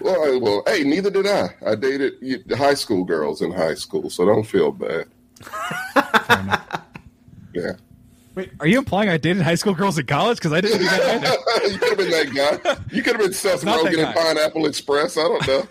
Well, 0.00 0.34
I- 0.34 0.36
well, 0.38 0.62
hey, 0.66 0.84
neither 0.84 1.10
did 1.10 1.26
I. 1.26 1.54
I 1.64 1.74
dated 1.76 2.52
high 2.52 2.74
school 2.74 3.04
girls 3.04 3.40
in 3.40 3.52
high 3.52 3.74
school, 3.74 4.10
so 4.10 4.26
don't 4.26 4.44
feel 4.44 4.72
bad. 4.72 5.06
yeah. 7.54 7.72
Wait, 8.34 8.50
are 8.60 8.66
you 8.66 8.78
implying 8.78 9.08
I 9.08 9.16
dated 9.18 9.42
high 9.42 9.54
school 9.56 9.74
girls 9.74 9.98
in 9.98 10.06
college? 10.06 10.38
Because 10.38 10.52
I 10.52 10.60
didn't 10.60 10.78
do 10.78 10.84
that 10.86 11.38
you 11.70 11.78
could 11.78 11.88
have 11.88 11.98
been 11.98 12.10
that 12.10 12.62
guy. 12.62 12.76
You 12.90 13.02
could 13.02 13.16
have 13.16 13.22
been 13.22 13.32
Seth 13.32 13.64
not 13.64 13.84
that 13.84 13.92
Rogen 13.92 14.08
in. 14.08 14.12
Pineapple 14.14 14.66
Express. 14.66 15.16
I 15.18 15.22
don't 15.22 15.46
know. 15.46 15.68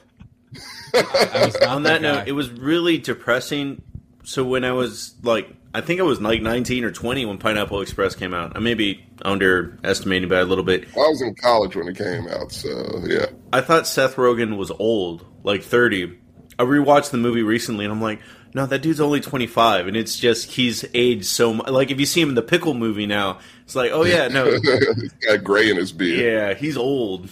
I 0.94 1.46
was 1.46 1.60
not 1.60 1.70
On 1.70 1.84
that 1.84 2.02
guy. 2.02 2.12
note, 2.14 2.28
it 2.28 2.34
was 2.34 2.50
really 2.52 2.98
depressing. 2.98 3.82
So 4.24 4.44
when 4.44 4.64
I 4.64 4.74
was 4.74 5.16
like, 5.24 5.50
I 5.74 5.82
think 5.82 6.00
I 6.00 6.04
was 6.04 6.20
like 6.22 6.42
19 6.42 6.84
or 6.84 6.92
20 6.92 7.26
when 7.26 7.38
Pineapple 7.38 7.82
Express 7.82 8.14
came 8.14 8.34
out. 8.34 8.54
I 8.56 8.60
may 8.60 8.74
be 8.74 9.04
underestimating 9.24 10.30
by 10.30 10.40
a 10.40 10.46
little 10.46 10.64
bit. 10.66 10.86
I 10.96 11.00
was 11.00 11.22
in 11.22 11.34
college 11.36 11.76
when 11.76 11.88
it 11.88 11.98
came 11.98 12.28
out, 12.28 12.52
so 12.52 13.02
yeah. 13.06 13.28
I 13.54 13.62
thought 13.62 13.88
Seth 13.88 14.16
Rogen 14.18 14.58
was 14.58 14.70
old, 14.72 15.26
like 15.44 15.64
30. 15.64 16.18
I 16.60 16.64
rewatched 16.64 17.12
the 17.12 17.18
movie 17.18 17.42
recently 17.42 17.86
and 17.86 17.92
I'm 17.94 18.02
like, 18.02 18.20
no, 18.54 18.66
that 18.66 18.82
dude's 18.82 19.00
only 19.02 19.20
25. 19.22 19.88
And 19.88 19.96
it's 19.98 20.18
just, 20.18 20.52
he's 20.52 20.86
aged 20.94 21.26
so 21.26 21.54
much. 21.54 21.68
Like, 21.70 21.92
if 21.92 22.00
you 22.00 22.06
see 22.06 22.22
him 22.22 22.30
in 22.30 22.36
the 22.36 22.42
Pickle 22.42 22.74
movie 22.74 23.06
now, 23.06 23.40
it's 23.64 23.76
like, 23.76 23.92
oh, 23.92 24.04
yeah, 24.04 24.28
no. 24.28 24.46
he's 24.96 25.14
got 25.14 25.44
gray 25.44 25.70
in 25.70 25.78
his 25.78 25.92
beard. 25.92 26.20
yeah, 26.20 26.54
he's 26.54 26.78
old. 26.78 27.30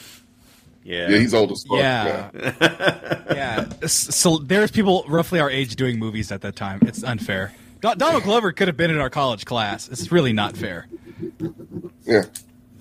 Yeah. 0.83 1.09
Yeah, 1.09 1.17
he's 1.19 1.33
old 1.33 1.51
as 1.51 1.63
fuck. 1.63 1.77
Yeah. 1.79 2.29
now. 2.33 2.49
yeah. 3.35 3.69
So 3.87 4.37
there's 4.37 4.71
people 4.71 5.03
roughly 5.07 5.39
our 5.39 5.49
age 5.49 5.75
doing 5.75 5.99
movies 5.99 6.31
at 6.31 6.41
that 6.41 6.55
time. 6.55 6.79
It's 6.83 7.03
unfair. 7.03 7.53
Do- 7.81 7.95
Donald 7.95 8.23
Glover 8.23 8.51
could 8.51 8.67
have 8.67 8.77
been 8.77 8.89
in 8.89 8.97
our 8.99 9.09
college 9.09 9.45
class. 9.45 9.87
It's 9.87 10.11
really 10.11 10.33
not 10.33 10.57
fair. 10.57 10.87
Yeah. 12.05 12.23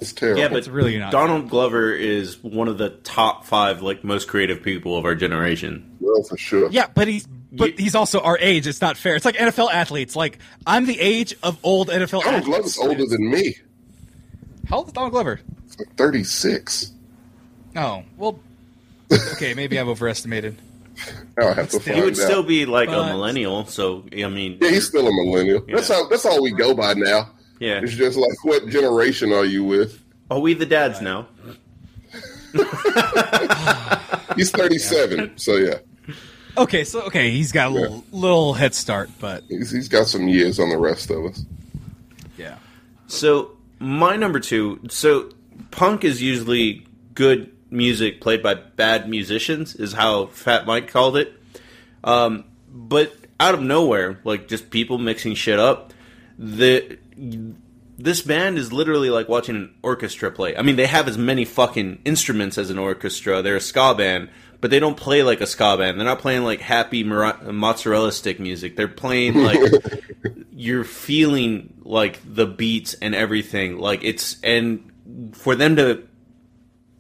It's 0.01 0.13
terrible. 0.13 0.41
Yeah, 0.41 0.49
but 0.49 0.59
It's 0.59 0.69
really 0.69 0.97
not. 0.97 1.11
Donald 1.11 1.51
Glover 1.51 1.93
is 1.93 2.43
one 2.43 2.69
of 2.69 2.79
the 2.79 2.91
top 2.91 3.45
five, 3.45 3.83
like, 3.83 4.05
most 4.05 4.29
creative 4.29 4.63
people 4.63 4.97
of 4.97 5.05
our 5.05 5.17
generation. 5.17 5.97
well, 6.01 6.23
for 6.23 6.37
sure. 6.37 6.71
Yeah, 6.71 6.87
but 6.95 7.09
he's 7.09 7.27
but 7.53 7.79
Ye- 7.79 7.85
he's 7.85 7.95
also 7.95 8.21
our 8.21 8.39
age. 8.39 8.67
It's 8.67 8.81
not 8.81 8.97
fair. 8.97 9.17
It's 9.17 9.25
like 9.25 9.37
NFL 9.37 9.71
athletes. 9.73 10.15
Like 10.17 10.39
I'm 10.67 10.87
the 10.87 10.99
age 11.01 11.35
of 11.43 11.59
old 11.63 11.89
NFL 11.89 12.23
Donald 12.25 12.43
athletes. 12.43 12.47
Glover's 12.47 12.79
older 12.79 13.07
than 13.07 13.31
me. 13.31 13.55
How 14.69 14.79
old 14.79 14.89
is 14.89 14.93
Donald 14.93 15.13
Glover? 15.13 15.41
Like 15.79 15.95
36. 15.97 16.93
Oh 17.77 18.03
well. 18.17 18.41
Okay, 19.33 19.55
maybe 19.55 19.79
I've 19.79 19.89
overestimated. 19.89 20.59
Now 21.39 21.49
I 21.49 21.53
have 21.55 21.71
to 21.71 21.81
Still- 21.81 21.95
He 21.95 22.01
would 22.03 22.11
out. 22.15 22.17
still 22.19 22.43
be 22.43 22.67
like 22.67 22.89
But- 22.91 22.99
a 22.99 23.07
millennial, 23.07 23.65
so, 23.67 24.05
I 24.13 24.29
mean. 24.29 24.59
yeah, 24.61 24.69
he's 24.71 24.87
still 24.87 25.07
a 25.07 25.13
millennial. 25.25 25.63
That's 25.67 25.89
Yeah. 25.89 25.95
how. 25.97 26.09
That's 26.09 26.27
all 26.27 26.43
we 26.43 26.51
go 26.53 26.75
by 26.75 26.93
now. 26.95 27.31
Yeah. 27.61 27.81
It's 27.83 27.95
just 27.95 28.19
like, 28.19 28.45
what 28.45 28.69
generation 28.69 29.33
are 29.33 29.45
you 29.47 29.65
with? 29.65 30.03
Are 30.31 30.39
we 30.41 30.53
the 30.55 30.67
dads 30.67 31.01
now? 31.01 31.27
He's 34.37 34.51
37, 34.51 35.33
so 35.39 35.57
yeah, 35.57 35.75
Okay, 36.59 36.85
so 36.85 37.03
okay, 37.03 37.31
he's 37.31 37.53
got 37.53 37.69
a 37.69 37.71
little 37.71 38.05
little 38.13 38.55
head 38.55 38.75
start, 38.75 39.11
but 39.21 39.45
he's, 39.49 39.71
he's 39.71 39.89
got 39.89 40.07
some 40.07 40.29
years 40.29 40.59
on 40.59 40.69
the 40.71 40.79
rest 40.79 41.11
of 41.11 41.25
us. 41.25 41.45
yeah. 42.37 42.57
So 43.07 43.53
my 43.79 44.17
number 44.17 44.41
two. 44.41 44.81
So 44.89 45.31
punk 45.71 46.05
is 46.05 46.21
usually 46.21 46.87
good 47.15 47.55
music 47.71 48.21
played 48.21 48.43
by 48.43 48.55
bad 48.55 49.09
musicians, 49.09 49.75
is 49.77 49.93
how 49.93 50.27
Fat 50.27 50.67
Mike 50.67 50.89
called 50.89 51.17
it. 51.17 51.33
Um, 52.05 52.45
but 52.69 53.15
out 53.41 53.55
of 53.55 53.63
nowhere, 53.63 54.21
like 54.25 54.49
just 54.49 54.71
people 54.71 54.99
mixing 54.99 55.35
shit 55.35 55.59
up, 55.59 55.93
the 56.39 56.99
this 57.99 58.23
band 58.23 58.59
is 58.59 58.73
literally 58.73 59.11
like 59.11 59.29
watching 59.29 59.57
an 59.57 59.75
orchestra 59.83 60.31
play. 60.31 60.57
I 60.57 60.63
mean, 60.63 60.77
they 60.77 60.87
have 60.87 61.09
as 61.09 61.19
many 61.19 61.45
fucking 61.45 62.01
instruments 62.05 62.57
as 62.57 62.71
an 62.71 62.79
orchestra. 62.79 63.43
They're 63.43 63.57
a 63.57 63.61
ska 63.61 63.95
band, 63.95 64.31
but 64.61 64.71
they 64.71 64.81
don't 64.81 64.97
play 64.97 65.23
like 65.23 65.41
a 65.41 65.47
ska 65.47 65.77
band. 65.77 65.99
They're 65.99 66.07
not 66.07 66.19
playing 66.19 66.45
like 66.45 66.61
happy 66.61 67.05
mozzarella 67.05 68.13
stick 68.13 68.41
music. 68.41 68.77
They're 68.77 68.89
playing 68.89 69.35
like 69.35 69.61
you're 70.53 70.85
feeling 70.85 71.75
like 71.83 72.21
the 72.25 72.47
beats 72.47 72.95
and 72.95 73.15
everything. 73.15 73.79
Like 73.79 74.03
it's 74.03 74.41
and 74.43 74.91
for 75.33 75.55
them 75.55 75.77
to 75.77 76.07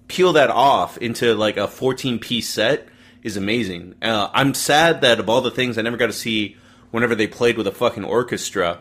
peel 0.06 0.32
that 0.34 0.50
off 0.50 0.98
into 0.98 1.34
like 1.34 1.56
a 1.56 1.68
14 1.68 2.18
piece 2.18 2.48
set 2.48 2.88
is 3.22 3.36
amazing. 3.36 3.94
Uh, 4.00 4.28
I'm 4.32 4.54
sad 4.54 5.02
that 5.02 5.20
of 5.20 5.28
all 5.28 5.40
the 5.40 5.50
things 5.50 5.76
I 5.76 5.82
never 5.82 5.96
got 5.96 6.06
to 6.06 6.12
see 6.12 6.56
whenever 6.90 7.14
they 7.14 7.26
played 7.26 7.56
with 7.56 7.66
a 7.66 7.72
fucking 7.72 8.04
orchestra. 8.04 8.78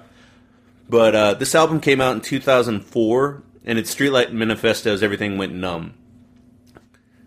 But 0.89 1.15
uh, 1.15 1.33
this 1.33 1.53
album 1.53 1.81
came 1.81 1.99
out 1.99 2.15
in 2.15 2.21
2004, 2.21 3.43
and 3.65 3.77
its 3.77 3.93
Streetlight 3.93 4.31
Manifesto's 4.31 5.03
Everything 5.03 5.37
Went 5.37 5.53
Numb. 5.53 5.95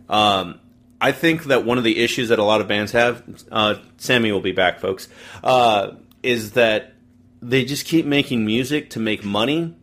Um, 0.08 0.60
I 1.00 1.12
think 1.12 1.44
that 1.44 1.64
one 1.64 1.78
of 1.78 1.84
the 1.84 1.98
issues 1.98 2.28
that 2.28 2.38
a 2.38 2.44
lot 2.44 2.60
of 2.60 2.68
bands 2.68 2.92
have, 2.92 3.22
uh, 3.50 3.76
Sammy 3.96 4.32
will 4.32 4.40
be 4.40 4.52
back, 4.52 4.80
folks, 4.80 5.08
uh, 5.42 5.92
is 6.22 6.52
that 6.52 6.92
they 7.40 7.64
just 7.64 7.86
keep 7.86 8.04
making 8.04 8.44
music 8.44 8.90
to 8.90 9.00
make 9.00 9.24
money 9.24 9.74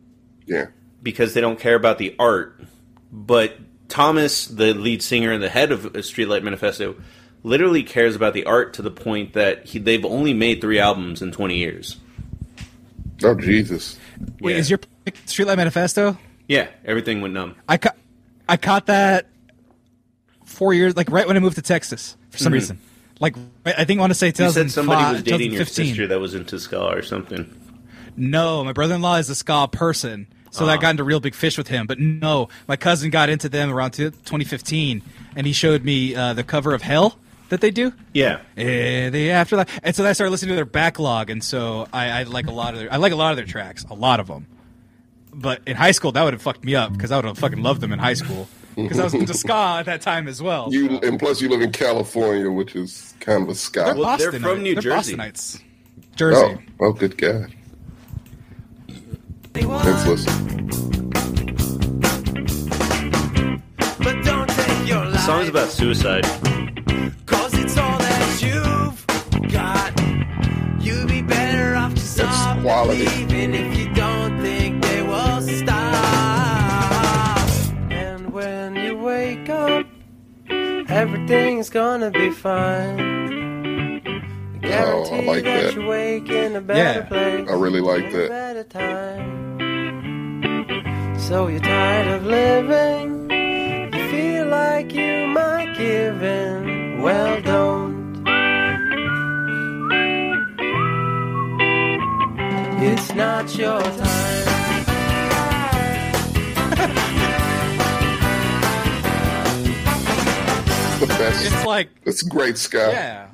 Yeah, 0.46 0.68
because 1.02 1.34
they 1.34 1.42
don't 1.42 1.60
care 1.60 1.76
about 1.76 1.98
the 1.98 2.16
art. 2.20 2.62
But 3.12 3.58
Thomas, 3.90 4.46
the 4.48 4.74
lead 4.74 5.02
singer 5.02 5.32
and 5.32 5.42
the 5.42 5.50
head 5.50 5.72
of 5.72 5.92
Streetlight 5.94 6.44
Manifesto, 6.44 6.96
literally 7.44 7.82
cares 7.84 8.16
about 8.16 8.34
the 8.34 8.46
art 8.46 8.74
to 8.76 8.82
the 8.82 8.92
point 8.92 9.34
that 9.34 9.66
he, 9.66 9.80
they've 9.80 10.06
only 10.06 10.34
made 10.34 10.62
three 10.62 10.78
albums 10.80 11.22
in 11.22 11.32
20 11.32 11.56
years. 11.56 11.98
oh 13.24 13.34
Jesus, 13.36 13.98
Wait, 14.40 14.54
Yeah. 14.54 14.58
is 14.60 14.70
your 14.70 14.80
pick 15.06 15.16
Streetlight 15.26 15.58
Manifesto? 15.58 16.18
Yeah, 16.48 16.68
everything 16.86 17.22
went 17.22 17.34
numb. 17.34 17.56
I 17.68 17.78
ca- 17.78 17.94
I 18.48 18.58
caught 18.58 18.86
that 18.88 19.28
four 20.58 20.74
years, 20.74 20.98
like 20.98 21.10
right 21.12 21.28
when 21.28 21.38
I 21.38 21.40
moved 21.40 21.56
to 21.56 21.62
Texas 21.62 22.18
for 22.32 22.40
some 22.40 22.52
reason. 22.52 22.80
Like 23.20 23.36
I 23.66 23.86
think 23.86 24.00
I 24.00 24.02
want 24.02 24.12
to 24.12 24.16
say 24.16 24.28
You 24.28 24.34
2005, 24.34 24.54
said 24.54 24.72
somebody 24.72 25.14
was 25.14 25.24
dating 25.24 25.52
your 25.52 25.64
2015. 25.66 25.86
sister 25.86 26.08
that 26.08 26.20
was 26.20 26.34
into 26.36 26.60
ska 26.60 26.80
or 26.82 27.02
something. 27.02 27.50
No, 28.16 28.64
my 28.64 28.74
brother-in-law 28.74 29.18
is 29.18 29.30
a 29.30 29.36
ska 29.36 29.68
person, 29.72 30.28
so 30.50 30.66
I 30.66 30.78
got 30.78 30.92
into 30.92 31.04
Reel 31.04 31.20
Big 31.20 31.36
Fish 31.36 31.58
with 31.58 31.68
him. 31.68 31.86
But 31.86 32.00
no, 32.00 32.50
my 32.68 32.76
cousin 32.76 33.12
got 33.12 33.30
into 33.30 33.48
them 33.48 33.72
around 33.72 33.92
2015, 33.92 35.04
and 35.36 35.48
he 35.48 35.54
showed 35.54 35.84
me 35.84 36.16
uh, 36.16 36.34
the 36.34 36.44
cover 36.44 36.74
of 36.74 36.82
Hell 36.82 37.18
that 37.50 37.62
they 37.62 37.70
do. 37.72 37.94
Yeah. 38.14 38.42
Eh, 38.58 39.10
the 39.12 39.32
afterlife, 39.32 39.80
and 39.84 39.96
so 39.96 40.04
I 40.06 40.14
started 40.14 40.32
listening 40.32 40.50
to 40.50 40.56
their 40.56 40.66
backlog, 40.66 41.30
and 41.30 41.44
so 41.44 41.88
I, 41.94 42.10
I 42.10 42.24
like 42.24 42.48
a 42.48 42.52
lot 42.52 42.74
of 42.74 42.80
their, 42.80 42.92
I 42.92 42.98
like 42.98 43.14
a 43.14 43.16
lot 43.16 43.32
of 43.32 43.38
their 43.38 43.46
tracks, 43.46 43.86
a 43.90 43.94
lot 43.94 44.20
of 44.20 44.28
them. 44.28 44.48
But 45.34 45.62
in 45.68 45.76
high 45.76 45.92
school, 45.92 46.12
that 46.14 46.24
would 46.24 46.34
have 46.34 46.42
fucked 46.42 46.64
me 46.64 46.74
up 46.76 46.94
because 46.94 47.12
I 47.12 47.18
would 47.18 47.26
have 47.26 47.38
fucking 47.38 47.62
loved 47.62 47.82
them 47.82 47.94
in 47.94 48.00
high 48.00 48.16
school 48.16 48.48
because 48.84 49.00
I 49.00 49.04
was 49.04 49.14
into 49.14 49.34
ska 49.34 49.78
at 49.80 49.84
that 49.88 50.02
time 50.02 50.28
as 50.28 50.42
well. 50.42 50.68
You 50.72 51.00
and 51.00 51.20
plus 51.20 51.42
you 51.42 51.50
live 51.50 51.62
in 51.62 51.72
California, 51.72 52.50
which 52.52 52.76
is 52.76 53.14
kind 53.20 53.38
of 53.44 53.50
a 53.50 53.54
They're 53.54 53.56
sky. 53.56 53.94
Well, 53.94 54.18
they're 54.18 54.32
from 54.32 54.62
New 54.64 54.76
they're 54.76 54.82
Jersey. 54.84 55.16
Bostonites. 55.16 55.62
Jersey. 56.16 56.58
Oh, 56.80 56.86
oh, 56.88 56.94
good 56.94 57.18
God. 57.18 57.52
Let's 59.56 60.06
listen. 60.08 60.68
But 64.00 64.24
don't 64.24 64.48
take 64.50 64.88
your 64.88 65.04
The 65.06 65.10
life. 65.12 65.20
song's 65.26 65.50
about 65.50 65.70
suicide. 65.70 66.24
Cause 67.26 67.54
it's 67.56 67.78
all 67.78 67.98
that 67.98 68.42
you've 68.42 69.52
got. 69.52 69.92
You'd 70.82 71.08
be 71.08 71.22
better 71.24 71.76
off 71.76 71.94
to 71.96 72.00
stop 72.00 72.62
quality. 72.62 73.06
Everything's 80.90 81.70
gonna 81.70 82.12
be 82.12 82.30
fine. 82.32 83.00
I 84.64 84.84
Oh, 84.84 85.06
I 85.12 85.20
like 85.22 85.44
that. 85.44 85.76
you 85.76 85.86
wake 85.88 86.30
in 86.30 86.56
a 86.56 86.62
better 86.62 87.00
Yeah. 87.00 87.06
place. 87.06 87.48
I 87.50 87.54
really 87.54 87.80
like 87.82 88.06
in 88.06 88.16
a 88.16 88.18
that. 88.18 88.30
better 88.30 88.64
time. 88.64 89.28
So 91.20 91.48
you're 91.48 91.60
tired 91.60 92.08
of 92.08 92.26
living. 92.26 93.30
You 93.94 94.10
feel 94.10 94.46
like 94.48 94.94
you 94.94 95.28
might 95.28 95.74
give 95.78 96.22
in. 96.24 97.02
Well, 97.02 97.42
don't. 97.42 97.98
It's 102.80 103.14
not 103.14 103.56
your 103.58 103.82
time. 103.82 103.94
The 111.00 111.06
best. 111.08 111.46
It's 111.46 111.66
like 111.66 111.90
It's 112.06 112.22
great, 112.24 112.58
Scott. 112.58 112.92
Yeah. 112.92 113.28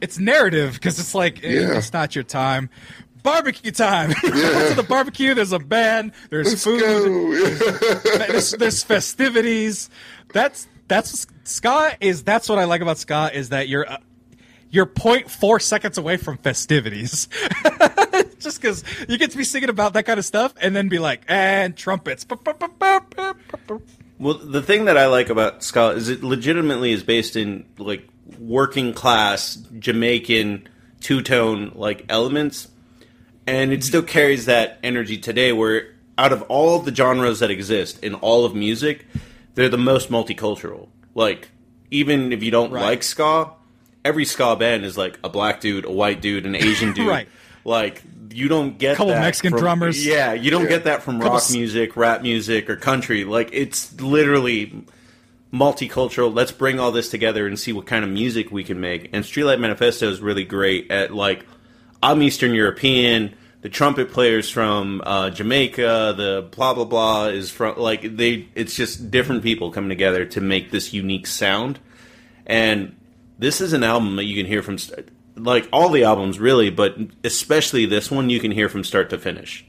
It's 0.00 0.18
narrative 0.18 0.74
because 0.74 0.98
it's 0.98 1.14
like, 1.14 1.44
eh, 1.44 1.60
Yeah. 1.60 1.76
it's 1.78 1.92
not 1.92 2.14
your 2.14 2.24
time. 2.24 2.70
Barbecue 3.22 3.70
time. 3.70 4.10
Go 4.22 4.68
to 4.68 4.74
the 4.74 4.82
barbecue. 4.88 5.32
There's 5.34 5.52
a 5.52 5.58
band. 5.60 6.12
There's 6.30 6.48
Let's 6.48 6.64
food. 6.64 6.80
go. 6.80 8.18
There's, 8.18 8.50
there's 8.52 8.82
festivities. 8.82 9.88
That's 10.32 10.66
that's 10.88 11.26
ska 11.44 11.92
is. 12.00 12.24
That's 12.24 12.48
what 12.48 12.58
I 12.58 12.64
like 12.64 12.80
about 12.80 12.98
Scott 12.98 13.34
is 13.34 13.50
that 13.50 13.68
you're 13.68 13.88
uh, 13.88 13.98
you're 14.70 14.86
0.4 14.86 15.62
seconds 15.62 15.98
away 15.98 16.16
from 16.16 16.38
festivities. 16.38 17.28
Just 18.40 18.60
because 18.60 18.82
you 19.08 19.18
get 19.18 19.30
to 19.30 19.36
be 19.36 19.44
singing 19.44 19.68
about 19.68 19.92
that 19.92 20.04
kind 20.04 20.18
of 20.18 20.24
stuff 20.24 20.52
and 20.60 20.74
then 20.74 20.88
be 20.88 20.98
like, 20.98 21.22
and 21.28 21.76
trumpets. 21.76 22.26
Well, 24.22 24.34
the 24.34 24.62
thing 24.62 24.84
that 24.84 24.96
I 24.96 25.06
like 25.06 25.30
about 25.30 25.64
ska 25.64 25.88
is 25.90 26.08
it 26.08 26.22
legitimately 26.22 26.92
is 26.92 27.02
based 27.02 27.34
in 27.34 27.64
like 27.76 28.08
working 28.38 28.94
class 28.94 29.56
Jamaican 29.78 30.68
two 31.00 31.22
tone 31.22 31.72
like 31.74 32.06
elements, 32.08 32.68
and 33.48 33.72
it 33.72 33.82
still 33.82 34.02
carries 34.02 34.46
that 34.46 34.78
energy 34.84 35.18
today. 35.18 35.52
Where 35.52 35.94
out 36.16 36.32
of 36.32 36.42
all 36.42 36.76
of 36.76 36.84
the 36.84 36.94
genres 36.94 37.40
that 37.40 37.50
exist 37.50 37.98
in 38.04 38.14
all 38.14 38.44
of 38.44 38.54
music, 38.54 39.06
they're 39.56 39.68
the 39.68 39.76
most 39.76 40.08
multicultural. 40.08 40.86
Like 41.16 41.50
even 41.90 42.32
if 42.32 42.44
you 42.44 42.52
don't 42.52 42.70
Right. 42.70 42.82
like 42.84 43.02
ska, 43.02 43.50
every 44.04 44.24
ska 44.24 44.54
band 44.54 44.84
is 44.84 44.96
like 44.96 45.18
a 45.24 45.28
black 45.28 45.60
dude, 45.60 45.84
a 45.84 45.90
white 45.90 46.22
dude, 46.22 46.46
an 46.46 46.54
Asian 46.54 46.92
dude. 46.94 47.08
Right. 47.08 47.28
Like 47.64 48.02
you 48.30 48.48
don't 48.48 48.78
get 48.78 48.94
a 48.94 48.96
Couple 48.96 49.12
that 49.12 49.20
Mexican 49.20 49.52
from- 49.52 49.60
drummers. 49.60 50.04
Yeah, 50.04 50.32
you 50.32 50.50
don't 50.50 50.68
get 50.68 50.84
that 50.84 51.02
from 51.02 51.18
Couple 51.18 51.32
rock 51.34 51.42
s- 51.42 51.52
music, 51.52 51.96
rap 51.96 52.22
music, 52.22 52.68
or 52.70 52.76
country. 52.76 53.24
Like 53.24 53.50
it's 53.52 53.98
literally 54.00 54.84
multicultural. 55.52 56.34
Let's 56.34 56.52
bring 56.52 56.80
all 56.80 56.92
this 56.92 57.08
together 57.10 57.46
and 57.46 57.58
see 57.58 57.72
what 57.72 57.86
kind 57.86 58.04
of 58.04 58.10
music 58.10 58.50
we 58.50 58.64
can 58.64 58.80
make. 58.80 59.10
And 59.12 59.24
Streetlight 59.24 59.60
Manifesto 59.60 60.08
is 60.10 60.20
really 60.20 60.44
great 60.44 60.90
at 60.90 61.14
like 61.14 61.46
I'm 62.02 62.22
Eastern 62.22 62.54
European. 62.54 63.34
The 63.60 63.68
trumpet 63.68 64.10
players 64.10 64.50
from 64.50 65.02
uh, 65.06 65.30
Jamaica. 65.30 66.14
The 66.16 66.48
blah 66.50 66.74
blah 66.74 66.84
blah 66.84 67.26
is 67.26 67.50
from 67.50 67.78
like 67.78 68.16
they. 68.16 68.48
It's 68.56 68.74
just 68.74 69.10
different 69.10 69.42
people 69.44 69.70
coming 69.70 69.88
together 69.90 70.24
to 70.24 70.40
make 70.40 70.70
this 70.72 70.92
unique 70.92 71.28
sound. 71.28 71.78
And 72.44 72.96
this 73.38 73.60
is 73.60 73.72
an 73.72 73.84
album 73.84 74.16
that 74.16 74.24
you 74.24 74.34
can 74.36 74.46
hear 74.46 74.62
from 74.64 74.78
st- 74.78 75.08
like 75.36 75.68
all 75.72 75.88
the 75.90 76.04
albums 76.04 76.38
really, 76.38 76.70
but 76.70 76.96
especially 77.24 77.86
this 77.86 78.10
one 78.10 78.30
you 78.30 78.40
can 78.40 78.50
hear 78.50 78.68
from 78.68 78.84
start 78.84 79.10
to 79.10 79.18
finish. 79.18 79.64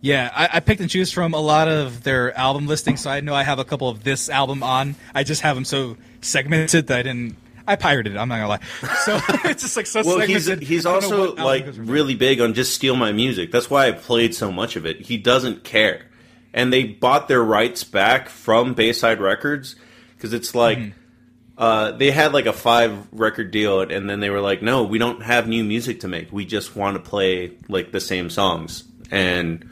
Yeah, 0.00 0.30
I, 0.34 0.48
I 0.54 0.60
picked 0.60 0.82
and 0.82 0.90
choose 0.90 1.10
from 1.10 1.32
a 1.32 1.40
lot 1.40 1.66
of 1.66 2.02
their 2.02 2.36
album 2.36 2.66
listings, 2.66 3.00
so 3.00 3.10
I 3.10 3.20
know 3.20 3.34
I 3.34 3.42
have 3.42 3.58
a 3.58 3.64
couple 3.64 3.88
of 3.88 4.04
this 4.04 4.28
album 4.28 4.62
on. 4.62 4.96
I 5.14 5.24
just 5.24 5.40
have 5.40 5.56
them 5.56 5.64
so 5.64 5.96
segmented 6.20 6.88
that 6.88 6.98
I 6.98 7.02
didn't. 7.02 7.36
I 7.66 7.76
pirated 7.76 8.14
it. 8.14 8.18
I'm 8.18 8.28
not 8.28 8.36
gonna 8.36 8.48
lie. 8.48 8.60
So 9.04 9.18
it's 9.48 9.62
just 9.62 9.76
like 9.78 9.86
so 9.86 10.02
Well, 10.04 10.20
he's 10.20 10.44
segmented. 10.44 10.68
he's 10.68 10.84
I 10.84 10.92
also 10.92 11.34
like 11.36 11.64
really 11.78 12.14
big 12.14 12.42
on 12.42 12.52
just 12.52 12.74
steal 12.74 12.96
my 12.96 13.12
music. 13.12 13.50
That's 13.50 13.70
why 13.70 13.86
I 13.86 13.92
played 13.92 14.34
so 14.34 14.52
much 14.52 14.76
of 14.76 14.84
it. 14.84 15.00
He 15.00 15.16
doesn't 15.16 15.64
care, 15.64 16.10
and 16.52 16.70
they 16.70 16.84
bought 16.84 17.28
their 17.28 17.42
rights 17.42 17.82
back 17.82 18.28
from 18.28 18.74
Bayside 18.74 19.20
Records 19.20 19.74
because 20.16 20.34
it's 20.34 20.54
like 20.54 20.76
Mm-hmm. 20.78 20.98
Uh, 21.56 21.92
they 21.92 22.10
had 22.10 22.32
like 22.32 22.46
a 22.46 22.52
five 22.52 23.06
record 23.12 23.50
deal, 23.50 23.80
and 23.80 24.08
then 24.08 24.20
they 24.20 24.30
were 24.30 24.40
like, 24.40 24.62
"No, 24.62 24.82
we 24.84 24.98
don't 24.98 25.22
have 25.22 25.48
new 25.48 25.64
music 25.64 26.00
to 26.00 26.08
make. 26.08 26.32
We 26.32 26.44
just 26.44 26.74
want 26.74 26.96
to 26.96 27.00
play 27.10 27.52
like 27.68 27.92
the 27.92 28.00
same 28.00 28.30
songs." 28.30 28.84
And 29.10 29.68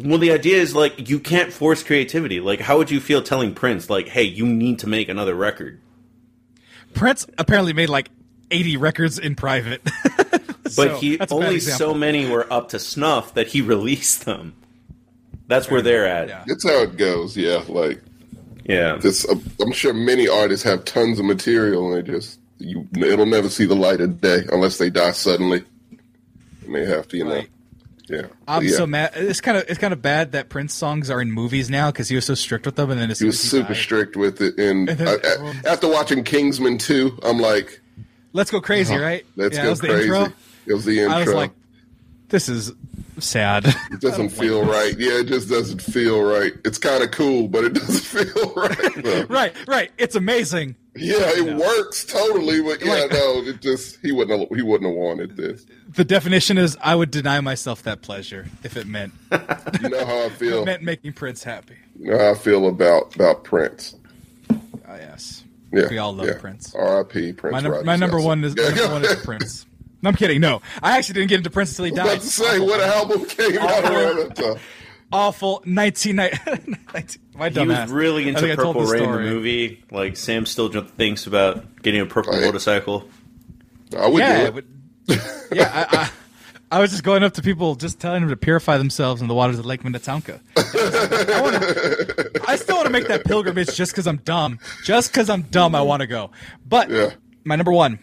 well, 0.00 0.18
the 0.18 0.32
idea 0.32 0.56
is 0.56 0.74
like 0.74 1.08
you 1.08 1.20
can't 1.20 1.52
force 1.52 1.82
creativity. 1.82 2.40
Like, 2.40 2.60
how 2.60 2.78
would 2.78 2.90
you 2.90 3.00
feel 3.00 3.22
telling 3.22 3.54
Prince 3.54 3.88
like, 3.88 4.08
"Hey, 4.08 4.24
you 4.24 4.46
need 4.46 4.80
to 4.80 4.88
make 4.88 5.08
another 5.08 5.34
record"? 5.34 5.80
Prince 6.94 7.26
apparently 7.38 7.72
made 7.72 7.88
like 7.88 8.10
80 8.50 8.76
records 8.76 9.18
in 9.18 9.34
private. 9.36 9.82
But 10.62 10.72
So, 10.72 10.96
he 10.98 11.16
that's 11.16 11.32
a 11.32 11.34
bad 11.34 11.44
only 11.46 11.58
so 11.58 11.94
many 11.94 12.30
were 12.30 12.46
up 12.52 12.68
to 12.68 12.78
snuff 12.78 13.34
that 13.34 13.48
he 13.48 13.60
released 13.74 14.24
them. 14.24 14.54
That's 15.48 15.68
where 15.68 15.82
they're 15.82 16.06
at. 16.06 16.28
Yeah. 16.28 16.44
It's 16.46 16.64
how 16.64 16.82
it 16.82 16.96
goes. 16.96 17.36
Yeah, 17.36 17.64
like 17.66 18.00
Yeah. 18.70 18.96
this. 18.96 19.24
uh, 19.28 19.34
I'm 19.60 19.72
sure 19.72 19.92
many 19.92 20.28
artists 20.28 20.64
have 20.64 20.84
tons 20.84 21.18
of 21.18 21.24
material, 21.24 21.92
and 21.92 22.06
they 22.06 22.12
just 22.12 22.38
you. 22.58 22.86
It'll 22.96 23.26
never 23.26 23.48
see 23.48 23.64
the 23.66 23.74
light 23.76 24.00
of 24.00 24.20
day 24.20 24.44
unless 24.52 24.78
they 24.78 24.90
die 24.90 25.12
suddenly. 25.12 25.64
And 26.64 26.74
they 26.74 26.84
have 26.86 27.08
to, 27.08 27.16
you 27.16 27.24
know. 27.24 27.34
Right. 27.34 27.48
Yeah. 28.08 28.22
I'm 28.48 28.64
yeah. 28.64 28.76
so 28.76 28.86
mad. 28.86 29.12
It's 29.14 29.40
kind 29.40 29.56
of 29.56 29.64
it's 29.68 29.78
kind 29.78 29.92
of 29.92 30.02
bad 30.02 30.32
that 30.32 30.48
Prince 30.48 30.74
songs 30.74 31.10
are 31.10 31.20
in 31.22 31.30
movies 31.30 31.70
now 31.70 31.90
because 31.92 32.08
he 32.08 32.16
was 32.16 32.24
so 32.26 32.34
strict 32.34 32.66
with 32.66 32.74
them, 32.76 32.90
and 32.90 33.00
then 33.00 33.10
as 33.10 33.20
He 33.20 33.26
was 33.26 33.40
he 33.40 33.48
super 33.48 33.68
died- 33.72 33.76
strict 33.76 34.16
with 34.16 34.40
it, 34.40 34.58
and 34.58 34.88
And 34.88 34.98
then 34.98 35.08
I, 35.08 35.12
I, 35.68 35.72
after 35.72 35.88
watching 35.88 36.24
Kingsman 36.24 36.78
2, 36.78 37.20
I'm 37.22 37.38
like, 37.38 37.80
Let's 38.32 38.50
go 38.50 38.60
crazy, 38.60 38.96
right? 38.96 39.24
let's 39.36 39.54
yeah, 39.56 39.62
go 39.62 39.66
that 39.66 39.70
was 39.70 39.80
crazy. 39.80 40.08
the 40.10 40.16
intro. 40.20 40.32
It 40.66 40.74
was 40.74 40.84
the 40.84 41.00
intro. 41.00 41.16
I 41.16 41.24
was 41.24 41.34
like, 41.34 41.50
this 42.30 42.48
is 42.48 42.72
sad. 43.18 43.64
it 43.66 44.00
doesn't 44.00 44.30
feel 44.30 44.64
right. 44.64 44.98
Yeah, 44.98 45.20
it 45.20 45.26
just 45.26 45.48
doesn't 45.48 45.82
feel 45.82 46.22
right. 46.22 46.52
It's 46.64 46.78
kind 46.78 47.02
of 47.04 47.10
cool, 47.10 47.48
but 47.48 47.64
it 47.64 47.72
doesn't 47.74 48.24
feel 48.24 48.52
right. 48.54 49.28
Right, 49.30 49.54
right. 49.68 49.90
It's 49.98 50.16
amazing. 50.16 50.74
Yeah, 50.96 51.18
it 51.20 51.56
works 51.56 52.04
totally, 52.04 52.60
but 52.62 52.84
yeah, 52.84 52.92
Like- 53.02 53.12
no, 53.12 53.42
it 53.44 53.60
just 53.60 53.98
he 54.02 54.10
wouldn't 54.12 54.40
have, 54.40 54.56
he 54.56 54.62
wouldn't 54.62 54.90
have 54.90 54.96
wanted 54.98 55.36
this. 55.36 55.64
The 55.90 56.04
definition 56.04 56.58
is 56.58 56.76
I 56.82 56.94
would 56.96 57.10
deny 57.10 57.40
myself 57.40 57.82
that 57.84 58.02
pleasure 58.02 58.46
if 58.64 58.76
it 58.76 58.86
meant 58.86 59.12
You 59.82 59.88
know 59.88 60.04
how 60.04 60.24
I 60.24 60.28
feel. 60.30 60.62
it 60.62 60.66
meant 60.66 60.82
making 60.82 61.12
Prince 61.12 61.44
happy. 61.44 61.76
You 61.98 62.10
know 62.12 62.18
how 62.18 62.30
I 62.30 62.34
feel 62.34 62.66
about 62.68 63.14
about 63.14 63.44
Prince. 63.44 63.94
Ah, 64.88 64.96
yes. 64.96 65.44
Yeah, 65.72 65.86
We 65.88 65.98
all 65.98 66.12
love 66.12 66.26
yeah. 66.26 66.38
Prince. 66.40 66.74
R.I.P. 66.74 67.34
Prince. 67.34 67.52
My, 67.52 67.60
num- 67.60 67.84
my 67.86 67.94
number 67.96 68.20
one 68.20 68.42
is 68.42 68.56
my 68.56 68.68
number 68.70 68.88
one 68.92 69.04
is 69.04 69.14
Prince. 69.24 69.66
No, 70.02 70.08
I'm 70.10 70.16
kidding. 70.16 70.40
No, 70.40 70.62
I 70.82 70.96
actually 70.96 71.14
didn't 71.14 71.28
get 71.28 71.38
into 71.38 71.50
Prince 71.50 71.78
until 71.78 71.84
he 71.94 71.98
I 72.00 72.04
was 72.04 72.04
died. 72.04 72.12
about 72.12 72.22
to 72.22 72.28
say 72.28 72.58
what 72.60 72.80
album 72.80 73.24
came 73.26 73.58
out 73.58 73.84
around 73.84 74.16
that 74.16 74.36
time. 74.36 74.56
Awful 75.12 75.62
1990. 75.66 76.70
19 76.94 77.20
my 77.34 77.48
He 77.50 77.66
was 77.66 77.76
ass. 77.78 77.88
really 77.90 78.28
into 78.28 78.50
I 78.52 78.54
Purple 78.56 78.84
the 78.86 78.92
Rain, 78.92 79.10
the 79.10 79.18
movie. 79.18 79.82
Like 79.90 80.16
Sam 80.16 80.46
still 80.46 80.68
thinks 80.70 81.26
about 81.26 81.82
getting 81.82 82.00
a 82.00 82.06
purple 82.06 82.32
Right. 82.32 82.42
motorcycle. 82.42 83.08
I 83.98 84.06
would 84.06 84.20
Yeah, 84.20 84.50
do 84.50 84.58
it. 84.58 84.64
but 85.08 85.48
yeah, 85.52 85.70
I, 85.90 85.96
I, 85.98 86.10
I 86.76 86.80
was 86.80 86.92
just 86.92 87.02
going 87.02 87.24
up 87.24 87.34
to 87.34 87.42
people, 87.42 87.74
just 87.74 87.98
telling 87.98 88.20
them 88.20 88.30
to 88.30 88.36
purify 88.36 88.78
themselves 88.78 89.20
in 89.20 89.26
the 89.26 89.34
waters 89.34 89.58
of 89.58 89.66
Lake 89.66 89.82
Minnetonka. 89.82 90.40
I, 90.56 91.40
wanna, 91.42 91.60
I 92.46 92.54
still 92.54 92.76
want 92.76 92.86
to 92.86 92.92
make 92.92 93.08
that 93.08 93.24
pilgrimage 93.24 93.74
just 93.74 93.90
because 93.92 94.06
I'm 94.06 94.18
dumb. 94.18 94.60
Just 94.84 95.10
because 95.10 95.28
I'm 95.28 95.42
dumb, 95.42 95.74
I 95.74 95.82
want 95.82 96.02
to 96.02 96.06
go. 96.06 96.30
But 96.64 96.88
Yeah. 96.88 97.10
my 97.44 97.56
number 97.56 97.72
one, 97.72 97.98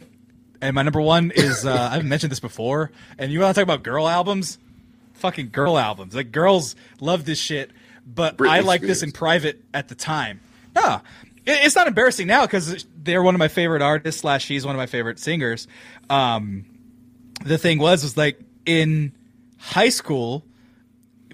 and 0.61 0.75
my 0.75 0.83
number 0.83 1.01
one 1.01 1.31
is 1.35 1.65
uh, 1.65 1.89
I've 1.91 2.05
mentioned 2.05 2.31
this 2.31 2.39
before. 2.39 2.91
And 3.17 3.31
you 3.31 3.39
want 3.39 3.55
to 3.55 3.59
talk 3.59 3.63
about 3.63 3.83
girl 3.83 4.07
albums? 4.07 4.57
Fucking 5.13 5.49
girl 5.49 5.77
albums. 5.77 6.15
Like 6.15 6.31
girls 6.31 6.75
love 6.99 7.25
this 7.25 7.39
shit, 7.39 7.71
but 8.05 8.37
Britney 8.37 8.49
I 8.49 8.59
like 8.61 8.81
this 8.81 9.03
in 9.03 9.11
private 9.11 9.63
at 9.73 9.87
the 9.87 9.95
time. 9.95 10.41
Nah, 10.75 11.01
it's 11.45 11.75
not 11.75 11.87
embarrassing 11.87 12.27
now 12.27 12.45
because 12.45 12.85
they're 12.95 13.23
one 13.23 13.35
of 13.35 13.39
my 13.39 13.47
favorite 13.47 13.81
artists. 13.81 14.21
Slash, 14.21 14.45
she's 14.45 14.65
one 14.65 14.75
of 14.75 14.79
my 14.79 14.85
favorite 14.85 15.19
singers. 15.19 15.67
Um, 16.09 16.65
the 17.43 17.57
thing 17.57 17.79
was, 17.79 18.03
was 18.03 18.17
like 18.17 18.39
in 18.65 19.13
high 19.57 19.89
school, 19.89 20.43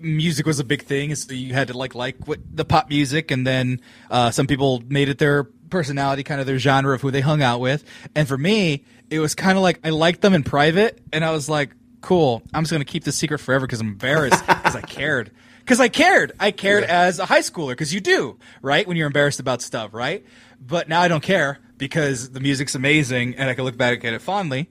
music 0.02 0.46
was 0.46 0.60
a 0.60 0.64
big 0.64 0.84
thing. 0.84 1.16
So 1.16 1.34
you 1.34 1.54
had 1.54 1.70
to 1.70 1.78
like 1.78 1.96
like 1.96 2.28
what 2.28 2.40
the 2.52 2.66
pop 2.66 2.90
music, 2.90 3.32
and 3.32 3.46
then 3.46 3.82
uh, 4.10 4.32
some 4.32 4.48
people 4.48 4.84
made 4.88 5.10
it 5.10 5.18
their 5.18 5.48
personality, 5.74 6.24
kind 6.24 6.40
of 6.40 6.48
their 6.48 6.60
genre 6.60 6.96
of 6.96 7.02
who 7.02 7.12
they 7.12 7.20
hung 7.20 7.42
out 7.42 7.60
with. 7.60 7.84
And 8.16 8.28
for 8.28 8.38
me, 8.38 8.86
it 9.10 9.20
was 9.20 9.36
kind 9.36 9.58
of 9.58 9.64
like 9.64 9.80
I 9.84 9.90
liked 9.90 10.22
them 10.22 10.34
in 10.34 10.44
private, 10.44 11.02
and 11.12 11.26
I 11.26 11.32
was 11.32 11.50
like, 11.50 11.72
cool. 12.00 12.42
I'm 12.54 12.64
just 12.64 12.72
gonna 12.72 12.86
keep 12.86 13.04
this 13.04 13.18
secret 13.18 13.40
forever 13.40 13.68
because 13.68 13.82
I'm 13.82 13.90
embarrassed 13.90 14.42
because 14.48 14.76
I 14.76 14.82
cared. 14.82 15.32
Because 15.60 15.80
I 15.80 15.90
cared. 15.90 16.32
I 16.40 16.52
cared 16.52 16.84
as 16.84 17.20
a 17.20 17.26
high 17.26 17.40
schooler 17.40 17.72
because 17.72 17.94
you 17.94 18.00
do, 18.00 18.38
right? 18.62 18.88
When 18.88 18.96
you're 18.96 19.08
embarrassed 19.08 19.40
about 19.40 19.62
stuff, 19.62 19.94
right? 19.94 20.26
But 20.66 20.88
now 20.88 21.02
I 21.02 21.08
don't 21.08 21.24
care 21.24 21.60
because 21.78 22.32
the 22.32 22.40
music's 22.40 22.76
amazing 22.76 23.36
and 23.36 23.50
I 23.50 23.54
can 23.54 23.66
look 23.66 23.78
back 23.78 24.06
at 24.06 24.14
it 24.14 24.22
fondly. 24.22 24.70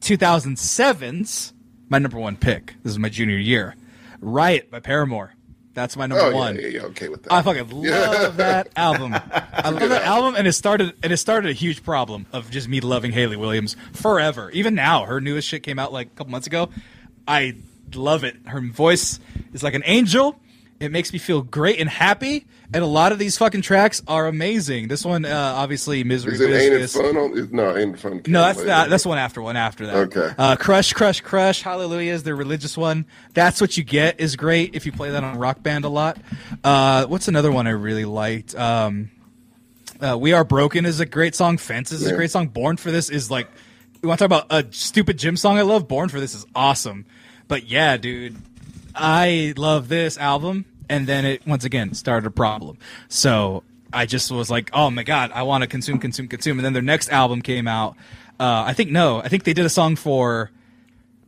2007's 0.00 1.52
my 1.88 1.98
number 1.98 2.18
one 2.18 2.36
pick. 2.36 2.74
This 2.82 2.92
is 2.92 2.98
my 2.98 3.08
junior 3.08 3.36
year. 3.36 3.74
Riot 4.20 4.70
by 4.70 4.80
Paramore. 4.80 5.35
That's 5.76 5.94
my 5.94 6.06
number 6.06 6.24
Oh, 6.24 6.34
one. 6.34 6.56
yeah, 6.58 6.68
yeah, 6.68 6.80
okay 6.84 7.10
with 7.10 7.22
that. 7.24 7.32
I 7.34 7.42
fucking 7.42 7.68
love 7.82 8.38
that 8.38 8.68
album. 8.76 9.12
I 9.14 9.68
love 9.68 9.90
that 9.90 10.04
album, 10.04 10.34
and 10.34 10.46
it 10.48 10.54
started 10.54 10.94
and 11.02 11.12
it 11.12 11.18
started 11.18 11.50
a 11.50 11.52
huge 11.52 11.84
problem 11.84 12.24
of 12.32 12.50
just 12.50 12.66
me 12.66 12.80
loving 12.80 13.12
Hayley 13.12 13.36
Williams 13.36 13.76
forever. 13.92 14.50
Even 14.52 14.74
now, 14.74 15.04
her 15.04 15.20
newest 15.20 15.46
shit 15.46 15.62
came 15.62 15.78
out 15.78 15.92
like 15.92 16.06
a 16.06 16.10
couple 16.16 16.30
months 16.30 16.46
ago. 16.46 16.70
I 17.28 17.56
love 17.94 18.24
it. 18.24 18.36
Her 18.46 18.62
voice 18.62 19.20
is 19.52 19.62
like 19.62 19.74
an 19.74 19.82
angel. 19.84 20.40
It 20.80 20.92
makes 20.92 21.12
me 21.12 21.18
feel 21.18 21.42
great 21.42 21.78
and 21.78 21.90
happy. 21.90 22.46
And 22.74 22.82
a 22.82 22.86
lot 22.86 23.12
of 23.12 23.18
these 23.18 23.38
fucking 23.38 23.62
tracks 23.62 24.02
are 24.08 24.26
amazing. 24.26 24.88
This 24.88 25.04
one, 25.04 25.24
uh, 25.24 25.54
obviously, 25.56 26.02
Misery 26.02 26.34
Is 26.34 26.40
it 26.40 26.50
Ain't 26.50 26.74
It 26.74 26.78
Business. 26.78 26.94
Fun? 26.94 27.16
On, 27.16 27.50
no, 27.52 27.76
Ain't 27.76 27.94
It 27.94 28.00
Fun. 28.00 28.22
No, 28.26 28.40
that's 28.42 28.62
not, 28.62 28.90
that's 28.90 29.06
one 29.06 29.18
after 29.18 29.40
one 29.40 29.56
after 29.56 29.86
that. 29.86 29.96
Okay. 29.96 30.34
Uh, 30.36 30.56
Crush, 30.56 30.92
Crush, 30.92 31.20
Crush, 31.20 31.62
Hallelujah 31.62 32.12
is 32.12 32.24
their 32.24 32.34
religious 32.34 32.76
one. 32.76 33.06
That's 33.34 33.60
what 33.60 33.76
you 33.76 33.84
get 33.84 34.18
is 34.20 34.34
great 34.36 34.74
if 34.74 34.84
you 34.84 34.92
play 34.92 35.10
that 35.10 35.22
on 35.22 35.38
Rock 35.38 35.62
Band 35.62 35.84
a 35.84 35.88
lot. 35.88 36.18
Uh, 36.64 37.06
what's 37.06 37.28
another 37.28 37.52
one 37.52 37.66
I 37.66 37.70
really 37.70 38.04
liked? 38.04 38.54
Um, 38.56 39.10
uh, 40.00 40.18
we 40.18 40.32
Are 40.32 40.44
Broken 40.44 40.84
is 40.86 40.98
a 41.00 41.06
great 41.06 41.34
song. 41.34 41.58
Fences 41.58 42.02
is 42.02 42.10
a 42.10 42.16
great 42.16 42.30
song. 42.30 42.48
Born 42.48 42.76
for 42.76 42.90
This 42.90 43.10
is 43.10 43.30
like, 43.30 43.48
we 44.02 44.08
want 44.08 44.18
to 44.18 44.28
talk 44.28 44.46
about 44.46 44.52
a 44.52 44.72
stupid 44.72 45.18
gym 45.18 45.36
song 45.36 45.56
I 45.56 45.62
love. 45.62 45.88
Born 45.88 46.08
for 46.08 46.20
This 46.20 46.34
is 46.34 46.44
awesome. 46.54 47.06
But 47.48 47.68
yeah, 47.68 47.96
dude, 47.96 48.36
I 48.94 49.54
love 49.56 49.88
this 49.88 50.18
album. 50.18 50.64
And 50.88 51.06
then 51.06 51.24
it 51.24 51.46
once 51.46 51.64
again 51.64 51.94
started 51.94 52.26
a 52.26 52.30
problem. 52.30 52.78
So 53.08 53.64
I 53.92 54.06
just 54.06 54.30
was 54.30 54.50
like, 54.50 54.70
oh 54.72 54.90
my 54.90 55.02
god, 55.02 55.30
I 55.32 55.42
want 55.42 55.62
to 55.62 55.66
consume, 55.68 55.98
consume, 55.98 56.28
consume. 56.28 56.58
And 56.58 56.64
then 56.64 56.72
their 56.72 56.82
next 56.82 57.10
album 57.10 57.42
came 57.42 57.66
out. 57.66 57.96
Uh, 58.38 58.64
I 58.66 58.72
think 58.74 58.90
no, 58.90 59.18
I 59.18 59.28
think 59.28 59.44
they 59.44 59.54
did 59.54 59.64
a 59.64 59.70
song 59.70 59.96
for 59.96 60.50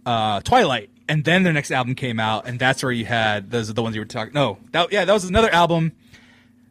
uh, 0.05 0.41
Twilight, 0.41 0.91
and 1.09 1.25
then 1.25 1.43
their 1.43 1.53
next 1.53 1.71
album 1.71 1.95
came 1.95 2.21
out, 2.21 2.47
and 2.47 2.59
that's 2.59 2.83
where 2.83 2.93
you 2.93 3.07
had 3.07 3.51
those 3.51 3.71
are 3.71 3.73
the 3.73 3.83
ones 3.83 3.95
you 3.97 4.03
were 4.03 4.07
talking. 4.07 4.35
No, 4.35 4.59
that 4.73 4.93
yeah, 4.93 5.05
that 5.05 5.13
was 5.13 5.25
another 5.25 5.51
album. 5.51 5.93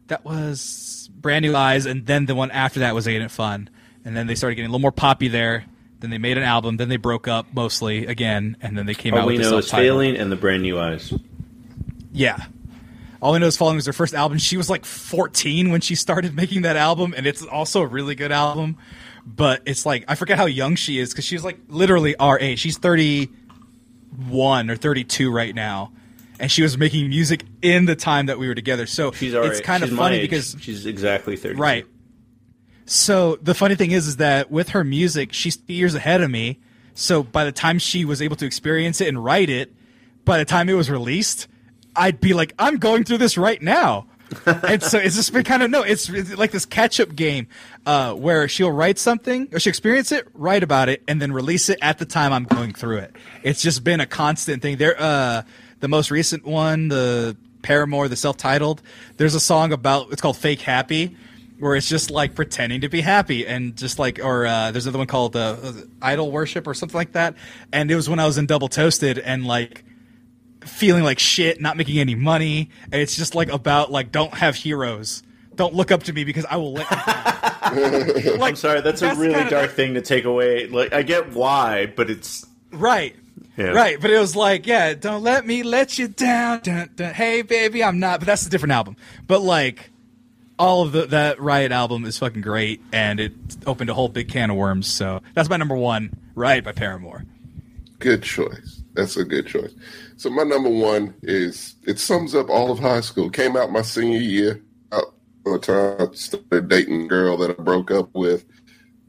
That 0.06 0.24
was 0.24 1.10
Brand 1.12 1.44
New 1.44 1.54
Eyes, 1.54 1.86
and 1.86 2.06
then 2.06 2.26
the 2.26 2.34
one 2.34 2.50
after 2.50 2.80
that 2.80 2.94
was 2.94 3.08
Ain't 3.08 3.24
It 3.24 3.30
Fun, 3.30 3.68
and 4.04 4.16
then 4.16 4.26
they 4.26 4.34
started 4.34 4.54
getting 4.54 4.68
a 4.68 4.70
little 4.70 4.80
more 4.80 4.92
poppy 4.92 5.28
there. 5.28 5.64
Then 6.00 6.10
they 6.10 6.18
made 6.18 6.38
an 6.38 6.44
album. 6.44 6.76
Then 6.76 6.88
they 6.88 6.96
broke 6.96 7.26
up 7.26 7.46
mostly 7.52 8.06
again, 8.06 8.56
and 8.60 8.78
then 8.78 8.86
they 8.86 8.94
came 8.94 9.14
All 9.14 9.20
out 9.20 9.26
we 9.26 9.36
with 9.38 9.42
know 9.50 9.58
is 9.58 9.70
failing 9.70 10.16
and 10.16 10.30
the 10.30 10.36
brand 10.36 10.62
new 10.62 10.78
eyes. 10.78 11.12
Yeah. 12.12 12.46
All 13.20 13.34
I 13.34 13.38
know 13.38 13.46
is 13.46 13.56
Falling 13.56 13.76
was 13.76 13.86
her 13.86 13.92
first 13.92 14.14
album. 14.14 14.38
She 14.38 14.56
was 14.56 14.70
like 14.70 14.84
14 14.84 15.70
when 15.70 15.80
she 15.80 15.94
started 15.94 16.34
making 16.36 16.62
that 16.62 16.76
album, 16.76 17.14
and 17.16 17.26
it's 17.26 17.42
also 17.42 17.82
a 17.82 17.86
really 17.86 18.14
good 18.14 18.30
album. 18.30 18.76
But 19.26 19.62
it's 19.66 19.84
like 19.84 20.04
I 20.08 20.14
forget 20.14 20.38
how 20.38 20.46
young 20.46 20.76
she 20.76 20.98
is 20.98 21.10
because 21.10 21.24
she's 21.24 21.44
like 21.44 21.58
literally 21.68 22.14
our 22.16 22.38
age. 22.38 22.60
She's 22.60 22.78
31 22.78 24.70
or 24.70 24.76
32 24.76 25.30
right 25.30 25.54
now, 25.54 25.92
and 26.38 26.50
she 26.50 26.62
was 26.62 26.78
making 26.78 27.08
music 27.08 27.44
in 27.60 27.84
the 27.86 27.96
time 27.96 28.26
that 28.26 28.38
we 28.38 28.46
were 28.48 28.54
together. 28.54 28.86
So 28.86 29.12
She's 29.12 29.34
already. 29.34 29.50
it's 29.50 29.60
kind 29.60 29.82
she's 29.82 29.92
of 29.92 29.98
funny 29.98 30.20
because 30.20 30.56
she's 30.60 30.86
exactly 30.86 31.36
thirty. 31.36 31.56
Right. 31.56 31.86
So 32.86 33.36
the 33.42 33.54
funny 33.54 33.74
thing 33.74 33.90
is, 33.90 34.06
is 34.06 34.16
that 34.16 34.50
with 34.50 34.70
her 34.70 34.82
music, 34.82 35.32
she's 35.32 35.58
years 35.66 35.94
ahead 35.94 36.22
of 36.22 36.30
me. 36.30 36.58
So 36.94 37.22
by 37.22 37.44
the 37.44 37.52
time 37.52 37.78
she 37.78 38.04
was 38.04 38.22
able 38.22 38.36
to 38.36 38.46
experience 38.46 39.00
it 39.00 39.08
and 39.08 39.22
write 39.22 39.50
it, 39.50 39.74
by 40.24 40.38
the 40.38 40.44
time 40.46 40.68
it 40.68 40.74
was 40.74 40.88
released, 40.90 41.48
I'd 41.96 42.20
be 42.20 42.34
like, 42.34 42.54
I'm 42.58 42.76
going 42.76 43.04
through 43.04 43.18
this 43.18 43.36
right 43.36 43.60
now. 43.60 44.06
and 44.44 44.82
so 44.82 44.98
it's 44.98 45.16
just 45.16 45.32
been 45.32 45.44
kind 45.44 45.62
of 45.62 45.70
no, 45.70 45.82
it's, 45.82 46.08
it's 46.10 46.36
like 46.36 46.50
this 46.50 46.66
catch 46.66 47.00
up 47.00 47.14
game 47.16 47.46
uh, 47.86 48.12
where 48.12 48.46
she'll 48.46 48.70
write 48.70 48.98
something 48.98 49.48
or 49.52 49.58
she 49.58 49.70
experience 49.70 50.12
it, 50.12 50.28
write 50.34 50.62
about 50.62 50.88
it, 50.90 51.02
and 51.08 51.20
then 51.20 51.32
release 51.32 51.68
it 51.70 51.78
at 51.80 51.98
the 51.98 52.04
time 52.04 52.32
I'm 52.32 52.44
going 52.44 52.74
through 52.74 52.98
it. 52.98 53.16
It's 53.42 53.62
just 53.62 53.84
been 53.84 54.00
a 54.00 54.06
constant 54.06 54.60
thing. 54.60 54.76
There, 54.76 54.94
uh, 54.98 55.42
the 55.80 55.88
most 55.88 56.10
recent 56.10 56.44
one, 56.44 56.88
the 56.88 57.36
Paramore, 57.62 58.08
the 58.08 58.16
self 58.16 58.36
titled. 58.36 58.82
There's 59.16 59.34
a 59.34 59.40
song 59.40 59.72
about 59.72 60.12
it's 60.12 60.20
called 60.20 60.36
"Fake 60.36 60.60
Happy," 60.60 61.16
where 61.58 61.74
it's 61.74 61.88
just 61.88 62.10
like 62.10 62.34
pretending 62.34 62.82
to 62.82 62.88
be 62.88 63.00
happy 63.00 63.46
and 63.46 63.76
just 63.76 63.98
like 63.98 64.20
or 64.22 64.46
uh, 64.46 64.70
there's 64.70 64.86
another 64.86 64.98
one 64.98 65.06
called 65.06 65.36
uh, 65.36 65.56
idol 66.00 66.30
worship 66.30 66.66
or 66.66 66.74
something 66.74 66.96
like 66.96 67.12
that 67.12 67.34
and 67.72 67.90
it 67.90 67.96
was 67.96 68.08
when 68.08 68.18
i 68.18 68.26
was 68.26 68.38
in 68.38 68.46
double 68.46 68.68
toasted 68.68 69.18
and 69.18 69.46
like 69.46 69.84
feeling 70.70 71.02
like 71.02 71.18
shit 71.18 71.60
not 71.60 71.76
making 71.76 71.98
any 71.98 72.14
money 72.14 72.70
and 72.84 73.00
it's 73.00 73.16
just 73.16 73.34
like 73.34 73.48
about 73.50 73.90
like 73.90 74.12
don't 74.12 74.34
have 74.34 74.54
heroes 74.54 75.22
don't 75.54 75.74
look 75.74 75.90
up 75.90 76.04
to 76.04 76.12
me 76.12 76.22
because 76.24 76.44
i 76.46 76.56
will 76.56 76.72
let 76.72 76.90
you 76.90 76.96
down. 76.96 78.38
like, 78.38 78.50
I'm 78.50 78.56
sorry. 78.56 78.80
That's, 78.80 79.02
a 79.02 79.14
really 79.14 79.34
kinda- 79.34 79.50
dark 79.50 79.72
thing 79.72 79.94
to 79.94 80.00
take 80.00 80.24
away. 80.24 80.68
Like 80.68 80.92
I 80.92 81.02
get 81.02 81.32
why, 81.32 81.86
but 81.86 82.08
it's 82.08 82.46
right 82.72 83.14
Yeah. 83.56 83.72
Right, 83.72 84.00
but 84.00 84.10
it 84.10 84.18
was 84.18 84.36
like, 84.36 84.66
yeah, 84.68 84.94
don't 84.94 85.22
let 85.24 85.44
me 85.44 85.64
let 85.64 85.98
you 85.98 86.06
down. 86.08 86.60
Dun, 86.60 86.90
dun, 86.94 87.12
hey, 87.12 87.42
baby, 87.42 87.82
I'm 87.82 87.98
not. 87.98 88.20
But 88.20 88.26
that's 88.26 88.46
a 88.46 88.50
different 88.50 88.72
album. 88.72 88.96
But 89.26 89.40
like, 89.40 89.90
all 90.60 90.82
of 90.82 90.92
the, 90.92 91.06
that 91.06 91.40
Riot 91.40 91.72
album 91.72 92.04
is 92.04 92.18
fucking 92.18 92.42
great, 92.42 92.80
and 92.92 93.18
it 93.18 93.32
opened 93.66 93.90
a 93.90 93.94
whole 93.94 94.08
big 94.08 94.28
can 94.28 94.50
of 94.50 94.56
worms. 94.56 94.86
So 94.86 95.22
that's 95.34 95.48
my 95.48 95.56
number 95.56 95.74
one, 95.76 96.16
Riot 96.36 96.64
by 96.64 96.72
Paramore. 96.72 97.24
Good 97.98 98.22
choice. 98.22 98.82
That's 98.98 99.16
a 99.16 99.24
good 99.24 99.46
choice. 99.46 99.72
So 100.16 100.28
my 100.28 100.42
number 100.42 100.68
one 100.68 101.14
is 101.22 101.76
it 101.86 102.00
sums 102.00 102.34
up 102.34 102.50
all 102.50 102.72
of 102.72 102.80
high 102.80 103.00
school. 103.00 103.30
Came 103.30 103.56
out 103.56 103.70
my 103.70 103.82
senior 103.82 104.18
year. 104.18 104.60
The 104.90 105.58
time 105.60 106.08
I 106.10 106.14
started 106.14 106.68
dating 106.68 107.04
a 107.04 107.06
girl 107.06 107.36
that 107.36 107.50
I 107.50 107.62
broke 107.62 107.92
up 107.92 108.10
with, 108.12 108.44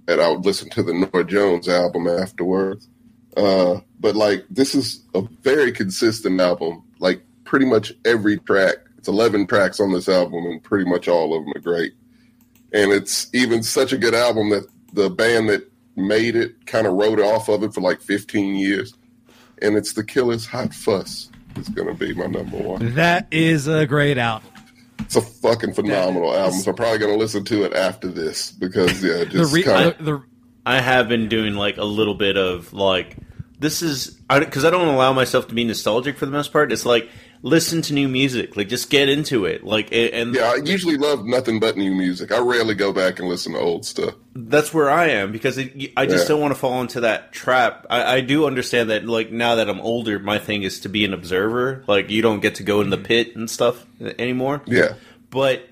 and 0.08 0.22
I 0.22 0.30
would 0.30 0.46
listen 0.46 0.70
to 0.70 0.84
the 0.84 0.94
Norah 0.94 1.26
Jones 1.26 1.68
album 1.68 2.08
afterwards. 2.08 2.88
Uh, 3.36 3.80
but 4.00 4.16
like 4.16 4.46
this 4.52 4.76
is 4.76 5.04
a 5.16 5.24
very 5.42 5.72
consistent 5.72 6.40
album. 6.40 6.84
Like 7.00 7.24
pretty 7.44 7.66
much 7.66 7.92
every 8.06 8.38
track. 8.38 8.76
It's 9.00 9.08
eleven 9.08 9.48
tracks 9.48 9.80
on 9.80 9.92
this 9.92 10.08
album, 10.08 10.46
and 10.46 10.64
pretty 10.64 10.88
much 10.88 11.08
all 11.08 11.36
of 11.36 11.44
them 11.44 11.54
are 11.56 11.62
great. 11.62 11.94
And 12.74 12.92
it's 12.92 13.28
even 13.34 13.64
such 13.64 13.92
a 13.92 13.98
good 13.98 14.14
album 14.14 14.52
that 14.52 14.68
the 14.94 15.10
band 15.10 15.50
that 15.50 15.70
made 15.96 16.36
it 16.36 16.68
kind 16.68 16.86
of 16.86 16.94
wrote 16.94 17.20
off 17.20 17.50
of 17.50 17.64
it 17.64 17.74
for 17.74 17.82
like 17.82 18.02
15 18.02 18.56
years. 18.56 18.94
And 19.62 19.76
it's 19.76 19.94
The 19.94 20.04
Killer's 20.04 20.46
Hot 20.48 20.74
Fuss. 20.74 21.30
It's 21.56 21.70
going 21.70 21.88
to 21.88 21.94
be 21.94 22.14
my 22.14 22.28
number 22.28 22.58
one. 22.58 22.96
That 22.96 23.28
is 23.32 23.68
a 23.68 23.86
great 23.86 24.18
album. 24.18 24.50
It's 25.00 25.16
a 25.16 25.22
fucking 25.22 25.74
phenomenal 25.74 26.34
album. 26.34 26.60
So 26.60 26.72
I'm 26.72 26.78
probably 26.78 27.00
going 27.00 27.14
to 27.14 27.18
listen 27.18 27.44
to 27.46 27.64
it 27.64 27.74
after 27.74 28.08
this 28.08 28.52
because, 28.52 29.04
yeah, 29.04 29.20
The, 29.20 29.26
just 29.26 29.54
re- 29.54 29.64
kind 29.64 29.96
the, 29.98 30.04
the 30.04 30.24
I 30.66 30.82
have 30.82 31.10
been 31.10 31.30
doing 31.30 31.56
like 31.56 31.78
a 31.78 31.84
little 31.84 32.14
bit 32.14 32.38
of 32.38 32.74
like 32.74 33.18
this 33.58 33.82
is 33.82 34.20
because 34.30 34.64
I, 34.64 34.70
don't 34.70 34.88
allow 34.88 35.14
myself 35.14 35.48
to 35.48 35.56
be 35.56 35.64
nostalgic 35.64 36.18
for 36.18 36.26
the 36.26 36.32
most 36.32 36.54
part. 36.54 36.72
It's 36.72 36.86
like 36.86 37.10
listen 37.42 37.82
to 37.84 37.94
new 37.94 38.08
music, 38.10 38.58
like 38.58 38.68
just 38.68 38.90
get 38.90 39.08
into 39.10 39.46
it, 39.46 39.64
like 39.64 39.90
and 39.94 40.36
Yeah, 40.36 40.52
I 40.52 40.56
usually 40.64 40.98
love 40.98 41.26
nothing 41.26 41.60
but 41.60 41.78
new 41.78 41.94
music. 41.94 42.32
I 42.32 42.40
rarely 42.40 42.76
go 42.76 42.92
back 42.92 43.20
and 43.20 43.30
listen 43.30 43.54
to 43.54 43.60
old 43.60 43.86
stuff. 43.86 44.14
that's 44.36 44.74
where 44.74 44.90
I 44.90 45.08
am 45.10 45.32
because 45.32 45.58
it, 45.58 45.92
I 45.98 46.06
just 46.06 46.26
Yeah. 46.26 46.30
don't 46.30 46.42
want 46.42 46.54
to 46.54 46.60
fall 46.60 46.82
into 46.82 47.02
that 47.02 47.32
trap. 47.32 47.86
I, 47.90 48.16
I 48.18 48.22
do 48.22 48.46
understand 48.46 48.90
that, 48.90 49.06
like 49.06 49.32
now 49.32 49.56
that 49.56 49.70
I'm 49.70 49.80
older, 49.82 50.20
my 50.20 50.38
thing 50.40 50.64
is 50.64 50.82
to 50.82 50.90
be 50.90 51.06
an 51.06 51.14
observer. 51.14 51.84
Like 51.88 52.10
you 52.10 52.22
don't 52.22 52.42
get 52.42 52.56
to 52.56 52.64
go 52.64 52.82
in 52.82 52.90
the 52.90 52.98
pit 52.98 53.36
and 53.36 53.50
stuff 53.50 53.86
anymore. 54.02 54.62
Yeah. 54.66 54.94
but 55.30 55.66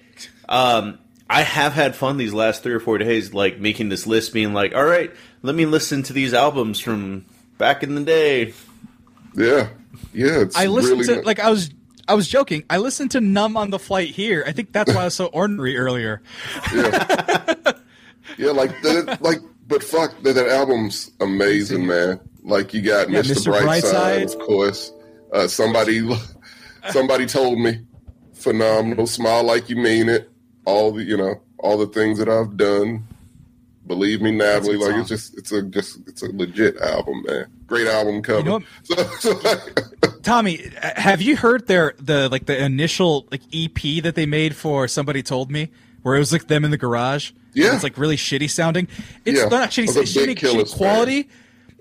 um, 0.49 0.99
I 1.29 1.41
have 1.41 1.73
had 1.73 1.93
fun 1.97 2.15
these 2.15 2.33
last 2.33 2.63
three 2.63 2.73
or 2.73 2.79
four 2.79 2.97
days, 2.97 3.33
like 3.33 3.59
making 3.59 3.89
this 3.89 4.07
list, 4.07 4.31
being 4.31 4.53
like, 4.53 4.73
all 4.73 4.85
right, 4.85 5.11
let 5.41 5.53
me 5.55 5.65
listen 5.65 6.01
to 6.03 6.13
these 6.13 6.33
albums 6.33 6.79
from 6.79 7.25
back 7.57 7.83
in 7.83 7.95
the 7.95 8.03
day. 8.05 8.53
Yeah, 9.35 9.67
yeah. 10.17 10.41
It's 10.41 10.57
I 10.57 10.65
listened 10.65 11.01
really 11.01 11.21
to 11.21 11.25
like 11.25 11.39
I 11.39 11.49
was 11.49 11.69
I 12.07 12.13
was 12.13 12.27
joking. 12.27 12.63
I 12.69 12.77
listened 12.77 13.11
to 13.11 13.21
Numb 13.21 13.57
on 13.57 13.69
the 13.69 13.79
flight 13.79 14.09
here. 14.09 14.43
I 14.47 14.53
think 14.53 14.71
that's 14.71 14.93
why 14.93 15.01
I 15.01 15.05
was 15.05 15.13
so 15.13 15.25
ornery 15.33 15.77
earlier. 15.77 16.21
Yeah, 16.73 17.55
like 18.37 18.81
that, 18.81 19.17
like, 19.21 19.39
but 19.67 19.83
fuck, 19.83 20.21
that, 20.23 20.33
that 20.33 20.47
album's 20.47 21.11
amazing, 21.19 21.85
man. 21.85 22.19
Like 22.43 22.73
you 22.73 22.81
got 22.81 23.09
Yeah, 23.09 23.21
Mr. 23.21 23.47
Mr. 23.47 23.61
Brightside, 23.61 23.81
Brightside. 23.81 24.35
of 24.35 24.39
course. 24.39 24.93
Uh, 25.33 25.47
somebody, 25.47 26.09
somebody 26.89 27.25
told 27.25 27.59
me, 27.59 27.81
phenomenal. 28.33 29.05
Smile 29.07 29.43
like 29.43 29.69
you 29.69 29.75
mean 29.75 30.07
it. 30.07 30.29
All 30.63 30.93
the, 30.93 31.03
you 31.03 31.17
know, 31.17 31.41
all 31.59 31.77
the 31.77 31.87
things 31.87 32.19
that 32.19 32.29
I've 32.29 32.55
done. 32.55 33.05
Believe 33.85 34.21
me, 34.21 34.31
Natalie. 34.31 34.77
Like 34.77 34.95
it's 34.95 35.09
just, 35.09 35.37
it's 35.37 35.51
a 35.51 35.61
just, 35.63 35.99
it's 36.07 36.21
a 36.21 36.27
legit 36.31 36.77
album, 36.77 37.23
man. 37.25 37.47
Great 37.67 37.87
album 37.87 38.21
cover. 38.21 38.43
know 38.43 38.63
so, 38.83 38.95
so 39.19 39.31
like, 39.43 40.06
Tommy, 40.23 40.69
have 40.81 41.21
you 41.21 41.35
heard 41.37 41.67
their 41.67 41.93
the 41.99 42.29
like 42.29 42.45
the 42.45 42.61
initial 42.63 43.27
like 43.31 43.41
EP 43.53 44.03
that 44.03 44.13
they 44.15 44.25
made 44.25 44.55
for 44.55 44.87
Somebody 44.87 45.23
Told 45.23 45.51
Me, 45.51 45.69
where 46.01 46.15
it 46.15 46.19
was 46.19 46.31
like 46.31 46.47
them 46.47 46.65
in 46.65 46.71
the 46.71 46.77
garage? 46.77 47.31
Yeah. 47.53 47.73
it's 47.73 47.83
like 47.83 47.97
really 47.97 48.17
shitty 48.17 48.49
sounding. 48.49 48.87
It's 49.25 49.39
Yeah. 49.39 49.47
not 49.47 49.69
shitty, 49.71 49.95
I 49.95 49.99
was 49.99 50.15
a 50.15 50.19
shitty, 50.19 50.35
shitty 50.37 50.75
quality, 50.77 51.27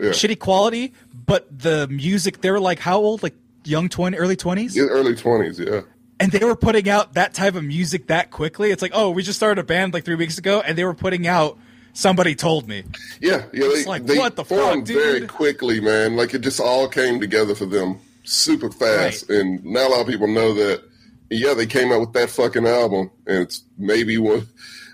Yeah. 0.01 0.11
shitty 0.11 0.39
quality. 0.39 0.95
But 1.27 1.47
the 1.59 1.87
music, 1.89 2.41
they 2.41 2.51
were 2.51 2.61
like 2.61 2.79
how 2.79 2.99
old? 2.99 3.23
Like 3.23 3.35
young 3.65 3.89
twenty, 3.89 4.17
early 4.17 4.37
twenties, 4.37 4.77
yeah, 4.77 4.85
early 4.85 5.15
twenties, 5.17 5.59
yeah. 5.59 5.81
and 6.21 6.33
they 6.33 6.45
were 6.45 6.57
putting 6.57 6.89
out 6.89 7.15
that 7.15 7.35
type 7.35 7.57
of 7.57 7.65
music 7.65 8.07
that 8.07 8.31
quickly. 8.31 8.71
It's 8.71 8.81
like, 8.81 8.93
oh, 8.95 9.11
we 9.11 9.23
just 9.23 9.39
started 9.39 9.61
a 9.61 9.65
band 9.65 9.93
like 9.93 10.05
three 10.05 10.15
weeks 10.15 10.39
ago, 10.39 10.63
and 10.65 10.79
they 10.79 10.85
were 10.85 10.95
putting 10.95 11.27
out. 11.27 11.59
Somebody 11.93 12.35
told 12.35 12.69
me. 12.69 12.85
Yeah, 13.23 13.45
yeah. 13.55 13.61
They, 13.61 13.65
It's 13.69 13.87
like, 13.87 14.05
they 14.05 14.19
what 14.19 14.37
the 14.37 14.45
fuck, 14.45 14.59
formed 14.59 14.87
very 14.87 15.27
quickly, 15.27 15.81
man. 15.81 16.15
Like 16.15 16.35
it 16.35 16.43
just 16.43 16.61
all 16.61 16.89
came 16.89 17.21
together 17.21 17.55
for 17.55 17.65
them 17.65 17.99
super 18.27 18.71
fast, 18.71 19.29
Right. 19.29 19.39
and 19.39 19.65
not 19.65 19.87
a 19.87 19.89
lot 19.91 20.01
of 20.03 20.07
people 20.07 20.27
know 20.29 20.55
that. 20.55 20.83
Yeah, 21.31 21.55
they 21.55 21.67
came 21.67 21.91
out 21.91 22.01
with 22.01 22.13
that 22.13 22.31
fucking 22.31 22.67
album, 22.67 23.11
and 23.27 23.39
it's 23.39 23.65
maybe 23.79 24.17
one. 24.19 24.47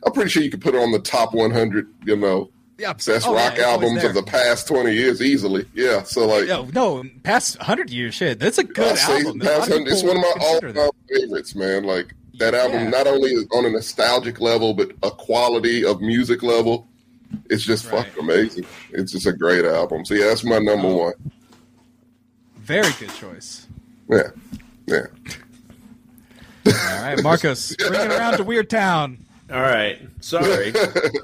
I'm 0.05 0.13
pretty 0.13 0.31
sure 0.31 0.43
you 0.43 0.51
could 0.51 0.63
put 0.63 0.75
it 0.75 0.79
on 0.83 0.91
the 0.93 0.99
top 0.99 1.35
100. 1.35 1.87
You 2.07 2.17
know, 2.17 2.51
Yeah, 2.79 2.95
best 2.95 3.27
oh, 3.27 3.35
rock 3.35 3.53
always 3.53 3.61
albums 3.63 4.05
of 4.05 4.15
the 4.15 4.23
past 4.23 4.67
20 4.67 4.93
years 4.95 5.21
easily. 5.21 5.67
Yeah, 5.75 6.03
so 6.05 6.27
like. 6.27 6.47
Yo, 6.49 6.65
no, 6.73 7.05
past 7.23 7.59
hundred 7.59 7.91
years, 7.91 8.15
shit. 8.15 8.39
That's 8.39 8.57
a 8.59 8.65
good 8.65 8.99
album. 8.99 9.41
Past 9.41 9.69
of 9.69 9.75
100 9.77 9.93
it's 9.93 10.03
one 10.03 10.17
of 10.17 10.23
my 10.23 10.33
all-time 10.41 10.91
favorites, 11.09 11.55
man. 11.55 11.85
Like 11.85 12.15
that 12.39 12.55
album, 12.55 12.85
Yeah. 12.85 12.89
not 12.91 13.07
only 13.07 13.35
on 13.53 13.67
a 13.67 13.71
nostalgic 13.71 14.41
level, 14.41 14.73
but 14.73 14.93
a 15.03 15.11
quality 15.11 15.85
of 15.85 16.01
music 16.01 16.43
level. 16.43 16.89
It's 17.51 17.63
just 17.63 17.85
Right. 17.93 18.07
fucking 18.07 18.25
amazing. 18.25 18.65
It's 18.91 19.13
just 19.13 19.27
a 19.27 19.33
great 19.35 19.65
album. 19.67 20.05
So 20.07 20.15
yeah, 20.15 20.27
that's 20.29 20.45
my 20.45 20.59
number 20.59 20.89
Oh. 20.89 20.97
one. 20.97 21.13
Very 22.63 22.93
good 22.99 23.11
choice. 23.15 23.67
Yeah, 24.09 24.29
yeah. 24.87 25.07
All 26.67 26.73
right, 27.03 27.23
Marcos, 27.23 27.75
bring 27.77 27.95
it 27.95 28.11
around 28.13 28.37
to 28.37 28.45
Weird 28.45 28.71
Town. 28.71 29.19
All 29.51 29.61
right, 29.61 29.99
sorry, 30.21 30.73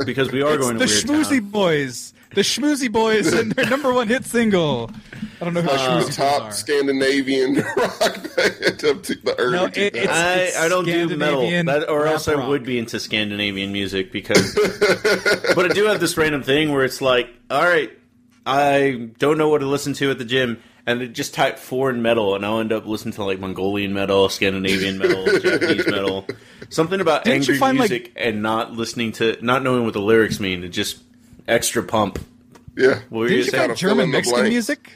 because 0.05 0.31
we 0.33 0.43
are 0.43 0.55
It's 0.55 0.63
going 0.65 0.79
the 0.79 0.87
to 0.87 0.93
Weird 0.93 1.27
Schmoozy 1.27 1.41
Town. 1.41 1.51
Boys. 1.51 2.15
The 2.35 2.43
Schmoozy 2.43 2.93
Boys 2.93 3.33
and 3.33 3.53
their 3.53 3.71
number 3.71 3.91
one 3.93 4.07
hit 4.09 4.25
single. 4.27 4.91
I 5.41 5.45
don't 5.47 5.55
know 5.55 5.63
who 5.63 5.69
the 5.69 5.73
the 5.75 5.79
Schmoozy 5.79 6.05
Boys 6.07 6.17
top 6.17 6.43
are. 6.43 6.53
Scandinavian 6.53 7.55
rock 7.77 8.37
band 8.37 8.85
of 8.85 9.07
the 9.07 9.19
the 9.25 9.35
early 9.39 9.57
No, 9.57 9.65
it- 9.67 9.73
2000s. 9.75 9.95
it's- 9.95 10.57
I, 10.59 10.67
I 10.67 10.69
don't 10.69 10.85
do 10.85 11.17
metal, 11.17 11.41
that, 11.65 11.89
or 11.89 12.07
else 12.07 12.29
I 12.29 12.35
rock. 12.35 12.49
would 12.49 12.65
be 12.65 12.79
into 12.79 13.01
Scandinavian 13.01 13.73
music 13.73 14.13
because. 14.13 14.55
but 15.55 15.65
I 15.65 15.69
do 15.73 15.85
have 15.87 16.01
this 16.01 16.17
random 16.19 16.43
thing 16.43 16.71
where 16.73 16.85
it's 16.85 17.01
like, 17.01 17.29
all 17.49 17.63
right, 17.65 17.91
I 18.45 19.09
don't 19.19 19.39
know 19.39 19.49
what 19.49 19.59
to 19.61 19.67
listen 19.67 19.95
to 19.95 20.11
at 20.11 20.19
the 20.19 20.25
gym, 20.27 20.61
and 20.89 21.03
it 21.03 21.09
just 21.13 21.35
type 21.35 21.59
foreign 21.59 22.03
metal, 22.03 22.35
and 22.35 22.45
I'll 22.45 22.61
end 22.61 22.73
up 22.73 22.87
listening 22.87 23.13
to 23.15 23.25
like 23.25 23.39
Mongolian 23.39 23.93
metal, 23.93 24.29
Scandinavian 24.29 24.99
metal, 24.99 25.25
Japanese 25.41 25.87
metal, 25.87 26.27
something 26.71 27.01
about 27.01 27.25
Didn't 27.25 27.43
angry 27.43 27.59
find, 27.59 27.79
like- 27.79 27.91
music, 27.91 28.13
and 28.17 28.43
not 28.43 28.73
listening 28.73 29.13
to, 29.13 29.37
not 29.41 29.63
knowing 29.63 29.85
what 29.85 29.93
the 29.93 30.01
lyrics 30.01 30.41
mean, 30.41 30.65
and 30.65 30.73
just 30.73 31.01
extra 31.47 31.83
pump. 31.83 32.19
yeah. 32.77 33.01
What 33.11 33.21
were 33.21 33.29
Didn't 33.29 33.39
you 33.39 33.45
you 33.45 33.51
saying? 33.51 33.69
find 33.69 33.79
German 33.79 34.11
Mexican 34.11 34.49
music? 34.49 34.93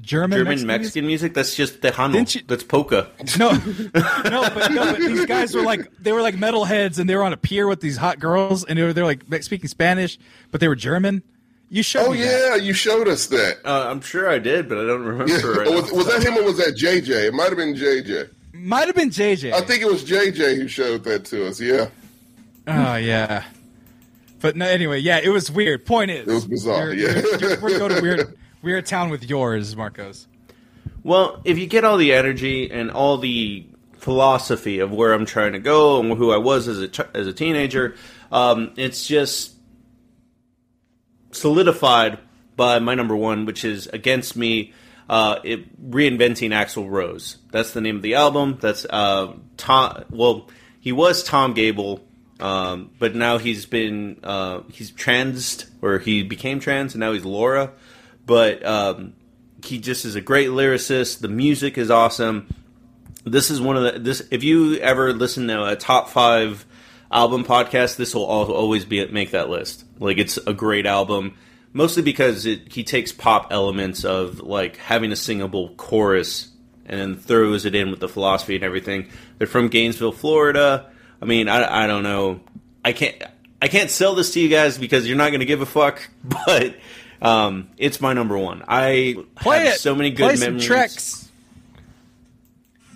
German, 0.00 0.38
German 0.38 0.48
Mexican, 0.50 0.66
Mexican 0.68 1.06
music? 1.06 1.34
That's 1.34 1.56
just 1.56 1.80
Tejano. 1.80 2.12
Didn't 2.12 2.34
you- 2.36 2.42
That's 2.46 2.62
polka. 2.62 3.08
No, 3.36 3.50
no, 3.52 3.90
but 3.92 4.70
no, 4.70 4.92
but 4.92 4.98
these 4.98 5.26
guys 5.26 5.54
were 5.54 5.62
like 5.62 5.90
they 6.00 6.12
were 6.12 6.22
like 6.22 6.36
metalheads, 6.36 6.98
and 7.00 7.08
they 7.10 7.16
were 7.16 7.24
on 7.24 7.32
a 7.32 7.36
pier 7.36 7.66
with 7.66 7.80
these 7.80 7.96
hot 7.96 8.18
girls, 8.20 8.64
and 8.64 8.78
they 8.78 8.82
were 8.84 8.92
they're 8.92 9.04
like 9.04 9.24
speaking 9.42 9.68
Spanish, 9.68 10.18
but 10.50 10.60
they 10.60 10.68
were 10.68 10.76
German. 10.76 11.22
You 11.70 11.82
showed 11.82 12.06
Oh 12.06 12.12
me 12.12 12.22
that. 12.22 12.30
yeah, 12.50 12.54
you 12.56 12.72
showed 12.72 13.08
us 13.08 13.26
that. 13.26 13.58
Uh, 13.64 13.88
I'm 13.90 14.00
sure 14.00 14.28
I 14.28 14.38
did, 14.38 14.68
but 14.68 14.78
I 14.78 14.86
don't 14.86 15.04
remember. 15.04 15.32
Yeah. 15.32 15.64
right 15.64 15.70
was, 15.70 15.92
was 15.92 16.06
that 16.06 16.22
him 16.22 16.38
or 16.38 16.44
was 16.44 16.56
that 16.56 16.76
JJ? 16.76 17.26
It 17.28 17.34
might 17.34 17.48
have 17.48 17.56
been 17.58 17.74
JJ. 17.74 18.30
Might 18.54 18.86
have 18.86 18.96
been 18.96 19.10
JJ. 19.10 19.52
I 19.52 19.60
think 19.60 19.82
it 19.82 19.86
was 19.86 20.02
JJ 20.02 20.56
who 20.56 20.66
showed 20.68 21.04
that 21.04 21.24
to 21.26 21.46
us. 21.46 21.60
Yeah. 21.60 21.88
Oh 22.66 22.96
yeah. 22.96 23.44
But 24.40 24.56
no, 24.56 24.66
anyway, 24.66 25.00
yeah, 25.00 25.18
it 25.22 25.28
was 25.30 25.50
weird. 25.50 25.84
Point 25.84 26.10
is, 26.10 26.26
It 26.28 26.32
was 26.32 26.46
bizarre, 26.46 26.92
you're- 26.92 27.12
yeah. 27.12 27.20
you're- 27.22 27.38
you're- 27.40 27.56
we're 27.60 27.78
going 27.78 27.94
to 27.96 28.00
weird, 28.00 28.38
weird 28.62 28.86
town 28.86 29.10
with 29.10 29.28
yours, 29.28 29.74
Marcos. 29.74 30.26
Well, 31.02 31.40
if 31.44 31.58
you 31.58 31.66
get 31.66 31.84
all 31.84 31.96
the 31.96 32.12
energy 32.14 32.70
and 32.70 32.90
all 32.90 33.18
the 33.18 33.66
philosophy 33.98 34.78
of 34.78 34.92
where 34.92 35.12
I'm 35.12 35.26
trying 35.26 35.52
to 35.52 35.58
go 35.58 36.00
and 36.00 36.16
who 36.16 36.30
I 36.32 36.36
was 36.38 36.68
as 36.68 36.80
a 36.80 37.16
as 37.16 37.26
a 37.26 37.32
teenager, 37.32 37.94
um, 38.32 38.70
it's 38.76 39.06
just 39.06 39.52
solidified 41.38 42.18
by 42.56 42.78
my 42.78 42.94
number 42.94 43.16
one, 43.16 43.46
which 43.46 43.64
is 43.64 43.86
"Against 43.88 44.36
Me." 44.36 44.72
Uh, 45.08 45.40
it, 45.42 45.90
reinventing 45.90 46.50
Axl 46.50 46.86
Rose. 46.86 47.38
That's 47.50 47.72
the 47.72 47.80
name 47.80 47.96
of 47.96 48.02
the 48.02 48.14
album. 48.14 48.58
That's 48.60 48.84
uh, 48.84 49.32
Tom. 49.56 50.04
Well, 50.10 50.50
he 50.80 50.92
was 50.92 51.24
Tom 51.24 51.54
Gabel, 51.54 52.00
um, 52.40 52.90
but 52.98 53.14
now 53.14 53.38
he's 53.38 53.64
been 53.64 54.20
uh, 54.22 54.60
he's 54.70 54.90
trans 54.90 55.64
or 55.80 55.98
he 55.98 56.22
became 56.22 56.60
trans, 56.60 56.94
and 56.94 57.00
now 57.00 57.12
he's 57.12 57.24
Laura. 57.24 57.72
But 58.26 58.64
um, 58.66 59.14
he 59.64 59.78
just 59.78 60.04
is 60.04 60.14
a 60.14 60.20
great 60.20 60.48
lyricist. 60.48 61.20
The 61.20 61.28
music 61.28 61.78
is 61.78 61.90
awesome. 61.90 62.54
This 63.24 63.50
is 63.50 63.60
one 63.60 63.76
of 63.76 63.94
the 63.94 63.98
this. 63.98 64.22
If 64.30 64.44
you 64.44 64.76
ever 64.76 65.12
listen 65.12 65.48
to 65.48 65.64
a 65.64 65.76
top 65.76 66.08
five 66.08 66.64
album 67.10 67.44
podcast, 67.44 67.96
this 67.96 68.14
will 68.14 68.24
always 68.24 68.84
be 68.84 69.06
make 69.08 69.30
that 69.32 69.48
list. 69.48 69.84
Like 69.98 70.18
it's 70.18 70.36
a 70.38 70.52
great 70.52 70.86
album, 70.86 71.34
mostly 71.72 72.02
because 72.02 72.46
it, 72.46 72.72
he 72.72 72.84
takes 72.84 73.12
pop 73.12 73.48
elements 73.52 74.04
of 74.04 74.40
like 74.40 74.76
having 74.76 75.12
a 75.12 75.16
singable 75.16 75.70
chorus 75.76 76.48
and 76.86 77.00
then 77.00 77.16
throws 77.16 77.64
it 77.66 77.74
in 77.74 77.90
with 77.90 78.00
the 78.00 78.08
philosophy 78.08 78.54
and 78.54 78.64
everything. 78.64 79.08
They're 79.38 79.46
from 79.46 79.68
Gainesville, 79.68 80.12
Florida. 80.12 80.90
I 81.20 81.24
mean, 81.24 81.48
I, 81.48 81.84
I 81.84 81.86
don't 81.86 82.02
know. 82.02 82.40
I 82.84 82.92
can't 82.92 83.22
I 83.60 83.68
can't 83.68 83.90
sell 83.90 84.14
this 84.14 84.32
to 84.34 84.40
you 84.40 84.48
guys 84.48 84.78
because 84.78 85.06
you're 85.08 85.16
not 85.16 85.30
going 85.30 85.40
to 85.40 85.46
give 85.46 85.60
a 85.60 85.66
fuck. 85.66 86.08
But 86.46 86.76
um, 87.20 87.68
it's 87.78 88.00
my 88.00 88.12
number 88.12 88.38
one. 88.38 88.62
I 88.68 89.16
Play 89.34 89.64
have 89.64 89.74
it. 89.74 89.80
so 89.80 89.94
many 89.96 90.10
good 90.10 90.24
Play 90.28 90.36
some 90.36 90.46
memories. 90.50 90.64
tracks. 90.66 91.28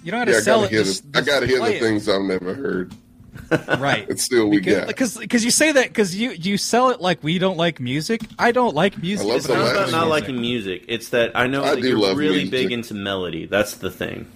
You 0.05 0.11
don't 0.13 0.21
have 0.21 0.29
to 0.29 0.33
Yeah, 0.33 0.39
I 0.39 0.41
sell 0.43 0.57
gotta 0.61 0.67
it. 0.67 0.71
hear 0.77 0.85
just- 0.85 1.13
the, 1.13 1.19
I 1.19 1.23
gotta 1.23 1.47
hear 1.47 1.59
the 1.59 1.77
it. 1.77 1.81
things 1.81 2.09
I've 2.09 2.23
never 2.23 2.55
heard. 2.55 2.95
right? 3.79 4.07
It's 4.09 4.23
still 4.23 4.49
we 4.49 4.59
because, 4.59 4.79
got. 4.79 4.87
because 4.89 5.17
because 5.19 5.45
you 5.45 5.51
say 5.51 5.73
that 5.73 5.89
because 5.89 6.15
you 6.15 6.33
you 6.33 6.57
sell 6.59 6.91
it 6.91 7.01
like 7.01 7.23
we 7.23 7.39
don't 7.39 7.57
like 7.57 7.81
music. 7.81 8.23
I 8.39 8.53
don't 8.53 8.75
like 8.75 9.01
music. 9.03 9.27
I 9.27 9.29
love 9.31 9.37
It's 9.39 9.49
not 9.49 9.73
about 9.73 9.91
not 9.91 10.09
liking 10.09 10.41
music. 10.41 10.85
It's 10.89 11.09
that 11.11 11.33
I 11.35 11.47
know 11.47 11.65
I 11.65 11.75
that 11.75 11.81
you're 11.83 11.99
love 11.99 12.17
really 12.17 12.45
music. 12.45 12.51
big 12.51 12.73
into 12.73 12.95
melody. 12.95 13.47
That's 13.47 13.75
the 13.77 13.91
thing. 13.91 14.27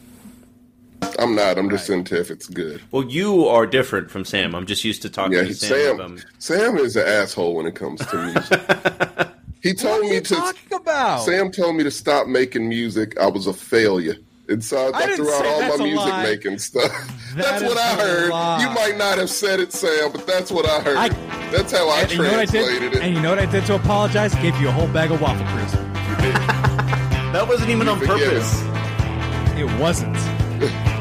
I'm 1.19 1.35
not. 1.35 1.59
I'm 1.59 1.71
just 1.71 1.89
into 1.91 2.19
if 2.19 2.31
it's 2.31 2.47
good. 2.49 2.83
Well, 2.91 3.05
you 3.05 3.47
are 3.47 3.67
different 3.67 4.11
from 4.11 4.25
Sam. 4.25 4.55
I'm 4.55 4.67
just 4.67 4.85
used 4.85 5.03
to 5.03 5.11
talking 5.11 5.33
Yeah, 5.35 5.45
to 5.45 5.55
Sam. 5.55 5.97
Sam. 5.97 6.01
Um, 6.01 6.19
Sam 6.39 6.77
is 6.79 6.97
an 6.97 7.07
asshole 7.07 7.55
when 7.55 7.67
it 7.67 7.75
comes 7.75 8.05
to 8.07 8.17
music. 8.23 8.61
he 9.63 9.73
told 9.75 10.03
What 10.03 10.11
are 10.11 10.15
me 10.15 10.21
to. 10.21 10.35
talking 10.35 10.73
about? 10.77 11.19
Sam 11.23 11.51
told 11.53 11.77
me 11.77 11.85
to 11.85 11.91
stop 11.91 12.27
making 12.27 12.69
music. 12.69 13.19
I 13.19 13.27
was 13.29 13.47
a 13.47 13.53
failure. 13.53 14.17
And 14.49 14.63
so 14.65 14.91
I, 14.93 14.97
I 14.99 15.07
didn't 15.07 15.17
threw 15.17 15.33
out 15.35 15.45
all 15.47 15.61
my 15.79 15.85
music 15.85 15.97
lie. 16.07 16.23
making 16.23 16.59
stuff. 16.59 16.93
that's 17.35 17.63
what 17.63 17.75
what 17.75 17.77
is 17.77 17.79
I 17.79 17.93
a 17.93 17.97
heard. 18.07 18.31
lie. 18.31 18.61
You 18.63 18.71
might 18.71 18.97
not 18.97 19.19
have 19.19 19.29
said 19.31 19.59
it, 19.61 19.73
Sam, 19.73 20.13
but 20.13 20.27
that's 20.27 20.51
what 20.53 20.67
I 20.69 20.81
heard. 20.81 20.97
I- 20.97 21.09
that's 21.51 21.71
how 21.73 21.89
I 21.89 22.03
and 22.03 22.11
you 22.13 22.19
know 22.19 22.25
I 22.41 22.45
translated 22.47 22.93
did? 22.93 23.03
And 23.03 23.15
you 23.15 23.23
know 23.23 23.31
what 23.31 23.39
I 23.39 23.47
did 23.47 23.65
to 23.67 23.75
apologize? 23.77 24.35
I 24.35 24.43
Gave 24.43 24.61
you 24.61 24.69
a 24.69 24.73
whole 24.73 24.89
bag 24.89 25.11
of 25.13 25.21
waffle 25.21 25.47
crisp. 25.47 25.75
that 27.33 27.47
wasn't 27.49 27.71
even 27.71 27.89
on 27.89 27.99
forget 28.01 28.19
purpose. 28.19 28.63
It 29.57 29.81
wasn't. 29.81 30.17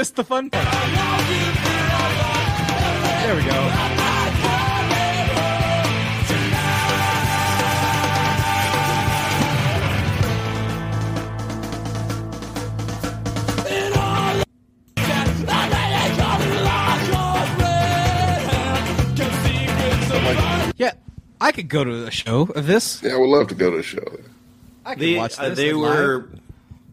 missed 0.00 0.16
the 0.16 0.24
fun 0.24 0.48
part. 0.48 0.66
I 0.66 0.70
love 0.96 1.30
you 1.30 1.44
forever. 1.60 3.26
There 3.26 3.36
we 3.36 3.42
go. 3.44 3.60
Yeah, 20.76 20.92
I 21.40 21.52
could 21.52 21.68
go 21.68 21.84
to 21.84 22.06
a 22.06 22.10
show 22.10 22.42
of 22.56 22.66
this. 22.66 23.02
Yeah, 23.02 23.14
I 23.14 23.16
would 23.18 23.28
love 23.28 23.48
to 23.48 23.54
go 23.54 23.70
to 23.70 23.76
the 23.76 23.82
show. 23.82 24.18
I 24.86 24.94
could 24.94 25.02
They, 25.02 25.16
watch 25.16 25.38
uh, 25.38 25.50
this. 25.50 25.58
they 25.58 25.72
live. 25.74 26.40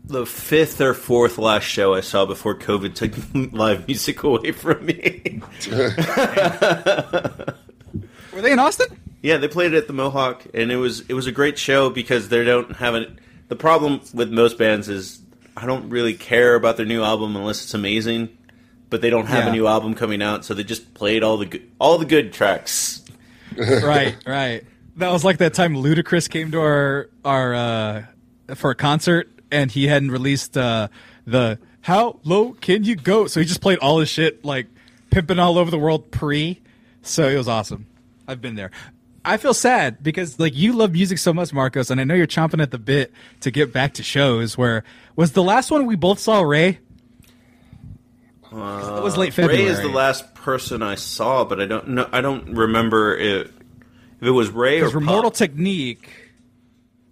Were 0.09 0.19
the 0.19 0.25
fifth 0.25 0.81
or 0.81 0.93
fourth 0.93 1.37
last 1.37 1.63
show 1.63 1.93
I 1.93 2.01
saw 2.01 2.25
before 2.25 2.55
COVID 2.55 2.93
took 2.95 3.13
live 3.53 3.87
music 3.87 4.23
away 4.23 4.51
from 4.51 4.85
me. 4.85 5.41
Were 8.33 8.41
they 8.41 8.51
in 8.51 8.59
Austin? 8.59 8.87
yeah, 9.23 9.37
they 9.37 9.47
played 9.47 9.73
it 9.73 9.77
at 9.77 9.87
the 9.87 9.93
Mohawk, 9.93 10.45
and 10.53 10.71
it 10.71 10.75
was 10.77 11.01
it 11.09 11.13
was 11.13 11.25
a 11.27 11.31
great 11.31 11.57
show 11.57 11.89
because 11.89 12.29
they 12.29 12.43
don't 12.43 12.75
have 12.77 12.93
it. 12.95 13.09
The 13.47 13.55
problem 13.55 14.01
with 14.13 14.31
most 14.31 14.57
bands 14.57 14.89
is 14.89 15.19
I 15.55 15.65
don't 15.65 15.89
really 15.89 16.13
care 16.13 16.53
about 16.55 16.77
their 16.77 16.85
new 16.85 17.01
album 17.03 17.35
unless 17.35 17.63
it's 17.63 17.73
amazing, 17.73 18.37
but 18.91 19.01
they 19.01 19.09
don't 19.09 19.25
have 19.25 19.45
Yeah. 19.45 19.49
a 19.49 19.53
new 19.53 19.65
album 19.67 19.95
coming 19.95 20.21
out, 20.21 20.45
so 20.45 20.53
they 20.53 20.63
just 20.63 20.93
played 20.93 21.23
all 21.23 21.37
the 21.37 21.45
good, 21.47 21.67
all 21.79 21.97
the 21.97 22.05
good 22.05 22.31
tracks. 22.33 23.01
right, 23.57 24.15
right. 24.27 24.63
That 24.97 25.11
was 25.11 25.23
like 25.23 25.37
that 25.39 25.53
time 25.55 25.73
Ludacris 25.73 26.29
came 26.29 26.51
to 26.51 26.59
our 26.59 27.09
our 27.25 27.55
uh, 27.55 28.05
for 28.55 28.69
a 28.69 28.75
concert 28.75 29.29
and 29.51 29.71
he 29.71 29.87
hadn't 29.87 30.11
released 30.11 30.57
uh, 30.57 30.87
the 31.25 31.59
"How 31.81 32.19
Low 32.23 32.53
Can 32.53 32.83
You 32.83 32.95
Go," 32.95 33.27
so 33.27 33.39
he 33.39 33.45
just 33.45 33.61
played 33.61 33.79
all 33.79 33.99
his 33.99 34.09
shit 34.09 34.43
like 34.43 34.67
pimping 35.09 35.39
all 35.39 35.57
over 35.57 35.71
the 35.71 35.79
world 35.79 36.11
pre. 36.11 36.61
So 37.01 37.27
it 37.27 37.37
was 37.37 37.47
awesome. 37.47 37.87
I've 38.27 38.41
been 38.41 38.55
there. 38.55 38.71
I 39.23 39.35
feel 39.37 39.53
sad 39.53 40.01
because 40.01 40.39
like 40.39 40.55
you 40.55 40.73
love 40.73 40.93
music 40.93 41.17
so 41.17 41.33
much, 41.33 41.51
Marcos, 41.51 41.89
and 41.89 41.99
I 41.99 42.05
know 42.05 42.15
you're 42.15 42.27
chomping 42.27 42.61
at 42.61 42.71
the 42.71 42.77
bit 42.77 43.11
to 43.41 43.51
get 43.51 43.73
back 43.73 43.95
to 43.95 44.03
shows. 44.03 44.57
Where 44.57 44.85
was 45.17 45.33
the 45.33 45.43
last 45.43 45.69
one 45.69 45.85
we 45.85 45.95
both 45.95 46.19
saw? 46.19 46.41
Ray. 46.41 46.79
that 48.51 49.03
was 49.03 49.17
late 49.17 49.33
February. 49.33 49.65
Ray 49.65 49.69
is 49.69 49.81
the 49.81 49.89
last 49.89 50.33
person 50.33 50.81
I 50.81 50.95
saw, 50.95 51.43
but 51.43 51.59
I 51.59 51.65
don't 51.65 51.89
know. 51.89 52.09
I 52.11 52.21
don't 52.21 52.53
remember 52.55 53.17
if, 53.17 53.47
if 53.47 54.27
it 54.27 54.31
was 54.31 54.49
Ray 54.49 54.81
or 54.81 54.99
Mortal. 55.01 55.31
Technique. 55.31 56.09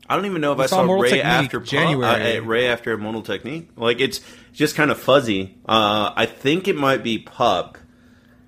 I 0.07 0.15
don't 0.15 0.25
even 0.25 0.41
know 0.41 0.51
if 0.51 0.59
We 0.59 0.65
I 0.65 0.67
saw 0.67 0.85
saw 0.85 0.93
Ray 0.93 1.09
Technique 1.09 1.25
after 1.25 1.59
January. 1.59 2.37
uh, 2.37 2.41
Ray 2.41 2.67
after 2.67 2.91
Immortal 2.91 3.23
Technique. 3.23 3.69
Like 3.75 3.99
it's 3.99 4.21
just 4.53 4.75
kind 4.75 4.91
of 4.91 4.99
fuzzy. 4.99 5.55
Uh, 5.67 6.13
I 6.15 6.25
think 6.27 6.67
it 6.67 6.75
might 6.75 7.03
be 7.03 7.17
Pup. 7.17 7.77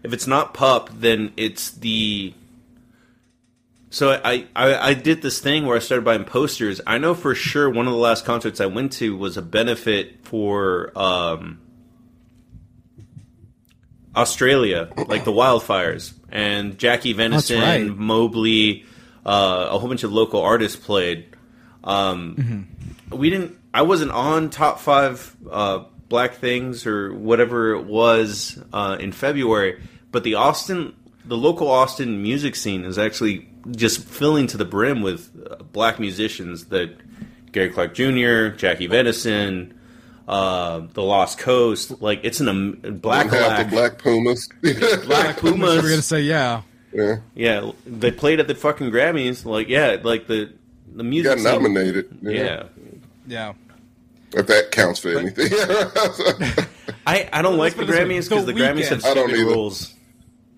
If 0.03 0.13
it's 0.13 0.27
not 0.27 0.53
Pup, 0.53 0.89
then 0.93 1.33
it's 1.35 1.71
the. 1.71 2.33
So 3.89 4.11
I, 4.23 4.45
I 4.55 4.89
I 4.89 4.93
did 4.93 5.21
this 5.21 5.39
thing 5.39 5.65
where 5.65 5.75
I 5.75 5.79
started 5.79 6.05
buying 6.05 6.25
posters. 6.25 6.79
I 6.85 6.97
know 6.99 7.15
for 7.15 7.33
sure 7.33 7.69
one 7.69 7.87
of 7.87 7.93
the 7.93 7.99
last 7.99 8.25
concerts 8.25 8.61
I 8.61 8.67
went 8.67 8.91
to 8.93 9.15
was 9.17 9.37
a 9.37 9.41
benefit 9.41 10.23
for 10.25 10.91
um, 10.95 11.59
Australia, 14.15 14.89
like 15.07 15.23
the 15.25 15.31
wildfires, 15.31 16.13
and 16.29 16.77
Jackie 16.77 17.13
Venson, 17.13 17.61
right. 17.61 17.87
Mobley, 17.97 18.85
uh, 19.25 19.69
a 19.71 19.79
whole 19.79 19.87
bunch 19.87 20.03
of 20.03 20.11
local 20.11 20.41
artists 20.41 20.75
played. 20.77 21.25
Um, 21.87 22.67
We 23.11 23.29
didn't. 23.29 23.57
I 23.73 23.83
wasn't 23.83 24.11
on 24.11 24.49
top 24.49 24.79
five 24.79 25.35
uh, 25.49 25.85
black 26.09 26.35
things 26.35 26.85
or 26.85 27.13
whatever 27.13 27.73
it 27.73 27.85
was 27.85 28.61
uh, 28.73 28.97
in 28.99 29.11
February, 29.11 29.81
but 30.11 30.23
the 30.23 30.35
Austin, 30.35 30.95
the 31.25 31.37
local 31.37 31.69
Austin 31.69 32.21
music 32.21 32.55
scene 32.55 32.83
is 32.83 32.97
actually 32.97 33.49
just 33.71 34.03
filling 34.03 34.47
to 34.47 34.57
the 34.57 34.65
brim 34.65 35.01
with 35.01 35.31
uh, 35.49 35.63
black 35.63 35.99
musicians. 35.99 36.65
That 36.65 36.97
Gary 37.51 37.69
Clark 37.69 37.93
Jr., 37.93 38.49
Jackie 38.57 38.87
Venson, 38.87 39.73
uh, 40.27 40.81
the 40.93 41.03
Lost 41.03 41.37
Coast. 41.37 42.01
Like 42.01 42.21
it's 42.23 42.39
an 42.39 42.49
um, 42.49 42.81
black 43.01 43.29
Don't 43.29 43.39
have 43.39 43.69
black 43.69 43.69
the 43.69 43.75
Black 43.75 43.97
Pumas. 43.99 44.49
Black 45.05 45.41
We're 45.43 45.89
gonna 45.89 46.01
say 46.01 46.21
yeah. 46.21 46.63
yeah, 46.91 47.17
Yeah, 47.35 47.71
they 47.85 48.11
played 48.11 48.39
at 48.39 48.47
the 48.47 48.55
fucking 48.55 48.91
Grammys. 48.91 49.45
Like 49.45 49.69
yeah, 49.69 49.97
like 50.03 50.27
the 50.27 50.51
the 50.95 51.03
music. 51.03 51.29
got 51.31 51.35
scene- 51.37 51.43
nominated. 51.61 52.17
Yeah. 52.21 52.63
Yeah. 53.27 53.53
if 54.33 54.47
that 54.47 54.71
counts 54.71 54.99
for 54.99 55.09
anything. 55.17 55.47
I, 57.07 57.29
I 57.31 57.41
don't 57.41 57.57
like 57.57 57.73
the 57.73 57.85
put 57.85 57.89
it 57.89 57.91
this 57.91 57.99
way, 57.99 58.05
Grammys 58.05 58.29
because 58.29 58.45
The 58.45 58.53
the, 58.53 58.59
Grammys 58.59 58.81
Weeknd- 58.83 58.89
have 58.89 59.05
I 59.05 59.13
don't 59.13 59.27
stupid 59.29 59.41
either. 59.41 59.45
rules. 59.51 59.93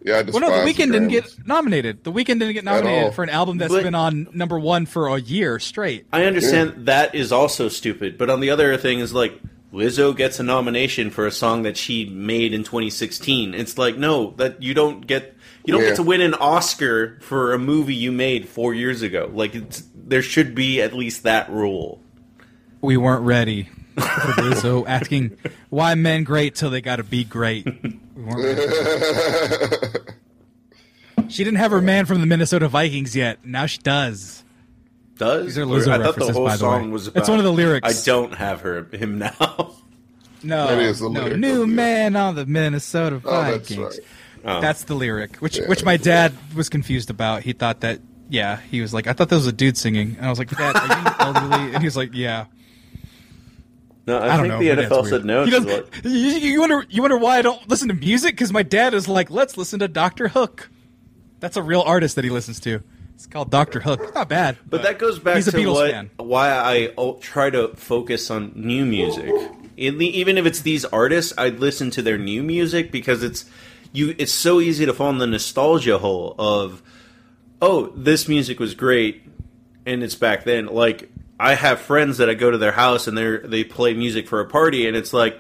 yeah, 0.03 0.14
I 0.18 0.22
Well, 0.23 0.39
no, 0.41 0.49
the 0.65 0.72
Weeknd 0.72 0.91
didn't 0.91 1.07
get 1.10 1.47
nominated. 1.47 2.03
The 2.03 2.11
Weeknd 2.11 2.26
didn't 2.39 2.53
get 2.53 2.64
nominated 2.64 3.14
for 3.14 3.23
an 3.23 3.30
album 3.30 3.57
that's 3.57 3.72
But- 3.73 3.84
been 3.84 3.95
on 3.95 4.27
number 4.34 4.57
one 4.60 4.85
for 4.85 5.07
a 5.10 5.19
year 5.19 5.60
straight. 5.60 6.06
I 6.14 6.26
understand 6.26 6.85
that 6.88 7.14
is 7.15 7.31
also 7.31 7.69
stupid, 7.69 8.18
but 8.18 8.30
on 8.30 8.39
the 8.39 8.49
other 8.49 8.76
thing 8.77 8.99
is 8.99 9.14
like 9.14 9.39
Lizzo 9.74 10.16
gets 10.16 10.40
a 10.40 10.44
nomination 10.44 11.12
for 11.12 11.28
a 11.28 11.32
song 11.32 11.62
that 11.64 11.78
she 11.78 12.06
made 12.06 12.54
in 12.54 12.64
2016. 12.64 13.54
It's 13.54 13.78
like 13.78 13.98
no, 13.98 14.32
that 14.38 14.62
you 14.64 14.74
don't 14.74 15.06
get 15.06 15.36
you 15.66 15.74
don't 15.74 15.84
Yeah. 15.84 15.90
get 15.90 15.96
to 15.98 16.04
win 16.04 16.22
an 16.22 16.34
Oscar 16.34 17.20
for 17.22 17.54
a 17.54 17.60
movie 17.60 17.94
you 17.94 18.12
made 18.12 18.48
4 18.50 18.74
years 18.74 19.02
ago. 19.04 19.30
Like 19.32 19.54
it's, 19.54 19.84
there 19.94 20.22
should 20.24 20.56
be 20.56 20.82
at 20.82 20.94
least 20.94 21.24
that 21.24 21.50
rule. 21.52 22.02
We 22.82 22.98
weren't 22.98 23.24
ready 23.24 23.70
for 23.96 24.02
Lizzo 24.41 24.86
asking 24.88 25.38
why 25.70 25.94
men 25.96 26.24
great 26.24 26.56
till 26.56 26.70
they 26.72 26.82
got 26.82 26.96
to 26.96 27.04
be 27.04 27.24
great. 27.24 27.66
We 28.16 28.24
weren't 28.24 28.44
ready. 28.44 30.00
she 31.30 31.44
didn't 31.44 31.60
have 31.60 31.72
her 31.72 31.82
man 31.82 32.06
from 32.06 32.22
the 32.22 32.26
Minnesota 32.26 32.68
Vikings 32.68 33.16
yet. 33.16 33.46
Now 33.46 33.66
she 33.68 33.78
does. 33.80 34.44
Does 35.20 35.46
These 35.46 35.58
are 35.60 35.66
Lizzo 35.66 35.90
I 35.90 36.04
thought 36.04 36.16
the 36.16 36.34
whole 36.34 36.46
by 36.46 36.54
the 36.54 36.58
song 36.58 36.86
way. 36.86 36.90
was 36.90 37.08
It's 37.08 37.16
about 37.18 37.30
one 37.30 37.38
of 37.40 37.46
the 37.46 37.54
lyrics. 37.54 38.02
I 38.02 38.06
don't 38.06 38.34
have 38.34 38.62
her 38.62 38.86
him 38.91 39.20
now. 39.20 39.76
No, 40.41 40.68
That 40.68 40.80
is 40.80 41.00
the 41.00 41.10
no, 41.10 41.24
lyric, 41.26 41.38
new 41.40 41.60
yeah. 41.60 41.66
man 41.66 42.16
on 42.16 42.34
the 42.36 42.46
Minnesota 42.46 43.22
Oh, 43.26 43.41
that's 43.44 43.70
Vikings. 43.70 44.00
right. 44.00 44.00
Oh. 44.46 44.62
That's 44.62 44.84
the 44.86 44.96
lyric, 44.96 45.36
which 45.38 45.58
Yeah. 45.58 45.68
which 45.68 45.84
my 45.84 45.98
dad 45.98 46.34
was 46.56 46.70
confused 46.70 47.10
about. 47.10 47.44
He 47.44 47.52
thought 47.52 47.82
that, 47.82 48.00
yeah, 48.30 48.62
he 48.72 48.80
was 48.80 48.94
like, 48.94 49.06
I 49.06 49.12
thought 49.14 49.28
that 49.30 49.36
was 49.36 49.48
a 49.48 49.52
dude 49.52 49.78
singing, 49.78 50.16
and 50.18 50.26
I 50.26 50.30
was 50.30 50.40
like, 50.40 50.50
Dad, 50.50 50.76
are 50.78 50.88
you 50.88 51.16
elderly? 51.20 51.74
And 51.74 51.80
he 51.80 51.86
was 51.88 51.98
like, 51.98 52.12
Yeah. 52.14 52.46
no, 54.08 54.18
I, 54.18 54.34
I 54.34 54.38
don't 54.38 54.48
think 54.48 54.54
know. 54.54 54.60
the 54.60 54.70
My 54.70 54.76
dad's 54.76 54.88
NFL 54.94 55.02
weird. 55.02 55.10
said 55.10 55.26
no. 55.26 55.44
He 55.44 55.52
to 55.52 55.60
doesn't- 55.60 55.94
what- 55.94 56.06
you, 56.06 56.12
you 56.12 56.60
wonder 56.62 56.86
you 56.90 57.02
wonder 57.02 57.18
why 57.18 57.38
I 57.38 57.41
don't 57.41 57.68
listen 57.70 57.90
to 57.90 57.94
music 57.94 58.36
because 58.36 58.54
my 58.54 58.64
dad 58.64 58.94
is 58.94 59.08
like, 59.08 59.30
let's 59.30 59.58
listen 59.58 59.80
to 59.80 59.88
Doctor 59.88 60.30
Hook. 60.30 60.70
That's 61.41 61.58
a 61.58 61.62
real 61.62 61.82
artist 61.82 62.16
that 62.16 62.24
he 62.24 62.30
listens 62.30 62.60
to. 62.62 62.82
It's 63.20 63.28
called 63.28 63.50
Doctor 63.50 63.82
Hook. 63.82 64.00
It's 64.02 64.14
not 64.14 64.30
bad, 64.30 64.56
But 64.66 64.84
that 64.84 64.98
goes 64.98 65.20
back 65.20 65.44
to 65.44 65.52
Beatles 65.52 65.74
what, 65.74 65.91
fan. 65.91 66.10
why 66.16 66.52
I 66.52 67.16
try 67.20 67.50
to 67.50 67.68
focus 67.76 68.32
on 68.32 68.54
new 68.56 68.86
music. 68.86 69.30
In 69.76 69.98
the, 69.98 70.08
even 70.18 70.38
if 70.38 70.46
it's 70.46 70.62
these 70.62 70.86
artists, 70.86 71.34
I'd 71.38 71.60
listen 71.60 71.91
to 71.91 72.02
their 72.02 72.18
new 72.18 72.41
music 72.41 72.94
because 72.94 73.22
it's 73.22 73.44
you. 73.91 74.16
It's 74.18 74.32
so 74.32 74.62
easy 74.62 74.86
to 74.86 74.94
fall 74.94 75.10
in 75.10 75.18
the 75.18 75.28
nostalgia 75.28 75.98
hole 75.98 76.34
of, 76.40 76.82
oh, 77.62 77.88
this 77.88 78.30
music 78.30 78.58
was 78.58 78.74
great, 78.74 79.28
and 79.86 80.02
it's 80.02 80.16
back 80.16 80.46
then. 80.46 80.68
Like 80.68 81.12
I 81.38 81.56
have 81.56 81.82
friends 81.82 82.20
that 82.20 82.30
I 82.30 82.36
go 82.36 82.50
to 82.50 82.58
their 82.58 82.72
house 82.72 83.06
and 83.06 83.18
they 83.18 83.36
they 83.40 83.64
play 83.66 83.94
music 83.94 84.30
for 84.30 84.40
a 84.40 84.46
party, 84.46 84.88
and 84.88 84.96
it's 84.96 85.12
like, 85.12 85.38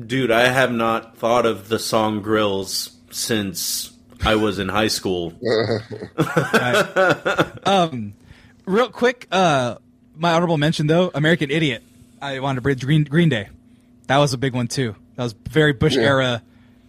dude, 0.00 0.30
I 0.30 0.46
have 0.46 0.70
not 0.70 1.16
thought 1.16 1.44
of 1.44 1.68
the 1.68 1.80
song 1.80 2.22
"Grillz" 2.22 2.92
since 3.10 3.93
I 4.24 4.36
was 4.36 4.58
in 4.58 4.68
high 4.68 4.88
school. 4.88 5.32
Real 8.66 8.88
quick, 8.88 9.28
uh, 9.30 9.76
my 10.16 10.32
honorable 10.32 10.56
mention 10.56 10.86
though, 10.86 11.10
American 11.14 11.50
Idiot. 11.50 11.82
I 12.22 12.40
wanted 12.40 12.56
to 12.56 12.60
bring 12.62 12.78
Green 12.78 13.04
Green 13.04 13.28
Day. 13.28 13.48
That 14.06 14.18
was 14.18 14.32
a 14.32 14.38
big 14.38 14.54
one 14.54 14.68
too. 14.68 14.94
That 15.16 15.22
was 15.24 15.32
very 15.50 15.72
Bush 15.72 15.96
Yeah. 15.96 16.02
era 16.02 16.42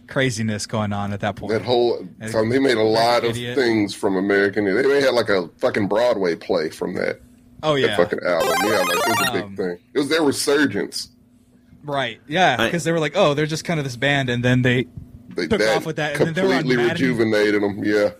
craziness 0.08 0.66
going 0.66 0.92
on 0.92 1.12
at 1.12 1.20
that 1.20 1.36
point. 1.36 1.52
That 1.52 1.62
whole 1.62 2.06
so 2.28 2.48
they 2.48 2.58
made 2.58 2.76
a 2.78 2.82
lot 2.82 3.24
of 3.24 3.30
Idiot. 3.30 3.56
things 3.56 3.94
from 3.94 4.16
American. 4.16 4.64
They 4.64 4.82
they 4.82 5.02
had 5.02 5.12
like 5.14 5.28
a 5.28 5.48
fucking 5.58 5.88
Broadway 5.88 6.34
play 6.34 6.70
from 6.70 6.94
that, 6.94 7.20
oh 7.62 7.74
that 7.74 7.80
yeah, 7.80 7.96
fucking 7.96 8.20
album. 8.24 8.54
Yeah, 8.64 8.78
like 8.78 8.88
it 8.98 9.08
was 9.08 9.28
a 9.28 9.32
big 9.32 9.42
Um, 9.44 9.56
thing. 9.56 9.78
It 9.94 9.98
was 9.98 10.08
their 10.08 10.22
resurgence. 10.22 11.08
right. 11.84 12.20
Yeah, 12.26 12.56
because 12.64 12.84
they 12.84 12.92
were 12.92 13.00
like, 13.00 13.12
oh, 13.16 13.34
they're 13.34 13.44
just 13.46 13.64
kind 13.66 13.78
of 13.78 13.84
this 13.84 13.96
band, 13.96 14.30
and 14.30 14.42
then 14.42 14.62
they 14.62 14.86
They, 15.36 15.46
took 15.46 15.60
off 15.62 15.86
with 15.86 15.96
that, 15.96 16.18
and 16.18 16.28
then 16.28 16.34
they 16.34 16.42
were 16.42 16.48
completely 16.54 16.76
Madden. 16.76 16.92
rejuvenated 16.92 17.62
them. 17.62 17.84
Yeah, 17.84 18.10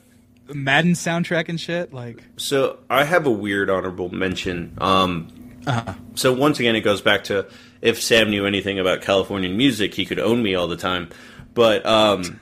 Madden 0.54 0.92
soundtrack 0.92 1.48
and 1.48 1.60
shit. 1.60 1.92
Like, 1.92 2.22
So 2.36 2.78
I 2.88 3.04
have 3.04 3.26
a 3.26 3.30
weird 3.30 3.70
honorable 3.70 4.10
mention. 4.10 4.76
Um, 4.78 5.28
Uh-huh. 5.66 5.94
So 6.14 6.32
once 6.32 6.60
again, 6.60 6.76
it 6.76 6.82
goes 6.82 7.00
back 7.00 7.24
to 7.24 7.48
if 7.82 8.00
Sam 8.00 8.30
knew 8.30 8.46
anything 8.46 8.78
about 8.78 9.02
Californian 9.02 9.56
music, 9.56 9.94
he 9.94 10.04
could 10.06 10.20
own 10.20 10.42
me 10.42 10.54
all 10.54 10.68
the 10.68 10.76
time. 10.76 11.08
But 11.54 11.84
um, 11.84 12.38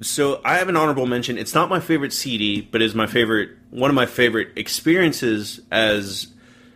so 0.00 0.40
I 0.44 0.56
have 0.56 0.68
an 0.68 0.76
honorable 0.76 1.06
mention. 1.06 1.36
It's 1.36 1.54
not 1.54 1.68
my 1.68 1.80
favorite 1.80 2.12
CD, 2.12 2.60
but 2.62 2.80
is 2.80 2.94
my 2.94 3.06
favorite 3.06 3.50
one 3.70 3.90
of 3.90 3.94
my 3.94 4.06
favorite 4.06 4.48
experiences 4.56 5.60
as 5.70 6.28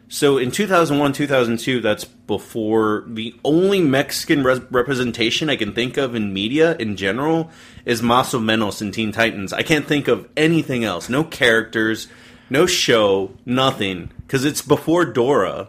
So 0.08 0.38
in 0.38 0.52
2001, 0.52 1.12
2002, 1.14 1.80
that's 1.80 2.04
before 2.04 3.04
the 3.08 3.34
only 3.44 3.80
Mexican 3.80 4.44
res- 4.44 4.60
representation 4.70 5.50
I 5.50 5.56
can 5.56 5.72
think 5.72 5.96
of 5.96 6.14
in 6.14 6.32
media 6.32 6.76
in 6.76 6.96
general 6.96 7.50
is 7.84 8.02
Mas 8.02 8.32
o 8.32 8.38
Menos 8.38 8.80
in 8.80 8.92
Teen 8.92 9.10
Titans. 9.10 9.52
I 9.52 9.62
can't 9.62 9.86
think 9.86 10.06
of 10.06 10.28
anything 10.36 10.84
else. 10.84 11.08
No 11.08 11.24
characters, 11.24 12.06
no 12.48 12.66
show, 12.66 13.32
nothing. 13.44 14.10
Because 14.26 14.44
it's 14.44 14.62
before 14.62 15.04
Dora. 15.04 15.68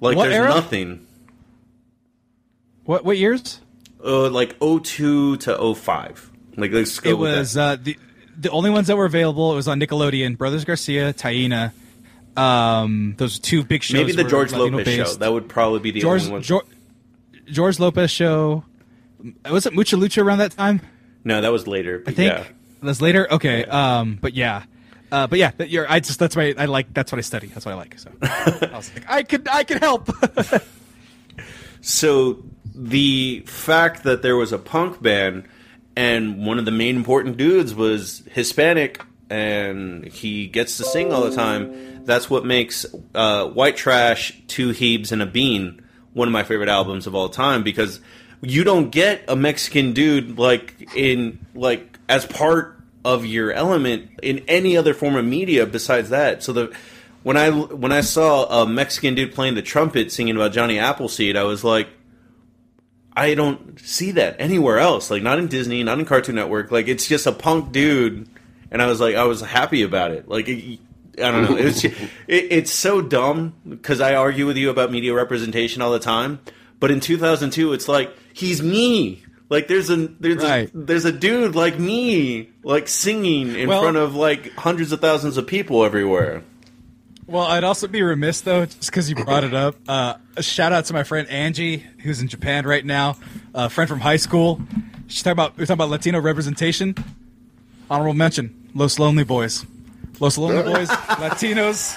Like, 0.00 0.16
What 0.18 0.24
there's 0.24 0.34
era? 0.36 0.48
nothing. 0.50 1.06
What 2.84 3.04
what 3.04 3.16
years? 3.16 3.60
Uh, 4.04 4.28
like 4.28 4.58
02 4.60 5.38
to 5.38 5.74
05. 5.74 6.30
Like, 6.56 6.70
let's 6.72 6.98
go 7.00 7.10
It 7.10 7.18
with 7.18 7.38
was 7.38 7.54
that. 7.54 7.78
uh, 7.78 7.82
the 7.82 7.98
the 8.38 8.50
only 8.50 8.68
ones 8.68 8.88
that 8.88 8.96
were 8.96 9.06
available. 9.06 9.52
It 9.52 9.56
was 9.56 9.68
on 9.68 9.80
Nickelodeon. 9.80 10.36
Brothers 10.36 10.64
Garcia, 10.64 11.14
Taina. 11.14 11.72
Um, 12.36 13.14
those 13.16 13.38
two 13.38 13.64
big 13.64 13.82
shows. 13.82 13.94
Maybe 13.94 14.12
the 14.12 14.24
George 14.24 14.52
Latino 14.52 14.78
Lopez 14.78 14.94
show. 14.94 15.14
That 15.16 15.32
would 15.32 15.48
probably 15.48 15.80
be 15.80 15.90
the 15.92 16.00
George, 16.00 16.22
only 16.22 16.32
one. 16.32 16.42
George 16.42 16.66
George 17.46 17.78
Lopez 17.78 18.10
show. 18.10 18.64
Was 19.50 19.66
it 19.66 19.72
Mucha 19.72 19.96
Lucha 19.96 20.22
around 20.22 20.38
that 20.38 20.52
time? 20.52 20.80
no, 21.24 21.40
that 21.40 21.52
was 21.52 21.66
later. 21.66 22.02
I 22.06 22.12
think 22.12 22.32
yeah. 22.32 22.44
that's 22.82 23.00
later. 23.00 23.32
Okay, 23.32 23.64
um, 23.64 24.18
but 24.20 24.34
yeah, 24.34 24.64
uh, 25.12 25.26
but 25.26 25.38
yeah, 25.38 25.52
you're. 25.60 25.90
I 25.90 26.00
just 26.00 26.18
that's 26.18 26.34
why 26.36 26.54
I 26.58 26.64
like. 26.66 26.92
That's 26.92 27.12
what 27.12 27.18
I 27.18 27.22
study. 27.22 27.46
That's 27.46 27.64
what 27.64 27.72
I 27.72 27.76
like. 27.76 27.98
So 27.98 28.10
I 28.22 28.70
was 28.72 28.92
like, 28.94 29.04
I 29.08 29.22
could, 29.22 29.48
I 29.48 29.64
could 29.64 29.80
help. 29.80 30.10
So 31.84 32.42
the 32.74 33.40
fact 33.46 34.04
that 34.04 34.22
there 34.22 34.36
was 34.36 34.52
a 34.52 34.58
punk 34.58 35.02
band 35.02 35.44
and 35.94 36.46
one 36.46 36.58
of 36.58 36.64
the 36.64 36.70
main 36.70 36.96
important 36.96 37.36
dudes 37.36 37.74
was 37.74 38.22
Hispanic 38.30 39.02
and 39.30 40.04
he 40.04 40.46
gets 40.46 40.76
to 40.78 40.84
sing 40.84 41.12
all 41.12 41.22
the 41.22 41.34
time, 41.34 42.04
that's 42.04 42.28
what 42.28 42.44
makes 42.44 42.86
uh, 43.14 43.48
White 43.48 43.76
Trash, 43.76 44.40
Two 44.48 44.70
Heebs, 44.70 45.12
and 45.12 45.22
a 45.22 45.26
Bean 45.26 45.80
one 46.14 46.28
of 46.28 46.32
my 46.32 46.44
favorite 46.44 46.68
albums 46.68 47.06
of 47.06 47.14
all 47.14 47.28
time 47.28 47.62
because 47.62 48.00
you 48.40 48.64
don't 48.64 48.90
get 48.90 49.24
a 49.28 49.36
Mexican 49.36 49.92
dude 49.92 50.38
like 50.38 50.94
in 50.94 51.44
like 51.54 51.98
as 52.08 52.24
part 52.24 52.80
of 53.04 53.26
your 53.26 53.52
element 53.52 54.10
in 54.22 54.38
any 54.48 54.76
other 54.76 54.94
form 54.94 55.16
of 55.16 55.24
media 55.24 55.66
besides 55.66 56.10
that. 56.10 56.42
So 56.42 56.52
the 56.52 56.76
when 57.22 57.36
I 57.36 57.50
when 57.50 57.92
I 57.92 58.00
saw 58.00 58.62
a 58.62 58.66
Mexican 58.66 59.14
dude 59.14 59.34
playing 59.34 59.56
the 59.56 59.62
trumpet 59.62 60.12
singing 60.12 60.36
about 60.36 60.52
Johnny 60.52 60.78
Appleseed, 60.78 61.36
I 61.36 61.42
was 61.44 61.64
like, 61.64 61.88
I 63.16 63.34
don't 63.34 63.78
see 63.80 64.12
that 64.12 64.36
anywhere 64.38 64.78
else. 64.78 65.10
Like 65.10 65.22
not 65.22 65.38
in 65.38 65.48
Disney, 65.48 65.82
not 65.82 65.98
in 65.98 66.04
Cartoon 66.04 66.36
Network. 66.36 66.70
Like 66.70 66.86
it's 66.86 67.06
just 67.06 67.26
a 67.26 67.32
punk 67.32 67.72
dude, 67.72 68.28
and 68.74 68.82
I 68.82 68.86
was 68.86 69.00
like, 69.00 69.14
I 69.14 69.24
was 69.24 69.40
happy 69.40 69.82
about 69.82 70.10
it. 70.10 70.28
Like 70.28 70.46
I 70.48 70.78
don't 71.16 71.44
know, 71.50 71.56
it's 71.56 71.82
it, 71.84 71.94
it's 72.28 72.70
so 72.72 73.00
dumb 73.00 73.54
because 73.66 74.00
I 74.02 74.16
argue 74.16 74.46
with 74.46 74.56
you 74.58 74.68
about 74.68 74.90
media 74.90 75.14
representation 75.14 75.80
all 75.80 75.92
the 75.92 75.98
time. 76.00 76.40
But 76.80 76.90
in 76.90 77.00
2002, 77.00 77.72
it's 77.72 77.88
like 77.88 78.14
he's 78.34 78.62
me. 78.62 79.22
Like 79.48 79.68
there's 79.68 79.90
a 79.90 79.96
there's 80.08 80.42
Right. 80.42 80.68
a, 80.74 80.76
there's 80.76 81.04
a 81.04 81.12
dude 81.12 81.54
like 81.54 81.78
me, 81.78 82.50
like 82.64 82.88
singing 82.88 83.54
in 83.54 83.68
Well- 83.68 83.82
front 83.82 83.96
of 83.96 84.14
like 84.14 84.52
hundreds 84.54 84.90
of 84.92 85.00
thousands 85.00 85.36
of 85.36 85.46
people 85.46 85.84
everywhere. 85.84 86.42
well, 87.26 87.44
I'd 87.44 87.62
also 87.64 87.86
be 87.86 88.02
remiss 88.02 88.40
though, 88.40 88.66
just 88.66 88.86
because 88.90 89.08
you 89.08 89.14
brought 89.16 89.44
it 89.44 89.54
up. 89.54 89.76
Uh, 89.86 90.14
a 90.36 90.42
shout 90.42 90.72
out 90.72 90.86
to 90.86 90.92
my 90.94 91.04
friend 91.04 91.28
Angie, 91.28 91.78
who's 92.02 92.20
in 92.20 92.26
Japan 92.28 92.66
right 92.66 92.84
now. 92.84 93.16
A 93.54 93.70
friend 93.70 93.88
from 93.88 94.00
high 94.00 94.16
school. 94.16 94.60
She's 95.06 95.22
talking 95.22 95.32
about 95.32 95.56
we're 95.56 95.64
talking 95.66 95.74
about 95.74 95.90
Latino 95.90 96.20
representation. 96.20 96.96
Honorable 97.88 98.14
mention: 98.14 98.63
Los 98.74 98.98
Lonely 98.98 99.24
Boys. 99.24 99.64
Los 100.20 100.38
Lonely 100.38 100.62
Boys, 100.62 100.88
Latinos. 100.88 101.96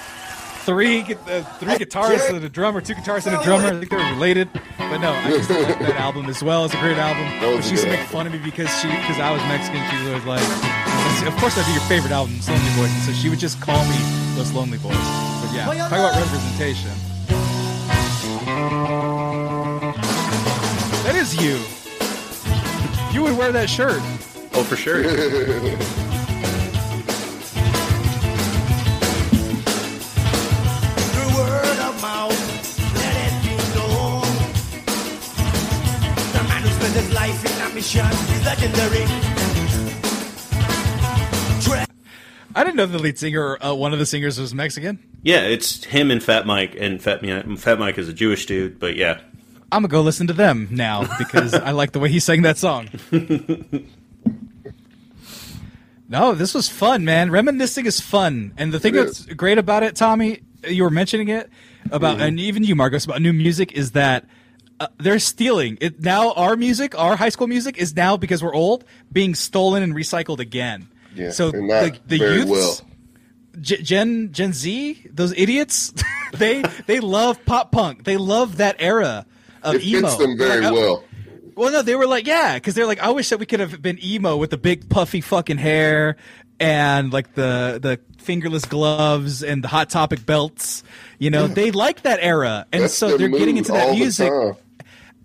Three, 0.65 1.03
gu- 1.03 1.15
uh, 1.29 1.43
three 1.59 1.75
guitarists 1.75 2.29
and 2.29 2.43
a 2.43 2.49
drummer, 2.49 2.81
two 2.81 2.93
guitarists 2.93 3.25
and 3.27 3.37
a 3.39 3.43
drummer. 3.43 3.67
I 3.67 3.79
think 3.79 3.89
they're 3.89 4.11
related, 4.13 4.49
but 4.77 4.97
no, 4.97 5.13
I 5.13 5.29
just 5.29 5.49
like 5.49 5.79
that 5.79 5.95
album 5.95 6.25
as 6.25 6.43
well. 6.43 6.65
It's 6.65 6.73
a 6.73 6.79
great 6.79 6.97
album. 6.97 7.23
But 7.39 7.61
she 7.61 7.71
used 7.71 7.83
to 7.85 7.89
make 7.89 8.01
fun 8.07 8.27
of 8.27 8.33
me 8.33 8.39
because 8.39 8.69
she, 8.81 8.87
because 8.89 9.17
I 9.17 9.31
was 9.31 9.41
Mexican. 9.43 9.79
She 9.89 9.95
was 10.03 10.07
always 10.11 10.25
like, 10.25 11.25
"Of 11.25 11.37
course, 11.39 11.55
that'd 11.55 11.67
be 11.67 11.71
your 11.71 11.87
favorite 11.87 12.11
album, 12.11 12.35
Los 12.35 12.49
Lonely 12.49 12.75
Boys." 12.75 12.91
And 12.91 13.03
so 13.03 13.13
she 13.13 13.29
would 13.29 13.39
just 13.39 13.61
call 13.61 13.79
me 13.85 13.95
Los 14.35 14.51
Lonely 14.51 14.77
Boys. 14.79 14.91
But 15.39 15.55
yeah, 15.55 15.71
talk 15.87 16.03
about 16.03 16.19
representation. 16.19 16.91
That 21.07 21.15
is 21.15 21.31
you. 21.41 21.63
You 23.15 23.23
would 23.23 23.37
wear 23.37 23.53
that 23.53 23.69
shirt. 23.69 24.01
Oh, 24.53 24.65
for 24.67 24.75
sure. 24.75 24.99
man 36.97 37.05
who 37.05 37.05
spent 37.05 37.05
his 37.05 37.13
life 37.13 37.45
in 37.45 37.71
a 37.71 37.75
mission 37.75 38.05
is 38.05 38.45
legendary. 38.45 39.05
I 42.55 42.63
didn't 42.63 42.77
know 42.77 42.85
the 42.87 42.97
lead 42.97 43.19
singer, 43.19 43.63
uh, 43.63 43.75
one 43.75 43.93
of 43.93 43.99
the 43.99 44.05
singers, 44.05 44.39
was 44.39 44.53
Mexican. 44.53 44.99
yeah, 45.21 45.41
it's 45.41 45.83
him 45.83 46.09
and 46.09 46.23
Fat 46.23 46.47
Mike, 46.47 46.75
and 46.79 47.01
Fat 47.01 47.21
Fat 47.59 47.79
Mike 47.79 47.97
is 47.99 48.09
a 48.09 48.13
Jewish 48.13 48.45
dude, 48.47 48.79
but 48.79 48.95
yeah. 48.95 49.19
I'm 49.71 49.83
gonna 49.83 49.89
go 49.89 50.01
listen 50.01 50.27
to 50.27 50.33
them 50.33 50.67
now 50.71 51.07
because 51.17 51.53
I 51.53 51.71
like 51.71 51.91
the 51.91 51.99
way 51.99 52.09
he 52.09 52.19
sang 52.19 52.43
that 52.43 52.57
song. 52.57 52.87
no, 56.07 56.33
this 56.33 56.53
was 56.53 56.69
fun, 56.69 57.03
man. 57.05 57.29
Reminiscing 57.31 57.85
is 57.85 57.99
fun, 57.99 58.53
and 58.57 58.73
the 58.73 58.79
thing 58.79 58.95
It 58.95 58.97
that's 58.97 59.25
great 59.25 59.57
about 59.57 59.83
it, 59.83 59.95
Tommy, 59.95 60.39
you 60.67 60.83
were 60.83 60.89
mentioning 60.89 61.27
it 61.27 61.49
about, 61.91 62.21
and 62.21 62.39
even 62.39 62.63
you, 62.63 62.75
Marcos, 62.75 63.05
about 63.05 63.21
new 63.21 63.33
music 63.33 63.73
is 63.73 63.91
that 63.91 64.25
uh, 64.79 64.87
they're 64.97 65.19
stealing 65.19 65.77
it 65.81 65.99
now. 66.01 66.31
Our 66.33 66.55
music, 66.55 66.97
our 66.97 67.15
high 67.15 67.29
school 67.29 67.47
music, 67.47 67.77
is 67.77 67.95
now 67.95 68.17
because 68.17 68.43
we're 68.43 68.53
old, 68.53 68.83
being 69.11 69.35
stolen 69.35 69.83
and 69.83 69.93
recycled 69.93 70.39
again. 70.39 70.87
Yeah, 71.15 71.31
so 71.31 71.51
the, 71.51 71.99
the 72.05 72.17
youths, 72.17 72.49
well. 72.51 72.81
Gen 73.59 74.31
Gen 74.31 74.53
Z, 74.53 75.07
those 75.11 75.33
idiots, 75.35 75.93
they 76.33 76.61
they 76.85 76.99
love 76.99 77.43
pop 77.45 77.71
punk. 77.71 78.03
They 78.03 78.17
love 78.17 78.57
that 78.57 78.75
era 78.79 79.25
of 79.63 79.75
It 79.75 79.83
emo. 79.83 80.07
fits 80.07 80.17
them 80.17 80.37
very 80.37 80.61
Like, 80.61 80.73
well. 80.73 81.03
Well, 81.55 81.71
no, 81.71 81.81
they 81.81 81.95
were 81.95 82.05
like, 82.05 82.27
yeah, 82.27 82.53
because 82.53 82.75
they're 82.75 82.85
like, 82.85 82.99
I 82.99 83.09
wish 83.09 83.29
that 83.29 83.39
we 83.39 83.47
could 83.47 83.59
have 83.59 83.81
been 83.81 83.97
emo 84.03 84.37
with 84.37 84.51
the 84.51 84.57
big 84.59 84.89
puffy 84.89 85.21
fucking 85.21 85.57
hair 85.57 86.17
and 86.59 87.11
like 87.11 87.33
the 87.33 87.79
the 87.81 87.99
fingerless 88.21 88.65
gloves 88.65 89.41
and 89.41 89.63
the 89.63 89.67
hot 89.67 89.89
topic 89.89 90.23
belts. 90.23 90.83
You 91.17 91.31
know, 91.31 91.47
they 91.47 91.71
like 91.71 92.03
that 92.03 92.19
era, 92.21 92.67
and 92.71 92.83
That's 92.83 92.93
so 92.93 93.17
they're 93.17 93.27
getting 93.29 93.57
into 93.57 93.71
that 93.71 93.87
the 93.87 93.93
music 93.95 94.29
time. 94.29 94.53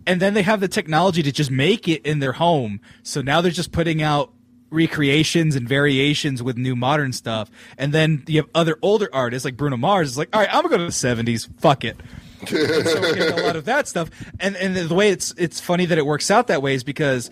And 0.07 0.21
then 0.21 0.35
they 0.35 0.43
have 0.43 0.61
the 0.61 0.69
technology 0.69 1.23
to 1.23 1.33
just 1.33 1.51
make 1.51 1.89
it 1.89 2.05
in 2.05 2.19
their 2.19 2.33
home. 2.33 2.81
So 3.03 3.23
now 3.23 3.41
they're 3.41 3.51
just 3.53 3.73
putting 3.73 4.03
out 4.03 4.33
recreations 4.71 5.55
and 5.55 5.69
variations 5.69 6.43
with 6.43 6.57
new 6.57 6.75
modern 6.75 7.13
stuff. 7.13 7.51
And 7.77 7.93
then 7.93 8.25
you 8.27 8.41
have 8.41 8.51
other 8.55 8.79
older 8.83 9.09
artists 9.13 9.45
like 9.45 9.57
Bruno 9.57 9.77
Mars. 9.77 10.11
is 10.11 10.19
like, 10.19 10.31
all 10.33 10.41
right, 10.41 10.49
I'm 10.53 10.63
gonna 10.63 10.71
go 10.71 10.79
to 10.79 10.85
the 10.85 10.91
'70s. 10.91 11.49
Fuck 11.61 11.85
it. 11.85 11.97
So 12.49 12.57
we're 12.57 13.15
getting 13.15 13.39
a 13.39 13.43
lot 13.43 13.55
of 13.55 13.67
that 13.67 13.87
stuff. 13.87 14.11
And 14.41 14.57
and 14.57 14.75
the 14.75 14.93
way 14.93 15.11
it's 15.11 15.33
it's 15.37 15.61
funny 15.61 15.87
that 15.87 15.97
it 15.97 16.05
works 16.05 16.29
out 16.29 16.49
that 16.49 16.61
way 16.61 16.75
is 16.75 16.83
because 16.83 17.31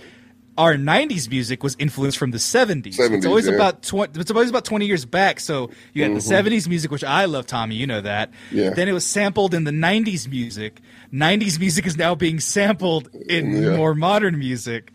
our 0.61 0.75
'90s 0.77 1.31
music 1.31 1.63
was 1.63 1.75
influenced 1.79 2.19
from 2.19 2.31
the 2.33 2.39
'70s. 2.39 2.99
it's 3.01 3.25
always 3.27 3.49
yeah. 3.49 3.55
about 3.55 3.83
twenty. 3.83 4.21
It's 4.21 4.31
always 4.31 4.51
about 4.51 4.67
20 4.67 4.85
years 4.87 5.05
back. 5.07 5.41
So 5.41 5.71
you 5.95 6.03
had 6.03 6.13
the 6.13 6.19
'70s 6.21 6.69
music, 6.69 6.91
which 6.91 7.03
I 7.03 7.25
love, 7.25 7.47
Tommy. 7.47 7.75
You 7.77 7.87
know 7.87 8.03
that. 8.03 8.31
Mm-hmm. 8.31 8.57
Yeah. 8.59 8.71
Then 8.71 8.87
it 8.89 8.93
was 8.93 9.07
sampled 9.07 9.55
in 9.55 9.65
the 9.65 9.71
'90s 9.71 10.29
music. 10.29 10.81
'90s 11.13 11.59
music 11.59 11.87
is 11.87 11.97
now 11.97 12.15
being 12.15 12.41
sampled 12.41 13.09
in 13.29 13.51
Yeah. 13.63 13.77
more 13.77 13.95
modern 13.95 14.39
music, 14.39 14.93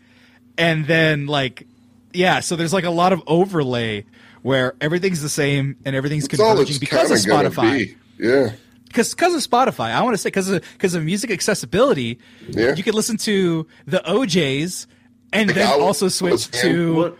and 0.56 0.86
then 0.86 1.26
like, 1.26 1.66
yeah. 2.12 2.38
So 2.40 2.54
there's 2.54 2.72
like 2.72 2.84
a 2.84 2.90
lot 2.90 3.12
of 3.12 3.22
overlay 3.26 4.04
where 4.42 4.74
everything's 4.80 5.22
the 5.22 5.28
same 5.28 5.76
and 5.84 5.96
everything's 5.96 6.24
all 6.38 6.50
converging 6.54 6.70
it's 6.76 6.78
because 6.78 7.10
of 7.10 7.16
of 7.18 7.52
Spotify 7.54 7.78
be. 7.78 7.96
Yeah. 8.24 8.52
because 8.86 9.12
because 9.12 9.34
of 9.34 9.42
Spotify, 9.50 9.90
I 9.92 10.02
want 10.04 10.14
to 10.14 10.18
say 10.18 10.28
because 10.28 10.48
of 10.48 10.62
because 10.74 10.94
of 10.94 11.02
music 11.04 11.32
accessibility, 11.32 12.20
Yeah. 12.48 12.74
you 12.76 12.84
could 12.84 12.94
listen 12.94 13.16
to 13.18 13.66
the 13.86 14.08
O'Jays 14.08 14.86
and 15.32 15.50
then 15.50 15.66
I 15.66 15.76
was- 15.76 15.84
also 15.84 16.08
switch 16.08 16.50
to 16.62 16.94
Well, 16.94 17.16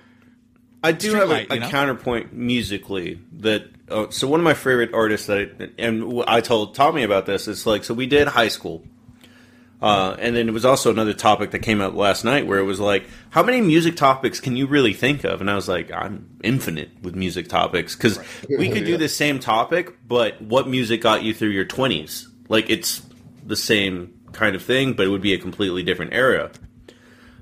I 0.83 0.93
do 0.93 1.15
have 1.15 1.31
a, 1.31 1.47
a 1.53 1.61
know? 1.61 1.69
counterpoint 1.69 2.33
musically 2.33 3.21
that. 3.39 3.65
Uh, 3.89 4.11
so 4.11 4.27
one 4.27 4.41
of 4.41 4.45
my 4.45 4.55
favorite 4.55 4.93
artists 4.93 5.29
that, 5.29 5.51
I, 5.61 5.69
and 5.79 6.25
I 6.27 6.41
told 6.41 6.75
Tommy 6.75 7.05
about 7.05 7.27
this. 7.27 7.47
It's 7.47 7.67
like 7.67 7.85
so 7.85 7.95
we 7.95 8.07
did 8.07 8.27
high 8.27 8.49
school, 8.49 8.83
uh, 9.81 10.17
and 10.19 10.35
then 10.35 10.49
it 10.49 10.53
was 10.53 10.65
also 10.65 10.91
another 10.91 11.13
topic 11.13 11.53
that 11.53 11.61
came 11.61 11.81
out 11.81 11.95
last 11.95 12.25
night 12.25 12.47
where 12.47 12.59
it 12.59 12.65
was 12.65 12.81
like, 12.81 13.07
how 13.31 13.43
many 13.43 13.61
music 13.61 13.95
topics 13.97 14.41
can 14.41 14.57
you 14.57 14.67
really 14.67 14.93
think 14.93 15.23
of? 15.25 15.41
And 15.41 15.51
I 15.51 15.55
was 15.55 15.69
like, 15.69 15.93
I'm 15.93 16.29
infinite 16.43 16.91
with 17.03 17.15
music 17.15 17.49
topics 17.49 17.95
because 17.95 18.19
we 18.49 18.71
could 18.71 18.85
do 18.85 18.97
the 18.99 19.09
same 19.09 19.39
topic, 19.39 19.97
but 20.07 20.41
what 20.43 20.67
music 20.69 21.01
got 21.01 21.23
you 21.23 21.33
through 21.35 21.51
your 21.51 21.65
twenties? 21.65 22.29
Like 22.49 22.69
it's 22.71 23.03
the 23.45 23.57
same 23.57 24.19
kind 24.33 24.57
of 24.57 24.63
thing, 24.65 24.95
but 24.95 25.07
it 25.07 25.11
would 25.11 25.23
be 25.23 25.33
a 25.35 25.39
completely 25.39 25.83
different 25.83 26.13
era. 26.13 26.51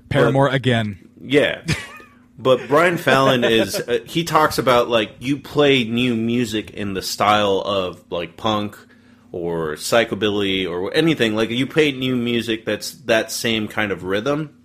Paramore 0.09 0.49
again. 0.49 1.09
Yeah. 1.21 1.61
But 2.37 2.67
Brian 2.67 2.97
Fallon 2.97 3.43
is 3.45 3.75
uh, 3.75 3.99
he 4.05 4.23
talks 4.25 4.57
about 4.57 4.89
like 4.89 5.11
you 5.19 5.37
play 5.37 5.83
new 5.85 6.15
music 6.15 6.71
in 6.71 6.93
the 6.93 7.01
style 7.01 7.61
of 7.65 8.03
like 8.11 8.35
punk 8.35 8.77
or 9.31 9.75
psychobilly 9.75 10.69
or 10.69 10.93
anything 10.93 11.35
like 11.35 11.49
you 11.49 11.65
play 11.65 11.91
new 11.93 12.15
music 12.15 12.65
that's 12.65 12.91
that 13.03 13.31
same 13.31 13.67
kind 13.67 13.91
of 13.91 14.03
rhythm 14.03 14.57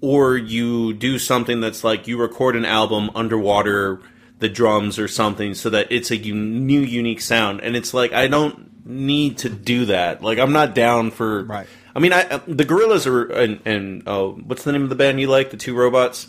or 0.00 0.36
you 0.36 0.92
do 0.94 1.18
something 1.18 1.60
that's 1.60 1.84
like 1.84 2.06
you 2.06 2.16
record 2.18 2.56
an 2.56 2.64
album 2.64 3.10
underwater 3.14 4.00
the 4.40 4.48
drums 4.48 4.98
or 4.98 5.06
something 5.08 5.54
so 5.54 5.70
that 5.70 5.86
it's 5.90 6.10
a 6.10 6.16
u- 6.16 6.34
new 6.34 6.80
unique 6.80 7.20
sound 7.20 7.60
and 7.60 7.76
it's 7.76 7.94
like 7.94 8.12
i 8.12 8.26
don't 8.26 8.84
need 8.86 9.38
to 9.38 9.48
do 9.48 9.84
that 9.86 10.22
like 10.22 10.38
i'm 10.38 10.52
not 10.52 10.74
down 10.74 11.10
for 11.10 11.44
Right. 11.44 11.66
I 11.94 11.98
mean 12.00 12.12
i 12.12 12.22
uh, 12.22 12.40
the 12.46 12.64
Gorillaz 12.64 13.06
are 13.06 13.30
and, 13.32 13.60
and 13.64 14.02
oh 14.06 14.32
what's 14.46 14.64
the 14.64 14.72
name 14.72 14.82
of 14.82 14.88
the 14.88 14.94
band 14.96 15.20
you 15.20 15.28
like 15.28 15.50
the 15.50 15.56
two 15.56 15.74
robots 15.76 16.28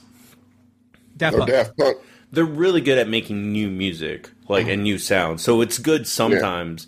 Daft 1.18 1.38
Punk. 1.38 1.50
Daft 1.50 1.78
Punk. 1.78 1.98
they're 2.32 2.44
really 2.46 2.82
good 2.82 2.98
at 2.98 3.08
making 3.08 3.52
new 3.52 3.70
music, 3.70 4.30
like 4.50 4.68
and 4.68 4.84
new 4.84 4.98
sounds. 4.98 5.42
So 5.44 5.62
it's 5.62 5.78
good 5.80 6.06
sometimes. 6.08 6.88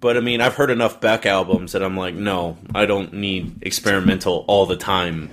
But 0.00 0.18
I 0.18 0.20
mean, 0.20 0.42
I've 0.42 0.54
heard 0.54 0.70
enough 0.70 1.00
Beck 1.00 1.24
albums 1.24 1.72
that 1.72 1.82
I'm 1.82 1.96
like, 1.96 2.14
no, 2.14 2.58
I 2.74 2.84
don't 2.84 3.14
need 3.14 3.54
experimental 3.62 4.44
all 4.48 4.66
the 4.66 4.76
time. 4.76 5.30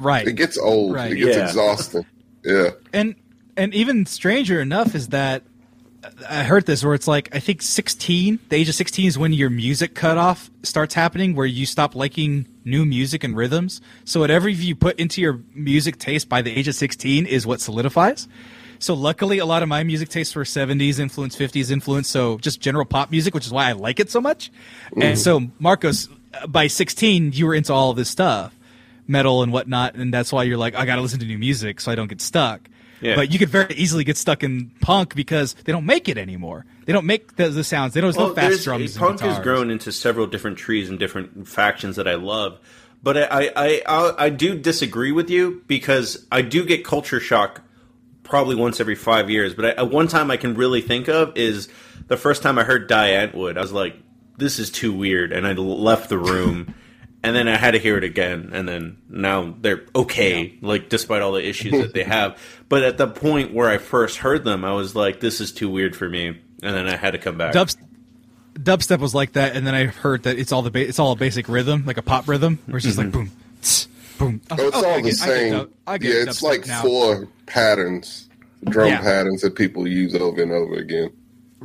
Right. 0.00 0.26
It 0.26 0.32
gets 0.32 0.58
old. 0.58 0.94
Right. 0.94 1.12
It 1.12 1.16
gets 1.16 1.36
Yeah. 1.36 1.44
exhausting. 1.44 2.06
Yeah. 2.44 2.70
and 2.92 3.14
and 3.56 3.72
even 3.72 4.04
stranger 4.04 4.60
enough 4.60 4.96
is 4.96 5.08
that 5.08 5.44
I 6.28 6.44
heard 6.44 6.66
this 6.66 6.84
where 6.84 6.94
it's 6.94 7.08
like 7.08 7.34
I 7.34 7.40
think 7.40 7.62
16, 7.62 8.38
the 8.48 8.56
age 8.56 8.68
of 8.68 8.74
16 8.74 9.06
is 9.06 9.18
when 9.18 9.32
your 9.32 9.50
music 9.50 9.94
cutoff 9.94 10.50
starts 10.62 10.94
happening, 10.94 11.34
where 11.34 11.46
you 11.46 11.66
stop 11.66 11.94
liking 11.94 12.46
new 12.64 12.84
music 12.84 13.24
and 13.24 13.36
rhythms. 13.36 13.80
So 14.04 14.20
whatever 14.20 14.48
you 14.48 14.74
put 14.74 14.98
into 14.98 15.20
your 15.20 15.40
music 15.54 15.98
taste 15.98 16.28
by 16.28 16.42
the 16.42 16.56
age 16.56 16.68
of 16.68 16.74
16 16.74 17.26
is 17.26 17.46
what 17.46 17.60
solidifies. 17.60 18.28
So 18.78 18.94
luckily, 18.94 19.38
a 19.38 19.46
lot 19.46 19.62
of 19.62 19.68
my 19.68 19.82
music 19.82 20.08
tastes 20.08 20.34
were 20.34 20.44
70s 20.44 20.98
influence, 20.98 21.36
50s 21.36 21.70
influence, 21.70 22.08
so 22.08 22.38
just 22.38 22.60
general 22.60 22.84
pop 22.84 23.10
music, 23.10 23.34
which 23.34 23.46
is 23.46 23.52
why 23.52 23.68
I 23.68 23.72
like 23.72 24.00
it 24.00 24.10
so 24.10 24.20
much. 24.20 24.50
And 25.00 25.18
so 25.18 25.48
Marcos, 25.58 26.08
uh, 26.34 26.46
by 26.46 26.66
16, 26.66 27.32
you 27.32 27.46
were 27.46 27.54
into 27.54 27.72
all 27.72 27.94
this 27.94 28.10
stuff, 28.10 28.54
metal 29.06 29.42
and 29.42 29.52
whatnot, 29.52 29.94
and 29.94 30.12
that's 30.12 30.32
why 30.32 30.42
you're 30.42 30.58
like, 30.58 30.74
I 30.74 30.84
got 30.84 30.96
to 30.96 31.02
listen 31.02 31.20
to 31.20 31.26
new 31.26 31.38
music 31.38 31.80
so 31.80 31.92
I 31.92 31.94
don't 31.94 32.08
get 32.08 32.20
stuck. 32.20 32.68
Yeah. 33.04 33.16
But 33.16 33.30
you 33.30 33.38
could 33.38 33.50
very 33.50 33.74
easily 33.74 34.02
get 34.02 34.16
stuck 34.16 34.42
in 34.42 34.70
punk 34.80 35.14
because 35.14 35.52
they 35.64 35.72
don't 35.72 35.84
make 35.84 36.08
it 36.08 36.16
anymore. 36.16 36.64
They 36.86 36.92
don't 36.94 37.04
make 37.04 37.36
the, 37.36 37.50
the 37.50 37.62
sounds. 37.62 37.92
They 37.92 38.00
don't 38.00 38.08
there's 38.08 38.16
no 38.16 38.32
Well, 38.32 38.34
fast 38.34 38.64
drums. 38.64 38.96
Eh, 38.96 38.98
and 38.98 39.18
Punk 39.18 39.20
has 39.20 39.38
grown 39.40 39.70
into 39.70 39.92
several 39.92 40.26
different 40.26 40.56
trees 40.56 40.88
and 40.88 40.98
different 40.98 41.46
factions 41.46 41.96
that 41.96 42.08
I 42.08 42.14
love. 42.14 42.58
But 43.02 43.18
I, 43.18 43.50
I, 43.54 43.82
I, 43.86 44.14
I, 44.18 44.28
do 44.30 44.58
disagree 44.58 45.12
with 45.12 45.28
you 45.28 45.62
because 45.66 46.26
I 46.32 46.40
do 46.40 46.64
get 46.64 46.86
culture 46.86 47.20
shock 47.20 47.60
probably 48.22 48.56
once 48.56 48.80
every 48.80 48.94
five 48.94 49.28
years. 49.28 49.52
But 49.52 49.64
I, 49.66 49.82
uh, 49.82 49.84
one 49.84 50.08
time 50.08 50.30
I 50.30 50.38
can 50.38 50.54
really 50.54 50.80
think 50.80 51.08
of 51.08 51.36
is 51.36 51.68
the 52.06 52.16
first 52.16 52.42
time 52.42 52.58
I 52.58 52.64
heard 52.64 52.88
Die 52.88 53.10
Antwoord. 53.10 53.58
I 53.58 53.60
was 53.60 53.72
like, 53.72 53.96
this 54.38 54.58
is 54.58 54.70
too 54.70 54.94
weird. 54.94 55.32
And 55.32 55.46
I 55.46 55.52
left 55.52 56.08
the 56.08 56.18
room. 56.18 56.74
and 57.24 57.34
then 57.36 57.48
I 57.48 57.56
had 57.56 57.72
to 57.72 57.78
hear 57.78 57.96
it 57.96 58.04
again. 58.04 58.50
And 58.52 58.68
then 58.68 58.96
now 59.08 59.54
they're 59.60 59.84
okay, 59.96 60.56
like 60.60 60.88
despite 60.88 61.22
all 61.22 61.32
the 61.32 61.46
issues 61.46 61.72
that 61.72 61.94
they 61.94 62.04
have. 62.04 62.38
But 62.68 62.82
at 62.82 62.98
the 62.98 63.06
point 63.06 63.52
where 63.52 63.68
I 63.68 63.78
first 63.78 64.18
heard 64.18 64.44
them, 64.44 64.64
I 64.64 64.72
was 64.72 64.94
like, 64.94 65.20
this 65.20 65.40
is 65.40 65.52
too 65.52 65.68
weird 65.68 65.94
for 65.96 66.08
me. 66.08 66.28
And 66.62 66.74
then 66.76 66.88
I 66.88 66.96
had 66.96 67.12
to 67.12 67.18
come 67.18 67.36
back. 67.36 67.54
Dubst- 67.54 67.78
dubstep 68.54 68.98
was 69.00 69.14
like 69.14 69.32
that, 69.32 69.54
and 69.56 69.66
then 69.66 69.74
I 69.74 69.86
heard 69.86 70.22
that 70.24 70.38
it's 70.38 70.52
all 70.52 70.62
the 70.62 70.70
ba- 70.70 70.86
it's 70.88 70.98
all 70.98 71.12
a 71.12 71.16
basic 71.16 71.48
rhythm, 71.48 71.84
like 71.86 71.98
a 71.98 72.02
pop 72.02 72.28
rhythm, 72.28 72.58
where 72.66 72.76
it's 72.76 72.86
just 72.86 72.98
like 72.98 73.08
mm-hmm. 73.08 73.24
boom, 73.24 73.30
tss, 73.60 73.88
boom. 74.18 74.40
I 74.50 74.56
Oh, 74.58 74.68
it's 74.68 74.76
oh, 74.76 74.78
okay, 74.80 74.88
all 74.88 74.92
the 74.92 74.98
I 74.98 75.00
get 75.02 75.14
same. 75.16 75.52
dub- 75.52 75.70
I 75.86 75.98
get 75.98 76.14
yeah, 76.14 76.22
it's 76.22 76.42
like 76.42 76.66
now. 76.66 76.82
four 76.82 77.28
patterns, 77.46 78.28
drum 78.64 78.88
Yeah. 78.88 79.00
patterns 79.00 79.42
that 79.42 79.56
people 79.56 79.86
use 79.86 80.14
over 80.14 80.40
and 80.42 80.52
over 80.52 80.74
again. 80.74 81.10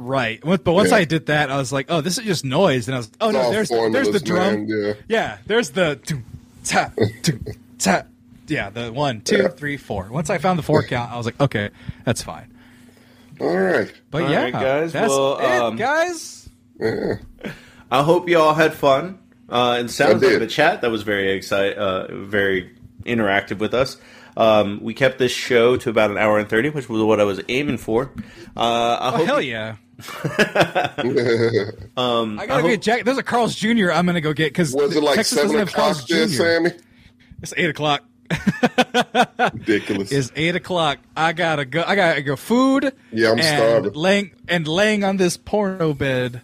Right. 0.01 0.39
But 0.41 0.63
but 0.63 0.71
once 0.73 0.91
Yeah. 0.91 0.97
I 0.97 1.03
did 1.03 1.26
that, 1.26 1.51
I 1.51 1.57
was 1.57 1.73
like, 1.73 1.88
oh, 1.89 1.99
this 1.99 2.17
is 2.17 2.23
just 2.26 2.45
noise, 2.45 2.88
and 2.88 2.95
I 2.95 2.99
was, 2.99 3.07
like, 3.09 3.17
oh 3.19 3.31
no, 3.31 3.51
there's 3.51 3.67
the, 3.67 3.89
there's 3.91 4.09
the 4.11 4.19
drum. 4.21 4.65
man, 4.67 4.95
yeah. 5.09 5.38
there's 5.45 5.71
the 5.71 5.99
doom, 6.05 6.23
tap, 6.63 6.97
doom, 7.21 7.45
tap. 7.77 8.07
Yeah, 8.47 8.69
the 8.69 8.91
one, 8.93 9.21
two, 9.21 9.38
Yeah. 9.38 9.47
three, 9.49 9.76
four. 9.77 10.07
Once 10.09 10.30
I 10.30 10.38
found 10.38 10.57
the 10.57 10.63
four 10.63 10.84
count, 10.84 11.11
I 11.11 11.17
was 11.17 11.26
like, 11.26 11.39
okay, 11.39 11.69
that's 12.05 12.23
fine. 12.23 12.51
All 13.41 13.55
right. 13.57 13.91
But 14.09 14.23
All 14.23 14.30
yeah, 14.31 14.43
right, 14.43 14.53
guys. 14.53 14.93
that's 14.93 15.09
Well, 15.09 15.38
it, 15.38 15.45
um, 15.61 15.76
guys. 15.76 16.49
Yeah. 16.80 17.15
I 17.91 18.03
hope 18.03 18.27
you 18.30 18.39
all 18.39 18.53
had 18.53 18.73
fun. 18.73 19.19
Uh, 19.49 19.77
and 19.80 19.91
sounds 19.91 20.23
like 20.23 20.39
the 20.39 20.47
chat 20.47 20.81
that 20.81 20.91
was 20.91 21.01
very 21.03 21.31
excited, 21.34 21.77
uh, 21.77 22.07
very 22.26 22.76
interactive 23.05 23.57
with 23.57 23.73
us. 23.73 23.97
Um, 24.39 24.79
we 24.81 24.93
kept 24.93 25.19
this 25.19 25.31
show 25.33 25.75
to 25.77 25.89
about 25.89 26.11
an 26.11 26.17
hour 26.17 26.39
and 26.39 26.47
thirty, 26.49 26.69
which 26.69 26.87
was 26.89 27.01
what 27.03 27.19
I 27.19 27.25
was 27.25 27.41
aiming 27.49 27.77
for. 27.77 28.09
Uh, 28.55 28.97
I 29.01 29.07
Oh 29.09 29.17
hope 29.17 29.25
hell 29.27 29.41
you- 29.41 29.51
yeah! 29.51 29.75
um, 31.97 32.39
I 32.39 32.45
gotta 32.45 32.53
I 32.53 32.61
hope- 32.61 32.69
get 32.71 32.81
Jack. 32.81 33.03
There's 33.03 33.17
a 33.17 33.23
Carl's 33.23 33.55
Jr. 33.55 33.91
I'm 33.91 34.05
gonna 34.05 34.21
go 34.21 34.33
get 34.33 34.51
because 34.53 34.73
Was 34.73 34.95
it 34.95 35.03
like 35.03 35.15
Texas 35.17 35.39
seven 35.41 35.57
o'clock 35.59 35.75
Carl's 35.75 36.05
there, 36.07 36.25
Jr. 36.27 36.33
Sammy? 36.33 36.71
It's 37.41 37.53
eight 37.57 37.69
o'clock. 37.69 38.03
Ridiculous. 39.53 40.11
It's 40.11 40.31
eight 40.35 40.55
o'clock. 40.55 40.99
I 41.15 41.33
gotta 41.33 41.65
go. 41.65 41.83
I 41.85 41.95
gotta 41.95 42.21
go. 42.21 42.35
Food. 42.35 42.93
Yeah, 43.11 43.31
I'm 43.31 43.39
and 43.39 43.43
starving. 43.57 43.93
Laying 43.93 44.31
and 44.47 44.67
laying 44.67 45.03
on 45.03 45.17
this 45.17 45.35
porno 45.37 45.93
bed 45.93 46.41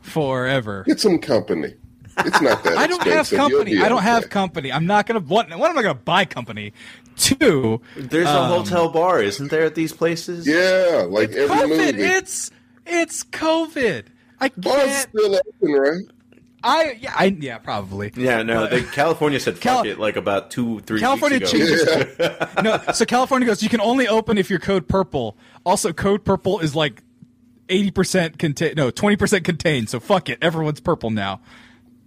forever. 0.00 0.84
Get 0.86 1.00
some 1.00 1.18
company. 1.18 1.74
It's 2.18 2.40
not 2.40 2.64
that 2.64 2.76
I 2.78 2.86
don't 2.86 3.00
have 3.02 3.20
expensive. 3.20 3.38
You'll 3.38 3.48
company. 3.60 3.78
I 3.82 3.88
don't 3.88 3.98
okay. 3.98 4.06
have 4.06 4.28
company. 4.30 4.72
I'm 4.72 4.86
not 4.86 5.06
gonna. 5.06 5.20
One, 5.20 5.48
one, 5.50 5.70
I'm 5.70 5.74
not 5.76 5.82
gonna 5.82 5.94
buy 5.94 6.24
company. 6.24 6.72
Two, 7.20 7.82
There's 7.96 8.26
a 8.26 8.38
Um, 8.38 8.48
hotel 8.50 8.88
bar, 8.88 9.20
isn't 9.22 9.50
there, 9.50 9.64
at 9.64 9.74
these 9.74 9.92
places? 9.92 10.46
Yeah, 10.46 11.04
like 11.08 11.30
every 11.32 11.54
COVID. 11.54 11.68
movie. 11.68 12.02
It's 12.02 12.50
it's 12.86 13.24
COVID. 13.24 14.06
I 14.40 14.48
can't. 14.48 15.08
still 15.10 15.34
open, 15.36 15.72
right? 15.72 16.02
I 16.62 16.98
yeah. 17.00 17.12
I 17.14 17.24
yeah. 17.38 17.58
Probably. 17.58 18.10
Yeah, 18.16 18.42
no. 18.42 18.66
The, 18.66 18.82
California 18.84 19.38
said 19.38 19.54
fuck 19.54 19.62
Cal- 19.62 19.84
it 19.86 19.98
like 19.98 20.16
about 20.16 20.50
two, 20.50 20.80
three 20.80 21.00
California 21.00 21.38
weeks 21.40 21.52
ago. 21.52 22.04
changes. 22.04 22.46
no, 22.62 22.80
so 22.94 23.04
California 23.04 23.46
goes. 23.46 23.62
You 23.62 23.68
can 23.68 23.80
only 23.82 24.08
open 24.08 24.38
if 24.38 24.48
you're 24.48 24.58
code 24.58 24.88
purple. 24.88 25.36
Also, 25.66 25.92
code 25.92 26.24
purple 26.24 26.60
is 26.60 26.74
like 26.74 27.02
eighty 27.68 27.90
percent 27.90 28.38
contain. 28.38 28.74
No, 28.76 28.90
twenty 28.90 29.16
percent 29.16 29.44
contained. 29.44 29.90
So 29.90 30.00
fuck 30.00 30.28
it. 30.30 30.38
Everyone's 30.42 30.80
purple 30.80 31.10
now. 31.10 31.40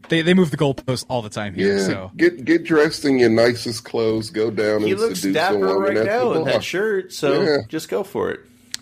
They 0.09 0.21
they 0.21 0.33
move 0.33 0.51
the 0.51 0.57
goalpost 0.57 1.05
all 1.09 1.21
the 1.21 1.29
time 1.29 1.53
here. 1.55 1.77
Yeah. 1.77 1.85
So 1.85 2.11
Get 2.17 2.43
get 2.45 2.63
dressed 2.63 3.05
in 3.05 3.19
your 3.19 3.29
nicest 3.29 3.85
clothes. 3.85 4.29
Go 4.29 4.51
down 4.51 4.81
He 4.81 4.91
and 4.91 4.99
looks 4.99 5.21
seduce 5.21 5.33
dapper 5.35 5.53
someone 5.53 5.79
right 5.81 5.97
at 5.97 6.05
now 6.05 6.33
in 6.33 6.43
that 6.45 6.63
shirt, 6.63 7.13
so 7.13 7.41
Yeah. 7.41 7.57
just 7.69 7.89
go 7.89 8.03
for 8.03 8.31
it. 8.31 8.41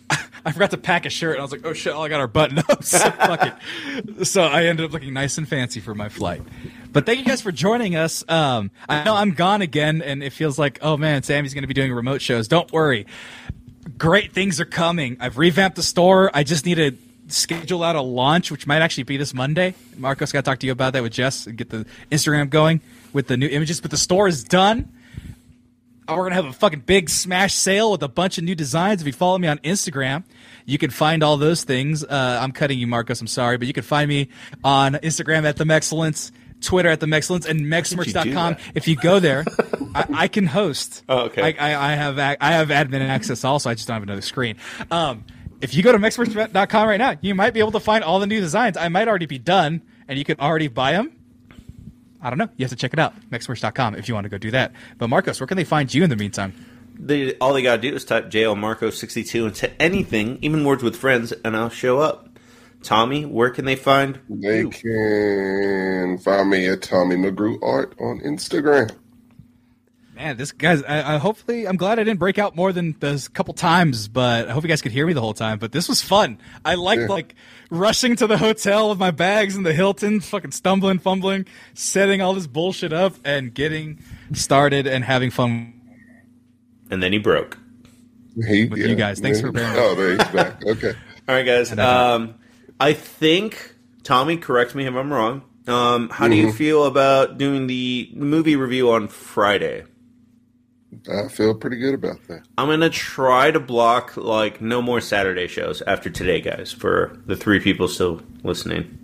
I 0.44 0.52
forgot 0.52 0.72
to 0.72 0.78
pack 0.78 1.06
a 1.06 1.10
shirt. 1.10 1.34
and 1.36 1.40
I 1.40 1.44
was 1.44 1.52
like, 1.52 1.66
oh 1.66 1.74
shit! 1.74 1.94
All 1.94 2.04
I 2.04 2.10
got 2.10 2.20
our 2.20 2.28
button 2.28 2.60
ups." 2.60 2.90
So 3.02 3.12
fuck 3.12 3.54
it. 4.20 4.26
So 4.28 4.42
I 4.44 4.66
ended 4.66 4.86
up 4.86 4.92
looking 4.92 5.14
nice 5.14 5.38
and 5.38 5.48
fancy 5.48 5.80
for 5.80 5.94
my 5.96 6.10
flight. 6.10 6.42
But 6.92 7.06
thank 7.06 7.20
you 7.20 7.26
guys 7.26 7.42
for 7.42 7.52
joining 7.52 7.96
us. 7.96 8.24
Um, 8.28 8.72
I 8.90 9.04
know 9.06 9.16
I'm 9.16 9.32
gone 9.32 9.62
again, 9.62 10.02
and 10.02 10.22
it 10.24 10.34
feels 10.34 10.58
like, 10.60 10.80
oh 10.82 10.98
man, 10.98 11.24
Sammy's 11.24 11.54
going 11.54 11.62
to 11.62 11.68
be 11.68 11.74
doing 11.74 11.94
remote 11.94 12.22
shows. 12.22 12.48
Don't 12.50 12.70
worry. 12.74 13.06
Great 13.98 14.34
things 14.34 14.60
are 14.60 14.66
coming. 14.66 15.16
I've 15.20 15.38
revamped 15.38 15.76
the 15.76 15.84
store. 15.84 16.30
I 16.34 16.44
just 16.44 16.66
need 16.66 16.76
to 16.76 16.92
schedule 17.32 17.84
out 17.84 17.96
a 17.96 18.02
launch, 18.02 18.52
which 18.52 18.68
might 18.68 18.82
actually 18.82 19.04
be 19.04 19.18
this 19.18 19.34
Monday. 19.34 19.74
Marcos 19.98 20.32
got 20.32 20.44
to 20.46 20.50
talk 20.50 20.60
to 20.60 20.66
you 20.66 20.72
about 20.72 20.94
that 20.94 21.04
with 21.04 21.14
Jess 21.14 21.48
and 21.48 21.58
get 21.58 21.70
the 21.70 21.86
Instagram 22.12 22.50
going 22.50 22.82
with 23.14 23.28
the 23.28 23.38
new 23.38 23.48
images. 23.48 23.82
But 23.82 23.92
the 23.92 23.98
store 23.98 24.28
is 24.28 24.44
done. 24.44 24.92
Uh, 26.08 26.16
We're 26.18 26.24
gonna 26.24 26.36
have 26.36 26.46
a 26.46 26.54
fucking 26.54 26.82
big 26.82 27.10
smash 27.10 27.54
sale 27.54 27.92
with 27.92 28.04
a 28.04 28.08
bunch 28.08 28.38
of 28.38 28.44
new 28.44 28.56
designs. 28.56 29.02
If 29.02 29.08
you 29.08 29.14
follow 29.14 29.38
me 29.38 29.48
on 29.48 29.60
Instagram, 29.60 30.24
you 30.66 30.78
can 30.78 30.90
find 30.90 31.24
all 31.24 31.38
those 31.38 31.64
things. 31.64 32.04
Uh, 32.04 32.40
I'm 32.42 32.52
cutting 32.52 32.80
you, 32.80 32.88
Marcos. 32.88 33.22
I'm 33.22 33.28
sorry, 33.28 33.58
but 33.58 33.68
you 33.68 33.74
can 33.74 33.84
find 33.84 34.10
me 34.10 34.30
on 34.64 34.94
Instagram 34.96 35.44
at 35.44 35.58
the 35.58 35.64
Mexcellence, 35.64 36.32
Twitter 36.60 36.90
at 36.90 37.00
the 37.00 37.06
Mexcellence, 37.06 37.48
and 37.48 37.62
Mexmerch.com. 37.62 38.58
If 38.74 38.88
you 38.88 38.96
go 38.96 39.20
there, 39.20 39.46
I, 39.96 40.06
I 40.14 40.28
can 40.28 40.48
host. 40.48 41.04
Oh, 41.08 41.26
okay. 41.26 41.56
I, 41.58 41.74
I, 41.74 41.92
I 41.92 41.96
have 41.96 42.18
I 42.20 42.52
have 42.52 42.70
admin 42.70 43.08
access 43.08 43.44
also. 43.44 43.70
I 43.70 43.76
just 43.76 43.88
don't 43.88 43.96
have 43.96 44.04
another 44.04 44.22
screen. 44.22 44.56
Um, 44.90 45.24
if 45.62 45.74
you 45.74 45.84
go 45.84 45.92
to 45.92 45.98
Mexmerch.com 45.98 46.88
right 46.88 46.98
now, 46.98 47.16
you 47.22 47.36
might 47.36 47.54
be 47.54 47.60
able 47.60 47.72
to 47.72 47.80
find 47.80 48.04
all 48.04 48.20
the 48.20 48.28
new 48.28 48.40
designs. 48.40 48.78
I 48.78 48.88
might 48.90 49.08
already 49.08 49.26
be 49.26 49.38
done, 49.38 49.82
and 50.08 50.18
you 50.18 50.26
can 50.26 50.40
already 50.40 50.68
buy 50.68 50.94
them. 50.94 51.12
I 52.22 52.30
don't 52.30 52.38
know. 52.38 52.50
You 52.58 52.66
have 52.66 52.70
to 52.72 52.76
check 52.76 52.94
it 52.94 53.00
out. 53.00 53.14
Mexmerch.com 53.32 53.96
if 53.96 54.08
you 54.08 54.14
want 54.14 54.26
to 54.26 54.30
go 54.30 54.38
do 54.38 54.52
that. 54.52 54.74
But 54.98 55.08
Marcos, 55.10 55.40
where 55.40 55.48
can 55.48 55.58
they 55.58 55.64
find 55.64 55.92
you 55.94 56.04
in 56.04 56.10
the 56.10 56.16
meantime? 56.16 56.54
They, 57.00 57.36
all 57.40 57.54
they 57.54 57.64
gotta 57.64 57.82
do 57.82 57.96
is 57.96 58.06
type 58.06 58.30
JL 58.30 58.56
Marco 58.56 58.92
sixty 58.92 59.24
two 59.24 59.48
into 59.48 59.82
anything, 59.82 60.38
even 60.44 60.64
words 60.64 60.84
with 60.84 60.96
friends, 60.96 61.32
and 61.32 61.58
I'll 61.58 61.70
show 61.70 62.00
up. 62.00 62.28
Tommy, 62.84 63.26
where 63.26 63.50
can 63.50 63.66
they 63.66 63.76
find 63.76 64.20
They 64.30 64.60
you? 64.60 64.70
can 64.70 66.18
find 66.20 66.50
me 66.50 66.68
at 66.68 66.82
Tommy 66.84 67.16
McGrew 67.16 67.58
Art 67.64 67.96
on 68.00 68.20
Instagram. 68.22 68.92
Man, 70.22 70.38
this 70.38 70.52
guy's. 70.52 70.84
I, 70.84 71.16
I 71.16 71.18
hopefully, 71.18 71.68
I'm 71.68 71.78
glad 71.78 71.98
I 71.98 72.04
didn't 72.04 72.20
break 72.20 72.38
out 72.38 72.56
more 72.56 72.72
than 72.72 72.96
those 73.00 73.28
couple 73.28 73.56
times, 73.56 74.08
but 74.08 74.48
I 74.48 74.52
hope 74.52 74.62
you 74.64 74.68
guys 74.70 74.80
could 74.84 74.92
hear 74.92 75.08
me 75.08 75.14
the 75.14 75.22
whole 75.22 75.34
time. 75.34 75.58
But 75.58 75.72
this 75.72 75.90
was 75.90 76.00
fun. 76.04 76.38
I 76.64 76.76
liked 76.76 77.02
Yeah. 77.02 77.08
like 77.08 77.34
rushing 77.72 78.16
to 78.18 78.28
the 78.28 78.38
hotel 78.38 78.90
with 78.90 79.00
my 79.00 79.10
bags 79.10 79.56
in 79.56 79.64
the 79.64 79.74
Hilton, 79.74 80.20
fucking 80.20 80.52
stumbling, 80.52 81.00
fumbling, 81.00 81.48
setting 81.74 82.22
all 82.22 82.36
this 82.36 82.46
bullshit 82.46 82.94
up, 82.94 83.16
and 83.26 83.52
getting 83.52 83.98
started 84.34 84.86
and 84.86 85.04
having 85.04 85.32
fun. 85.32 85.74
And 86.92 87.02
then 87.02 87.14
he 87.14 87.18
broke. 87.18 87.58
He, 88.48 88.66
With 88.66 88.78
you 88.80 88.94
guys. 88.94 89.20
Thanks 89.20 89.42
for 89.42 89.52
bearing 89.52 89.72
with 89.74 89.80
Oh, 89.82 89.96
there 89.96 90.10
he's 90.12 90.28
back. 90.28 90.62
Okay. 90.68 90.94
All 91.28 91.36
right, 91.36 91.46
guys. 91.46 91.76
Um, 91.78 92.36
I 92.80 92.94
think 92.94 93.74
Tommy, 94.04 94.38
correct 94.38 94.76
me 94.76 94.86
if 94.86 94.94
I'm 94.94 95.12
wrong. 95.12 95.42
Um, 95.68 96.10
how 96.10 96.28
do 96.28 96.36
you 96.36 96.52
feel 96.54 96.86
about 96.86 97.40
doing 97.40 97.66
the 97.66 98.12
movie 98.14 98.56
review 98.56 98.92
on 98.92 99.08
Friday? 99.08 99.86
I 101.10 101.28
feel 101.30 101.56
pretty 101.56 101.78
good 101.78 101.94
about 101.94 102.28
that. 102.28 102.44
I'm 102.58 102.68
gonna 102.68 102.90
try 102.90 103.52
to 103.52 103.60
block 103.60 104.18
like 104.18 104.62
no 104.62 104.82
more 104.82 105.00
Saturday 105.00 105.48
shows 105.48 105.82
after 105.84 106.10
today, 106.10 106.42
guys. 106.42 106.72
For 106.72 107.18
the 107.26 107.36
three 107.36 107.60
people 107.60 107.88
still 107.88 108.22
listening. 108.44 108.98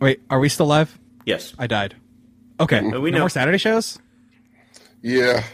Wait, 0.00 0.20
are 0.30 0.38
we 0.38 0.48
still 0.48 0.66
live? 0.66 0.98
Yes. 1.26 1.54
I 1.58 1.66
died. 1.66 1.96
Okay. 2.60 2.80
we 2.80 2.90
no 2.90 3.00
know. 3.10 3.18
more 3.20 3.28
Saturday 3.28 3.58
shows? 3.58 3.98
Yeah. 5.00 5.44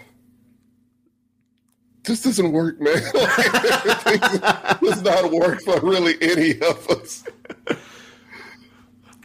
This 2.05 2.23
doesn't 2.23 2.53
work, 2.53 2.81
man. 2.81 2.95
Like, 2.95 3.11
this 4.81 4.81
does 4.81 5.03
not 5.03 5.31
work 5.31 5.61
for 5.61 5.79
really 5.81 6.17
any 6.23 6.53
of 6.61 6.89
us. 6.89 7.25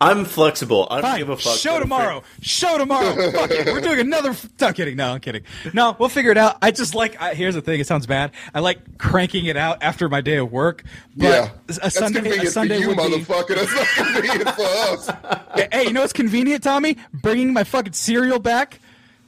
I'm 0.03 0.25
flexible. 0.25 0.87
I 0.91 0.95
don't 1.01 1.09
Fine. 1.11 1.17
give 1.19 1.29
a 1.29 1.37
fuck. 1.37 1.57
Show 1.57 1.79
tomorrow. 1.79 2.23
Show 2.41 2.77
tomorrow. 2.77 3.15
Fuck 3.31 3.51
it. 3.51 3.65
We're 3.67 3.81
doing 3.81 3.99
another. 3.99 4.31
F- 4.31 4.49
no, 4.59 4.67
I'm 4.67 4.73
kidding. 4.73 4.95
No, 4.97 5.13
I'm 5.13 5.19
kidding. 5.19 5.43
No, 5.73 5.95
we'll 5.99 6.09
figure 6.09 6.31
it 6.31 6.37
out. 6.37 6.57
I 6.61 6.71
just 6.71 6.93
like. 6.95 7.19
I, 7.21 7.33
here's 7.33 7.55
the 7.55 7.61
thing. 7.61 7.79
It 7.79 7.87
sounds 7.87 8.05
bad. 8.05 8.31
I 8.53 8.59
like 8.59 8.97
cranking 8.97 9.45
it 9.45 9.57
out 9.57 9.81
after 9.81 10.09
my 10.09 10.21
day 10.21 10.37
of 10.37 10.51
work. 10.51 10.83
But 11.15 11.23
yeah. 11.25 11.49
a 11.69 11.73
That's 11.73 11.95
Sunday, 11.95 12.19
convenient 12.19 12.47
a 12.47 12.51
Sunday 12.51 12.75
for 12.75 12.81
you, 12.81 12.87
would 12.89 12.97
be. 12.97 13.03
motherfucker. 13.03 13.55
That's 13.55 13.75
not 13.97 14.13
convenient 14.13 14.49
for 14.55 14.61
us. 14.61 15.09
Hey, 15.71 15.83
you 15.85 15.93
know 15.93 16.01
what's 16.01 16.13
convenient, 16.13 16.63
Tommy? 16.63 16.97
Bringing 17.13 17.53
my 17.53 17.63
fucking 17.63 17.93
cereal 17.93 18.39
back. 18.39 18.79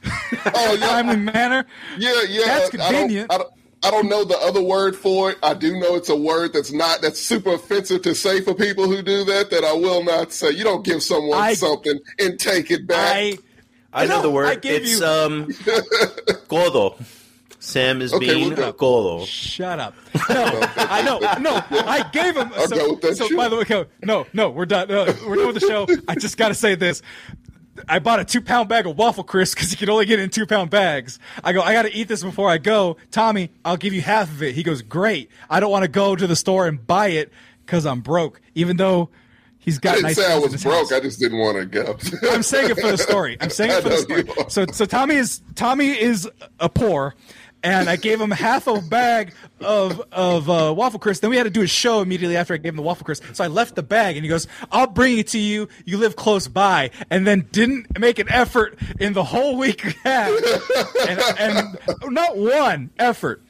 Oh, 0.04 0.30
yeah. 0.78 0.86
timely 0.86 1.16
manner. 1.16 1.64
Yeah, 1.98 2.22
yeah. 2.28 2.44
That's 2.46 2.74
I 2.74 2.76
don't- 2.76 2.86
convenient. 2.90 3.32
I 3.32 3.38
don't, 3.38 3.50
I 3.82 3.90
don't 3.90 4.08
know 4.08 4.24
the 4.24 4.38
other 4.38 4.62
word 4.62 4.96
for 4.96 5.30
it. 5.30 5.38
I 5.42 5.54
do 5.54 5.78
know 5.78 5.94
it's 5.94 6.08
a 6.08 6.16
word 6.16 6.52
that's 6.52 6.72
not 6.72 7.02
that's 7.02 7.20
super 7.20 7.54
offensive 7.54 8.02
to 8.02 8.14
say 8.14 8.40
for 8.40 8.54
people 8.54 8.86
who 8.86 9.02
do 9.02 9.24
that. 9.24 9.50
That 9.50 9.64
I 9.64 9.72
will 9.74 10.02
not 10.02 10.32
say. 10.32 10.50
You 10.50 10.64
don't 10.64 10.84
give 10.84 11.02
someone 11.02 11.38
I- 11.38 11.54
something 11.54 11.98
and 12.18 12.38
take 12.40 12.70
it 12.70 12.86
back. 12.86 13.16
I. 13.16 13.38
I 13.92 14.04
know 14.06 14.16
No, 14.16 14.22
the 14.22 14.30
word. 14.30 14.46
I 14.46 14.56
gave 14.56 14.82
it's 14.82 15.00
you- 15.00 15.06
um, 15.06 15.46
godo. 16.48 17.02
Sam 17.60 18.00
is 18.02 18.12
Okay, 18.12 18.26
being 18.26 18.48
we'll 18.48 18.56
go. 18.56 18.72
godo. 18.72 19.26
Shut 19.26 19.78
up. 19.80 19.94
No, 20.28 20.60
I 20.76 21.02
know. 21.02 21.18
No, 21.40 21.62
I 21.70 22.08
gave 22.12 22.36
him. 22.36 22.50
I'll 22.54 22.68
so, 22.68 22.76
go 22.76 22.90
with 22.92 23.00
that 23.02 23.16
so 23.16 23.34
by 23.36 23.48
the 23.48 23.56
way. 23.56 23.86
No, 24.04 24.26
no, 24.32 24.50
we're 24.50 24.66
done. 24.66 24.88
No, 24.88 25.04
we're 25.26 25.36
done 25.36 25.46
with 25.48 25.60
the 25.60 25.66
show. 25.66 25.86
I 26.08 26.14
just 26.14 26.36
got 26.36 26.48
to 26.48 26.54
say 26.54 26.74
this. 26.74 27.02
I 27.88 27.98
bought 27.98 28.20
a 28.20 28.24
two 28.24 28.40
pound 28.40 28.68
bag 28.68 28.86
of 28.86 28.96
waffle 28.96 29.24
crisp 29.24 29.56
because 29.56 29.70
you 29.70 29.76
can 29.76 29.90
only 29.90 30.06
get 30.06 30.18
it 30.18 30.22
in 30.22 30.30
two 30.30 30.46
pound 30.46 30.70
bags. 30.70 31.18
I 31.44 31.52
go, 31.52 31.60
I 31.62 31.72
got 31.72 31.82
to 31.82 31.94
eat 31.94 32.08
this 32.08 32.22
before 32.22 32.48
I 32.50 32.58
go. 32.58 32.96
Tommy, 33.10 33.50
I'll 33.64 33.76
give 33.76 33.92
you 33.92 34.02
half 34.02 34.30
of 34.30 34.42
it. 34.42 34.54
He 34.54 34.62
goes, 34.62 34.82
great. 34.82 35.30
I 35.50 35.60
don't 35.60 35.70
want 35.70 35.82
to 35.82 35.88
go 35.88 36.16
to 36.16 36.26
the 36.26 36.36
store 36.36 36.66
and 36.66 36.84
buy 36.86 37.08
it 37.08 37.32
because 37.64 37.84
I'm 37.86 38.00
broke, 38.00 38.40
even 38.54 38.76
though 38.76 39.10
he's 39.58 39.78
got 39.78 39.90
I 39.90 39.94
didn't 39.96 40.06
nice 40.06 40.16
say 40.16 40.32
I 40.32 40.38
was 40.38 40.62
broke. 40.62 40.74
house. 40.74 40.92
I 40.92 41.00
just 41.00 41.18
didn't 41.18 41.38
want 41.38 41.58
to 41.58 41.66
go. 41.66 41.96
I'm 42.30 42.42
saying 42.42 42.70
it 42.70 42.80
for 42.80 42.88
the 42.88 42.98
story. 42.98 43.36
I'm 43.40 43.50
saying 43.50 43.72
it 43.72 43.82
for 43.82 43.88
the 43.88 43.98
story. 43.98 44.24
So 44.48 44.66
so 44.72 44.84
Tommy 44.84 45.16
is 45.16 45.40
Tommy 45.54 45.90
is 45.90 46.28
a 46.60 46.68
poor, 46.68 47.14
and 47.62 47.88
I 47.88 47.96
gave 47.96 48.20
him 48.20 48.30
half 48.30 48.66
a 48.66 48.80
bag 48.80 49.34
of 49.60 50.00
of 50.12 50.48
uh, 50.48 50.72
waffle 50.76 51.00
crisp. 51.00 51.22
Then 51.22 51.30
we 51.30 51.36
had 51.36 51.44
to 51.44 51.50
do 51.50 51.62
a 51.62 51.66
show 51.66 52.00
immediately 52.00 52.36
after 52.36 52.54
I 52.54 52.58
gave 52.58 52.72
him 52.72 52.76
the 52.76 52.82
waffle 52.82 53.04
crisp. 53.04 53.24
So 53.32 53.42
I 53.44 53.48
left 53.48 53.74
the 53.74 53.82
bag, 53.82 54.16
and 54.16 54.24
he 54.24 54.28
goes, 54.28 54.46
"I'll 54.70 54.86
bring 54.86 55.18
it 55.18 55.28
to 55.28 55.38
you. 55.38 55.68
You 55.84 55.98
live 55.98 56.16
close 56.16 56.48
by." 56.48 56.90
And 57.10 57.26
then 57.26 57.48
didn't 57.52 57.98
make 57.98 58.18
an 58.18 58.28
effort 58.30 58.78
in 59.00 59.12
the 59.12 59.24
whole 59.24 59.56
week 59.56 59.84
and, 60.04 60.40
and 61.38 61.78
not 62.04 62.36
one 62.36 62.90
effort 62.98 63.42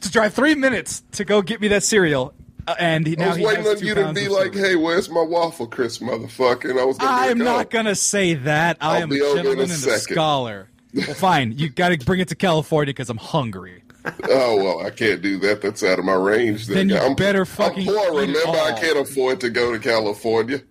to 0.00 0.10
drive 0.10 0.34
three 0.34 0.54
minutes 0.54 1.02
to 1.12 1.24
go 1.24 1.42
get 1.42 1.60
me 1.60 1.68
that 1.68 1.82
cereal. 1.82 2.34
Uh, 2.66 2.74
and 2.78 3.06
he, 3.06 3.16
I 3.16 3.28
was 3.28 3.36
he 3.38 3.46
waiting 3.46 3.64
has 3.64 3.80
on 3.80 3.86
you 3.86 3.94
to 3.94 4.12
be 4.12 4.28
like, 4.28 4.54
"Hey, 4.54 4.76
where's 4.76 5.08
my 5.08 5.22
waffle 5.22 5.66
crisp, 5.66 6.02
motherfucker?" 6.02 6.70
And 6.70 6.78
I 6.78 6.84
was. 6.84 6.98
I'm 7.00 7.38
not 7.38 7.66
"Oh." 7.66 7.68
gonna 7.70 7.94
say 7.94 8.34
that. 8.34 8.76
I 8.80 8.96
I'll 8.96 9.02
am 9.02 9.10
a 9.10 9.14
be 9.14 9.20
in 9.20 9.22
a 9.22 9.34
gentleman 9.34 9.70
and 9.70 9.70
a 9.70 9.98
scholar. 9.98 10.68
Well, 10.94 11.14
fine. 11.14 11.52
You 11.52 11.68
got 11.68 11.90
to 11.90 11.98
bring 11.98 12.20
it 12.20 12.28
to 12.28 12.34
California 12.34 12.92
because 12.92 13.10
I'm 13.10 13.18
hungry. 13.18 13.82
Oh 14.28 14.56
well, 14.56 14.86
I 14.86 14.90
can't 14.90 15.20
do 15.20 15.38
that. 15.40 15.60
That's 15.60 15.82
out 15.82 15.98
of 15.98 16.04
my 16.04 16.14
range. 16.14 16.66
Then 16.66 16.88
you 16.88 16.96
I'm, 16.96 17.14
better 17.14 17.40
I'm 17.40 17.46
fucking 17.46 17.86
poor. 17.86 18.22
eat 18.22 18.30
it 18.30 18.36
Remember, 18.36 18.58
I 18.58 18.78
can't 18.78 18.98
afford 18.98 19.40
to 19.40 19.50
go 19.50 19.72
to 19.72 19.78
California. 19.78 20.62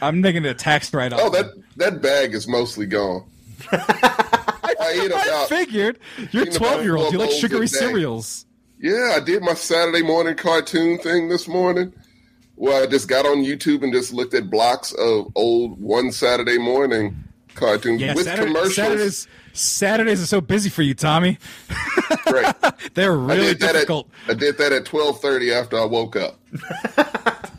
I'm 0.00 0.20
making 0.20 0.44
a 0.46 0.54
tax 0.54 0.92
write 0.94 1.12
off. 1.12 1.20
Oh, 1.22 1.30
that 1.30 1.52
that 1.76 2.00
bag 2.00 2.34
is 2.34 2.48
mostly 2.48 2.86
gone. 2.86 3.28
I 3.72 5.08
I 5.14 5.46
figured 5.48 5.98
you're 6.30 6.46
12 6.46 6.82
year 6.82 6.96
old. 6.96 7.12
You 7.12 7.18
like 7.18 7.30
sugary 7.30 7.68
cereals. 7.68 8.46
Yeah, 8.78 9.14
I 9.16 9.20
did 9.20 9.42
my 9.42 9.54
Saturday 9.54 10.02
morning 10.02 10.36
cartoon 10.36 10.98
thing 10.98 11.28
this 11.28 11.48
morning. 11.48 11.92
Well, 12.56 12.82
I 12.82 12.86
just 12.86 13.08
got 13.08 13.26
on 13.26 13.38
YouTube 13.38 13.82
and 13.82 13.92
just 13.92 14.12
looked 14.12 14.34
at 14.34 14.50
blocks 14.50 14.92
of 14.92 15.32
old 15.34 15.80
one 15.80 16.12
Saturday 16.12 16.58
morning 16.58 17.24
cartoons 17.54 18.00
Yeah, 18.00 18.14
with 18.14 18.24
Saturday, 18.24 18.46
commercials. 18.46 18.74
Saturdays. 18.76 19.28
Saturdays 19.52 20.20
are 20.22 20.26
so 20.26 20.40
busy 20.40 20.68
for 20.68 20.82
you, 20.82 20.94
Tommy. 20.94 21.38
Right. 22.30 22.54
They're 22.94 23.12
I 23.12 23.14
really 23.14 23.46
did 23.48 23.60
that 23.60 23.72
difficult. 23.74 24.08
At, 24.26 24.32
I 24.32 24.34
did 24.34 24.58
that 24.58 24.72
at 24.72 24.84
twelve 24.84 25.20
thirty 25.20 25.52
after 25.52 25.78
I 25.78 25.84
woke 25.84 26.16
up. 26.16 26.38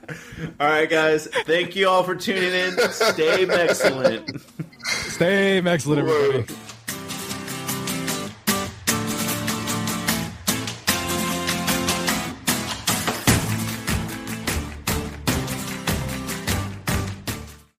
All 0.60 0.68
right, 0.68 0.90
guys. 0.90 1.28
Thank 1.46 1.76
you 1.76 1.88
all 1.88 2.04
for 2.04 2.16
tuning 2.16 2.54
in. 2.54 2.78
Stay 2.92 3.46
excellent. 3.50 4.42
Stay 4.84 5.58
excellent, 5.60 6.00
everybody. 6.08 6.54
Whoa. 6.54 6.65